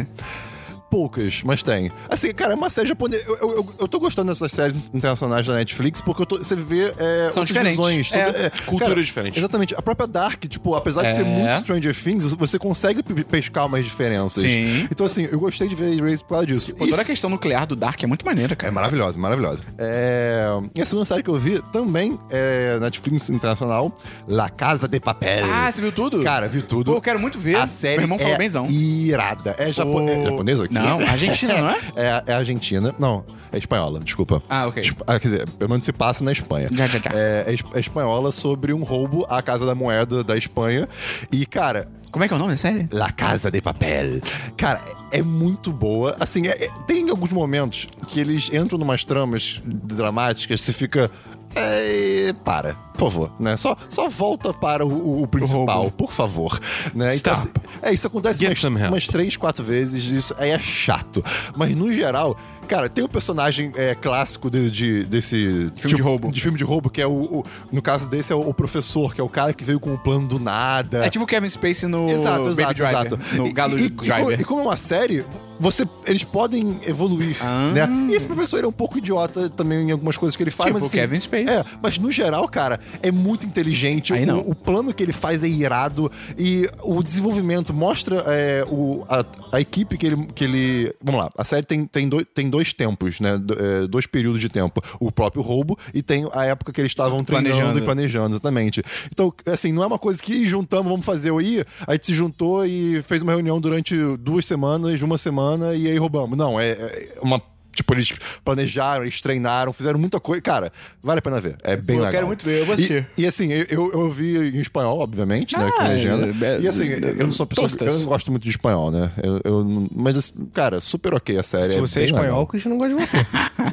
Poucas, 0.91 1.43
mas 1.45 1.63
tem. 1.63 1.91
Assim, 2.09 2.33
cara, 2.33 2.53
é 2.53 2.57
uma 2.57 2.71
série 2.71 2.89
japonesa. 2.89 3.25
Eu, 3.27 3.37
eu, 3.39 3.51
eu, 3.57 3.75
eu 3.81 3.89
tô 3.89 3.99
gostando 3.99 4.29
dessas 4.29 4.53
séries 4.53 4.77
internacionais 4.95 5.45
da 5.45 5.55
Netflix 5.55 6.01
porque 6.01 6.25
tô, 6.25 6.39
você 6.39 6.55
vê. 6.55 6.95
É, 6.97 7.31
São 7.35 7.45
diferentes. 7.45 7.77
Visões, 7.77 8.13
É, 8.13 8.51
tudo- 8.51 8.63
culturas 8.67 8.89
cara, 8.95 9.03
diferentes. 9.05 9.39
Exatamente. 9.39 9.75
A 9.77 9.83
própria 9.83 10.07
Dark, 10.07 10.45
tipo, 10.47 10.75
apesar 10.75 11.03
de 11.03 11.09
É. 11.09 11.15
ser 11.15 11.25
muito 11.25 11.59
Stranger 11.59 11.95
Things, 11.95 12.25
você 12.33 12.59
consegue 12.59 13.03
pe- 13.03 13.25
pescar 13.25 13.67
umas 13.67 13.85
diferenças. 13.85 14.43
Sim. 14.43 14.87
Então, 14.91 15.05
assim, 15.05 15.29
eu 15.31 15.39
gostei 15.41 15.67
de 15.69 15.75
ver 15.75 15.93
Erased 15.99 16.23
por 16.23 16.31
causa 16.31 16.47
disso. 16.47 16.73
Pô, 16.75 16.87
toda 16.87 17.03
a 17.03 17.05
questão 17.05 17.29
nuclear 17.31 17.67
do 17.67 17.75
Dark 17.75 18.03
é 18.03 18.07
muito 18.07 18.25
maneira, 18.25 18.53
é 18.53 18.57
cara. 18.57 18.73
maravilhosa, 18.73 19.19
maravilhosa. 19.19 19.65
É... 19.79 20.47
E 20.75 20.81
a 20.81 20.87
segunda 20.87 21.05
série 21.05 21.23
que 21.23 21.31
eu 21.31 21.35
vi 21.39 21.61
também 21.73 22.19
é 22.31 22.79
Netflix 22.81 23.29
Internacional, 23.29 23.93
La 24.29 24.49
Casa 24.49 24.87
de 24.87 25.01
Papel. 25.01 25.45
Ah, 25.53 25.71
você 25.71 25.81
viu 25.81 25.91
tudo? 25.93 26.23
Cara, 26.23 26.47
vi 26.49 26.63
tudo. 26.63 26.93
Pô, 26.93 26.99
eu 26.99 27.03
quero 27.03 27.19
muito 27.19 27.39
ver. 27.39 27.57
A 27.57 27.67
série 27.67 27.97
Meu 27.97 28.05
irmão 28.05 28.19
falou 28.19 28.35
é 28.35 28.39
benzão. 28.39 28.67
irada. 28.67 29.55
É, 29.59 29.73
japo... 29.73 30.01
É 30.09 30.25
japonesa? 30.25 30.69
Não, 30.71 30.86
Não, 30.89 31.01
Argentina, 31.09 31.61
não 31.61 31.71
é? 31.71 31.79
É, 31.97 32.23
é 32.27 32.33
argentina. 32.35 32.95
Não, 32.99 33.25
é 33.53 33.59
espanhola, 33.59 34.01
desculpa. 34.01 34.43
Ah, 34.49 34.67
ok. 34.67 34.83
Esp- 34.83 35.03
ah, 35.07 35.19
quer 35.21 35.29
dizer, 35.29 35.51
pelo 35.51 35.71
menos 35.71 35.85
se 35.85 35.93
passa 35.93 36.25
na 36.25 36.33
Espanha. 36.33 36.69
Já, 36.73 36.87
já, 36.87 36.99
já. 36.99 37.11
É, 37.13 37.45
é 37.49 37.77
é 37.77 37.81
espanhola 37.81 38.33
sobre 38.33 38.73
um 38.73 38.83
roubo 38.83 39.27
à 39.29 39.41
Casa 39.43 39.65
da 39.67 39.75
Moeda 39.75 40.23
da 40.25 40.37
Espanha. 40.37 40.89
E, 41.31 41.45
cara, 41.47 41.89
Como 42.11 42.25
é 42.25 42.29
que 42.29 42.33
é 42.35 42.37
o 42.37 42.41
nome 42.41 42.53
da 42.53 42.57
série? 42.57 42.89
La 42.93 43.11
Casa 43.11 43.51
de 43.51 43.61
Papel. 43.61 44.21
Cara, 44.57 44.81
é 45.13 45.21
muito 45.21 45.71
boa. 45.71 46.17
Assim, 46.19 46.47
é- 46.47 46.65
é- 46.65 46.71
tem 46.87 47.11
alguns 47.11 47.31
momentos 47.31 47.87
que 48.07 48.19
eles 48.21 48.49
entram 48.53 48.79
numas 48.79 49.05
tramas 49.05 49.61
dramáticas, 49.65 50.61
você 50.63 50.73
fica. 50.73 51.11
É, 51.55 52.35
para, 52.45 52.75
por 52.95 53.11
favor, 53.11 53.33
né? 53.39 53.57
Só, 53.57 53.77
só 53.89 54.09
volta 54.09 54.53
para 54.53 54.85
o, 54.85 55.23
o 55.23 55.27
principal, 55.27 55.91
por 55.91 56.13
favor. 56.13 56.59
Né? 56.95 57.17
Então, 57.17 57.33
assim, 57.33 57.51
é, 57.83 57.93
isso 57.93 58.07
acontece 58.07 58.45
umas, 58.45 58.63
umas 58.63 59.07
três, 59.07 59.37
quatro 59.37 59.65
vezes, 59.65 60.05
isso 60.05 60.35
aí 60.39 60.51
é 60.51 60.59
chato. 60.59 61.25
Mas 61.57 61.75
no 61.75 61.93
geral, 61.93 62.37
cara, 62.67 62.89
tem 62.89 63.05
um 63.05 63.09
personagem 63.09 63.73
é, 63.77 63.95
clássico 63.95 64.51
de, 64.51 64.71
de- 64.71 65.05
desse. 65.05 65.71
Filme 65.77 65.97
de 65.97 66.03
roubo. 66.03 66.31
De 66.31 66.41
filme 66.41 66.59
de 66.59 66.65
roubo, 66.65 66.91
que 66.91 67.01
é 67.01 67.07
o. 67.07 67.11
o- 67.13 67.45
no 67.73 67.81
caso 67.81 68.09
desse, 68.09 68.33
é 68.33 68.37
o, 68.37 68.41
o 68.49 68.55
professor, 68.55 69.15
que 69.15 69.21
é 69.21 69.25
o 69.25 69.29
cara 69.29 69.53
que 69.53 69.65
veio 69.65 69.81
com 69.81 69.95
o 69.95 69.99
plano 69.99 70.27
do 70.29 70.39
nada. 70.39 71.05
É 71.05 71.11
tipo 71.11 71.25
o 71.25 71.27
Kevin 71.27 71.49
Spacey 71.49 71.89
no 71.89 72.07
Exato, 72.07 72.45
Baby 72.45 72.61
exato, 72.63 72.75
Driver. 72.75 73.07
exato. 73.07 73.19
No 73.37 73.47
E- 73.47 73.53
Galo 73.53 73.79
e, 73.79 73.83
e, 73.85 73.91
como, 73.91 74.03
Driver. 74.09 74.41
e 74.41 74.45
como 74.45 74.61
é 74.61 74.65
uma 74.65 74.77
série, 74.77 75.25
você, 75.59 75.87
eles 76.07 76.23
podem 76.25 76.79
evoluir, 76.87 77.37
Ah. 77.41 77.71
né? 77.75 77.89
E 78.11 78.15
esse 78.15 78.27
professor 78.27 78.59
ele 78.59 78.67
é 78.67 78.69
um 78.69 78.73
pouco 78.73 78.99
idiota 78.99 79.49
também 79.51 79.89
em 79.89 79.93
algumas 79.93 80.17
coisas 80.17 80.37
que 80.37 80.43
ele 80.43 80.51
faz, 80.51 80.69
Tipo 80.69 80.79
mas 80.81 80.89
assim, 80.89 80.97
Kevin 80.99 81.21
Spacey. 81.21 81.49
É, 81.49 81.65
mas 81.83 81.99
no 81.99 82.11
geral, 82.11 82.47
cara, 82.49 82.79
é 83.03 83.11
muito 83.11 83.47
inteligente. 83.47 84.13
Aí 84.13 84.25
o, 84.25 84.27
não. 84.27 84.39
o 84.41 84.55
plano 84.55 84.93
que 84.93 85.03
ele 85.03 85.13
faz 85.13 85.43
é 85.43 85.49
irado 85.49 86.11
e 86.39 86.69
o 86.83 87.03
desenvolvimento 87.03 87.73
mostra 87.75 88.23
é, 88.27 88.65
o, 88.69 89.05
a, 89.09 89.25
a 89.53 89.61
equipe 89.61 89.97
que 89.99 90.07
ele, 90.07 90.27
que 90.35 90.45
ele... 90.45 90.95
Vamos 91.03 91.21
lá, 91.23 91.31
a 91.37 91.45
série 91.45 91.65
tem, 91.65 91.87
tem, 91.87 92.09
dois, 92.09 92.27
tem 92.35 92.49
dois 92.49 92.56
tempos, 92.73 93.21
né? 93.21 93.37
Do- 93.39 93.55
é, 93.55 93.87
dois 93.87 94.07
períodos 94.07 94.41
de 94.41 94.49
tempo. 94.49 94.83
O 95.01 95.11
próprio 95.13 95.43
roubo 95.43 95.79
e 95.95 96.03
tem 96.03 96.27
a 96.33 96.45
época 96.45 96.73
que 96.73 96.81
eles 96.81 96.93
estavam 96.93 97.23
treinando 97.25 97.51
Planejando. 97.55 97.79
e 97.79 97.83
planejando, 97.83 98.35
exatamente. 98.35 98.83
Então, 99.13 99.33
assim, 99.47 99.73
não 99.73 99.83
é 99.83 99.87
uma 99.87 99.99
coisa 99.99 100.23
que 100.23 100.33
"Ih, 100.33 100.47
juntamos, 100.47 100.91
vamos 100.91 101.07
fazer 101.07 101.31
o 101.31 101.41
I, 101.41 101.65
a 101.87 101.93
gente 101.93 102.07
se 102.07 102.15
juntou 102.15 102.65
e 102.67 103.03
fez 103.03 103.23
uma 103.23 103.33
reunião 103.33 103.61
durante 103.61 103.95
duas 104.19 104.45
semanas, 104.47 105.01
uma 105.03 105.19
semana, 105.19 105.75
e 105.75 105.87
aí 105.89 105.99
roubamos. 105.99 106.37
Não, 106.37 106.59
é, 106.59 106.71
é 106.71 107.19
uma. 107.23 107.41
Tipo, 107.77 107.95
eles 107.95 108.13
planejaram, 108.45 109.05
eles 109.05 109.21
treinaram, 109.21 109.73
fizeram 109.73 109.99
muita 109.99 110.19
coisa. 110.19 110.41
Cara, 110.43 110.73
vale 111.03 111.19
a 111.19 111.23
pena 111.23 111.41
ver. 111.41 111.57
É 111.63 111.77
bem 111.77 111.97
eu 111.97 112.01
legal. 112.03 112.13
quero 112.13 112.27
muito 112.27 112.45
ver, 112.45 112.61
eu 112.61 112.65
vou 112.67 112.75
E- 112.75 112.77
assistir. 112.77 113.07
E, 113.17 113.27
assim, 113.27 113.53
eu, 113.53 113.67
eu, 113.69 113.93
eu 113.93 114.11
vi 114.11 114.37
em 114.57 114.61
espanhol, 114.61 114.99
obviamente, 114.99 115.57
né? 115.57 115.71
Com 115.71 115.83
Ah, 115.83 115.89
legenda. 115.89 116.47
é- 116.47 116.61
e 116.61 116.67
assim, 116.69 116.89
eu 116.89 117.27
não 117.27 117.33
sou 117.33 117.47
pessoa. 117.47 117.69
tostas. 117.69 117.95
Eu 117.95 118.01
não 118.01 118.07
gosto 118.07 118.31
muito 118.31 118.43
de 118.45 118.51
espanhol, 118.51 118.91
né? 118.91 119.13
Eu, 119.23 119.41
eu 119.45 119.89
mas, 119.95 120.17
assim, 120.17 120.33
cara, 120.53 120.81
super 120.81 121.15
ok 121.15 121.37
a 121.39 121.43
série. 121.43 121.75
Se 121.75 121.81
você 121.81 122.01
é 122.01 122.03
bem 122.07 122.15
espanhol, 122.15 122.43
o 122.43 122.47
Christian 122.47 122.71
não 122.71 122.79
gosta 122.79 122.97
de 122.97 123.07
você. 123.07 123.17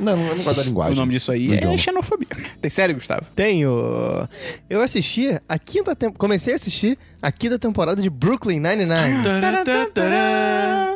Não, 0.02 0.16
não, 0.18 0.28
eu 0.28 0.36
não 0.36 0.44
gosto 0.44 0.58
da 0.58 0.64
linguagem. 0.64 0.94
O 0.94 1.00
nome 1.00 1.14
disso 1.14 1.32
aí 1.32 1.52
é 1.52 1.56
idioma. 1.56 1.78
xenofobia. 1.78 2.28
Tem 2.62 2.70
série, 2.70 2.94
Gustavo? 2.94 3.26
Tenho. 3.36 4.28
Eu 4.70 4.82
assisti 4.82 5.40
a 5.48 5.58
quinta 5.58 5.96
temporada. 5.96 6.20
Comecei 6.20 6.54
a 6.54 6.56
assistir 6.56 6.98
a 7.24 7.32
quinta 7.32 7.58
temporada 7.58 8.02
de 8.02 8.10
Brooklyn 8.10 8.60
Nine-Nine. 8.60 9.24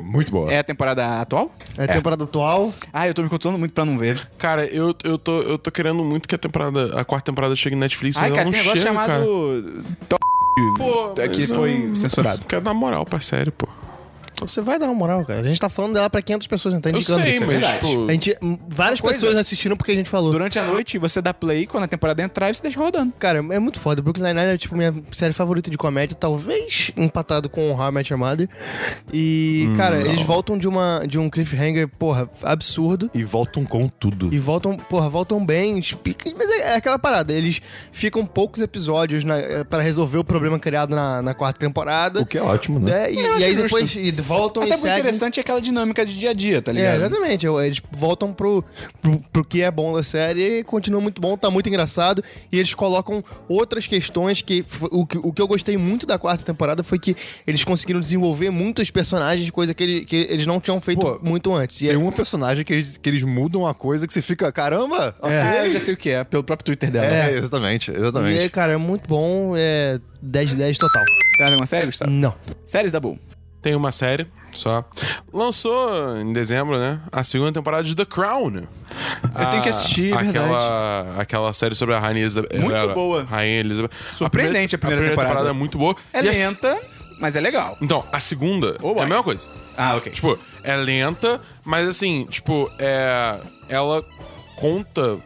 Muito 0.02 0.30
boa. 0.30 0.52
É 0.52 0.60
a 0.60 0.64
temporada 0.64 1.22
atual? 1.22 1.52
É 1.78 1.86
a 1.86 1.88
temporada 1.88 2.26
atual. 2.26 2.74
Ah, 2.92 3.08
eu 3.08 3.14
tô 3.14 3.24
me 3.24 3.30
contando 3.30 3.58
muito 3.58 3.74
pra 3.74 3.86
não 3.86 3.98
ver. 3.98 4.28
Cara, 4.38 4.66
eu, 4.66 4.94
eu, 5.06 5.18
tô, 5.18 5.40
eu 5.42 5.58
tô 5.58 5.72
querendo 5.72 6.04
muito 6.04 6.28
que 6.28 6.36
a 6.36 6.38
temporada, 6.38 7.00
a 7.00 7.06
quarta 7.06 7.32
temporada 7.32 7.56
chegue 7.56 7.76
na 7.78 7.82
Netflix, 7.82 8.18
mas 8.18 8.26
Ai, 8.26 8.30
cara, 8.32 8.42
ela 8.42 8.52
tem 8.52 8.60
não 8.60 8.60
um 8.60 8.74
negócio 8.74 8.82
chega, 8.84 8.96
cara. 8.96 9.14
chamado... 9.24 9.84
Top 10.10 10.22
Pô, 10.76 11.14
É 11.22 11.28
que 11.28 11.42
mas 11.42 11.52
foi 11.52 11.92
censurado. 11.96 12.44
Quero 12.46 12.64
dar 12.64 12.74
moral 12.74 13.06
pra 13.06 13.20
série, 13.22 13.52
pô. 13.52 13.68
Você 14.42 14.62
vai 14.62 14.78
dar 14.78 14.86
uma 14.88 14.94
moral, 14.96 15.26
cara. 15.26 15.42
A 15.42 15.44
gente 15.48 15.60
tá 15.60 15.70
falando 15.70 15.94
dela 15.94 16.10
pra 16.10 16.22
500 16.22 16.48
pessoas, 16.48 16.74
não 16.74 16.82
tá 16.82 16.90
Eu 16.90 16.98
indicando 16.98 17.22
sei, 17.22 17.32
isso. 17.32 17.44
é 17.44 17.46
mas, 17.60 17.80
tipo... 17.80 18.06
A 18.08 18.12
gente, 18.12 18.38
várias 18.70 19.02
coisa- 19.02 19.16
pessoas 19.20 19.36
assistiram 19.38 19.76
porque 19.78 19.92
a 19.92 19.96
gente 19.96 20.10
falou. 20.10 20.32
Durante 20.32 20.60
a 20.60 20.64
noite, 20.64 20.98
você 20.98 21.22
dá 21.22 21.34
play, 21.34 21.66
quando 21.66 21.84
a 21.86 21.88
temporada 21.88 22.22
entrar, 22.22 22.54
você 22.54 22.62
deixa 22.62 22.80
rodando. 22.80 23.14
Cara, 23.18 23.40
é 23.40 23.60
muito 23.60 23.80
foda. 23.80 24.02
Brooklyn 24.02 24.24
Nine-Nine 24.28 24.54
é, 24.54 24.58
tipo, 24.58 24.76
minha 24.76 24.94
série 25.12 25.34
favorita 25.34 25.70
de 25.70 25.78
comédia, 25.78 26.16
talvez 26.20 26.92
empatado 26.98 27.50
com 27.50 27.72
How 27.74 27.90
I 27.90 27.92
Met 27.92 28.12
Your 28.14 28.20
Mother. 28.20 28.48
E, 29.14 29.70
cara, 29.78 30.00
eles 30.02 30.22
voltam 30.24 30.58
de, 30.58 30.68
uma, 30.68 31.04
de 31.08 31.18
um 31.18 31.30
cliffhanger, 31.30 31.88
porra, 31.88 32.30
absurdo. 32.44 33.10
E 33.14 33.24
voltam 33.24 33.64
com 33.66 33.88
tudo. 33.88 34.34
E 34.34 34.38
voltam, 34.40 34.76
porra, 34.78 35.10
voltam 35.10 35.44
bem. 35.46 35.80
explica- 35.80 36.30
Mas 36.38 36.50
é, 36.50 36.60
é 36.74 36.76
aquela 36.76 37.00
parada, 37.00 37.34
eles 37.34 37.62
ficam 37.92 38.26
poucos 38.26 38.62
episódios 38.62 39.24
na, 39.24 39.38
eh, 39.38 39.64
pra 39.64 39.82
resolver 39.82 40.18
o 40.18 40.24
problema 40.24 40.60
criado 40.60 40.96
na, 40.96 41.22
na 41.22 41.34
quarta 41.34 41.60
temporada. 41.60 42.22
O 42.22 42.26
que 42.26 42.38
é 42.38 42.42
ótimo, 42.42 42.80
né? 42.80 42.92
né? 42.92 43.14
E, 43.14 43.18
Eu 43.20 43.40
e 43.40 43.44
aí 43.44 43.52
acho 43.54 43.64
depois 43.64 43.96
e 43.96 44.12
voltam 44.28 44.64
Até 44.64 44.72
e 44.72 44.76
o 44.76 44.78
seguem. 44.78 44.98
interessante 45.00 45.40
é 45.40 45.42
aquela 45.42 45.62
dinâmica 45.62 46.06
de 46.06 46.18
dia 46.18 46.32
a 46.32 46.34
dia, 46.34 46.62
tá 46.62 46.72
É, 46.72 46.76
ligado? 46.76 46.96
exatamente. 46.98 47.46
Eu- 47.46 47.62
Eles 47.62 47.82
voltam 47.92 48.34
pro, 48.34 48.64
pro, 49.02 49.20
pro 49.32 49.46
que 49.46 49.62
é 49.62 49.72
bom 49.72 49.94
da 49.96 50.04
série 50.04 50.60
e 50.60 50.64
continua 50.64 51.02
muito 51.02 51.22
bom, 51.22 51.36
tá 51.38 51.50
muito 51.50 51.68
engraçado. 51.70 52.24
E 52.52 52.58
eles 52.60 52.74
colocam 52.74 53.24
outras 53.48 53.88
questões 53.88 54.42
que. 54.42 54.64
O, 54.92 55.06
que- 55.06 55.18
o 55.18 55.32
que 55.34 55.42
eu 55.42 55.48
gostei 55.48 55.78
muito 55.78 56.06
da 56.06 56.20
quarta 56.20 56.44
temporada 56.44 56.84
foi 56.84 57.00
que 57.00 57.16
eles 57.48 57.64
conseguiram 57.64 58.00
desenvolver 58.02 58.50
muitos 58.52 58.92
personagens, 58.92 59.50
coisa 59.50 59.74
que, 59.74 59.84
ele- 59.84 60.06
que 60.06 60.16
eles 60.30 60.46
não 60.46 60.60
tinham 60.60 60.80
feito 60.82 61.00
Pô, 61.02 61.20
muito 61.24 61.54
antes. 61.54 61.82
E 61.82 61.86
Tem 61.88 61.96
é, 61.96 61.98
um 61.98 62.12
personagem 62.12 62.64
que 62.66 62.74
eles, 62.74 62.98
que 62.98 63.10
eles 63.10 63.24
mudam 63.24 63.66
a 63.66 63.74
coisa 63.74 64.06
que 64.06 64.14
você 64.14 64.22
fica, 64.22 64.52
caramba! 64.52 65.16
ok." 65.22 65.38
Ah, 65.38 65.66
eu 65.66 65.72
já 65.72 65.80
sei 65.80 65.94
o 65.94 65.98
que 65.98 66.10
é, 66.10 66.24
pelo 66.24 66.44
próprio 66.44 66.66
Twitter 66.66 66.92
dela. 66.92 67.06
É, 67.06 67.38
exatamente, 67.38 67.92
e 67.92 67.96
exatamente. 67.96 68.44
é, 68.44 68.50
cara, 68.50 68.74
é 68.74 68.78
muito 68.78 69.08
bom. 69.08 69.54
É 69.56 70.00
10 70.22 70.50
de 70.50 70.56
10 70.56 70.78
total. 70.78 71.04
Tem 71.06 71.16
mais 71.40 71.52
alguma 71.54 71.68
série, 71.68 71.86
Gustavo? 71.86 72.10
Não. 72.12 72.34
Séries 72.66 72.92
da 72.92 73.00
Bull. 73.00 73.20
Tem 73.62 73.76
uma 73.76 73.92
série 73.92 74.28
só. 74.54 74.84
Lançou 75.34 76.18
em 76.18 76.32
dezembro, 76.32 76.78
né? 76.80 77.00
A 77.12 77.24
segunda 77.24 77.52
temporada 77.52 77.84
de 77.84 77.96
The 77.96 78.06
Crown. 78.06 78.64
Eu 79.38 79.50
tenho 79.50 79.62
que 79.64 79.70
assistir, 79.70 80.14
é 80.14 80.16
aquela, 80.18 81.16
Aquela 81.20 81.54
série 81.54 81.76
sobre 81.76 81.96
a 81.96 82.00
Rainha 82.00 82.22
Elizabeth. 82.22 82.58
Muito 82.58 82.76
era- 82.76 82.94
boa. 82.94 83.24
Rainha 83.24 83.60
Elizabeth. 83.60 83.92
Surpreendente 84.16 84.76
a 84.76 84.78
primeira 84.78 85.10
temporada. 85.10 85.50
é 85.50 85.54
muito 85.54 85.78
boa. 85.78 85.96
É 86.14 86.24
E 86.24 86.30
a- 86.30 86.32
lenta, 86.32 86.80
mas 87.20 87.36
é 87.36 87.42
legal. 87.42 87.78
Então, 87.82 88.04
a 88.12 88.20
segunda 88.20 88.78
Oh, 88.82 88.96
é 89.00 89.04
a 89.04 89.06
mesma 89.06 89.24
coisa. 89.24 89.48
Ah, 89.76 89.96
ok. 89.96 90.12
Tipo, 90.12 90.40
é 90.64 90.76
lenta, 90.76 91.42
mas 91.64 91.88
assim, 91.88 92.26
tipo, 92.30 92.70
é. 92.80 93.40
Ela 93.70 94.04
conta 94.56 95.20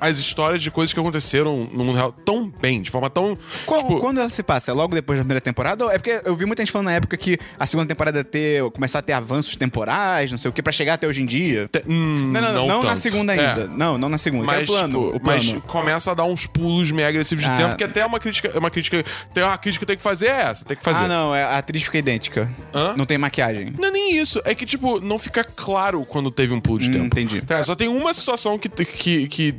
as 0.00 0.18
histórias 0.18 0.60
de 0.62 0.70
coisas 0.70 0.92
que 0.92 1.00
aconteceram 1.00 1.68
no 1.72 1.84
mundo 1.84 1.96
real 1.96 2.12
tão 2.12 2.48
bem, 2.48 2.82
de 2.82 2.90
forma 2.90 3.08
tão. 3.10 3.36
Qual- 3.64 3.80
tipo, 3.82 3.98
quando 4.00 4.18
ela 4.20 4.28
se 4.30 4.42
passa? 4.42 4.70
É 4.70 4.74
logo 4.74 4.94
depois 4.94 5.18
da 5.18 5.22
primeira 5.24 5.40
temporada? 5.40 5.84
É 5.86 5.98
porque 5.98 6.20
eu 6.24 6.34
vi 6.36 6.44
muita 6.44 6.62
gente 6.62 6.72
falando 6.72 6.86
na 6.86 6.92
época 6.92 7.16
que 7.16 7.38
a 7.58 7.66
segunda 7.66 7.88
temporada 7.88 8.18
ia 8.18 8.24
ter, 8.24 8.62
começar 8.72 8.98
a 8.98 9.02
ter 9.02 9.12
avanços 9.12 9.56
temporais, 9.56 10.30
não 10.30 10.38
sei 10.38 10.50
o 10.50 10.52
que, 10.52 10.62
pra 10.62 10.72
chegar 10.72 10.94
até 10.94 11.06
hoje 11.06 11.22
em 11.22 11.26
dia. 11.26 11.68
te- 11.70 11.82
hum, 11.86 12.30
Não, 12.32 12.40
não, 12.40 12.52
não, 12.52 12.66
não 12.68 12.82
na 12.82 12.96
segunda 12.96 13.34
É. 13.34 13.48
ainda. 13.48 13.66
Não, 13.68 13.96
não 13.98 14.08
na 14.08 14.18
segunda. 14.18 14.44
é 14.52 14.56
Mas, 14.56 14.68
o 14.68 14.72
plano, 14.72 14.88
tipo, 15.04 15.16
o 15.16 15.20
plano. 15.20 15.42
mas 15.54 15.62
começa 15.66 16.10
a 16.10 16.14
dar 16.14 16.24
uns 16.24 16.46
pulos 16.46 16.90
meio 16.90 17.08
agressivos 17.08 17.44
de 17.44 17.50
Ah. 17.50 17.56
tempo, 17.56 17.76
que 17.76 17.84
até 17.84 18.00
é 18.00 18.06
uma 18.06 18.18
crítica, 18.20 18.50
é 18.54 18.58
uma 18.58 18.70
crítica. 18.70 19.04
Tem 19.32 19.42
uma 19.44 19.56
crítica 19.58 19.80
que 19.84 19.86
tem 19.86 19.96
que 19.96 20.02
fazer 20.02 20.26
é 20.26 20.40
essa, 20.42 20.64
tem 20.64 20.76
que 20.76 20.82
fazer. 20.82 21.04
Ah, 21.04 21.08
não, 21.08 21.34
é, 21.34 21.42
a 21.42 21.58
atriz 21.58 21.82
fica 21.84 21.98
idêntica. 21.98 22.50
Hã? 22.74 22.94
Não 22.96 23.04
tem 23.06 23.16
maquiagem. 23.18 23.72
Não 23.78 23.88
é 23.88 23.90
nem 23.90 24.16
isso. 24.16 24.40
É 24.44 24.54
que, 24.54 24.66
tipo, 24.66 25.00
não 25.00 25.18
fica 25.18 25.44
claro 25.44 26.04
quando 26.04 26.30
teve 26.30 26.52
um 26.52 26.60
pulo 26.60 26.78
de 26.78 26.88
Hum, 26.88 26.92
tempo. 26.92 27.04
entendi. 27.06 27.40
Tá, 27.42 27.62
só 27.64 27.74
tem 27.74 27.88
uma 27.88 28.12
situação 28.12 28.58
que, 28.58 28.68
que, 28.68 29.28
que 29.28 29.52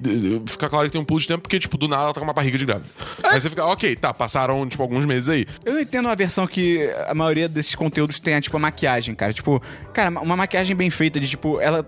fica 0.48 0.70
claro 0.70 0.86
que 0.88 0.92
tem 0.92 1.02
um 1.02 1.06
pulo 1.06 1.20
de 1.20 1.28
tempo, 1.28 1.42
porque, 1.42 1.60
tipo, 1.60 1.78
do 1.78 1.88
nada 1.88 2.04
ela 2.04 2.14
tá 2.14 2.20
com 2.20 2.26
uma 2.26 2.34
barriga 2.34 2.58
de 2.58 2.66
grávida. 2.66 2.90
Aí 3.24 3.40
você 3.40 3.50
fica, 3.50 3.66
ok, 3.66 3.96
tá, 3.96 4.14
passaram, 4.14 4.68
tipo, 4.68 4.82
alguns 4.82 5.06
meses 5.06 5.30
aí. 5.30 5.46
Eu 5.66 5.74
não 5.74 5.80
entendo 5.80 6.08
a 6.10 6.16
versão 6.16 6.46
que 6.48 6.90
a 7.08 7.14
maioria 7.14 7.48
desses 7.50 7.76
conteúdos 7.76 8.20
tem, 8.20 8.40
tipo, 8.40 8.56
a 8.58 8.60
maquiagem, 8.60 9.14
cara. 9.16 9.34
Tipo, 9.34 9.62
cara, 9.94 10.10
uma 10.22 10.36
maquiagem 10.36 10.76
bem 10.76 10.90
feita 10.90 11.20
de, 11.20 11.28
tipo, 11.30 11.60
ela 11.60 11.86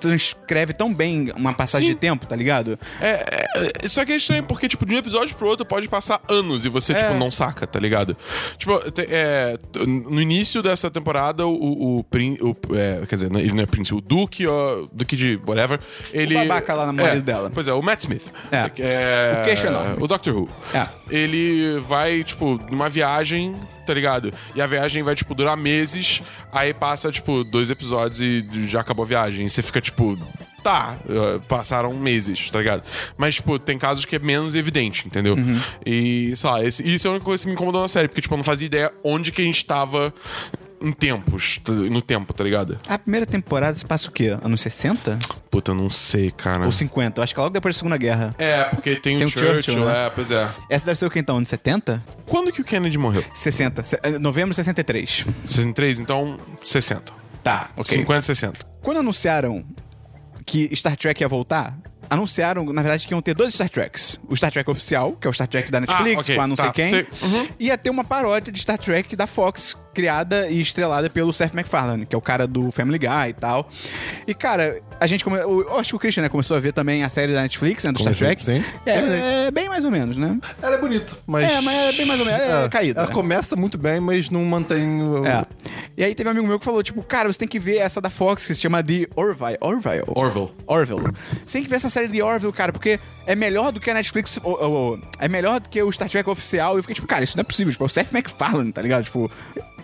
transcreve 0.00 0.72
tão 0.72 0.92
bem 0.92 1.32
uma 1.36 1.52
passagem 1.52 1.88
Sim. 1.88 1.94
de 1.94 2.00
tempo, 2.00 2.26
tá 2.26 2.36
ligado? 2.36 2.78
É, 3.00 3.48
é, 3.84 3.88
só 3.88 4.04
que 4.04 4.12
é 4.12 4.16
estranho, 4.16 4.44
porque, 4.44 4.68
tipo, 4.68 4.84
de 4.86 4.94
um 4.94 4.98
episódio 4.98 5.34
pro 5.36 5.48
outro 5.48 5.64
pode 5.66 5.88
passar 5.88 6.20
anos 6.28 6.64
e 6.64 6.68
você, 6.68 6.94
tipo, 6.94 7.14
não 7.14 7.30
saca, 7.30 7.66
tá 7.66 7.78
ligado? 7.78 8.16
Tipo, 8.56 8.80
é, 9.08 9.58
no 9.86 10.20
início 10.20 10.62
dessa 10.62 10.90
temporada, 10.90 11.46
o, 11.46 11.98
o, 11.98 12.04
prin- 12.04 12.38
o- 12.40 12.56
é, 12.74 13.04
quer 13.06 13.16
dizer, 13.16 13.34
ele 13.34 13.52
não 13.52 13.62
é 13.62 13.66
príncipe, 13.66 13.96
o 13.96 14.00
Duque, 14.00 14.46
ó, 14.46 14.86
Duque 14.92 15.16
de 15.16 15.38
whatever, 15.46 15.80
ele... 16.12 16.34
babaca 16.34 16.74
lá, 16.74 16.86
namorado 16.86 17.18
é, 17.18 17.22
dela. 17.22 17.50
Pois 17.52 17.67
é, 17.68 17.72
o 17.72 17.82
Matt 17.82 18.00
Smith. 18.00 18.32
É. 18.50 18.70
É, 18.78 19.40
O 19.40 19.44
queixo 19.44 19.66
enorme. 19.66 19.96
O 20.02 20.06
Doctor 20.08 20.34
Who. 20.34 20.48
É. 20.74 20.86
Ele 21.10 21.78
vai, 21.80 22.24
tipo, 22.24 22.60
numa 22.70 22.88
viagem, 22.88 23.54
tá 23.86 23.94
ligado? 23.94 24.32
E 24.54 24.60
a 24.60 24.66
viagem 24.66 25.02
vai, 25.02 25.14
tipo, 25.14 25.34
durar 25.34 25.56
meses, 25.56 26.22
aí 26.52 26.74
passa, 26.74 27.10
tipo, 27.12 27.44
dois 27.44 27.70
episódios 27.70 28.20
e 28.20 28.44
já 28.66 28.80
acabou 28.80 29.04
a 29.04 29.08
viagem. 29.08 29.46
E 29.46 29.50
você 29.50 29.62
fica, 29.62 29.80
tipo, 29.80 30.18
tá, 30.62 30.98
eh, 31.08 31.40
passaram 31.48 31.94
meses, 31.94 32.50
tá 32.50 32.58
ligado? 32.58 32.82
Mas, 33.16 33.36
tipo, 33.36 33.58
tem 33.58 33.78
casos 33.78 34.04
que 34.04 34.16
é 34.16 34.18
menos 34.18 34.54
evidente, 34.54 35.06
entendeu? 35.06 35.34
Uhum. 35.34 35.58
E, 35.86 36.34
sei 36.36 36.50
lá, 36.50 36.64
esse- 36.64 36.86
isso 36.86 37.06
é 37.06 37.08
a 37.08 37.12
única 37.12 37.24
coisa 37.24 37.42
que 37.42 37.48
me 37.48 37.54
incomodou 37.54 37.80
na 37.80 37.88
série, 37.88 38.08
porque, 38.08 38.20
tipo, 38.20 38.34
eu 38.34 38.38
não 38.38 38.44
fazia 38.44 38.66
ideia 38.66 38.92
onde 39.02 39.30
que 39.32 39.40
a 39.40 39.44
gente 39.44 39.64
tava 39.64 40.12
em 40.80 40.92
tempos, 40.92 41.58
t- 41.58 41.72
no 41.72 42.00
tempo, 42.00 42.32
tá 42.32 42.44
ligado? 42.44 42.78
A 42.88 42.98
primeira 42.98 43.26
temporada 43.26 43.76
se 43.76 43.84
passa 43.84 44.08
o 44.08 44.12
quê? 44.12 44.36
Anos 44.42 44.60
60? 44.60 45.18
Puta, 45.50 45.72
eu 45.72 45.74
não 45.74 45.90
sei, 45.90 46.30
cara. 46.30 46.64
Ou 46.64 46.70
50? 46.72 47.18
Eu 47.18 47.22
acho 47.24 47.34
que 47.34 47.40
é 47.40 47.42
logo 47.42 47.52
depois 47.52 47.74
da 47.74 47.78
Segunda 47.78 47.96
Guerra. 47.96 48.34
É, 48.38 48.64
porque 48.64 48.96
tem, 48.96 49.18
Tem 49.18 49.24
o 49.24 49.28
o 49.28 49.30
Churchill, 49.30 49.54
Churchill, 49.62 49.84
né? 49.86 50.06
é, 50.06 50.10
pois 50.10 50.30
é. 50.30 50.48
Essa 50.70 50.86
deve 50.86 50.98
ser 50.98 51.06
o 51.06 51.10
que 51.10 51.18
então? 51.18 51.36
Anos 51.36 51.48
70? 51.48 52.02
Quando 52.26 52.52
que 52.52 52.60
o 52.60 52.64
Kennedy 52.64 52.96
morreu? 52.98 53.24
60. 53.34 53.82
Se- 53.82 53.98
eh, 54.02 54.18
Novembro 54.18 54.50
de 54.50 54.56
63. 54.56 55.26
63, 55.46 56.00
então 56.00 56.38
60. 56.62 57.12
Tá, 57.42 57.70
ok. 57.76 57.96
50, 57.98 58.22
60. 58.22 58.58
Quando 58.82 58.98
anunciaram 58.98 59.64
que 60.46 60.74
Star 60.74 60.96
Trek 60.96 61.22
ia 61.22 61.28
voltar, 61.28 61.76
anunciaram, 62.10 62.64
na 62.72 62.80
verdade, 62.82 63.06
que 63.06 63.12
iam 63.12 63.20
ter 63.20 63.34
dois 63.34 63.54
Star 63.54 63.68
Treks. 63.68 64.18
O 64.28 64.34
Star 64.36 64.50
Trek 64.50 64.68
oficial, 64.70 65.12
que 65.12 65.26
é 65.26 65.30
o 65.30 65.32
Star 65.32 65.46
Trek 65.46 65.70
da 65.70 65.80
Netflix, 65.80 66.16
Ah, 66.16 66.20
ok, 66.22 66.36
com 66.36 66.42
a 66.42 66.46
não 66.46 66.56
tá, 66.56 66.62
sei 66.64 66.72
quem. 66.72 66.88
sei. 66.88 67.06
Uhum. 67.22 67.48
Ia 67.58 67.76
ter 67.76 67.90
uma 67.90 68.02
paródia 68.04 68.50
de 68.52 68.58
Star 68.60 68.78
Trek 68.78 69.14
da 69.14 69.26
Fox, 69.26 69.76
criada 69.94 70.48
e 70.48 70.60
estrelada 70.60 71.08
pelo 71.10 71.32
Seth 71.32 71.52
MacFarlane, 71.52 72.06
que 72.06 72.14
é 72.14 72.18
o 72.18 72.20
cara 72.20 72.46
do 72.46 72.70
Family 72.70 72.98
Guy 72.98 73.30
e 73.30 73.32
tal. 73.32 73.68
E, 74.26 74.34
cara, 74.34 74.80
a 75.00 75.06
gente 75.06 75.24
come... 75.24 75.38
Eu 75.38 75.76
acho 75.78 75.90
que 75.90 75.96
o 75.96 75.98
Christian 75.98 76.22
né, 76.22 76.28
começou 76.28 76.56
a 76.56 76.60
ver 76.60 76.72
também 76.72 77.02
a 77.02 77.08
série 77.08 77.32
da 77.32 77.42
Netflix, 77.42 77.84
né, 77.84 77.92
do 77.92 77.98
Star 78.00 78.14
Trek. 78.14 78.42
sim. 78.44 78.62
É, 78.86 79.46
é 79.46 79.50
bem 79.50 79.68
mais 79.68 79.84
ou 79.84 79.90
menos, 79.90 80.16
né? 80.16 80.38
Ela 80.62 80.76
é 80.76 80.78
bonita, 80.78 81.12
mas. 81.26 81.50
É, 81.50 81.60
mas 81.60 81.74
é 81.94 81.96
bem 81.96 82.06
mais 82.06 82.20
ou 82.20 82.26
menos- 82.26 82.40
é 82.40 82.68
caída, 82.68 83.00
Ela 83.00 83.08
né? 83.08 83.14
começa 83.14 83.56
muito 83.56 83.76
bem, 83.78 83.98
mas 84.00 84.30
não 84.30 84.44
mantém. 84.44 85.02
o- 85.02 85.26
É. 85.26 85.44
E 85.96 86.04
aí 86.04 86.14
teve 86.14 86.28
um 86.28 86.32
amigo 86.32 86.46
meu 86.46 86.58
que 86.58 86.64
falou, 86.64 86.82
tipo, 86.82 87.02
cara, 87.02 87.32
você 87.32 87.38
tem 87.38 87.48
que 87.48 87.58
ver 87.58 87.78
essa 87.78 88.00
da 88.00 88.08
Fox, 88.10 88.46
que 88.46 88.54
se 88.54 88.60
chama 88.60 88.82
The 88.82 89.06
Orville. 89.16 89.56
Orville? 89.60 90.04
Orville. 90.06 90.50
Orville. 90.66 91.12
Você 91.44 91.58
tem 91.58 91.62
que 91.64 91.68
ver 91.70 91.76
essa 91.76 91.88
série 91.88 92.06
de 92.08 92.22
Orville, 92.22 92.52
cara, 92.52 92.72
porque 92.72 93.00
é 93.28 93.36
melhor 93.36 93.70
do 93.70 93.78
que 93.80 93.90
a 93.90 93.94
Netflix. 93.94 94.38
o- 94.42 94.50
o- 94.94 94.98
é 95.18 95.28
melhor 95.28 95.60
do 95.60 95.68
que 95.68 95.80
o 95.82 95.92
Star 95.92 96.08
Trek 96.08 96.28
oficial. 96.28 96.74
E 96.74 96.78
eu 96.78 96.82
fiquei, 96.82 96.94
tipo, 96.94 97.06
cara, 97.06 97.22
isso 97.22 97.36
não 97.36 97.42
é 97.42 97.44
possível. 97.44 97.70
Tipo, 97.72 97.84
é 97.84 97.86
o 97.86 97.88
Seth 97.90 98.10
MacFarlane, 98.12 98.72
tá 98.72 98.82
ligado? 98.82 99.04
Tipo. 99.04 99.30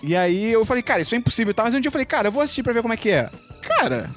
E 0.02 0.16
aí 0.16 0.52
eu 0.52 0.64
falei, 0.64 0.82
cara, 0.82 1.00
isso 1.02 1.14
é 1.14 1.18
impossível 1.18 1.50
e 1.50 1.54
tal. 1.54 1.64
Mas 1.66 1.74
um 1.74 1.80
dia 1.80 1.88
eu 1.88 1.92
falei, 1.92 2.04
cara, 2.06 2.28
eu 2.28 2.32
vou 2.32 2.42
assistir 2.42 2.62
pra 2.62 2.72
ver 2.72 2.82
como 2.82 2.92
é 2.94 2.96
que 2.96 3.10
é. 3.10 3.30
Cara. 3.62 4.10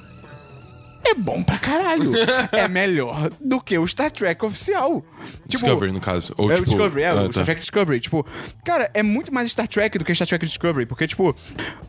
É 1.04 1.14
bom 1.14 1.42
pra 1.42 1.58
caralho. 1.58 2.12
é 2.52 2.66
melhor 2.68 3.30
do 3.40 3.60
que 3.60 3.78
o 3.78 3.86
Star 3.86 4.10
Trek 4.10 4.44
oficial. 4.44 5.04
Tipo, 5.48 5.64
Discovery, 5.64 5.92
no 5.92 6.00
caso. 6.00 6.34
Ou, 6.36 6.50
é 6.50 6.54
tipo, 6.54 6.68
o 6.68 6.70
Discovery, 6.70 7.02
é, 7.02 7.08
ah, 7.08 7.14
o 7.14 7.26
tá. 7.26 7.32
Star 7.32 7.44
Trek 7.44 7.60
Discovery. 7.60 8.00
Tipo, 8.00 8.26
cara, 8.64 8.90
é 8.94 9.02
muito 9.02 9.32
mais 9.32 9.50
Star 9.50 9.66
Trek 9.66 9.98
do 9.98 10.04
que 10.04 10.14
Star 10.14 10.28
Trek 10.28 10.44
Discovery, 10.44 10.86
porque, 10.86 11.06
tipo, 11.06 11.34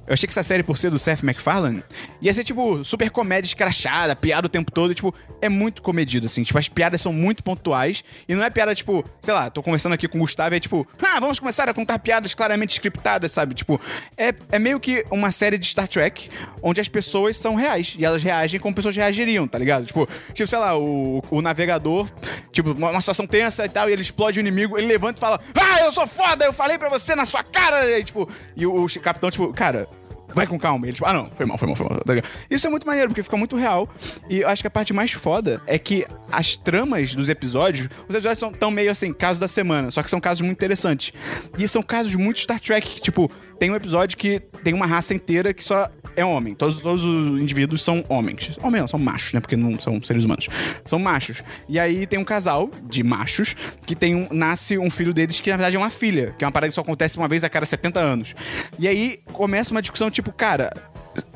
eu 0.08 0.14
achei 0.14 0.28
que 0.28 0.34
essa 0.34 0.44
série, 0.44 0.64
por 0.64 0.78
ser 0.78 0.90
do 0.92 1.00
Seth 1.00 1.22
MacFarlane, 1.24 1.84
ia 2.22 2.34
ser, 2.34 2.44
tipo, 2.44 2.84
super 2.84 3.10
comédia 3.10 3.48
escrachada, 3.48 4.16
piada 4.16 4.48
o 4.48 4.50
tempo 4.50 4.72
todo, 4.72 4.92
e, 4.92 4.96
tipo, 4.96 5.14
é 5.42 5.50
muito 5.50 5.82
comedido, 5.82 6.26
assim. 6.26 6.44
Tipo, 6.44 6.58
as 6.58 6.70
piadas 6.70 7.02
são 7.02 7.12
muito 7.12 7.44
pontuais, 7.44 8.04
e 8.28 8.36
não 8.36 8.44
é 8.44 8.50
piada, 8.50 8.74
tipo, 8.74 9.04
sei 9.22 9.34
lá, 9.34 9.50
tô 9.50 9.62
conversando 9.62 9.94
aqui 9.94 10.08
com 10.08 10.18
o 10.18 10.22
Gustavo 10.22 10.56
e 10.56 10.58
é 10.58 10.60
tipo, 10.60 10.88
ah, 11.02 11.20
vamos 11.20 11.40
começar 11.40 11.68
a 11.68 11.74
contar 11.74 12.00
piadas 12.00 12.34
claramente 12.34 12.72
scriptadas, 12.74 13.32
sabe? 13.32 13.54
Tipo, 13.54 13.80
é, 14.18 14.34
é 14.52 14.60
meio 14.60 14.80
que 14.80 15.06
uma 15.12 15.32
série 15.32 15.58
de 15.58 15.66
Star 15.66 15.88
Trek, 15.88 16.30
onde 16.62 16.80
as 16.80 16.88
pessoas 16.88 17.38
são 17.38 17.56
reais, 17.56 17.96
e 17.98 18.06
elas 18.06 18.24
reagem 18.24 18.60
como 18.60 18.76
pessoas 18.76 18.96
reagiriam, 18.96 19.48
tá 19.48 19.58
ligado? 19.58 19.86
Tipo, 19.86 20.08
tipo 20.34 20.48
sei 20.48 20.60
lá, 20.60 20.78
o, 20.78 21.24
o 21.30 21.42
navegador, 21.42 22.08
tipo, 22.52 22.72
uma, 22.72 22.92
uma 22.92 23.02
situação 23.02 23.28
tensa 23.30 23.65
e 23.65 23.69
tal, 23.69 23.89
e 23.89 23.93
ele 23.93 24.01
explode 24.01 24.39
o 24.39 24.41
inimigo, 24.41 24.77
ele 24.77 24.88
levanta 24.88 25.17
e 25.17 25.21
fala, 25.21 25.39
ah, 25.55 25.82
eu 25.82 25.91
sou 25.91 26.07
foda, 26.07 26.45
eu 26.45 26.53
falei 26.53 26.77
pra 26.77 26.89
você 26.89 27.15
na 27.15 27.25
sua 27.25 27.43
cara, 27.43 27.99
e, 27.99 28.03
tipo, 28.03 28.30
e 28.55 28.65
o, 28.65 28.86
o 28.86 28.99
capitão, 28.99 29.30
tipo, 29.30 29.53
cara, 29.53 29.88
vai 30.34 30.47
com 30.47 30.59
calma. 30.59 30.86
Ele, 30.86 30.93
tipo, 30.93 31.05
ah, 31.05 31.13
não, 31.13 31.30
foi 31.32 31.45
mal, 31.45 31.57
foi 31.57 31.67
mal, 31.67 31.75
foi 31.75 31.88
mal. 31.88 31.99
Tá? 31.99 32.13
Isso 32.49 32.65
é 32.65 32.69
muito 32.69 32.86
maneiro, 32.86 33.09
porque 33.09 33.23
fica 33.23 33.38
muito 33.38 33.55
real. 33.55 33.89
E 34.30 34.39
eu 34.39 34.47
acho 34.47 34.61
que 34.63 34.67
a 34.67 34.71
parte 34.71 34.93
mais 34.93 35.11
foda 35.11 35.61
é 35.65 35.77
que 35.77 36.05
as 36.32 36.55
tramas 36.55 37.15
dos 37.15 37.30
episódios, 37.30 37.89
os 38.07 38.15
episódios 38.15 38.39
são 38.39 38.51
tão 38.51 38.71
meio 38.71 38.91
assim, 38.91 39.13
caso 39.13 39.39
da 39.39 39.47
semana, 39.47 39.91
só 39.91 40.03
que 40.03 40.09
são 40.09 40.19
casos 40.19 40.41
muito 40.41 40.57
interessantes. 40.57 41.11
E 41.57 41.67
são 41.67 41.82
casos 41.82 42.15
muito 42.15 42.39
Star 42.39 42.59
Trek, 42.59 43.01
tipo, 43.01 43.32
tem 43.60 43.70
um 43.70 43.76
episódio 43.76 44.18
que 44.18 44.39
tem 44.64 44.74
uma 44.74 44.86
raça 44.86 45.14
inteira 45.14 45.53
que 45.53 45.64
só 45.64 45.89
é 46.16 46.24
homem. 46.26 46.55
Todos, 46.55 46.80
todos 46.82 47.03
os 47.03 47.39
indivíduos 47.39 47.84
são 47.84 48.03
homens. 48.10 48.57
Homens 48.64 48.82
não, 48.82 48.88
são 48.88 48.99
machos, 48.99 49.34
né? 49.34 49.39
Porque 49.39 49.55
não 49.55 49.78
são 49.78 50.01
seres 50.01 50.24
humanos. 50.24 50.47
São 50.86 50.97
machos. 50.97 51.43
E 51.68 51.80
aí 51.80 52.07
tem 52.07 52.18
um 52.18 52.24
casal 52.24 52.70
de 52.84 53.03
machos 53.03 53.55
que 53.86 53.95
tem 53.95 54.16
um, 54.16 54.28
nasce 54.32 54.78
um 54.78 54.89
filho 54.89 55.14
deles 55.14 55.39
que, 55.39 55.49
na 55.49 55.57
verdade, 55.57 55.76
é 55.76 55.80
uma 55.80 55.89
filha. 55.89 56.34
Que 56.38 56.43
é 56.43 56.47
uma 56.47 56.51
parada 56.51 56.70
que 56.70 56.76
só 56.76 56.82
acontece 56.82 57.18
uma 57.18 57.28
vez 57.28 57.43
a 57.43 57.49
cada 57.49 57.66
70 57.66 57.99
anos. 57.99 58.36
E 58.78 58.88
aí 58.88 59.20
começa 59.32 59.72
uma 59.72 59.82
discussão, 59.82 60.10
tipo, 60.10 60.32
cara... 60.32 60.72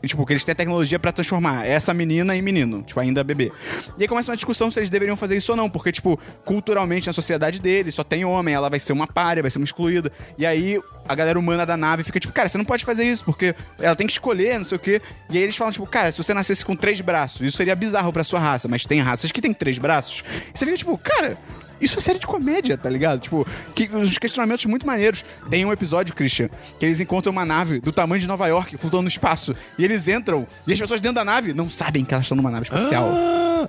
Tipo, 0.06 0.26
que 0.26 0.34
eles 0.34 0.44
têm 0.44 0.54
tecnologia 0.54 1.00
pra 1.00 1.12
transformar 1.12 1.66
essa 1.66 1.94
menina 1.94 2.36
em 2.36 2.42
menino, 2.42 2.84
tipo, 2.84 3.00
ainda 3.00 3.24
bebê. 3.24 3.52
E 3.98 4.04
aí 4.04 4.08
começa 4.08 4.32
uma 4.32 4.36
discussão 4.36 4.70
se 4.70 4.80
eles 4.80 4.90
deveriam 4.90 5.16
fazer 5.16 5.36
isso 5.36 5.52
ou 5.52 5.58
não, 5.58 5.70
porque, 5.70 5.92
tipo, 5.92 6.20
culturalmente 6.46 7.08
na 7.08 7.14
sociedade 7.14 7.60
deles 7.60 7.96
só 7.96 8.04
tem 8.04 8.26
homem, 8.26 8.54
ela 8.54 8.70
vai 8.70 8.80
ser 8.80 8.94
uma 8.94 9.08
párea, 9.08 9.42
vai 9.42 9.52
ser 9.52 9.60
uma 9.60 9.66
excluída. 9.66 10.12
E 10.38 10.46
aí 10.46 10.80
a 11.08 11.16
galera 11.16 11.38
humana 11.38 11.66
da 11.66 11.76
nave 11.76 12.04
fica 12.04 12.20
tipo, 12.20 12.34
cara, 12.34 12.48
você 12.48 12.58
não 12.58 12.66
pode 12.66 12.86
fazer 12.86 13.04
isso, 13.04 13.24
porque 13.26 13.56
ela 13.80 13.96
tem 13.96 14.08
que 14.08 14.14
escolher, 14.14 14.58
não 14.58 14.66
sei 14.66 14.78
o 14.78 14.80
quê. 14.80 15.02
E 15.30 15.38
aí 15.38 15.44
eles 15.44 15.56
falam, 15.56 15.72
tipo, 15.72 15.86
cara, 15.86 16.12
se 16.12 16.18
você 16.22 16.34
nascesse 16.34 16.66
com 16.66 16.76
três 16.76 17.02
braços, 17.02 17.42
isso 17.42 17.58
seria 17.58 17.76
bizarro 17.76 18.12
pra 18.12 18.24
sua 18.24 18.40
raça, 18.40 18.68
mas 18.68 18.86
tem 18.86 19.00
raças 19.00 19.32
que 19.32 19.42
tem 19.42 19.54
três 19.54 19.78
braços. 19.78 20.24
E 20.54 20.58
você 20.58 20.66
fica, 20.66 20.78
tipo, 20.78 20.98
cara. 20.98 21.38
Isso 21.84 21.98
é 22.00 22.02
série 22.02 22.20
de 22.20 22.26
comédia, 22.26 22.78
tá 22.78 22.90
ligado? 22.90 23.20
Tipo, 23.20 23.46
que, 23.76 23.90
os 23.94 24.18
questionamentos 24.18 24.66
muito 24.66 24.88
maneiros. 24.88 25.26
Tem 25.50 25.66
um 25.66 25.72
episódio, 25.72 26.16
Christian, 26.16 26.50
que 26.80 26.86
eles 26.86 27.00
encontram 27.02 27.32
uma 27.32 27.46
nave 27.46 27.82
do 27.82 27.92
tamanho 27.92 28.22
de 28.22 28.28
Nova 28.28 28.48
York, 28.48 28.78
flutuando 28.78 29.04
no 29.04 29.10
espaço. 29.10 29.54
E 29.78 29.84
eles 29.84 30.08
entram, 30.08 30.48
e 30.66 30.74
as 30.74 30.80
pessoas 30.80 31.02
dentro 31.02 31.16
da 31.16 31.26
nave 31.26 31.54
não 31.54 31.70
sabem 31.70 32.06
que 32.06 32.14
elas 32.14 32.26
estão 32.26 32.38
numa 32.38 32.50
nave 32.50 32.64
espacial. 32.64 33.12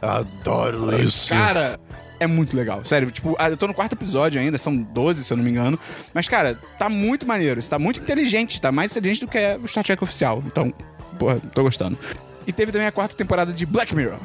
Ah, 0.00 0.18
adoro 0.18 0.96
isso. 1.00 1.28
Cara, 1.30 1.78
é 2.20 2.26
muito 2.26 2.56
legal. 2.56 2.84
Sério, 2.84 3.10
tipo, 3.10 3.34
ah, 3.38 3.50
eu 3.50 3.56
tô 3.56 3.66
no 3.66 3.74
quarto 3.74 3.94
episódio 3.94 4.40
ainda, 4.40 4.58
são 4.58 4.76
12, 4.76 5.24
se 5.24 5.32
eu 5.32 5.36
não 5.36 5.44
me 5.44 5.50
engano. 5.50 5.78
Mas, 6.12 6.28
cara, 6.28 6.58
tá 6.78 6.88
muito 6.88 7.26
maneiro. 7.26 7.62
Tá 7.64 7.78
muito 7.78 8.00
inteligente. 8.00 8.60
Tá 8.60 8.70
mais 8.70 8.92
inteligente 8.92 9.20
do 9.20 9.28
que 9.28 9.38
é 9.38 9.58
o 9.60 9.66
Star 9.66 9.82
Trek 9.82 10.02
oficial. 10.02 10.42
Então, 10.46 10.72
porra, 11.18 11.40
tô 11.52 11.62
gostando. 11.62 11.98
E 12.46 12.52
teve 12.52 12.70
também 12.70 12.86
a 12.86 12.92
quarta 12.92 13.14
temporada 13.14 13.52
de 13.52 13.66
Black 13.66 13.94
Mirror. 13.94 14.18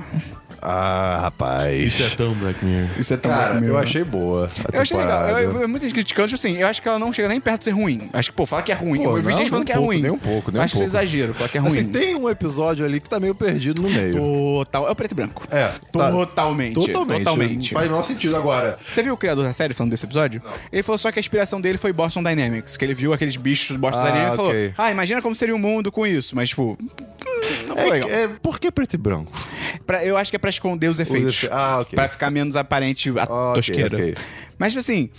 Ah, 0.62 1.20
rapaz. 1.24 1.78
Isso 1.80 2.04
é 2.04 2.10
tão 2.10 2.34
Black 2.34 2.64
Mirror. 2.64 2.90
Isso 2.98 3.14
é 3.14 3.18
tão 3.18 3.32
Cara, 3.32 3.46
Black 3.52 3.62
Mirror. 3.62 3.76
eu 3.78 3.82
achei 3.84 4.04
boa. 4.04 4.48
Eu 4.74 4.82
achei 4.82 4.98
legal. 4.98 5.28
Eu, 5.30 5.38
eu, 5.40 5.62
eu, 5.62 5.70
muita 5.70 5.86
gente 5.86 5.94
criticando, 5.94 6.28
tipo 6.28 6.36
assim, 6.36 6.58
eu 6.58 6.68
acho 6.68 6.82
que 6.82 6.88
ela 6.88 7.00
não 7.00 7.12
chega 7.14 7.28
nem 7.28 7.40
perto 7.40 7.60
de 7.60 7.64
ser 7.66 7.72
ruim. 7.72 8.10
Acho 8.14 8.30
que, 8.32 8.36
pô, 8.36 8.46
fala 8.46 8.62
que 8.62 8.72
é 8.72 8.76
ruim. 8.76 9.04
Pô, 9.04 9.18
eu 9.18 9.24
vi 9.24 9.30
não, 9.32 9.38
gente 9.38 9.50
falando 9.50 9.64
um 9.64 9.66
que 9.66 9.72
é 9.72 9.76
pouco, 9.76 9.88
ruim. 9.92 10.02
nem 10.02 10.12
um 10.12 10.18
pouco, 10.18 10.52
nem 10.52 10.60
um 10.60 10.64
acho 10.64 10.74
que 10.74 10.78
é 10.82 10.86
pouco. 10.86 10.98
exagero, 10.98 11.34
falar 11.34 11.50
que 11.50 11.58
é 11.58 11.62
ruim. 11.62 11.72
Assim, 11.72 11.86
tem 11.88 12.16
um 12.16 12.30
episódio 12.30 12.86
ali 12.86 13.00
que 13.00 13.10
tá 13.10 13.20
meio 13.20 13.34
perdido 13.36 13.82
no 13.82 13.90
meio. 13.90 14.16
Total. 14.16 14.88
É 14.88 14.92
o 14.92 14.96
preto 14.96 15.12
e 15.12 15.16
branco. 15.16 15.44
É, 15.50 15.68
tá- 15.92 16.12
Totalmente. 16.12 16.74
Totalmente. 16.76 17.24
Totalmente. 17.24 17.74
Não 17.74 17.80
faz 17.80 17.88
o 17.88 17.90
menor 17.92 18.04
sentido 18.04 18.36
agora. 18.36 18.78
Você 18.86 19.02
viu 19.02 19.14
o 19.14 19.18
criador 19.18 19.44
da 19.46 19.54
série 19.54 19.74
falando 19.74 19.92
desse 19.92 20.06
episódio? 20.06 20.42
Ele 20.72 20.84
falou 20.84 20.98
só 20.98 21.12
que 21.12 21.20
a 21.20 21.22
inspiração 21.22 21.60
dele 21.62 21.78
foi 21.78 21.94
Boston 21.94 22.24
Dynamics, 22.24 22.76
que 22.78 22.86
ele 22.86 22.94
viu 22.94 23.14
aqueles 23.14 23.36
bichos 23.38 23.70
do 23.76 23.80
Boston 23.80 24.00
Ah, 24.02 24.06
Dynamics 24.06 24.34
e 24.34 24.36
falou: 24.36 24.52
ok. 24.52 24.74
Ah, 24.78 24.92
imagina 24.92 25.22
como 25.22 25.36
seria 25.36 25.56
o 25.56 25.60
mundo 25.60 25.92
com 25.92 26.06
isso. 26.06 26.36
Mas, 26.36 26.50
tipo, 26.50 26.78
hum, 26.82 26.88
não 27.68 27.76
foi 27.78 27.88
É, 27.88 27.92
legal. 27.92 28.10
é, 28.10 28.28
por 28.42 28.60
que 28.60 28.72
preto 28.72 28.94
e 28.94 28.98
branco? 28.98 29.32
Pra- 29.86 30.04
eu 30.04 30.18
acho 30.18 30.30
que 30.32 30.36
é 30.36 30.40
pra 30.40 30.49
esconder 30.50 30.90
os 30.90 31.00
efeitos. 31.00 31.36
efe- 31.44 31.50
ah, 31.52 31.80
ok. 31.82 31.96
Pra 31.96 32.08
ficar 32.08 32.30
menos 32.32 32.56
aparente 32.56 33.10
a 33.18 33.24
Ah, 33.24 33.50
ok, 33.52 33.56
tosqueira. 33.56 33.96
ok. 33.98 34.16
Mas, 34.58 34.74
tipo 34.74 34.80
assim. 34.80 35.10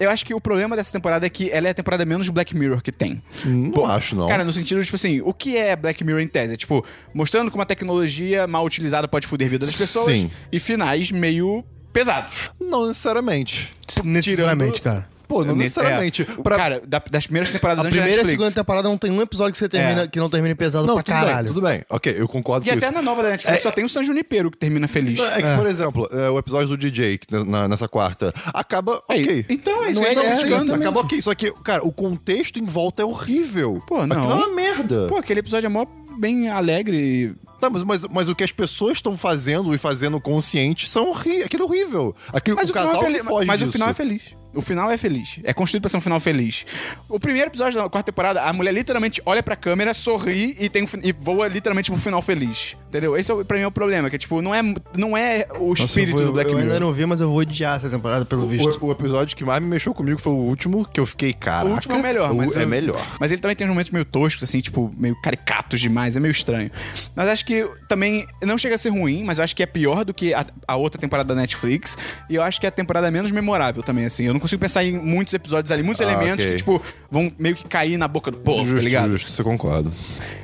Eu 0.00 0.08
acho 0.10 0.24
que 0.24 0.32
o 0.32 0.40
problema 0.40 0.76
dessa 0.76 0.92
temporada 0.92 1.26
é 1.26 1.28
que 1.28 1.50
ela 1.50 1.66
é 1.66 1.70
a 1.72 1.74
temporada 1.74 2.04
menos 2.06 2.28
Black 2.28 2.56
Mirror 2.56 2.80
que 2.80 2.92
tem. 2.92 3.20
Não 3.44 3.84
acho, 3.84 4.14
não. 4.14 4.28
Cara, 4.28 4.44
no 4.44 4.52
sentido, 4.52 4.80
tipo 4.84 4.94
assim, 4.94 5.20
o 5.22 5.34
que 5.34 5.56
é 5.56 5.74
Black 5.74 6.04
Mirror 6.04 6.20
em 6.20 6.28
tese? 6.28 6.54
É, 6.54 6.56
tipo, 6.56 6.84
mostrando 7.12 7.50
como 7.50 7.62
a 7.62 7.66
tecnologia 7.66 8.46
mal 8.46 8.64
utilizada 8.64 9.08
pode 9.08 9.26
foder 9.26 9.48
a 9.48 9.50
vida 9.50 9.66
das 9.66 9.74
pessoas 9.74 10.20
Sim. 10.20 10.30
e 10.52 10.60
finais 10.60 11.10
meio 11.10 11.64
pesados. 11.98 12.50
Não 12.60 12.86
necessariamente. 12.88 13.72
Necessariamente, 14.04 14.80
cara. 14.80 15.06
Pô, 15.26 15.44
não 15.44 15.54
Ne- 15.54 15.64
necessariamente. 15.64 16.22
é, 16.22 16.42
Pra- 16.42 16.56
Cara, 16.56 16.82
da- 16.86 17.02
das 17.10 17.26
primeiras 17.26 17.50
temporadas 17.52 17.84
A 17.84 17.90
primeira 17.90 18.22
e 18.22 18.24
a 18.24 18.26
segunda 18.26 18.50
temporada 18.50 18.88
não 18.88 18.96
tem 18.96 19.10
um 19.10 19.20
episódio 19.20 19.52
que 19.52 19.58
você 19.58 19.68
termina, 19.68 20.02
É. 20.04 20.08
que 20.08 20.18
não 20.18 20.30
termine 20.30 20.54
pesado 20.54 20.86
Não, 20.86 20.94
pra 20.94 21.02
tudo 21.02 21.14
bem, 21.14 21.24
caralho. 21.26 21.46
tudo 21.48 21.60
bem. 21.60 21.82
Ok, 21.90 22.14
eu 22.16 22.26
concordo 22.26 22.64
E 22.66 22.70
com 22.70 22.76
até 22.78 22.86
isso. 22.86 22.94
na 22.94 23.02
nova 23.02 23.22
da 23.22 23.28
Netflix 23.30 23.62
só 23.62 23.70
tem 23.70 23.84
o 23.84 23.88
San 23.90 24.02
Junipero 24.04 24.50
que 24.50 24.56
termina 24.56 24.88
feliz. 24.88 25.20
É 25.20 25.42
que, 25.42 25.56
por 25.58 25.66
exemplo, 25.66 26.08
é, 26.12 26.30
o 26.30 26.38
episódio 26.38 26.68
do 26.68 26.78
DJ 26.78 27.18
que 27.18 27.26
na- 27.44 27.68
nessa 27.68 27.86
quarta 27.86 28.32
acaba 28.54 29.02
ok. 29.06 29.44
então 29.50 29.84
é 29.84 29.90
isso, 29.90 30.00
Não 30.00 30.06
é, 30.08 30.14
é, 30.14 30.34
buscando. 30.34 30.72
acaba 30.74 31.00
ok. 31.00 31.20
Só 31.20 31.34
que, 31.34 31.52
cara, 31.62 31.84
o 31.86 31.92
contexto 31.92 32.58
em 32.58 32.64
volta 32.64 33.02
é 33.02 33.04
horrível. 33.04 33.82
Pô, 33.86 34.06
não. 34.06 34.16
Aquilo 34.16 34.32
é 34.32 34.46
uma 34.46 34.54
merda. 34.54 35.06
Pô, 35.08 35.16
aquele 35.18 35.40
episódio 35.40 35.66
é 35.66 35.68
mó 35.68 35.84
bem 36.18 36.48
alegre. 36.48 37.34
Tá, 37.60 37.68
mas, 37.68 37.82
mas, 37.82 38.04
mas 38.04 38.28
o 38.28 38.34
que 38.34 38.44
as 38.44 38.52
pessoas 38.52 38.94
estão 38.94 39.16
fazendo 39.16 39.74
e 39.74 39.78
fazendo 39.78 40.20
consciente 40.20 40.88
são 40.88 41.08
horríveis. 41.08 41.46
Aquilo 41.46 41.64
é 41.64 41.66
horrível. 41.66 42.14
Aquilo, 42.32 42.56
Mas 42.56 42.68
o, 42.68 42.70
o, 42.70 42.74
final 42.74 42.92
casal 42.92 43.02
é 43.02 43.06
feliz. 43.12 43.26
foge 43.26 43.46
Mas 43.46 43.58
disso. 43.58 43.68
o 43.68 43.72
final 43.72 43.88
é 43.88 43.94
feliz. 43.94 44.22
O 44.54 44.62
final 44.62 44.90
é 44.90 44.96
feliz. 44.96 45.38
É 45.44 45.52
construído 45.52 45.82
pra 45.82 45.90
ser 45.90 45.98
um 45.98 46.00
final 46.00 46.18
feliz. 46.20 46.64
O 47.08 47.20
primeiro 47.20 47.48
episódio 47.50 47.80
da 47.80 47.88
quarta 47.88 48.10
temporada, 48.10 48.42
a 48.42 48.52
mulher 48.52 48.72
literalmente 48.72 49.20
olha 49.26 49.42
pra 49.42 49.54
câmera, 49.54 49.92
sorri 49.92 50.56
e, 50.58 50.68
tem 50.68 50.82
um, 50.84 50.86
e 51.02 51.12
voa 51.12 51.46
literalmente 51.46 51.90
pro 51.90 52.00
final 52.00 52.22
feliz. 52.22 52.74
Entendeu? 52.88 53.16
Esse 53.16 53.30
é, 53.30 53.34
o- 53.34 53.44
pra 53.44 53.56
mim 53.58 53.62
é 53.64 53.66
o 53.66 53.70
problema, 53.70 54.08
que 54.08 54.16
é, 54.16 54.18
tipo, 54.18 54.40
não 54.40 54.54
é, 54.54 54.62
não 54.96 55.14
é 55.16 55.46
o 55.58 55.68
Nossa, 55.70 55.84
espírito 55.84 56.12
eu, 56.12 56.16
vou- 56.18 56.26
do 56.28 56.32
Black 56.32 56.48
eu 56.50 56.56
Mirror. 56.56 56.72
ainda 56.72 56.80
não 56.80 56.92
vi, 56.92 57.04
mas 57.04 57.20
eu 57.20 57.28
vou 57.28 57.38
odiar 57.38 57.76
essa 57.76 57.90
temporada, 57.90 58.24
pelo 58.24 58.46
visto. 58.48 58.78
O, 58.82 58.86
o 58.86 58.92
episódio 58.92 59.36
que 59.36 59.44
mais 59.44 59.60
me 59.62 59.68
mexeu 59.68 59.92
comigo 59.92 60.18
foi 60.18 60.32
o 60.32 60.36
último, 60.36 60.86
que 60.86 60.98
eu 60.98 61.04
fiquei, 61.04 61.34
caraca. 61.34 61.68
O 61.70 61.74
último 61.74 61.94
é 61.94 61.98
o 61.98 62.02
melhor, 62.02 62.30
o- 62.32 62.34
mas 62.34 62.56
é 62.56 62.62
eu- 62.62 62.68
melhor. 62.68 63.06
Mas 63.20 63.30
ele 63.30 63.42
também 63.42 63.54
tem 63.54 63.66
uns 63.66 63.70
momentos 63.70 63.90
meio 63.92 64.04
toscos, 64.06 64.42
assim, 64.42 64.60
tipo, 64.60 64.92
meio 64.96 65.14
caricatos 65.20 65.78
demais, 65.78 66.16
é 66.16 66.20
meio 66.20 66.32
estranho. 66.32 66.70
Mas 67.14 67.28
acho 67.28 67.44
que 67.44 67.68
também 67.86 68.26
não 68.42 68.56
chega 68.56 68.76
a 68.76 68.78
ser 68.78 68.88
ruim, 68.88 69.22
mas 69.24 69.36
eu 69.38 69.44
acho 69.44 69.54
que 69.54 69.62
é 69.62 69.66
pior 69.66 70.04
do 70.06 70.14
que 70.14 70.32
a, 70.32 70.46
a 70.66 70.76
outra 70.76 70.98
temporada 70.98 71.34
da 71.34 71.40
Netflix. 71.40 71.98
E 72.30 72.34
eu 72.34 72.42
acho 72.42 72.58
que 72.58 72.64
é 72.66 72.70
a 72.70 72.72
temporada 72.72 73.10
menos 73.10 73.30
memorável 73.30 73.82
também, 73.82 74.06
assim. 74.06 74.24
Eu 74.24 74.37
não 74.38 74.40
consigo 74.40 74.60
pensar 74.60 74.84
em 74.84 74.92
muitos 74.92 75.34
episódios 75.34 75.70
ali, 75.72 75.82
muitos 75.82 76.00
Ah, 76.00 76.04
elementos 76.04 76.44
ok. 76.44 76.52
que, 76.52 76.58
tipo, 76.58 76.82
vão 77.10 77.30
meio 77.38 77.54
que 77.56 77.64
cair 77.64 77.96
na 77.98 78.08
boca 78.08 78.30
do 78.30 78.38
povo, 78.38 78.62
justo, 78.64 78.76
tá 78.76 78.82
ligado? 78.82 79.10
justo, 79.10 79.30
você 79.30 79.42
concorda. 79.42 79.90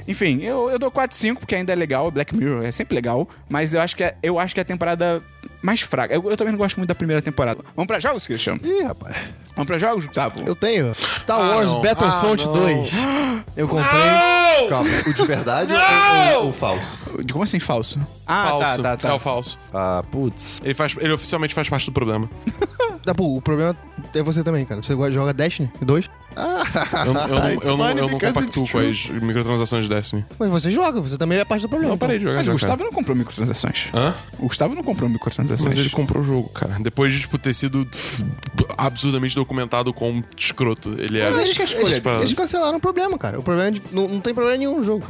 Enfim, 0.06 0.42
eu, 0.42 0.68
eu 0.70 0.78
dou 0.78 0.90
4 0.90 1.16
5 1.16 1.40
porque 1.40 1.54
ainda 1.54 1.72
é 1.72 1.76
legal, 1.76 2.10
Black 2.10 2.34
Mirror 2.36 2.64
é 2.64 2.70
sempre 2.72 2.94
legal, 2.94 3.28
mas 3.48 3.72
eu 3.72 3.80
acho 3.80 3.96
que 3.96 4.02
é, 4.04 4.14
eu 4.22 4.38
acho 4.38 4.52
que 4.54 4.60
é 4.60 4.62
a 4.62 4.64
temporada 4.64 5.22
mais 5.64 5.80
fraca. 5.80 6.14
Eu, 6.14 6.30
eu 6.30 6.36
também 6.36 6.52
não 6.52 6.58
gosto 6.58 6.76
muito 6.76 6.88
da 6.88 6.94
primeira 6.94 7.22
temporada. 7.22 7.60
Vamos 7.74 7.86
pra 7.86 7.98
jogos, 7.98 8.26
Christian? 8.26 8.58
Ih, 8.62 8.82
rapaz. 8.82 9.16
Vamos 9.56 9.66
pra 9.66 9.78
jogos, 9.78 10.04
Gustavo? 10.06 10.42
Eu 10.44 10.54
tenho 10.54 10.94
Star 10.94 11.38
Ah, 11.40 11.48
Wars 11.56 11.72
não. 11.72 11.80
Battlefront 11.80 12.42
Ah, 12.42 12.46
não. 12.46 12.52
2. 12.52 12.90
Eu 13.56 13.68
comprei. 13.68 14.68
Calma, 14.68 14.90
o 15.06 15.12
de 15.14 15.26
verdade 15.26 15.72
ou 15.72 16.42
ou 16.44 16.48
o 16.50 16.52
falso? 16.52 16.98
De 17.24 17.32
Como 17.32 17.44
assim 17.44 17.60
falso? 17.60 17.98
Ah, 18.26 18.46
falso. 18.48 18.66
tá, 18.66 18.82
tá, 18.82 18.96
tá. 18.96 19.08
É 19.08 19.12
o 19.12 19.18
falso. 19.18 19.58
Ah, 19.72 20.04
putz. 20.10 20.60
Ele, 20.64 20.74
faz, 20.74 20.94
ele 20.98 21.12
oficialmente 21.12 21.54
faz 21.54 21.68
parte 21.68 21.86
do 21.86 21.92
problema. 21.92 22.28
Tá, 23.04 23.14
pô, 23.14 23.36
o 23.36 23.42
problema 23.42 23.76
é 24.14 24.22
você 24.22 24.42
também, 24.42 24.64
cara. 24.64 24.82
Você 24.82 24.94
joga 25.12 25.32
Destiny 25.32 25.70
2, 25.82 26.08
Eu, 26.36 27.06
eu, 27.06 27.14
não- 27.14 27.50
It's 27.52 27.68
eu, 27.68 27.76
não, 27.76 27.86
funny 27.86 28.00
eu 28.00 28.08
não 28.08 28.18
because 28.18 28.34
compactuo 28.34 28.62
it's 28.62 28.72
com 28.72 28.78
true. 28.78 28.90
as 28.90 29.22
microtransações 29.22 29.84
de 29.84 29.90
Destiny. 29.90 30.24
mas 30.38 30.50
você 30.50 30.70
joga, 30.70 31.00
você 31.00 31.16
também 31.16 31.38
é 31.38 31.44
parte 31.44 31.62
do 31.62 31.68
problema. 31.68 31.92
Não, 31.92 31.98
parei 31.98 32.18
de 32.18 32.24
jogar 32.24 32.36
Mas 32.36 32.46
já, 32.46 32.52
o 32.52 32.54
Gustavo 32.54 32.76
cara. 32.78 32.84
não 32.90 32.92
comprou 32.92 33.16
microtransações. 33.16 33.86
Hã? 33.94 34.14
O 34.38 34.46
Gustavo 34.48 34.74
não 34.74 34.82
comprou 34.82 35.08
microtransações. 35.08 35.68
Mas 35.68 35.78
ele 35.78 35.90
comprou 35.90 36.22
o 36.22 36.26
jogo, 36.26 36.48
cara. 36.50 36.76
Depois 36.80 37.12
de, 37.12 37.20
tipo, 37.20 37.38
ter 37.38 37.54
sido 37.54 37.86
absurdamente 38.76 39.34
documentado 39.34 39.92
como 39.92 40.24
escroto. 40.36 40.94
Ele 40.98 41.18
é... 41.20 41.24
Mas 41.24 41.36
eles, 41.38 41.58
a 41.58 41.64
escolha 41.64 41.94
eles, 41.96 42.06
eles 42.20 42.32
cancelaram 42.34 42.78
o 42.78 42.80
problema, 42.80 43.16
cara. 43.18 43.38
O 43.38 43.42
problema 43.42 43.68
é 43.68 43.72
de, 43.72 43.82
não, 43.92 44.08
não 44.08 44.20
tem 44.20 44.34
problema 44.34 44.56
nenhum 44.58 44.78
no 44.78 44.84
jogo. 44.84 45.04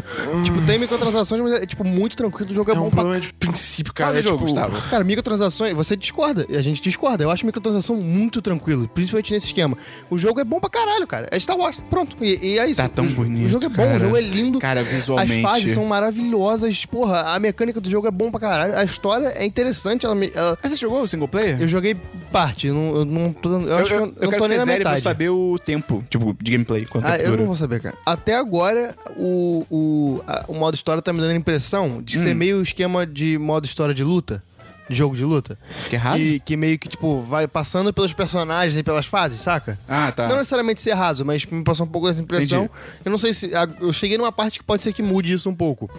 tipo, 0.44 0.60
tem 0.66 0.78
microtransações, 0.78 1.42
mas 1.42 1.52
é 1.54 1.66
tipo 1.66 1.84
muito 1.84 2.16
tranquilo. 2.16 2.50
O 2.50 2.54
jogo 2.54 2.70
é, 2.70 2.74
É 2.74 2.76
bom 2.76 2.86
um 2.86 2.90
pra 2.90 3.00
problema 3.02 3.20
de 3.20 3.32
princípio, 3.32 3.92
Fala 3.96 4.10
cara. 4.10 4.12
do 4.14 4.18
É, 4.18 4.22
jogo, 4.30 4.44
tipo, 4.44 4.50
Gustavo. 4.60 4.90
Cara, 4.90 5.04
microtransações, 5.04 5.74
você 5.74 5.96
discorda, 5.96 6.46
e 6.48 6.56
a 6.56 6.62
gente 6.62 6.80
discorda. 6.82 7.24
Eu 7.24 7.30
acho 7.30 7.44
microtransação 7.46 7.96
muito 7.96 8.40
tranquilo, 8.42 8.88
principalmente 8.88 9.32
nesse 9.32 9.46
esquema. 9.46 9.76
O 10.10 10.18
jogo 10.18 10.40
é 10.40 10.44
bom 10.44 10.60
pra 10.60 10.70
caralho, 10.70 11.06
cara. 11.14 11.28
É 11.30 11.38
Star 11.38 11.56
Wars, 11.56 11.80
pronto. 11.90 12.16
E, 12.20 12.38
e 12.54 12.58
é 12.58 12.66
isso. 12.66 12.76
Tá 12.76 12.88
tão 12.88 13.04
o, 13.04 13.10
bonito, 13.10 13.46
O 13.46 13.48
jogo 13.48 13.64
é 13.66 13.68
bom, 13.68 13.76
cara. 13.84 13.96
o 13.96 14.00
jogo 14.00 14.16
é 14.16 14.20
lindo. 14.20 14.58
Cara, 14.58 14.82
visualmente. 14.82 15.34
As 15.46 15.52
fases 15.52 15.74
são 15.74 15.84
maravilhosas. 15.84 16.84
Porra, 16.86 17.34
a 17.34 17.38
mecânica 17.38 17.80
do 17.80 17.90
jogo 17.90 18.06
é 18.06 18.10
bom 18.10 18.30
pra 18.30 18.40
caralho. 18.40 18.76
A 18.76 18.84
história 18.84 19.28
é 19.36 19.44
interessante. 19.44 20.06
Ela, 20.06 20.14
me- 20.14 20.30
ela- 20.34 20.56
Mas 20.62 20.72
você 20.72 20.76
jogou 20.78 21.02
o 21.02 21.08
single 21.08 21.28
player? 21.28 21.60
eu 21.60 21.68
joguei 21.68 21.96
parte. 22.32 22.66
Eu 22.66 22.74
não, 22.74 22.96
eu 22.96 23.04
não 23.04 23.32
tô, 23.32 23.52
eu, 23.52 23.62
Eu, 23.68 23.76
acho 23.78 23.86
que 23.86 23.92
eu, 23.92 23.98
eu, 23.98 24.04
eu 24.04 24.22
não 24.22 24.30
quero 24.30 24.42
tô 24.42 24.48
nem 24.48 24.58
na 24.58 24.66
metade. 24.66 25.00
saber 25.00 25.28
o 25.30 25.58
tempo, 25.58 26.04
tipo, 26.08 26.36
de 26.40 26.50
gameplay, 26.52 26.84
quanto 26.86 27.06
Ah, 27.06 27.12
tempo 27.12 27.22
eu 27.22 27.26
dura. 27.30 27.40
não 27.40 27.46
vou 27.46 27.56
saber, 27.56 27.80
cara. 27.80 27.96
Até 28.04 28.34
agora, 28.34 28.94
o, 29.16 29.66
o, 29.70 30.20
a- 30.26 30.44
o 30.48 30.54
modo 30.54 30.74
história 30.74 31.00
tá 31.02 31.12
me 31.12 31.20
dando 31.20 31.30
a 31.32 31.36
impressão 31.36 32.02
de 32.02 32.18
Hum. 32.18 32.22
ser 32.22 32.34
meio 32.34 32.62
esquema 32.62 33.06
de 33.06 33.38
modo 33.38 33.64
história 33.66 33.94
de 33.94 34.02
luta. 34.04 34.42
De 34.88 34.94
jogo 34.96 35.16
de 35.16 35.24
luta. 35.24 35.58
Que 35.88 35.96
é 35.96 35.98
raso? 35.98 36.18
Que, 36.18 36.40
que 36.40 36.56
meio 36.56 36.78
que, 36.78 36.88
tipo, 36.88 37.22
vai 37.22 37.48
passando 37.48 37.92
pelos 37.92 38.12
personagens 38.12 38.76
e 38.76 38.82
pelas 38.82 39.06
fases, 39.06 39.40
saca? 39.40 39.78
Ah, 39.88 40.12
tá. 40.12 40.28
Não 40.28 40.36
necessariamente 40.36 40.82
ser 40.82 40.92
raso, 40.92 41.24
mas 41.24 41.44
me 41.46 41.64
passou 41.64 41.86
um 41.86 41.88
pouco 41.88 42.06
essa 42.08 42.20
impressão. 42.20 42.64
Entendi. 42.64 42.78
Eu 43.04 43.10
não 43.10 43.16
sei 43.18 43.32
se. 43.32 43.54
a- 43.54 43.68
Eu 43.80 43.92
cheguei 43.94 44.18
numa 44.18 44.30
parte 44.32 44.58
que 44.58 44.64
pode 44.64 44.82
ser 44.82 44.92
que 44.92 45.02
mude 45.02 45.32
isso 45.32 45.48
um 45.48 45.54
pouco. 45.54 45.90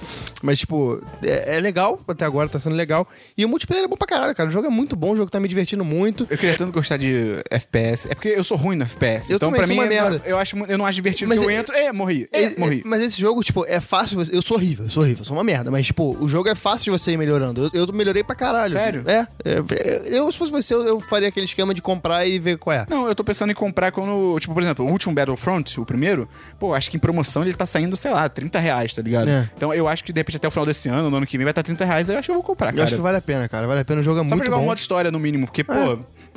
Mas, 0.44 0.60
tipo, 0.60 1.02
é, 1.24 1.56
é 1.58 1.60
legal, 1.60 2.00
até 2.08 2.26
agora 2.26 2.48
tá 2.48 2.60
sendo 2.60 2.76
legal. 2.76 3.08
E 3.36 3.44
o 3.44 3.50
multiplayer 3.50 3.86
é 3.86 3.88
bom 3.88 3.98
pra 3.98 4.08
caralho, 4.08 4.36
cara. 4.36 4.50
O 4.50 4.52
jogo 4.52 4.68
é 4.68 4.70
muito 4.70 4.96
bom, 4.96 5.14
o 5.14 5.18
jogo 5.18 5.32
tá 5.32 5.40
me 5.40 5.48
divertindo 5.48 5.84
muito. 5.84 6.28
Eu 6.30 6.38
queria 6.38 6.56
tanto 6.56 6.72
gostar 6.72 6.98
de 6.98 7.42
FPS. 7.50 8.08
É 8.10 8.14
porque 8.14 8.30
eu 8.30 8.44
sou 8.44 8.56
ruim 8.56 8.76
no 8.76 8.84
FPS. 8.84 9.32
Eu 9.32 9.38
então, 9.38 9.50
também 9.50 9.62
pra 9.62 9.68
mim, 9.68 9.80
uma 9.82 9.88
merda. 9.88 10.22
Eu, 10.26 10.38
acho, 10.38 10.56
eu 10.68 10.78
não 10.78 10.86
acho 10.86 10.96
divertido 10.96 11.28
Mas 11.30 11.40
que 11.40 11.46
eu 11.46 11.50
é- 11.50 11.56
entro. 11.56 11.76
É, 11.76 11.92
morri. 11.92 12.30
É, 12.32 12.44
É, 12.44 12.60
morri. 12.60 12.82
é, 12.86 12.88
mas 12.88 13.02
esse 13.02 13.20
jogo, 13.20 13.44
tipo, 13.44 13.66
é 13.66 13.80
fácil. 13.80 14.22
Eu 14.32 14.42
sou 14.44 14.58
horrível, 14.58 14.86
eu 14.86 14.92
sou 14.92 15.02
horrível, 15.02 15.22
eu 15.22 15.26
sou 15.26 15.36
uma 15.36 15.44
merda. 15.44 15.72
Mas, 15.72 15.88
tipo, 15.88 16.16
o 16.20 16.30
jogo 16.30 16.50
é 16.50 16.54
fácil 16.56 16.86
de 16.94 17.00
você 17.00 17.12
ir 17.14 17.18
melhorando. 17.18 17.72
Eu, 17.74 17.88
eu 17.88 17.94
melhorei 17.94 18.24
pra 18.24 18.36
caralho. 18.36 18.75
Sério? 18.80 19.04
É. 19.08 19.28
é, 19.44 20.02
eu, 20.18 20.32
se 20.32 20.38
fosse 20.38 20.52
você, 20.52 20.74
eu, 20.74 20.84
eu 20.86 21.00
faria 21.00 21.28
aquele 21.30 21.46
esquema 21.46 21.74
de 21.74 21.82
comprar 21.82 22.26
e 22.26 22.38
ver 22.40 22.58
qual 22.58 22.76
é. 22.76 22.86
Não, 22.90 23.08
eu 23.08 23.16
tô 23.16 23.24
pensando 23.24 23.52
em 23.52 23.56
comprar 23.56 23.92
quando. 23.92 24.40
Tipo, 24.40 24.54
por 24.54 24.62
exemplo, 24.64 24.86
o 24.86 24.90
último 24.92 25.14
Battlefront, 25.14 25.80
o 25.80 25.86
primeiro, 25.86 26.28
pô, 26.60 26.74
acho 26.74 26.90
que 26.92 26.98
em 26.98 27.00
promoção 27.00 27.44
ele 27.44 27.54
tá 27.54 27.66
saindo, 27.66 27.96
sei 27.98 28.12
lá, 28.12 28.28
30 28.30 28.60
reais, 28.60 28.94
tá 28.94 29.02
ligado? 29.02 29.30
É. 29.30 29.50
Então 29.56 29.74
eu 29.74 29.88
acho 29.88 30.04
que 30.04 30.12
de 30.14 30.20
repente 30.20 30.38
até 30.38 30.48
o 30.48 30.52
final 30.52 30.66
desse 30.66 30.90
ano, 30.90 31.10
no 31.10 31.18
ano 31.18 31.26
que 31.26 31.38
vem, 31.38 31.46
vai 31.46 31.52
estar 31.52 31.64
30 31.64 31.86
reais, 31.86 32.10
eu 32.10 32.18
acho 32.18 32.26
que 32.28 32.32
eu 32.32 32.36
vou 32.36 32.44
comprar, 32.44 32.70
Eu 32.70 32.74
cara. 32.74 32.84
acho 32.86 32.96
que 32.96 33.02
vale 33.02 33.18
a 33.18 33.22
pena, 33.22 33.48
cara. 33.50 33.68
Vale 33.68 33.82
a 33.82 33.86
pena. 33.86 34.02
O 34.02 34.04
jogo 34.04 34.20
é 34.20 34.24
Só 34.24 34.28
pra 34.30 34.36
muito 34.38 34.46
jogar 34.46 34.58
bom. 34.58 34.64
um 34.64 34.68
modo 34.68 34.78
história, 34.78 35.12
no 35.12 35.20
mínimo, 35.20 35.46
porque, 35.46 35.64
pô. 35.64 35.74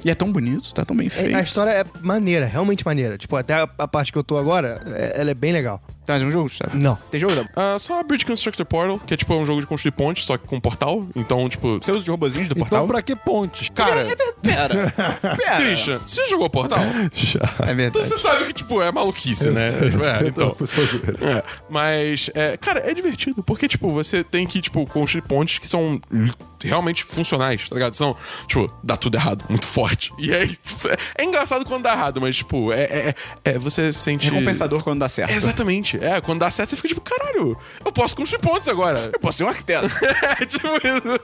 E 0.05 0.11
é 0.11 0.15
tão 0.15 0.31
bonito, 0.31 0.73
tá 0.73 0.85
tão 0.85 0.97
bem 0.97 1.09
É, 1.09 1.11
feito. 1.11 1.37
A 1.37 1.41
história 1.43 1.71
é 1.73 1.85
maneira, 2.03 2.47
realmente 2.47 2.85
maneira. 2.87 3.19
Tipo, 3.19 3.35
até 3.35 3.55
a, 3.55 3.69
a 3.79 3.89
parte 3.89 4.13
que 4.13 4.19
eu 4.19 4.23
tô 4.23 4.37
agora, 4.39 4.81
é- 4.95 5.21
ela 5.21 5.33
é 5.33 5.35
bem 5.35 5.53
legal. 5.53 5.83
Tem 6.09 6.15
mais 6.15 6.23
um 6.23 6.31
jogo, 6.31 6.45
Gustavo? 6.45 6.75
Não. 6.79 6.95
Tem 7.11 7.21
jogo? 7.21 7.35
Dabu? 7.35 7.51
Ah, 7.55 7.77
só 7.79 8.01
a 8.01 8.03
Bridge 8.03 8.25
Constructor 8.25 8.65
Portal, 8.65 8.99
que 8.99 9.13
é 9.13 9.17
tipo 9.17 9.35
um 9.35 9.45
jogo 9.45 9.61
de 9.61 9.67
construir 9.67 9.93
pontes, 9.93 10.25
só 10.25 10.39
que 10.39 10.47
com 10.47 10.59
portal. 10.59 11.07
Então, 11.15 11.47
tipo. 11.51 11.75
Você 11.77 11.91
usa 11.91 12.01
os 12.01 12.09
robozinhos 12.09 12.49
do 12.49 12.53
Então, 12.53 12.67
portal? 12.67 12.87
pra 12.89 13.03
que 13.03 13.15
pontes? 13.15 13.69
Cara, 13.69 14.07
Pera. 14.41 14.95
Pera. 15.37 15.57
Christian, 15.61 15.99
você 15.99 16.23
já 16.23 16.29
jogou 16.29 16.49
portal? 16.49 16.79
Já. 17.13 17.41
É 17.41 17.73
Então 17.73 17.75
verdade. 17.77 18.09
você 18.09 18.17
sabe 18.17 18.47
que, 18.47 18.53
tipo, 18.55 18.81
é 18.81 18.91
maluquice, 18.91 19.51
né? 19.51 19.69
É, 19.69 20.29
então. 20.29 20.57
É, 21.21 21.45
mas, 21.69 22.31
é, 22.35 22.57
cara, 22.57 22.81
é 22.81 22.95
divertido, 22.95 23.43
porque, 23.43 23.69
tipo, 23.69 23.93
você 23.93 24.25
tem 24.25 24.47
que, 24.47 24.63
tipo, 24.63 24.87
construir 24.87 25.23
pontes 25.23 25.59
que 25.59 25.69
são 25.69 26.01
realmente 26.65 27.05
funcionais, 27.05 27.69
tá 27.69 27.75
ligado? 27.75 27.95
São, 27.95 28.17
tipo, 28.47 28.73
dá 28.83 28.97
tudo 28.97 29.17
errado, 29.17 29.45
muito 29.49 29.67
forte. 29.67 30.13
E 30.19 30.35
aí, 30.35 30.59
é, 31.17 31.23
é 31.23 31.25
engraçado 31.25 31.65
quando 31.67 31.83
dá 31.83 31.93
errado, 31.93 32.21
mas, 32.21 32.37
tipo, 32.37 32.73
é, 32.73 32.83
é, 32.83 33.15
é 33.45 33.59
você 33.59 33.93
sente... 33.93 34.31
Recompensador 34.31 34.83
quando 34.83 35.01
dá 35.01 35.09
certo. 35.09 35.31
Exatamente. 35.33 35.98
É, 36.01 36.21
quando 36.21 36.41
dá 36.41 36.51
certo, 36.51 36.71
você 36.71 36.77
fica 36.77 36.89
tipo, 36.89 37.01
caralho, 37.01 37.57
eu 37.85 37.93
posso 37.93 38.15
construir 38.17 38.41
pontes 38.41 38.69
agora. 38.69 39.11
Eu 39.13 39.21
posso 39.21 39.39
ser 39.39 39.45
um 39.45 39.49
arquiteto. 39.49 39.89
É, 40.41 40.45
tipo 40.47 40.67
isso. 40.69 41.21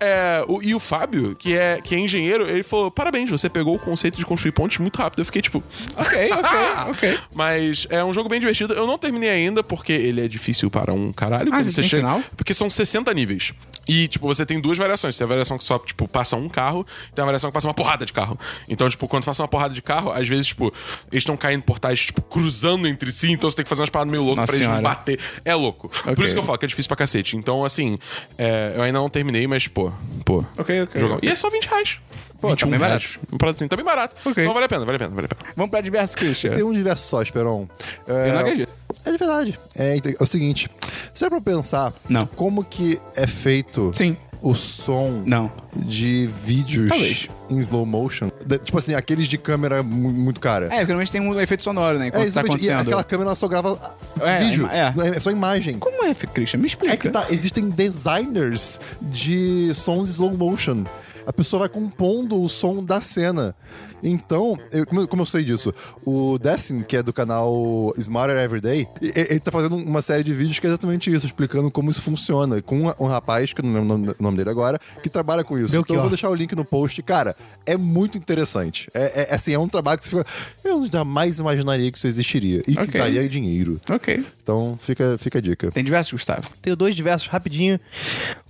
É, 0.00 0.44
o- 0.48 0.62
e 0.62 0.74
o 0.74 0.78
Fábio, 0.80 1.34
que 1.36 1.56
é, 1.56 1.80
que 1.82 1.94
é 1.94 1.98
engenheiro, 1.98 2.48
ele 2.48 2.62
falou: 2.62 2.90
parabéns, 2.90 3.30
você 3.30 3.48
pegou 3.48 3.74
o 3.76 3.78
conceito 3.78 4.16
de 4.18 4.24
construir 4.24 4.52
pontes 4.52 4.78
muito 4.78 4.96
rápido. 4.96 5.20
Eu 5.20 5.24
fiquei 5.24 5.40
tipo. 5.42 5.62
ok, 5.96 6.30
ok, 6.32 6.58
ok. 6.90 7.18
Mas 7.34 7.86
é 7.90 8.02
um 8.04 8.12
jogo 8.12 8.28
bem 8.28 8.40
divertido. 8.40 8.74
Eu 8.74 8.86
não 8.86 8.98
terminei 8.98 9.30
ainda, 9.30 9.62
porque 9.62 9.92
ele 9.92 10.20
é 10.24 10.28
difícil 10.28 10.70
para 10.70 10.92
um 10.92 11.12
caralho. 11.12 11.50
Ah, 11.52 11.62
você 11.62 11.80
tem 11.80 11.88
final? 11.88 12.22
Porque 12.36 12.52
são 12.54 12.68
60 12.68 13.12
níveis. 13.14 13.52
E, 13.88 14.06
tipo, 14.06 14.26
você 14.26 14.44
tem 14.44 14.60
duas 14.60 14.76
variações. 14.76 15.16
Tem 15.16 15.24
a 15.24 15.28
variação 15.28 15.56
que 15.56 15.64
só, 15.64 15.78
tipo, 15.78 16.06
passa 16.06 16.36
um 16.36 16.48
carro, 16.48 16.86
e 17.10 17.14
tem 17.14 17.22
a 17.22 17.24
variação 17.26 17.50
que 17.50 17.54
passa 17.54 17.66
uma 17.66 17.72
porrada 17.74 18.04
de 18.04 18.12
carro. 18.12 18.38
Então, 18.68 18.88
tipo, 18.88 19.08
quando 19.08 19.24
passa 19.24 19.42
uma 19.42 19.48
porrada 19.48 19.72
de 19.72 19.80
carro, 19.80 20.12
às 20.12 20.28
vezes, 20.28 20.48
tipo, 20.48 20.66
eles 21.10 21.22
estão 21.22 21.36
caindo 21.36 21.62
portais, 21.62 22.00
tipo, 22.06 22.20
cruzando 22.20 22.86
entre 22.86 23.10
si, 23.10 23.32
então 23.32 23.48
você 23.48 23.56
tem 23.56 23.64
que 23.64 23.68
fazer 23.70 23.80
umas 23.82 23.90
paradas 23.90 24.10
meio 24.10 24.22
loucas 24.22 24.44
pra 24.46 24.54
eles 24.56 24.68
não 24.68 24.76
senhora. 24.76 24.94
bater. 24.94 25.18
É 25.44 25.54
louco. 25.54 25.88
Por 25.88 26.12
Ok. 26.12 26.24
isso 26.24 26.34
que 26.34 26.40
eu 26.40 26.44
falo 26.44 26.58
que 26.58 26.66
é 26.66 26.68
difícil 26.68 26.88
pra 26.88 26.96
cacete. 26.96 27.36
Então, 27.36 27.64
assim, 27.64 27.98
é, 28.36 28.74
eu 28.76 28.82
ainda 28.82 28.98
não 28.98 29.08
terminei, 29.08 29.46
mas, 29.46 29.66
pô, 29.66 29.90
pô. 30.24 30.44
Ok, 30.58 30.82
ok, 30.82 31.00
jogão. 31.00 31.18
E 31.22 31.28
é 31.28 31.34
só 31.34 31.48
20 31.48 31.64
reais. 31.66 31.98
Pô, 32.40 32.54
tá 32.54 32.66
bem 32.66 32.78
barato. 32.78 33.00
reais. 33.04 33.18
Uma 33.32 33.38
parada 33.38 33.56
assim, 33.56 33.66
tá 33.68 33.74
bem 33.74 33.84
barato. 33.84 34.14
Ok. 34.24 34.44
Então 34.44 34.54
vale 34.54 34.66
a 34.66 34.68
pena, 34.68 34.84
vale 34.84 34.96
a 34.96 34.98
pena, 35.00 35.10
vale 35.14 35.26
a 35.26 35.28
pena. 35.34 35.50
Vamos 35.56 35.70
pra 35.70 35.80
diversos, 35.80 36.14
Christian. 36.14 36.52
Tem 36.52 36.62
um 36.62 36.72
diverso 36.72 37.08
só, 37.08 37.20
Esperon. 37.22 37.66
É, 38.06 38.28
Eu 38.28 38.32
não 38.34 38.40
acredito. 38.40 38.72
É 39.08 39.12
de 39.12 39.18
verdade. 39.18 39.58
É, 39.74 39.96
ent- 39.96 40.06
é 40.06 40.22
o 40.22 40.26
seguinte, 40.26 40.68
se 41.14 41.24
é 41.24 41.28
pra 41.28 41.40
pensar 41.40 41.92
Não. 42.08 42.26
como 42.26 42.62
que 42.64 43.00
é 43.16 43.26
feito 43.26 43.90
Sim. 43.94 44.16
o 44.42 44.54
som 44.54 45.22
Não. 45.26 45.50
de 45.74 46.28
vídeos 46.44 46.88
Talvez. 46.88 47.28
em 47.50 47.58
slow 47.58 47.84
motion, 47.86 48.30
de- 48.46 48.58
tipo 48.58 48.76
assim, 48.78 48.94
aqueles 48.94 49.26
de 49.26 49.38
câmera 49.38 49.82
mu- 49.82 50.12
muito 50.12 50.40
cara. 50.40 50.66
É, 50.66 50.68
porque 50.68 50.84
normalmente 50.86 51.12
tem 51.12 51.20
um 51.20 51.40
efeito 51.40 51.62
sonoro, 51.62 51.98
né? 51.98 52.08
Enquanto 52.08 52.20
É, 52.20 52.24
tá 52.24 52.28
exatamente. 52.28 52.52
E 52.64 52.68
acontecendo. 52.68 52.86
aquela 52.88 53.04
câmera 53.04 53.34
só 53.34 53.48
grava 53.48 53.96
É, 54.20 54.38
vídeo. 54.40 54.68
é. 54.70 54.92
não 54.94 55.04
É. 55.06 55.18
só 55.20 55.30
imagem. 55.30 55.78
Como 55.78 56.04
é, 56.04 56.14
Christian? 56.14 56.60
Me 56.60 56.66
explica. 56.66 56.94
É 56.94 56.96
que 56.96 57.08
tá, 57.08 57.26
existem 57.30 57.68
designers 57.70 58.80
de 59.00 59.72
sons 59.74 60.10
slow 60.10 60.36
motion. 60.36 60.84
A 61.26 61.32
pessoa 61.32 61.60
vai 61.60 61.68
compondo 61.68 62.40
o 62.40 62.48
som 62.48 62.82
da 62.82 63.00
cena. 63.02 63.54
Então, 64.02 64.58
eu- 64.72 64.86
como, 64.86 65.00
eu- 65.02 65.08
como 65.08 65.22
eu 65.22 65.26
sei 65.26 65.44
disso? 65.44 65.74
O 66.04 66.38
Destin, 66.38 66.82
que 66.82 66.96
é 66.96 67.02
do 67.02 67.12
canal 67.12 67.92
Smarter 67.98 68.36
Everyday, 68.38 68.86
ele 69.00 69.40
tá 69.40 69.50
fazendo 69.50 69.76
uma 69.76 70.00
série 70.02 70.22
de 70.22 70.32
vídeos 70.32 70.58
que 70.58 70.66
é 70.66 70.70
exatamente 70.70 71.12
isso, 71.12 71.26
explicando 71.26 71.70
como 71.70 71.90
isso 71.90 72.00
funciona. 72.02 72.60
Com 72.62 72.92
um, 72.98 73.06
rapaz, 73.06 73.52
que 73.52 73.60
eu 73.60 73.64
não 73.64 73.72
lembro 73.72 74.14
o 74.18 74.22
nome- 74.22 74.36
dele 74.38 74.50
agora, 74.50 74.78
que 75.02 75.08
trabalha 75.08 75.42
com 75.42 75.58
isso. 75.58 75.74
Então 75.76 75.96
eu 75.96 76.00
vou 76.02 76.10
deixar 76.10 76.30
o 76.30 76.34
link 76.34 76.54
no 76.54 76.64
post. 76.64 77.02
Cara, 77.02 77.34
é 77.66 77.76
muito 77.76 78.16
interessante. 78.16 78.88
É, 78.94 79.26
é- 79.30 79.34
assim, 79.34 79.52
é 79.52 79.58
um 79.58 79.66
trabalho 79.68 79.98
que 79.98 80.04
você 80.04 80.10
fica. 80.16 80.26
Eu 80.62 80.86
jamais 80.86 81.38
imaginaria 81.38 81.90
que 81.90 81.98
isso 81.98 82.06
existiria. 82.06 82.60
E 82.68 82.74
que 82.74 82.80
Ok. 82.80 83.00
daria 83.00 83.28
dinheiro. 83.28 83.80
Ok. 83.90 84.24
Então 84.42 84.78
fica, 84.80 85.16
fica 85.18 85.38
a 85.38 85.42
dica. 85.42 85.70
Tem 85.72 85.82
diversos, 85.82 86.12
Gustavo. 86.12 86.48
Tenho 86.62 86.76
dois 86.76 86.94
diversos 86.94 87.28
rapidinho. 87.28 87.80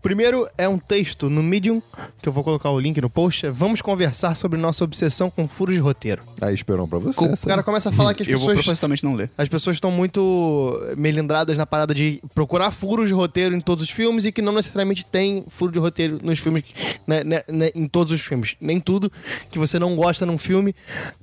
Primeiro 0.02 0.48
é 0.56 0.68
um 0.68 0.78
texto 0.78 1.28
no 1.28 1.42
Medium, 1.42 1.82
que 2.22 2.28
eu 2.28 2.32
vou 2.32 2.44
colocar 2.44 2.70
o 2.70 2.78
link 2.78 3.00
no 3.00 3.10
post. 3.10 3.46
é 3.46 3.50
Vamos 3.50 3.80
conversar 3.82 4.34
sobre 4.36 4.58
nossa 4.58 4.84
obsessão 4.84 5.30
com 5.38 5.46
furos 5.46 5.76
de 5.76 5.80
roteiro. 5.80 6.20
Aí, 6.40 6.52
esperam 6.52 6.88
pra 6.88 6.98
você. 6.98 7.24
O 7.24 7.46
cara 7.46 7.62
começa 7.62 7.90
a 7.90 7.92
falar 7.92 8.12
que 8.12 8.24
as 8.24 8.28
Eu 8.28 8.38
vou 8.38 8.48
pessoas. 8.48 8.64
propositalmente 8.64 9.04
não 9.04 9.14
ler. 9.14 9.30
As 9.38 9.48
pessoas 9.48 9.76
estão 9.76 9.88
muito 9.88 10.76
melindradas 10.96 11.56
na 11.56 11.64
parada 11.64 11.94
de 11.94 12.20
procurar 12.34 12.72
furos 12.72 13.06
de 13.06 13.14
roteiro 13.14 13.54
em 13.54 13.60
todos 13.60 13.84
os 13.84 13.90
filmes 13.90 14.24
e 14.24 14.32
que 14.32 14.42
não 14.42 14.52
necessariamente 14.52 15.06
tem 15.06 15.44
furo 15.48 15.70
de 15.70 15.78
roteiro 15.78 16.18
nos 16.24 16.40
filmes, 16.40 16.64
né, 17.06 17.22
né, 17.22 17.42
né, 17.46 17.70
em 17.72 17.86
todos 17.86 18.12
os 18.12 18.20
filmes. 18.20 18.56
Nem 18.60 18.80
tudo 18.80 19.12
que 19.48 19.60
você 19.60 19.78
não 19.78 19.94
gosta 19.94 20.26
num 20.26 20.38
filme 20.38 20.74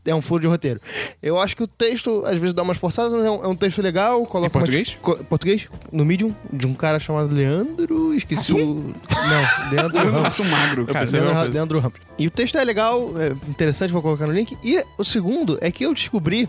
é 0.06 0.16
um 0.16 0.22
furo 0.22 0.40
de 0.44 0.48
roteiro. 0.48 0.80
Eu 1.22 1.38
acho 1.38 1.54
que 1.54 1.64
o 1.64 1.68
texto, 1.68 2.24
às 2.26 2.40
vezes, 2.40 2.54
dá 2.54 2.64
umas 2.64 2.78
forçadas, 2.78 3.12
mas 3.12 3.26
é 3.26 3.30
um, 3.32 3.44
é 3.44 3.48
um 3.50 3.56
texto 3.56 3.82
legal. 3.82 4.26
Coloca 4.26 4.48
Em 4.48 4.50
português? 4.50 4.98
Co- 5.02 5.18
português? 5.26 5.68
No 5.92 6.06
Medium, 6.06 6.34
de 6.54 6.66
um 6.66 6.74
cara 6.74 7.00
chamado 7.00 7.36
Leandro. 7.36 8.14
Esqueci 8.14 8.54
o. 8.54 8.58
Não, 8.96 9.72
Leandro 9.72 9.98
Ramos. 9.98 10.22
Nossa, 10.24 10.42
um 10.42 10.46
magro, 10.50 10.86
cara. 10.86 11.06
Leandro. 11.10 11.52
Leandro 11.54 11.80
Ramos. 11.80 12.00
E 12.18 12.26
o 12.28 12.32
texto 12.32 12.58
é 12.58 12.64
legal, 12.64 13.12
é 13.20 13.36
interessante, 13.50 13.92
vou 13.92 14.02
colocar 14.06 14.28
no 14.28 14.34
link. 14.34 14.56
E 14.64 14.84
o 14.98 15.04
segundo 15.04 15.58
é 15.60 15.72
que 15.72 15.84
eu 15.84 15.94
descobri 15.94 16.48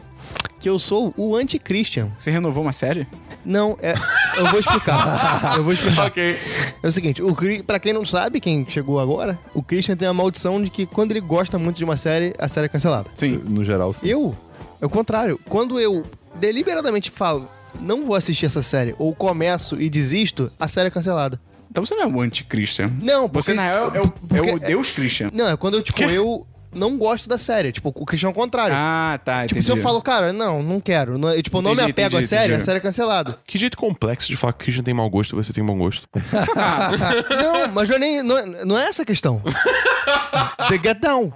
que 0.61 0.69
eu 0.69 0.79
sou 0.79 1.15
o 1.17 1.35
anti-Christian. 1.35 2.11
Você 2.19 2.31
renovou 2.31 2.63
uma 2.63 2.73
série? 2.73 3.07
Não, 3.45 3.79
é. 3.81 3.95
eu 4.37 4.47
vou 4.49 4.61
explicar. 4.61 5.55
Eu 5.57 5.65
vou 5.65 5.73
explicar. 5.73 6.07
ok. 6.07 6.39
É 6.83 6.87
o 6.87 6.93
seguinte, 6.93 7.23
o 7.23 7.35
pra 7.65 7.79
quem 7.79 7.93
não 7.93 8.05
sabe, 8.05 8.41
quem 8.41 8.67
chegou 8.69 9.01
agora, 9.01 9.39
o 9.55 9.63
Christian 9.63 9.97
tem 9.97 10.07
a 10.07 10.13
maldição 10.13 10.63
de 10.63 10.69
que 10.69 10.85
quando 10.85 11.13
ele 11.13 11.21
gosta 11.21 11.59
muito 11.59 11.77
de 11.77 11.85
uma 11.85 11.97
série, 11.97 12.35
a 12.39 12.47
série 12.49 12.67
é 12.67 12.69
cancelada. 12.69 13.09
Sim. 13.15 13.41
No 13.45 13.65
geral, 13.65 13.93
sim. 13.93 14.07
Eu, 14.07 14.37
é 14.81 14.85
o 14.85 14.91
contrário. 14.91 15.41
Quando 15.49 15.81
eu 15.81 16.05
deliberadamente 16.35 17.11
falo, 17.11 17.49
não 17.81 18.05
vou 18.05 18.15
assistir 18.15 18.45
essa 18.45 18.63
série, 18.63 18.95
ou 18.99 19.15
começo 19.15 19.81
e 19.81 19.89
desisto, 19.89 20.51
a 20.59 20.69
série 20.69 20.89
é 20.89 20.91
cancelada. 20.91 21.41
Então 21.71 21.85
você 21.85 21.95
não 21.95 22.03
é 22.03 22.07
o 22.07 22.21
anti-Christian. 22.21 22.91
Não, 23.01 23.29
porque... 23.29 23.53
Você, 23.53 23.55
na 23.55 23.65
real, 23.65 23.93
é 23.95 24.01
o, 24.01 24.13
é 24.51 24.55
o 24.55 24.59
Deus 24.59 24.91
Christian. 24.91 25.31
Não, 25.33 25.49
é 25.49 25.57
quando 25.57 25.75
eu, 25.75 25.83
tipo, 25.83 26.03
eu 26.03 26.47
não 26.73 26.97
gosto 26.97 27.29
da 27.29 27.39
série. 27.39 27.73
Tipo, 27.73 27.93
o 27.95 28.05
Christian 28.05 28.29
é 28.29 28.31
o 28.31 28.35
contrário. 28.35 28.75
Ah, 28.77 29.19
tá, 29.25 29.43
tipo, 29.43 29.55
entendi. 29.59 29.65
se 29.67 29.71
eu 29.73 29.77
falo, 29.79 30.01
cara, 30.03 30.33
não, 30.33 30.63
não 30.63 30.81
quero. 30.81 31.17
Não, 31.19 31.31
eu, 31.31 31.43
tipo, 31.43 31.59
eu 31.59 31.63
não 31.63 31.71
me 31.71 31.77
Entendi, 31.83 31.91
apego 31.93 32.09
entendi, 32.17 32.25
à 32.25 32.29
série, 32.29 32.45
entendi. 32.47 32.63
a 32.63 32.65
série 32.65 32.79
é 32.79 32.81
cancelada. 32.81 33.39
Que 33.47 33.59
jeito 33.59 33.77
complexo 33.77 34.29
de 34.29 34.37
falar 34.37 34.53
que 34.53 34.63
o 34.63 34.65
Christian 34.65 34.85
tem 34.85 34.95
mau 34.95 35.09
gosto 35.09 35.35
e 35.35 35.43
você 35.43 35.53
tem 35.53 35.65
bom 35.65 35.77
gosto. 35.79 36.09
não, 37.31 37.69
mas 37.73 37.89
não 37.89 37.97
é, 37.97 37.99
nem, 37.99 38.23
não, 38.23 38.39
é- 38.39 38.65
não 38.65 38.79
é 38.79 38.85
essa 38.89 39.03
a 39.03 39.07
questão. 39.07 39.43
The 40.69 40.79
Get 40.83 41.01
Down. 41.01 41.33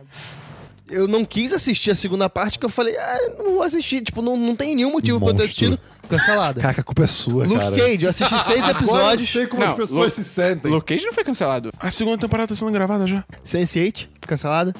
Eu 0.91 1.07
não 1.09 1.25
quis 1.25 1.53
assistir 1.53 1.91
a 1.91 1.95
segunda 1.95 2.29
parte, 2.29 2.59
que 2.59 2.67
eu 2.67 2.71
falei, 2.71 2.97
ah, 2.97 3.19
não 3.39 3.53
vou 3.53 3.62
assistir. 3.62 4.03
Tipo, 4.03 4.21
não, 4.21 4.37
não 4.37 4.57
tem 4.57 4.75
nenhum 4.75 4.91
motivo 4.93 5.19
pra 5.21 5.29
eu 5.29 5.35
ter 5.35 5.43
Monstro. 5.45 5.67
assistido. 5.75 5.81
Cancelada. 6.09 6.61
Caraca, 6.62 6.81
a 6.81 6.85
culpa 6.85 7.05
é 7.05 7.07
sua, 7.07 7.45
Luke 7.45 7.57
cara. 7.59 7.77
Cage, 7.77 8.03
eu 8.05 8.11
assisti 8.11 8.35
seis 8.45 8.59
Agora 8.62 8.73
eu 8.73 8.77
episódios. 8.79 9.31
sei 9.33 9.47
como 9.47 9.62
Não, 9.62 9.71
as 9.71 9.77
pessoas 9.77 10.05
Lu- 10.05 10.11
se 10.11 10.25
sentem. 10.25 10.71
Luke 10.73 10.93
Cage 10.95 11.07
não 11.07 11.12
foi 11.12 11.23
cancelado. 11.25 11.71
A 11.79 11.91
segunda 11.91 12.19
temporada 12.19 12.49
tá 12.49 12.55
sendo 12.57 12.71
gravada 12.73 13.07
já. 13.07 13.25
Sense8, 13.47 14.09
cancelada. 14.23 14.75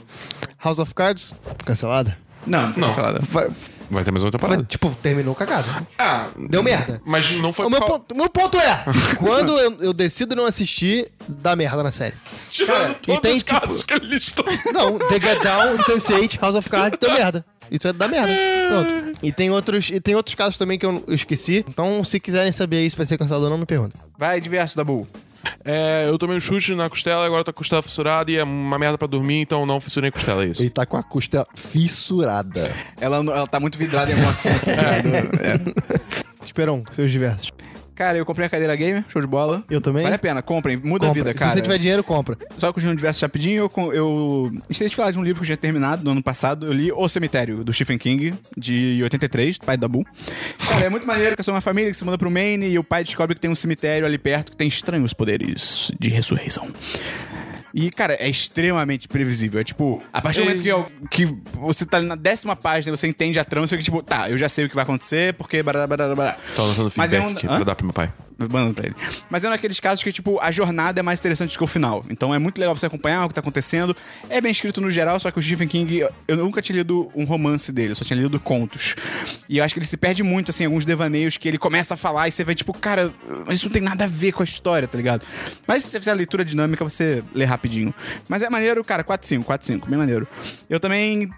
House 0.63 0.79
of 0.79 0.93
Cards, 0.95 1.35
cancelada. 1.65 2.17
Não, 2.47 2.63
não 2.67 2.73
foi 2.73 2.81
Não. 2.81 2.89
cancelada. 2.89 3.21
Vai, 3.31 3.51
Vai 3.91 4.05
ter 4.05 4.11
mais 4.13 4.23
uma 4.23 4.31
temporada. 4.31 4.63
tipo, 4.65 4.95
terminou 5.03 5.35
cagado. 5.35 5.69
Ah, 5.99 6.29
Deu 6.49 6.63
merda. 6.63 7.01
mas 7.05 7.31
não 7.33 7.53
foi 7.53 7.67
O 7.67 7.71
meu 7.71 7.81
qual- 7.81 7.99
ponto, 7.99 8.15
meu 8.15 8.29
ponto 8.31 8.57
é: 8.57 8.85
quando 9.19 9.59
eu, 9.59 9.73
eu 9.81 9.93
decido 9.93 10.37
não 10.37 10.45
assistir, 10.45 11.11
dá 11.29 11.57
merda 11.57 11.83
na 11.83 11.91
série. 11.93 12.15
Tirando 12.51 12.93
e 12.93 12.95
todos 13.07 13.21
tem, 13.21 13.37
os 13.37 13.43
casos 13.43 13.81
tipo- 13.81 13.89
que 13.89 13.95
ele 14.07 14.15
listou. 14.15 14.45
Não, 14.73 14.99
The 14.99 15.21
Get 15.21 15.43
Down, 15.43 15.77
Sense8, 15.77 16.41
House 16.41 16.55
of 16.55 16.69
Cards, 16.71 16.99
deu 17.01 17.13
merda. 17.13 17.45
Isso 17.71 17.87
é 17.89 17.93
dar 17.93 18.09
merda. 18.09 18.33
Pronto. 18.69 19.19
E 19.23 19.31
tem 19.33 19.51
outros, 19.51 19.91
e 19.91 20.01
tem 20.01 20.15
outros 20.17 20.35
casos 20.35 20.57
também 20.59 20.79
que 20.79 20.85
eu 20.87 21.05
esqueci. 21.09 21.65
Então, 21.69 22.03
se 22.03 22.19
quiserem 22.19 22.51
saber 22.53 22.79
aí 22.79 22.91
se 22.91 22.97
vai 22.97 23.07
ser 23.07 23.17
cancelado 23.19 23.45
ou 23.45 23.51
não, 23.51 23.59
me 23.59 23.67
pergunta. 23.67 23.97
Vai, 24.19 24.41
diverso, 24.41 24.77
Dabu. 24.77 25.07
É, 25.65 26.07
eu 26.09 26.19
tomei 26.19 26.37
um 26.37 26.41
chute 26.41 26.75
na 26.75 26.89
costela, 26.89 27.25
agora 27.25 27.45
tá 27.45 27.53
com 27.53 27.59
a 27.59 27.61
costela 27.61 27.83
fissurada 27.83 28.31
e 28.31 28.37
é 28.37 28.45
uma 28.45 28.79
merda 28.79 28.97
pra 28.99 29.07
dormir, 29.07 29.41
então 29.41 29.65
não 29.67 29.81
fissurei 29.81 30.09
a 30.09 30.13
costela, 30.13 30.45
é 30.45 30.49
isso. 30.49 30.63
Ele 30.63 30.71
tá 30.71 30.87
com 30.87 30.97
a 30.97 31.03
costela 31.03 31.47
fissurada. 31.55 32.75
Ela, 33.01 33.17
ela 33.17 33.47
tá 33.47 33.61
muito 33.61 33.79
vidrada 33.79 34.11
em 34.11 34.15
algum 34.15 34.29
assunto. 34.29 34.61
É. 35.41 36.45
Esperão, 36.45 36.83
seus 36.91 37.11
diversos. 37.11 37.51
Cara, 38.01 38.17
eu 38.17 38.25
comprei 38.25 38.47
a 38.47 38.49
cadeira 38.49 38.75
gamer, 38.75 39.05
show 39.11 39.21
de 39.21 39.29
bola. 39.29 39.63
Eu 39.69 39.79
também? 39.79 40.03
Vale 40.03 40.15
a 40.15 40.19
pena, 40.19 40.41
comprem, 40.41 40.75
muda 40.79 41.07
Compra. 41.07 41.09
a 41.09 41.13
vida, 41.13 41.35
cara. 41.35 41.51
Se 41.51 41.59
você 41.59 41.63
tiver 41.63 41.77
dinheiro, 41.77 42.03
compra. 42.03 42.35
Só 42.57 42.73
continuando 42.73 42.97
diversos 42.97 43.21
rapidinho, 43.21 43.71
eu, 43.77 43.93
eu 43.93 44.53
esqueci 44.71 44.89
de 44.89 44.97
falar 44.97 45.11
de 45.11 45.19
um 45.19 45.23
livro 45.23 45.41
que 45.41 45.43
eu 45.43 45.49
tinha 45.49 45.57
terminado 45.59 46.03
no 46.03 46.13
ano 46.13 46.23
passado. 46.23 46.65
Eu 46.65 46.73
li 46.73 46.91
O 46.91 47.07
Cemitério, 47.11 47.63
do 47.63 47.75
Stephen 47.75 47.99
King, 47.99 48.33
de 48.57 49.01
83, 49.03 49.59
pai 49.59 49.77
do 49.77 49.83
Dabu. 49.83 50.07
Cara, 50.67 50.87
é 50.87 50.89
muito 50.89 51.07
maneiro 51.07 51.37
que 51.37 51.41
eu 51.41 51.45
sou 51.45 51.53
uma 51.53 51.61
família 51.61 51.91
que 51.91 51.97
se 51.99 52.03
muda 52.03 52.17
pro 52.17 52.31
Maine 52.31 52.71
e 52.71 52.79
o 52.79 52.83
pai 52.83 53.05
descobre 53.05 53.35
que 53.35 53.41
tem 53.43 53.51
um 53.51 53.55
cemitério 53.55 54.07
ali 54.07 54.17
perto 54.17 54.53
que 54.53 54.57
tem 54.57 54.67
estranhos 54.67 55.13
poderes 55.13 55.93
de 56.01 56.09
ressurreição. 56.09 56.69
E, 57.75 57.91
cara, 57.91 58.15
é 58.15 58.29
extremamente 58.29 59.07
previsível. 59.09 59.61
É 59.61 59.65
tipo, 59.65 60.03
a 60.13 60.21
partir 60.21 60.41
do 60.41 60.45
momento 60.45 60.63
que, 60.63 60.69
eu- 60.69 60.85
que 61.11 61.25
você 61.53 61.85
tá 61.87 61.99
ali 61.99 62.07
na 62.07 62.15
décima 62.17 62.57
página, 62.57 62.97
você 62.97 63.07
entende 63.07 63.39
a 63.39 63.45
trama, 63.45 63.67
você 63.67 63.77
fica 63.77 63.85
tipo, 63.85 64.03
tá, 64.03 64.29
eu 64.31 64.37
já 64.39 64.49
sei 64.49 64.65
o 64.65 64.69
que 64.69 64.75
vai 64.75 64.85
acontecer, 64.85 65.35
porque. 65.35 65.63
Barará, 65.63 65.87
barará, 65.87 66.15
barará. 66.15 66.37
Tô 66.57 66.65
lançando 66.67 66.93
Mas 66.97 67.11
feedback 67.11 67.15
é 67.15 67.21
um- 67.27 67.37
aqui 67.37 67.47
pra 67.47 67.65
dar 67.65 67.75
pro 67.77 67.85
meu 67.87 67.93
pai. 67.95 68.11
Mandando 68.49 68.75
pra 68.75 68.87
ele. 68.87 68.97
Mas 69.29 69.45
é 69.45 69.49
um 69.49 69.51
daqueles 69.51 69.81
casos 69.81 70.03
que, 70.03 70.13
tipo, 70.13 70.39
a 70.41 70.51
jornada 70.51 71.01
é 71.01 71.03
mais 71.03 71.21
interessante 71.21 71.53
do 71.53 71.59
que 71.59 71.65
o 71.65 71.67
final. 71.67 72.05
Então 72.09 72.35
é 72.35 72.39
muito 72.39 72.59
legal 72.59 72.77
você 72.77 72.87
acompanhar 72.87 73.25
o 73.25 73.29
que 73.29 73.35
tá 73.35 73.41
acontecendo. 73.41 73.97
É 74.29 74.41
bem 74.41 74.53
escrito 74.53 74.81
no 74.81 74.91
geral, 74.91 75.19
só 75.21 75.31
que 75.31 75.39
o 75.39 75.43
Stephen 75.43 75.69
King, 75.69 76.07
eu 76.27 76.37
nunca 76.37 76.63
tinha 76.63 76.77
lido 76.77 77.11
um 77.15 77.25
romance 77.25 77.73
dele, 77.73 77.93
eu 77.93 77.97
só 77.97 78.05
tinha 78.05 78.19
lido 78.19 78.39
contos. 78.41 78.95
E 79.49 79.59
eu 79.59 79.65
acho 79.65 79.75
que 79.75 79.79
ele 79.79 79.87
se 79.87 79.97
perde 79.97 80.23
muito, 80.23 80.51
assim, 80.51 80.65
alguns 80.65 80.85
devaneios 80.85 81.37
que 81.37 81.49
ele 81.49 81.59
começa 81.59 81.95
a 81.95 81.97
falar 81.97 82.29
e 82.29 82.33
você 82.33 82.45
vai, 82.45 82.55
tipo, 82.55 82.73
cara, 82.73 83.13
mas 83.47 83.59
isso 83.59 83.67
não 83.67 83.73
tem 83.73 83.83
nada 83.83 84.05
a 84.05 84.09
ver 84.09 84.33
com 84.33 84.43
a 84.43 84.45
história, 84.45 84.87
tá 84.87 84.97
ligado? 84.97 85.25
Mas 85.67 85.85
se 85.85 85.91
você 85.91 85.99
fizer 85.99 86.13
a 86.13 86.15
leitura 86.15 86.45
dinâmica, 86.45 86.85
você 86.85 87.23
lê 87.35 87.45
rapidinho. 87.45 87.95
Mas 88.29 88.43
é 88.43 88.51
maneiro, 88.51 88.83
cara, 88.85 89.05
4-5, 89.05 89.45
4-5, 89.45 89.89
bem 89.89 89.99
maneiro. 89.99 90.27
Eu 90.69 90.79
também 90.79 91.31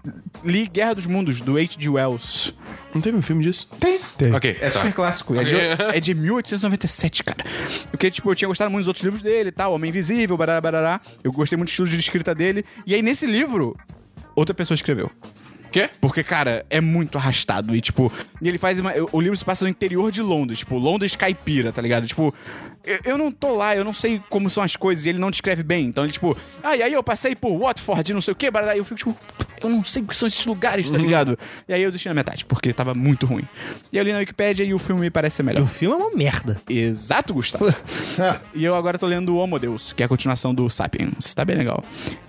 li 0.43 0.67
Guerra 0.67 0.95
dos 0.95 1.05
Mundos, 1.05 1.41
do 1.41 1.57
H.G. 1.57 1.89
Wells. 1.89 2.53
Não 2.93 3.01
teve 3.01 3.17
um 3.17 3.21
filme 3.21 3.43
disso? 3.43 3.67
Tem. 3.79 3.99
Tem. 4.17 4.33
Ok. 4.33 4.57
É 4.59 4.69
tá. 4.69 4.71
super 4.71 4.93
clássico. 4.93 5.35
É 5.35 5.43
de, 5.43 5.55
é 5.97 5.99
de 5.99 6.13
1897, 6.13 6.92
cara. 7.23 7.43
Porque, 7.89 8.09
tipo, 8.11 8.29
eu 8.29 8.35
tinha 8.35 8.47
gostado 8.47 8.69
muito 8.71 8.83
dos 8.83 8.87
outros 8.87 9.03
livros 9.03 9.23
dele 9.23 9.49
e 9.49 9.51
tal. 9.51 9.73
Homem 9.73 9.89
Invisível, 9.89 10.37
barará, 10.37 10.61
barará. 10.61 11.01
Eu 11.23 11.31
gostei 11.31 11.57
muito 11.57 11.69
do 11.69 11.71
estilo 11.71 11.87
de 11.87 11.97
escrita 11.97 12.33
dele. 12.33 12.65
E 12.85 12.93
aí, 12.93 13.01
nesse 13.01 13.25
livro, 13.25 13.75
outra 14.35 14.53
pessoa 14.53 14.75
escreveu. 14.75 15.11
Quê? 15.73 15.89
Porque, 15.99 16.23
cara, 16.23 16.63
é 16.69 16.79
muito 16.79 17.17
arrastado. 17.17 17.75
E, 17.75 17.81
tipo, 17.81 18.13
e 18.39 18.47
ele 18.47 18.59
faz. 18.59 18.79
Uma, 18.79 18.93
o 19.11 19.19
livro 19.19 19.35
se 19.35 19.43
passa 19.43 19.65
no 19.65 19.69
interior 19.69 20.11
de 20.11 20.21
Londres, 20.21 20.59
tipo, 20.59 20.77
Londres 20.77 21.15
caipira, 21.15 21.71
tá 21.71 21.81
ligado? 21.81 22.05
Tipo, 22.05 22.33
eu, 22.85 22.99
eu 23.03 23.17
não 23.17 23.31
tô 23.31 23.55
lá, 23.55 23.75
eu 23.75 23.83
não 23.83 23.91
sei 23.91 24.21
como 24.29 24.51
são 24.51 24.61
as 24.61 24.75
coisas, 24.75 25.05
e 25.05 25.09
ele 25.09 25.17
não 25.17 25.31
descreve 25.31 25.63
bem. 25.63 25.87
Então 25.87 26.03
ele, 26.03 26.13
tipo, 26.13 26.37
ah, 26.61 26.77
e 26.77 26.83
aí 26.83 26.93
eu 26.93 27.01
passei 27.01 27.35
por 27.35 27.57
Watford 27.57 28.11
e 28.11 28.13
não 28.13 28.21
sei 28.21 28.33
o 28.33 28.35
quê, 28.35 28.51
barará. 28.51 28.75
E 28.75 28.77
eu 28.77 28.85
fico, 28.85 28.97
tipo, 28.97 29.17
eu 29.63 29.69
não 29.69 29.83
sei 29.83 30.03
o 30.03 30.07
que 30.07 30.15
são 30.15 30.27
esses 30.27 30.45
lugares, 30.45 30.91
tá 30.91 30.97
ligado? 30.97 31.39
E 31.67 31.73
aí 31.73 31.81
eu 31.81 31.89
desisti 31.89 32.07
na 32.07 32.13
metade, 32.13 32.45
porque 32.45 32.71
tava 32.71 32.93
muito 32.93 33.25
ruim. 33.25 33.47
E 33.91 33.97
eu 33.97 34.03
li 34.03 34.11
na 34.11 34.19
Wikipédia 34.19 34.63
e 34.63 34.75
o 34.75 34.79
filme 34.79 35.01
me 35.01 35.09
parece 35.09 35.37
ser 35.37 35.41
O 35.41 35.45
melhor. 35.45 35.67
filme 35.67 35.95
é 35.95 36.05
uma 36.05 36.15
merda. 36.15 36.61
Exato, 36.69 37.33
Gustavo. 37.33 37.73
e 38.53 38.63
eu 38.63 38.75
agora 38.75 38.99
tô 38.99 39.07
lendo 39.07 39.33
o 39.33 39.37
Homo 39.37 39.57
Deus, 39.57 39.91
que 39.91 40.03
é 40.03 40.05
a 40.05 40.09
continuação 40.09 40.53
do 40.53 40.69
Sapiens. 40.69 41.33
Tá 41.33 41.43
bem 41.43 41.55
legal. 41.55 41.83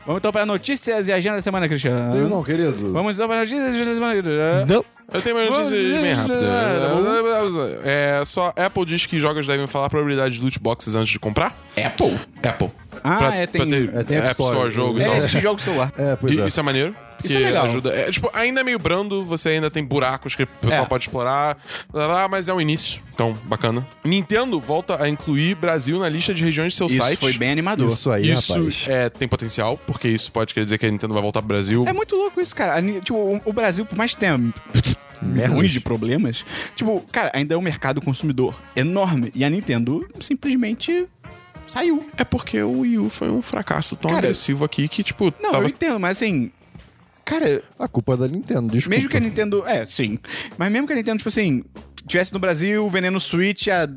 Vamos 0.07 0.19
então 0.21 0.31
para 0.33 0.45
notícias 0.45 1.09
e 1.09 1.13
agenda 1.13 1.37
da 1.37 1.43
semana, 1.43 1.67
Cristiano. 1.69 2.13
Tem 2.13 2.21
não, 2.23 2.43
querido? 2.43 2.93
Vamos 2.93 3.15
então 3.15 3.27
para 3.27 3.39
notícias 3.41 3.63
e 3.63 3.69
agenda 3.69 3.87
da 3.87 3.95
semana. 3.95 4.67
Não. 4.67 4.85
Eu 5.13 5.21
tenho 5.23 5.37
uma 5.37 5.45
notícia 5.51 5.71
bem 6.01 6.13
rápida. 6.13 6.35
É, 7.85 8.23
só 8.25 8.53
Apple 8.57 8.85
diz 8.87 9.07
que 9.07 9.19
jogos 9.19 9.47
devem 9.47 9.67
falar 9.67 9.87
a 9.87 9.91
probabilidade 9.91 10.37
de 10.37 10.41
loot 10.43 10.59
boxes 10.59 10.95
antes 10.95 11.11
de 11.13 11.19
comprar. 11.19 11.55
Apple? 11.77 12.19
Apple. 12.43 12.71
Ah, 13.03 13.35
é, 13.37 13.47
tem- 13.47 13.69
ter 13.69 13.95
é, 13.95 14.03
tem 14.03 14.17
App 14.19 14.29
App 14.29 14.43
Store, 14.43 14.69
Store. 14.69 14.71
jogo 14.71 14.99
e 14.99 15.03
É, 15.03 15.07
tal. 15.07 15.17
existe 15.17 15.41
jogo 15.41 15.61
celular. 15.61 15.93
É, 15.99 16.17
pois 16.17 16.35
E- 16.35 16.41
é. 16.41 16.47
Isso 16.49 16.59
é 16.59 16.63
maneiro. 16.63 16.95
Porque 17.25 17.39
Isso 17.39 17.43
é 17.43 17.47
legal. 17.47 17.65
ajuda. 17.65 17.91
É, 17.91 18.11
tipo, 18.11 18.29
ainda 18.35 18.61
é 18.61 18.65
meio 18.65 18.79
brando, 18.79 19.25
você 19.25 19.49
ainda 19.51 19.71
tem 19.71 19.83
buracos 19.83 20.37
que 20.37 20.43
o 20.43 20.47
pessoal 20.47 20.83
É. 20.85 20.87
pode 20.87 21.05
explorar, 21.05 21.57
mas 22.31 22.49
é 22.51 22.53
um 22.53 22.61
início. 22.61 23.01
Então, 23.15 23.33
bacana. 23.45 23.87
Nintendo 24.05 24.61
volta 24.61 25.03
a 25.03 25.09
incluir 25.09 25.55
Brasil 25.55 25.99
na 25.99 26.09
lista 26.09 26.35
de 26.35 26.45
regiões 26.45 26.73
de 26.73 26.77
seu 26.77 26.87
Isso 26.87 26.97
site. 26.99 27.19
foi 27.19 27.33
bem 27.33 27.51
animador. 27.51 27.89
Isso 27.91 28.11
aí, 28.11 28.31
Isso 28.31 28.53
rapaz. 28.55 28.85
é, 28.89 29.09
tem 29.09 29.27
potencial, 29.27 29.79
porque 29.87 30.07
isso 30.09 30.31
pode 30.31 30.53
querer 30.53 30.65
dizer 30.65 30.77
que 30.77 30.85
a 30.85 30.91
Nintendo 30.91 31.15
vai 31.15 31.23
voltar 31.23 31.41
pro 31.41 31.49
Brasil. 31.49 31.85
É 31.89 31.93
muito 31.95 32.15
louco 32.15 32.41
isso, 32.43 32.55
cara. 32.55 32.83
Tipo, 33.01 33.17
o- 33.17 33.41
o 33.47 33.53
Brasil, 33.55 33.87
por 33.87 33.97
mais 33.97 34.13
que 34.15 34.21
tenha 34.21 34.39
milhões 35.23 35.71
de 35.71 35.81
problemas, 35.81 36.45
tipo, 36.77 37.01
cara, 37.11 37.31
ainda 37.35 37.55
é 37.55 37.57
um 37.57 37.63
mercado 37.63 38.01
consumidor 38.03 38.61
enorme. 38.77 39.31
E 39.35 39.45
a 39.45 39.49
Nintendo 39.51 40.07
simplesmente 40.21 41.07
saiu. 41.67 42.07
É 42.17 42.25
porque 42.25 42.61
o 42.63 42.81
Wii 42.81 42.99
U 42.99 43.09
foi 43.09 43.31
um 43.31 43.41
fracasso 43.41 43.97
tão 43.97 44.11
Cara, 44.11 44.25
agressivo 44.27 44.65
aqui 44.65 44.87
que, 44.89 45.03
tipo, 45.03 45.33
Não, 45.41 45.53
tava 45.53 45.65
eu 45.65 45.69
entendo, 45.69 45.99
mas 45.99 46.19
assim. 46.19 46.51
Cara, 47.25 47.63
A 47.79 47.89
culpa 47.89 48.15
é 48.15 48.17
da 48.19 48.29
Nintendo, 48.29 48.69
desculpa. 48.73 48.97
mesmo 48.97 49.09
que 49.11 49.17
a 49.17 49.21
Nintendo. 49.21 49.65
É, 49.67 49.85
sim. 49.85 50.19
Mas 50.59 50.71
mesmo 50.71 50.87
que 50.87 50.93
a 50.93 50.97
Nintendo, 50.97 51.19
tipo 51.19 51.29
assim, 51.29 51.65
tivesse 52.07 52.33
no 52.33 52.39
Brasil 52.39 52.89
vendendo 52.91 53.19
Switch 53.19 53.69
a 53.69 53.89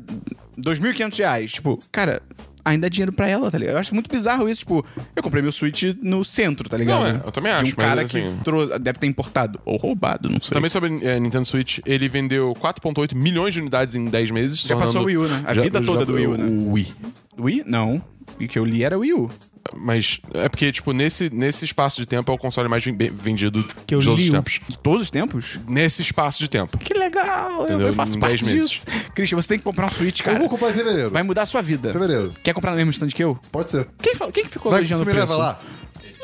2.500 0.58 1.18
reais, 1.18 1.52
tipo, 1.52 1.78
cara. 1.92 2.22
Ainda 2.64 2.86
é 2.86 2.90
dinheiro 2.90 3.12
pra 3.12 3.26
ela, 3.26 3.50
tá 3.50 3.56
ligado? 3.56 3.76
Eu 3.76 3.78
acho 3.80 3.94
muito 3.94 4.10
bizarro 4.10 4.46
isso. 4.46 4.58
Tipo, 4.60 4.84
eu 5.16 5.22
comprei 5.22 5.40
meu 5.40 5.50
Switch 5.50 5.84
no 6.02 6.22
centro, 6.22 6.68
tá 6.68 6.76
ligado? 6.76 7.00
Não, 7.00 7.06
é, 7.06 7.22
eu 7.24 7.32
também 7.32 7.50
De 7.50 7.56
acho, 7.58 7.64
um 7.72 7.74
mas, 7.78 7.86
cara 7.88 8.02
assim- 8.02 8.36
que 8.36 8.44
trou- 8.44 8.78
deve 8.78 8.98
ter 8.98 9.06
importado. 9.06 9.58
Ou 9.64 9.78
roubado, 9.78 10.28
não 10.28 10.38
sei. 10.38 10.52
Também 10.52 10.68
sobre 10.68 11.02
é, 11.02 11.18
Nintendo 11.18 11.46
Switch, 11.46 11.78
ele 11.86 12.10
vendeu 12.10 12.52
4.8 12.60 13.14
milhões 13.14 13.54
de 13.54 13.60
unidades 13.60 13.94
em 13.94 14.04
10 14.04 14.30
meses. 14.30 14.60
Já 14.60 14.76
passou 14.76 15.00
o 15.00 15.04
Wii 15.06 15.16
U, 15.16 15.28
né? 15.28 15.42
A 15.46 15.54
vida 15.54 15.80
toda 15.80 16.04
do 16.04 16.12
Wii 16.14 16.26
U, 16.26 16.36
né? 16.36 16.44
O 16.44 16.72
Wii. 16.72 16.94
Wii? 17.38 17.64
Não. 17.66 18.02
O 18.38 18.46
que 18.46 18.58
eu 18.58 18.64
li 18.66 18.84
era 18.84 18.98
Wii 18.98 19.14
U. 19.14 19.30
Mas 19.76 20.20
é 20.34 20.48
porque, 20.48 20.70
tipo, 20.72 20.92
nesse, 20.92 21.28
nesse 21.30 21.64
espaço 21.64 21.96
de 22.00 22.06
tempo 22.06 22.30
é 22.30 22.34
o 22.34 22.38
console 22.38 22.68
mais 22.68 22.84
ven- 22.84 22.96
vendido 22.96 23.64
Que 23.86 23.94
eu 23.94 23.98
de 24.00 24.06
todos 24.06 24.24
os 24.24 24.30
tempos. 24.30 24.60
De 24.68 24.78
todos 24.78 25.02
os 25.02 25.10
tempos? 25.10 25.58
Nesse 25.68 26.02
espaço 26.02 26.38
de 26.38 26.48
tempo. 26.48 26.78
Que 26.78 26.94
legal! 26.94 27.58
Eu, 27.60 27.64
Entendeu? 27.64 27.86
eu 27.88 27.94
faço 27.94 28.16
Em 28.16 28.20
parte 28.20 28.44
10 28.44 28.54
meses. 28.54 28.70
disso. 28.70 28.86
Christian, 29.14 29.36
você 29.36 29.48
tem 29.48 29.58
que 29.58 29.64
comprar 29.64 29.86
um 29.86 29.90
Switch, 29.90 30.22
cara. 30.22 30.36
Eu 30.36 30.40
vou 30.40 30.48
comprar 30.48 30.70
em 30.70 30.74
fevereiro. 30.74 31.10
Vai 31.10 31.22
mudar 31.22 31.42
a 31.42 31.46
sua 31.46 31.60
vida. 31.62 31.92
Fevereiro. 31.92 32.32
Quer 32.42 32.52
comprar 32.54 32.70
no 32.70 32.76
mesmo 32.76 32.90
stand 32.92 33.08
que 33.08 33.22
eu? 33.22 33.38
Pode 33.52 33.70
ser. 33.70 33.88
Quem, 34.02 34.14
fala, 34.14 34.32
quem 34.32 34.44
que 34.44 34.50
ficou 34.50 34.70
Vai, 34.70 34.80
elogiando 34.80 35.04
você 35.04 35.10
o 35.10 35.14
me 35.14 35.18
preço? 35.20 35.32
leva 35.32 35.44
lá? 35.44 35.60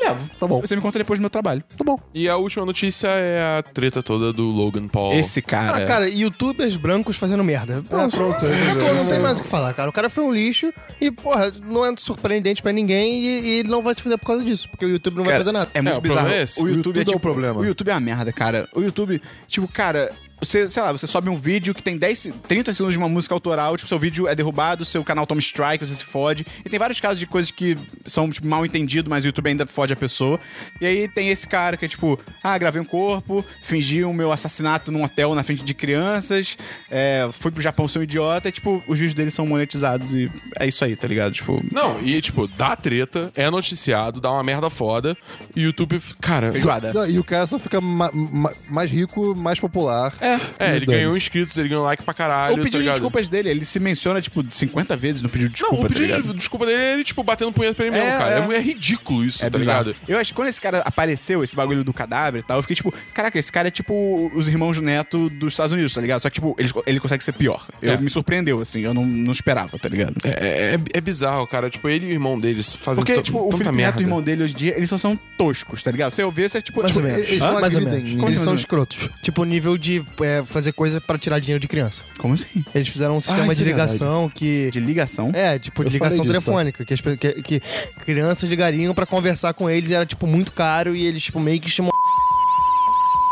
Levo. 0.07 0.29
Tá 0.39 0.47
bom. 0.47 0.61
Você 0.61 0.75
me 0.75 0.81
conta 0.81 0.97
depois 0.99 1.19
do 1.19 1.21
meu 1.21 1.29
trabalho. 1.29 1.63
Tá 1.77 1.83
bom. 1.83 1.97
E 2.13 2.27
a 2.29 2.37
última 2.37 2.65
notícia 2.65 3.07
é 3.07 3.59
a 3.59 3.63
treta 3.63 4.01
toda 4.03 4.31
do 4.31 4.43
Logan 4.43 4.87
Paul. 4.87 5.13
Esse 5.13 5.41
cara... 5.41 5.77
Ah, 5.83 5.85
cara, 5.85 6.09
youtubers 6.09 6.75
brancos 6.75 7.17
fazendo 7.17 7.43
merda. 7.43 7.83
Ah, 7.91 8.07
pronto. 8.09 8.45
Acabou, 8.45 8.93
não 8.95 9.07
tem 9.07 9.19
mais 9.19 9.39
o 9.39 9.43
que 9.43 9.47
falar, 9.47 9.73
cara. 9.73 9.89
O 9.89 9.93
cara 9.93 10.09
foi 10.09 10.23
um 10.23 10.31
lixo 10.33 10.71
e, 11.01 11.11
porra, 11.11 11.51
não 11.65 11.85
é 11.85 11.93
surpreendente 11.97 12.61
pra 12.61 12.71
ninguém 12.71 13.19
e, 13.23 13.39
e 13.39 13.49
ele 13.59 13.69
não 13.69 13.81
vai 13.81 13.93
se 13.93 14.01
fuder 14.01 14.17
por 14.17 14.27
causa 14.27 14.43
disso, 14.43 14.69
porque 14.69 14.85
o 14.85 14.89
YouTube 14.89 15.15
não 15.17 15.23
vai 15.23 15.33
Cara, 15.33 15.43
fazer 15.43 15.51
nada. 15.51 15.69
É 15.73 15.81
muito 15.81 15.93
É, 15.93 15.97
o 15.97 16.01
bizarro. 16.01 16.19
problema 16.21 16.39
é 16.39 16.43
esse. 16.43 16.59
O 16.59 16.63
O 16.63 16.67
YouTube, 16.69 16.77
YouTube 16.77 16.97
é 16.97 16.99
é 16.99 17.03
o 17.03 17.05
tipo, 17.05 17.19
problema. 17.19 17.59
O 17.61 17.65
YouTube 17.65 17.89
é 17.89 17.93
uma 17.93 17.99
merda, 17.99 18.31
cara. 18.33 18.67
O 18.73 18.81
YouTube, 18.81 19.21
tipo, 19.47 19.67
cara, 19.67 20.11
você, 20.41 20.67
sei 20.67 20.83
lá, 20.83 20.91
você 20.91 21.07
sobe 21.07 21.29
um 21.29 21.37
vídeo 21.37 21.73
que 21.73 21.81
tem 21.81 21.97
10, 21.97 22.29
30 22.47 22.73
segundos 22.73 22.93
de 22.93 22.97
uma 22.99 23.09
música 23.09 23.33
autoral, 23.33 23.75
tipo, 23.77 23.87
seu 23.87 23.97
vídeo 23.97 24.27
é 24.27 24.35
derrubado, 24.35 24.83
seu 24.85 25.03
canal 25.03 25.25
toma 25.25 25.39
strike, 25.39 25.85
você 25.85 25.95
se 25.95 26.03
fode. 26.03 26.45
E 26.63 26.69
tem 26.69 26.77
vários 26.79 26.99
casos 26.99 27.19
de 27.19 27.25
coisas 27.25 27.51
que 27.51 27.77
são, 28.05 28.29
tipo, 28.29 28.47
mal 28.47 28.65
entendido, 28.65 29.09
mas 29.09 29.23
o 29.23 29.27
YouTube 29.27 29.47
ainda 29.47 29.65
fode 29.65 29.93
a 29.93 29.95
pessoa. 29.95 30.39
E 30.81 30.85
aí 30.85 31.07
tem 31.07 31.29
esse 31.29 31.47
cara 31.47 31.77
que 31.77 31.85
é 31.85 31.87
tipo, 31.87 32.19
ah, 32.43 32.57
gravei 32.57 32.81
um 32.81 32.85
corpo, 32.85 33.45
fingi 33.63 34.03
o 34.03 34.13
meu 34.13 34.31
assassinato 34.31 34.91
num 34.91 35.03
hotel 35.03 35.33
na 35.35 35.43
frente 35.43 35.63
de 35.63 35.73
crianças, 35.73 36.57
é, 36.89 37.27
fui 37.39 37.51
pro 37.51 37.61
Japão 37.61 37.87
ser 37.87 37.99
um 37.99 38.03
idiota, 38.03 38.49
e 38.49 38.51
tipo, 38.51 38.83
os 38.87 38.99
vídeos 38.99 39.13
dele 39.13 39.31
são 39.31 39.45
monetizados 39.47 40.13
e 40.13 40.31
é 40.59 40.67
isso 40.67 40.83
aí, 40.83 40.95
tá 40.95 41.07
ligado? 41.07 41.33
Tipo, 41.33 41.63
Não, 41.71 41.99
e 42.01 42.21
tipo, 42.21 42.47
dá 42.47 42.75
treta, 42.75 43.31
é 43.35 43.49
noticiado, 43.49 44.19
dá 44.21 44.31
uma 44.31 44.43
merda 44.43 44.69
foda. 44.69 45.15
E 45.55 45.61
o 45.61 45.63
YouTube, 45.67 45.99
cara. 46.21 46.51
Não, 46.93 47.07
e 47.07 47.17
o 47.19 47.23
cara 47.23 47.47
só 47.47 47.57
fica 47.57 47.79
ma- 47.81 48.11
ma- 48.13 48.53
mais 48.69 48.91
rico, 48.91 49.33
mais 49.35 49.59
popular. 49.59 50.13
É. 50.25 50.39
É, 50.71 50.75
ele 50.75 50.85
ganhou 50.85 51.15
inscritos, 51.15 51.57
ele 51.57 51.69
ganhou 51.69 51.83
like 51.83 52.03
pra 52.03 52.13
caralho. 52.13 52.55
O 52.55 52.57
pedido 52.57 52.77
tá 52.79 52.83
de 52.83 52.89
desculpas 52.91 53.27
dele, 53.27 53.49
ele 53.49 53.65
se 53.65 53.79
menciona, 53.79 54.21
tipo, 54.21 54.43
50 54.49 54.95
vezes 54.97 55.21
no 55.21 55.29
pedido 55.29 55.51
de 55.51 55.61
Não, 55.61 55.69
desculpa, 55.69 55.85
o 55.85 55.95
pedido 55.95 56.23
tá 56.23 56.31
de 56.31 56.37
desculpa 56.37 56.65
dele 56.65 56.81
é 56.81 56.93
ele, 56.93 57.03
tipo, 57.03 57.23
batendo 57.23 57.51
punheta 57.51 57.75
pra 57.75 57.85
ele 57.85 57.95
mesmo, 57.95 58.07
É, 58.09 58.17
cara. 58.17 58.35
É. 58.51 58.53
é. 58.53 58.57
é 58.57 58.61
ridículo 58.61 59.23
isso, 59.23 59.43
É 59.45 59.49
tá 59.49 59.57
bizarro. 59.57 59.87
ligado? 59.89 59.95
Eu 60.07 60.17
acho 60.17 60.31
que 60.31 60.35
quando 60.35 60.47
esse 60.49 60.61
cara 60.61 60.79
apareceu, 60.79 61.43
esse 61.43 61.55
bagulho 61.55 61.83
do 61.83 61.93
cadáver 61.93 62.39
e 62.39 62.43
tal, 62.43 62.57
eu 62.57 62.61
fiquei 62.63 62.75
tipo, 62.75 62.93
caraca, 63.13 63.37
esse 63.37 63.51
cara 63.51 63.67
é 63.67 63.71
tipo 63.71 64.31
os 64.33 64.47
irmãos 64.47 64.79
Neto 64.79 65.29
dos 65.29 65.53
Estados 65.53 65.71
Unidos, 65.71 65.93
tá 65.93 66.01
ligado? 66.01 66.21
Só 66.21 66.29
que, 66.29 66.35
tipo, 66.35 66.55
ele, 66.57 66.69
ele 66.85 66.99
consegue 66.99 67.23
ser 67.23 67.33
pior. 67.33 67.65
Eu, 67.81 67.93
É. 67.93 67.97
Me 67.97 68.09
surpreendeu, 68.09 68.59
assim, 68.61 68.81
eu 68.81 68.93
não, 68.93 69.05
não 69.05 69.31
esperava, 69.31 69.77
tá 69.77 69.87
ligado? 69.89 70.15
É, 70.23 70.75
é, 70.75 70.79
é 70.93 71.01
bizarro, 71.01 71.47
cara. 71.47 71.69
Tipo, 71.69 71.87
ele 71.89 72.05
e 72.07 72.09
o 72.09 72.11
irmão 72.11 72.39
deles 72.39 72.73
fazem 72.75 73.03
Porque, 73.03 73.21
tipo, 73.21 73.39
o 73.39 73.51
Felipe 73.51 73.71
merda. 73.71 73.91
Neto 73.91 74.01
e 74.01 74.03
o 74.03 74.05
irmão 74.05 74.21
dele 74.21 74.43
hoje 74.43 74.53
em 74.53 74.57
dia, 74.57 74.73
eles 74.77 74.89
só 74.89 74.97
são 74.97 75.17
toscos, 75.37 75.81
tá 75.83 75.91
ligado? 75.91 76.11
Se 76.11 76.21
eu 76.21 76.31
ver, 76.31 76.49
você 76.49 76.57
é 76.57 76.61
tipo. 76.61 76.81
Mais 76.81 76.91
tipo, 76.91 77.03
ou 77.05 77.11
menos. 77.11 77.27
eles 77.27 77.39
não. 77.39 77.65
Eles 77.65 78.19
Como 78.19 78.31
são 78.33 78.53
assim? 78.53 78.55
escrotos. 78.55 79.09
Tipo, 79.21 79.41
o 79.41 79.45
nível 79.45 79.77
de 79.77 80.03
é, 80.21 80.43
fazer 80.43 80.71
coisa 80.71 81.01
pra 81.01 81.17
tirar 81.17 81.39
dinheiro 81.39 81.59
de 81.59 81.67
criança. 81.67 82.03
Como 82.17 82.33
assim? 82.33 82.63
Eles 82.73 82.87
fizeram 82.87 83.17
um 83.17 83.21
sistema 83.21 83.47
isso 83.47 83.57
de 83.57 83.63
é 83.63 83.71
ligação 83.71 84.29
que... 84.33 84.69
De 84.71 84.79
ligação? 84.79 85.31
É, 85.33 85.57
tipo, 85.57 85.83
de 85.83 85.89
Eu 85.89 85.93
ligação 85.93 86.23
disso, 86.23 86.33
tá? 86.33 86.39
telefônica, 86.39 86.85
que, 86.85 86.93
as 86.93 87.01
que, 87.01 87.41
que 87.41 87.61
crianças 88.05 88.49
ligariam 88.49 88.93
pra 88.93 89.05
conversar 89.05 89.53
com 89.53 89.69
eles 89.69 89.89
e 89.89 89.93
era, 89.93 90.05
tipo, 90.05 90.27
muito 90.27 90.51
caro 90.51 90.95
e 90.95 91.05
eles, 91.05 91.23
tipo, 91.23 91.39
meio 91.39 91.59
que 91.59 91.69
chamam 91.69 91.91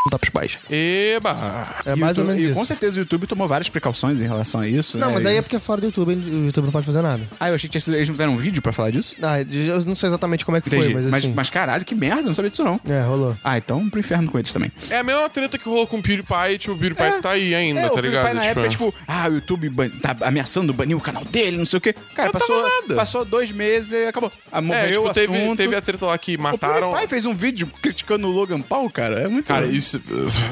contar 0.04 0.20
pros 0.20 0.30
pais. 0.30 0.58
Eba! 0.70 1.68
É 1.86 1.96
mais 1.96 2.18
o 2.18 2.22
ou 2.22 2.28
YouTube- 2.28 2.28
menos 2.28 2.44
E 2.44 2.46
isso. 2.48 2.54
com 2.60 2.66
certeza 2.66 2.98
o 2.98 3.00
YouTube 3.00 3.28
tomou 3.28 3.48
várias 3.48 3.70
precauções 3.70 4.22
em 4.22 4.28
relação 4.28 4.62
a 4.62 4.68
isso. 4.68 4.98
Não, 4.98 5.08
né? 5.10 5.14
mas 5.16 5.26
aí 5.26 5.38
é 5.38 5.42
porque 5.42 5.56
é 5.56 5.60
fora 5.60 5.82
do 5.82 5.88
YouTube, 5.88 6.14
o 6.14 6.46
YouTube 6.46 6.66
não 6.66 6.72
pode 6.72 6.86
fazer 6.86 7.02
nada. 7.02 7.24
Ah, 7.40 7.50
eu 7.50 7.56
achei 7.56 7.70
que 7.70 7.78
eles 7.78 8.08
não 8.08 8.14
fizeram 8.16 8.34
um 8.34 8.38
vídeo 8.38 8.62
pra 8.62 8.74
falar 8.74 8.92
disso? 8.92 9.16
Ah, 9.22 9.42
eu 9.42 9.86
não 9.86 9.96
sei 9.96 10.10
exatamente 10.10 10.46
como 10.46 10.58
é 10.58 10.62
que 10.62 10.68
Entendi. 10.70 10.86
foi, 10.86 10.94
mas 10.94 11.06
mas, 11.06 11.14
assim... 11.24 11.34
mas 11.36 11.50
caralho, 11.50 11.86
que 11.86 11.96
merda, 11.96 12.24
não 12.24 12.34
sabia 12.36 12.50
disso 12.52 12.64
não. 12.64 12.80
É, 12.88 13.02
rolou. 13.02 13.36
Ah, 13.44 13.58
então 13.58 13.90
pro 13.90 14.00
inferno 14.00 14.30
com 14.32 14.38
eles 14.40 14.52
também. 14.52 14.72
É 14.90 14.98
a 15.00 15.04
mesma 15.04 15.30
treta 15.30 15.58
que 15.58 15.66
rolou 15.68 15.88
com 15.88 15.98
o 15.98 16.02
PewDiePie, 16.02 16.58
tipo, 16.60 16.74
o 16.74 16.78
PewDiePie 16.78 17.04
É. 17.04 17.22
tá 17.22 17.32
aí 17.32 17.56
ainda, 17.56 17.80
É, 17.82 17.90
tá 17.90 17.96
o 17.96 18.00
ligado? 18.02 18.24
PewDiePie 18.26 18.36
na 18.36 18.46
época, 18.46 18.70
tipo, 18.70 18.94
ah, 19.08 19.28
o 19.30 19.34
YouTube 19.36 19.70
ban- 19.70 19.90
tá 19.90 20.16
ameaçando 20.22 20.74
banir 20.74 20.98
o 20.98 21.02
canal 21.02 21.24
dele, 21.26 21.58
não 21.58 21.66
sei 21.66 21.78
o 21.78 21.82
quê. 21.82 21.94
Cara, 22.16 22.28
Não 22.28 22.34
passou, 22.34 22.56
tava 22.62 22.70
nada. 22.82 22.96
passou 22.96 23.26
dois 23.26 23.52
meses 23.52 23.92
e 23.92 24.06
acabou. 24.08 24.32
Morreu 24.62 24.74
é, 24.84 24.92
tipo, 24.92 25.08
o 25.10 25.14
teve, 25.14 25.36
assunto. 25.38 25.58
teve 25.58 25.76
a 25.76 25.82
treta 25.82 26.06
lá 26.06 26.18
que 26.18 26.36
O 26.36 26.42
mataram. 26.42 26.90
PewDiePie 26.90 27.10
fez 27.10 27.26
um 27.26 27.34
vídeo 27.34 27.68
criticando 27.82 28.28
o 28.28 28.32
Logan 28.32 28.62
Paul, 28.62 28.90
cara. 28.90 29.22
É 29.22 29.28
muito... 29.28 29.48
Cara, 29.48 29.66
isso. 29.66 29.93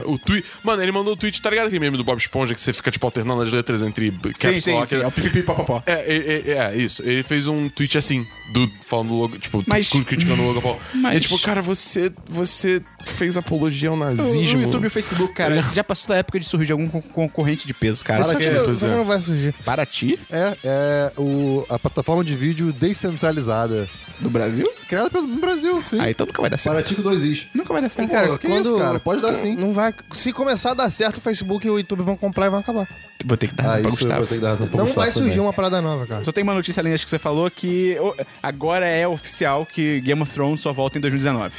O 0.05 0.18
tweet. 0.18 0.45
Mano, 0.63 0.81
ele 0.81 0.91
mandou 0.91 1.13
o 1.13 1.18
tweet, 1.18 1.41
tá 1.41 1.49
ligado 1.49 1.68
aquele 1.68 1.80
meme 1.80 1.97
do 1.97 2.03
Bob 2.03 2.18
Esponja 2.19 2.53
que 2.55 2.61
você 2.61 2.73
fica, 2.73 2.91
tipo, 2.91 3.05
alternando 3.05 3.41
as 3.41 3.51
letras 3.51 3.81
entre 3.81 4.11
Sim, 4.11 4.18
caps 4.39 4.63
sim, 4.63 4.72
lock? 4.73 4.88
sim. 4.88 4.95
É 4.97 5.07
o 5.07 5.43
popopó. 5.43 5.84
É, 5.85 5.91
é, 5.93 6.43
é, 6.51 6.57
é, 6.57 6.77
isso. 6.77 7.01
Ele 7.03 7.23
fez 7.23 7.47
um 7.47 7.69
tweet 7.69 7.97
assim, 7.97 8.26
do, 8.53 8.69
falando 8.85 9.09
do 9.09 9.15
logo, 9.15 9.38
tipo, 9.38 9.63
Mas- 9.68 9.89
criticando 9.89 10.41
o 10.41 10.47
Logan 10.47 10.61
Paul. 10.61 10.80
Mas- 10.95 11.18
E 11.18 11.19
tipo, 11.22 11.39
cara, 11.39 11.61
você, 11.61 12.11
você 12.27 12.81
fez 13.06 13.38
apologia 13.38 13.90
ao 13.90 13.95
nazismo. 13.98 14.60
o 14.60 14.61
YouTube 14.64 14.84
e 14.84 14.88
o 14.88 14.91
Facebook, 14.91 15.34
cara, 15.34 15.61
já 15.73 15.84
passou 15.84 16.07
da 16.10 16.15
época 16.18 16.40
de 16.40 16.45
surgir 16.45 16.72
algum 16.72 16.88
con- 16.88 17.02
concorrente 17.02 17.68
de 17.68 17.73
peso, 17.73 18.03
cara. 18.03 18.23
Só 18.23 18.36
que, 18.36 18.49
não, 18.49 18.76
que 18.76 18.86
é. 18.86 18.88
não 18.90 19.06
vai 19.06 19.19
surgir. 19.22 19.53
Para 19.65 19.86
ti, 19.86 20.19
É, 20.32 20.57
é 20.64 21.11
o, 21.18 21.65
a 21.69 21.78
plataforma 21.80 22.23
de 22.23 22.36
vídeo 22.36 22.72
descentralizada. 22.73 23.90
do 24.19 24.30
Brasil? 24.30 24.69
Criada 24.88 25.10
pelo 25.10 25.28
Brasil, 25.28 25.82
sim. 25.82 25.99
Ah, 25.99 26.10
então 26.11 26.28
nunca 26.28 26.41
vai 26.41 26.49
dar 26.49 26.57
certo. 26.57 26.76
Paratico 26.76 27.02
2is. 27.02 27.48
Nunca 27.56 27.73
vai 27.73 27.82
dar 27.82 27.90
certo. 27.90 28.10
Cara, 28.11 28.38
que 28.38 28.48
quando... 28.48 28.65
isso, 28.65 28.78
cara? 28.78 28.99
Pode 28.99 29.22
dar 29.22 29.34
sim. 29.36 29.56
Não 29.56 29.73
vai... 29.73 29.94
Se 30.14 30.32
começar 30.32 30.72
a 30.72 30.73
dar 30.76 30.90
certo, 30.91 31.18
o 31.18 31.22
Facebook 31.22 31.65
e 31.65 31.69
o 31.69 31.78
YouTube 31.80 32.03
vão 32.03 32.15
comprar 32.15 32.45
e 32.45 32.49
vão 32.49 32.60
acabar. 32.60 32.88
Vou 33.26 33.36
ter 33.38 33.48
que 33.48 33.56
dar 33.56 33.64
Ah, 33.64 33.68
razão 33.68 33.82
pra 33.84 33.91
Gustavo. 33.91 34.40
dar 34.40 34.49
razão 34.49 34.65
não 34.68 34.72
Gustavo 34.80 34.94
vai 34.95 35.11
surgir 35.11 35.30
também. 35.30 35.40
uma 35.45 35.53
parada 35.53 35.82
nova, 35.82 36.06
cara. 36.07 36.23
Só 36.23 36.32
tem 36.32 36.44
uma 36.44 36.53
notícia 36.53 36.82
além 36.82 36.91
das 36.91 37.03
que 37.03 37.10
você 37.10 37.19
falou 37.19 37.49
que 37.52 37.98
agora 38.41 38.88
é 38.88 39.07
oficial 39.07 39.65
que 39.65 40.02
Game 40.02 40.22
of 40.22 40.32
Thrones 40.32 40.60
só 40.61 40.72
volta 40.73 40.98
em 40.98 41.02
2019. 41.02 41.53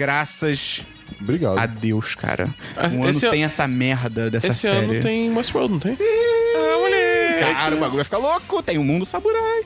Graças 0.00 0.82
Obrigado. 1.20 1.58
a 1.58 1.66
Deus, 1.66 2.14
cara. 2.14 2.48
Ah, 2.74 2.86
Um 2.88 3.02
ano 3.02 3.10
esse 3.10 3.26
an- 3.26 3.30
sem 3.30 3.44
essa 3.44 3.68
merda 3.68 4.30
dessa 4.30 4.48
Esse 4.48 4.60
série. 4.62 4.76
ano 4.78 5.00
tem 5.00 5.30
Westworld, 5.36 5.72
não 5.74 5.78
tem? 5.78 5.94
Sim. 5.94 6.04
Ah, 6.56 6.78
moleque. 6.78 7.40
Cara, 7.54 7.74
o 7.74 7.78
bagulho 7.78 7.96
vai 7.96 8.04
ficar 8.04 8.16
louco. 8.16 8.62
Tem 8.62 8.78
o 8.78 8.82
Mundo 8.82 9.04
Samurai. 9.04 9.60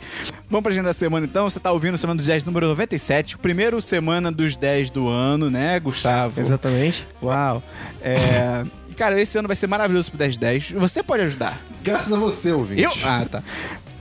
Vamos 0.50 0.64
pra 0.64 0.72
agenda 0.72 0.88
da 0.88 0.92
semana, 0.92 1.24
então. 1.24 1.48
Você 1.48 1.60
tá 1.60 1.70
ouvindo 1.70 1.96
Semana 1.96 2.16
dos 2.16 2.26
10, 2.26 2.42
número 2.44 2.66
97. 2.66 3.36
O 3.36 3.38
primeiro 3.38 3.80
Semana 3.80 4.32
dos 4.32 4.56
10 4.56 4.90
do 4.90 5.08
ano, 5.08 5.48
né, 5.50 5.78
Gustavo? 5.78 6.40
Exatamente. 6.40 7.06
Uau. 7.22 7.62
É... 8.02 8.64
Cara, 8.96 9.20
esse 9.20 9.36
ano 9.38 9.48
vai 9.48 9.56
ser 9.56 9.66
maravilhoso 9.66 10.10
pro 10.10 10.18
1010. 10.18 10.70
Você 10.72 11.02
pode 11.02 11.22
ajudar. 11.22 11.60
Graças 11.82 12.12
a 12.12 12.16
você, 12.16 12.52
ouvinte. 12.52 12.82
Eu? 12.82 12.92
Ah, 13.04 13.24
tá. 13.28 13.42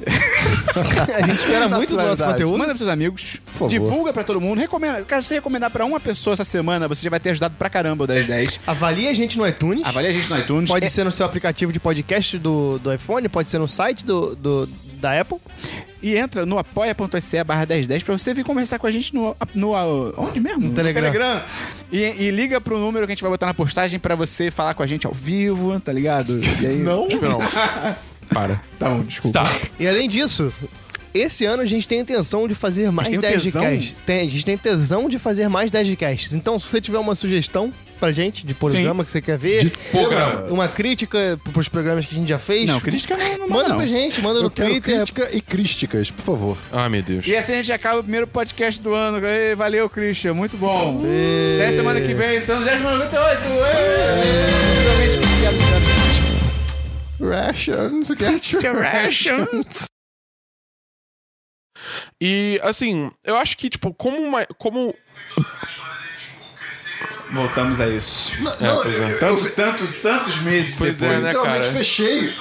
A 1.15 1.21
gente 1.27 1.37
espera 1.39 1.67
muito 1.69 1.89
do 1.95 2.01
nosso 2.01 2.23
conteúdo. 2.23 2.57
Manda 2.57 2.69
pros 2.69 2.79
seus 2.79 2.89
amigos. 2.89 3.37
favor. 3.53 3.69
Divulga 3.69 4.13
pra 4.13 4.23
todo 4.23 4.41
mundo. 4.41 4.59
Recomenda. 4.59 5.03
Cara, 5.03 5.21
se 5.21 5.27
você 5.29 5.35
recomendar 5.35 5.69
pra 5.69 5.85
uma 5.85 5.99
pessoa 5.99 6.33
essa 6.33 6.43
semana, 6.43 6.87
você 6.87 7.03
já 7.03 7.09
vai 7.09 7.19
ter 7.19 7.29
ajudado 7.31 7.55
pra 7.57 7.69
caramba 7.69 8.03
o 8.03 8.07
1010. 8.07 8.59
Avalie 8.65 9.07
a 9.07 9.13
gente 9.13 9.37
no 9.37 9.47
iTunes. 9.47 9.85
Avalie 9.85 10.09
a 10.09 10.13
gente 10.13 10.29
no 10.29 10.37
iTunes. 10.39 10.69
Pode 10.69 10.85
É- 10.85 10.89
ser 10.89 11.03
no 11.03 11.11
seu 11.11 11.25
aplicativo 11.25 11.71
de 11.71 11.79
podcast 11.79 12.37
do, 12.37 12.79
do 12.79 12.93
iPhone, 12.93 13.27
pode 13.29 13.49
ser 13.49 13.59
no 13.59 13.67
site 13.67 14.03
do, 14.05 14.35
do- 14.35 14.69
da 14.99 15.19
Apple. 15.19 15.37
E 16.01 16.17
entra 16.17 16.45
no 16.45 16.57
apoia.se 16.57 17.43
barra 17.43 17.65
1010 17.65 18.03
pra 18.03 18.17
você 18.17 18.33
vir 18.33 18.43
conversar 18.43 18.77
com 18.79 18.87
a 18.87 18.91
gente 18.91 19.13
no. 19.13 19.35
no 19.55 19.71
onde 20.17 20.39
mesmo? 20.39 20.67
No 20.69 20.73
Telegram. 20.73 21.41
E, 21.91 21.99
e 21.99 22.31
liga 22.31 22.59
pro 22.59 22.77
número 22.77 23.05
que 23.05 23.11
a 23.13 23.15
gente 23.15 23.21
vai 23.21 23.31
botar 23.31 23.45
na 23.45 23.53
postagem 23.53 23.99
pra 23.99 24.15
você 24.15 24.49
falar 24.51 24.73
com 24.73 24.83
a 24.83 24.87
gente 24.87 25.05
ao 25.07 25.13
vivo, 25.13 25.79
tá 25.79 25.91
ligado? 25.93 26.39
Aí... 26.67 26.75
Não? 26.77 27.07
Não. 27.07 27.39
Para. 28.33 28.61
Tá 28.79 28.89
bom, 28.89 29.03
desculpa. 29.03 29.43
Tá. 29.43 29.51
E 29.79 29.87
além 29.87 30.07
disso, 30.09 30.51
esse 31.13 31.45
ano 31.45 31.61
a 31.61 31.65
gente 31.65 31.87
tem 31.87 31.99
a 31.99 32.01
intenção 32.01 32.47
de 32.47 32.55
fazer 32.55 32.91
mais 32.91 33.07
tem 33.09 33.17
o 33.17 33.21
10 33.21 33.43
tesão? 33.43 33.63
casts. 33.63 33.95
Tem, 34.05 34.19
a 34.27 34.31
gente 34.31 34.45
tem 34.45 34.57
tesão 34.57 35.07
de 35.09 35.19
fazer 35.19 35.47
mais 35.47 35.69
10 35.71 35.95
casts. 35.95 36.33
Então, 36.33 36.59
se 36.59 36.67
você 36.67 36.81
tiver 36.81 36.97
uma 36.99 37.15
sugestão 37.15 37.71
pra 37.99 38.11
gente 38.11 38.45
de 38.45 38.53
programa 38.53 39.05
que 39.05 39.11
você 39.11 39.21
quer 39.21 39.37
ver, 39.37 39.71
programa. 39.89 40.41
uma 40.51 40.67
crítica 40.67 41.39
pros 41.53 41.69
programas 41.69 42.05
que 42.05 42.13
a 42.13 42.17
gente 42.17 42.27
já 42.27 42.37
fez, 42.39 42.67
Não, 42.67 42.81
crítica 42.81 43.15
não, 43.15 43.37
não 43.37 43.47
manda 43.47 43.69
não. 43.69 43.77
pra 43.77 43.85
gente, 43.87 44.19
manda 44.21 44.39
no 44.41 44.47
Eu 44.47 44.51
quero 44.51 44.69
Twitter. 44.71 44.95
crítica 44.97 45.29
e 45.31 45.39
crísticas, 45.39 46.11
por 46.11 46.21
favor. 46.21 46.57
Ah, 46.69 46.89
meu 46.89 47.01
Deus. 47.01 47.25
E 47.25 47.33
assim 47.33 47.53
a 47.53 47.55
gente 47.57 47.71
acaba 47.71 47.99
o 47.99 48.03
primeiro 48.03 48.27
podcast 48.27 48.81
do 48.81 48.93
ano. 48.93 49.21
Valeu, 49.55 49.89
Christian. 49.89 50.33
Muito 50.33 50.57
bom. 50.57 51.01
Até 51.55 51.71
semana 51.71 52.01
que 52.01 52.13
vem. 52.13 52.41
São 52.41 52.59
os 52.59 52.65
10 52.65 52.81
98. 52.81 53.41
Finalmente 54.81 55.17
de 55.87 55.92
Rations, 57.29 58.09
get 58.09 58.51
your 58.53 58.75
Rations. 58.79 59.85
E, 62.21 62.59
assim, 62.63 63.11
eu 63.23 63.35
acho 63.37 63.57
que, 63.57 63.69
tipo, 63.69 63.93
como 63.93 64.17
uma. 64.21 64.45
Como. 64.57 64.93
Voltamos 67.31 67.81
a 67.81 67.87
isso. 67.87 68.31
Não, 68.61 68.81
pois 68.81 68.99
é. 68.99 69.11
eu- 69.13 69.19
Tantos, 69.19 69.51
tantos, 69.53 69.95
tantos 69.95 70.35
meses 70.41 70.77
Pois 70.77 70.99
depois. 70.99 71.17
é, 71.19 71.21
né, 71.23 71.29
literalmente 71.31 71.65
cara? 71.67 71.77
fechei. 71.77 72.33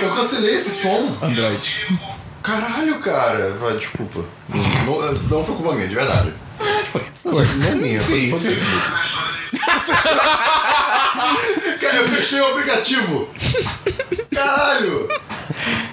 Eu 0.00 0.14
cancelei 0.14 0.54
esse 0.54 0.82
som. 0.82 1.18
Android. 1.22 1.98
Caralho, 2.42 2.98
cara. 3.00 3.50
Vai, 3.54 3.76
desculpa. 3.76 4.24
Não, 4.48 5.12
não 5.12 5.44
foi 5.44 5.54
culpa 5.56 5.74
minha, 5.74 5.86
de 5.86 5.94
verdade. 5.94 6.32
Foi. 6.86 7.02
Não, 7.24 7.32
não 7.32 7.76
minha, 7.76 8.02
foi 8.02 8.30
foi 8.30 8.38
do. 8.38 8.44
Facebook. 8.44 8.82
Cara, 11.80 11.96
eu 11.96 12.08
fechei 12.08 12.40
o 12.40 12.46
aplicativo. 12.46 13.28
Caralho. 14.32 15.08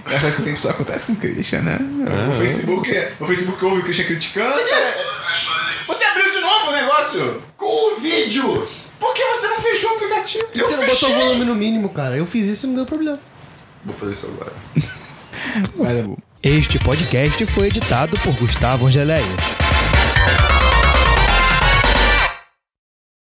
Essa 0.09 0.31
sempre 0.31 0.61
só 0.61 0.69
acontece 0.69 1.07
com 1.07 1.13
o 1.13 1.15
Christian, 1.15 1.61
né? 1.61 1.79
O 2.29 2.33
Facebook, 2.33 3.07
o 3.19 3.25
Facebook 3.25 3.65
ouve 3.65 3.81
o 3.81 3.83
Christian 3.83 4.05
criticando. 4.05 4.57
Você 5.87 6.03
abriu 6.05 6.31
de 6.31 6.39
novo 6.39 6.67
o 6.69 6.71
negócio? 6.71 7.43
Com 7.55 7.93
o 7.93 7.99
vídeo. 7.99 8.67
Por 8.99 9.13
que 9.13 9.23
você 9.23 9.47
não 9.47 9.59
fechou 9.59 9.91
o 9.91 9.95
aplicativo? 9.95 10.45
Por 10.45 10.53
que 10.53 10.59
você 10.59 10.75
não 10.75 10.85
botou 10.85 11.09
o 11.09 11.13
volume 11.13 11.45
no 11.45 11.55
mínimo, 11.55 11.89
cara? 11.89 12.17
Eu 12.17 12.25
fiz 12.25 12.47
isso 12.47 12.65
e 12.65 12.69
não 12.69 12.75
deu 12.75 12.85
problema. 12.85 13.19
Vou 13.85 13.95
fazer 13.95 14.13
isso 14.13 14.27
agora. 14.27 14.53
Vai 15.75 15.95
dar 15.95 16.03
bom. 16.03 16.17
Este 16.41 16.79
podcast 16.79 17.45
foi 17.47 17.67
editado 17.67 18.17
por 18.19 18.33
Gustavo 18.35 18.87
Angeléia. 18.87 19.66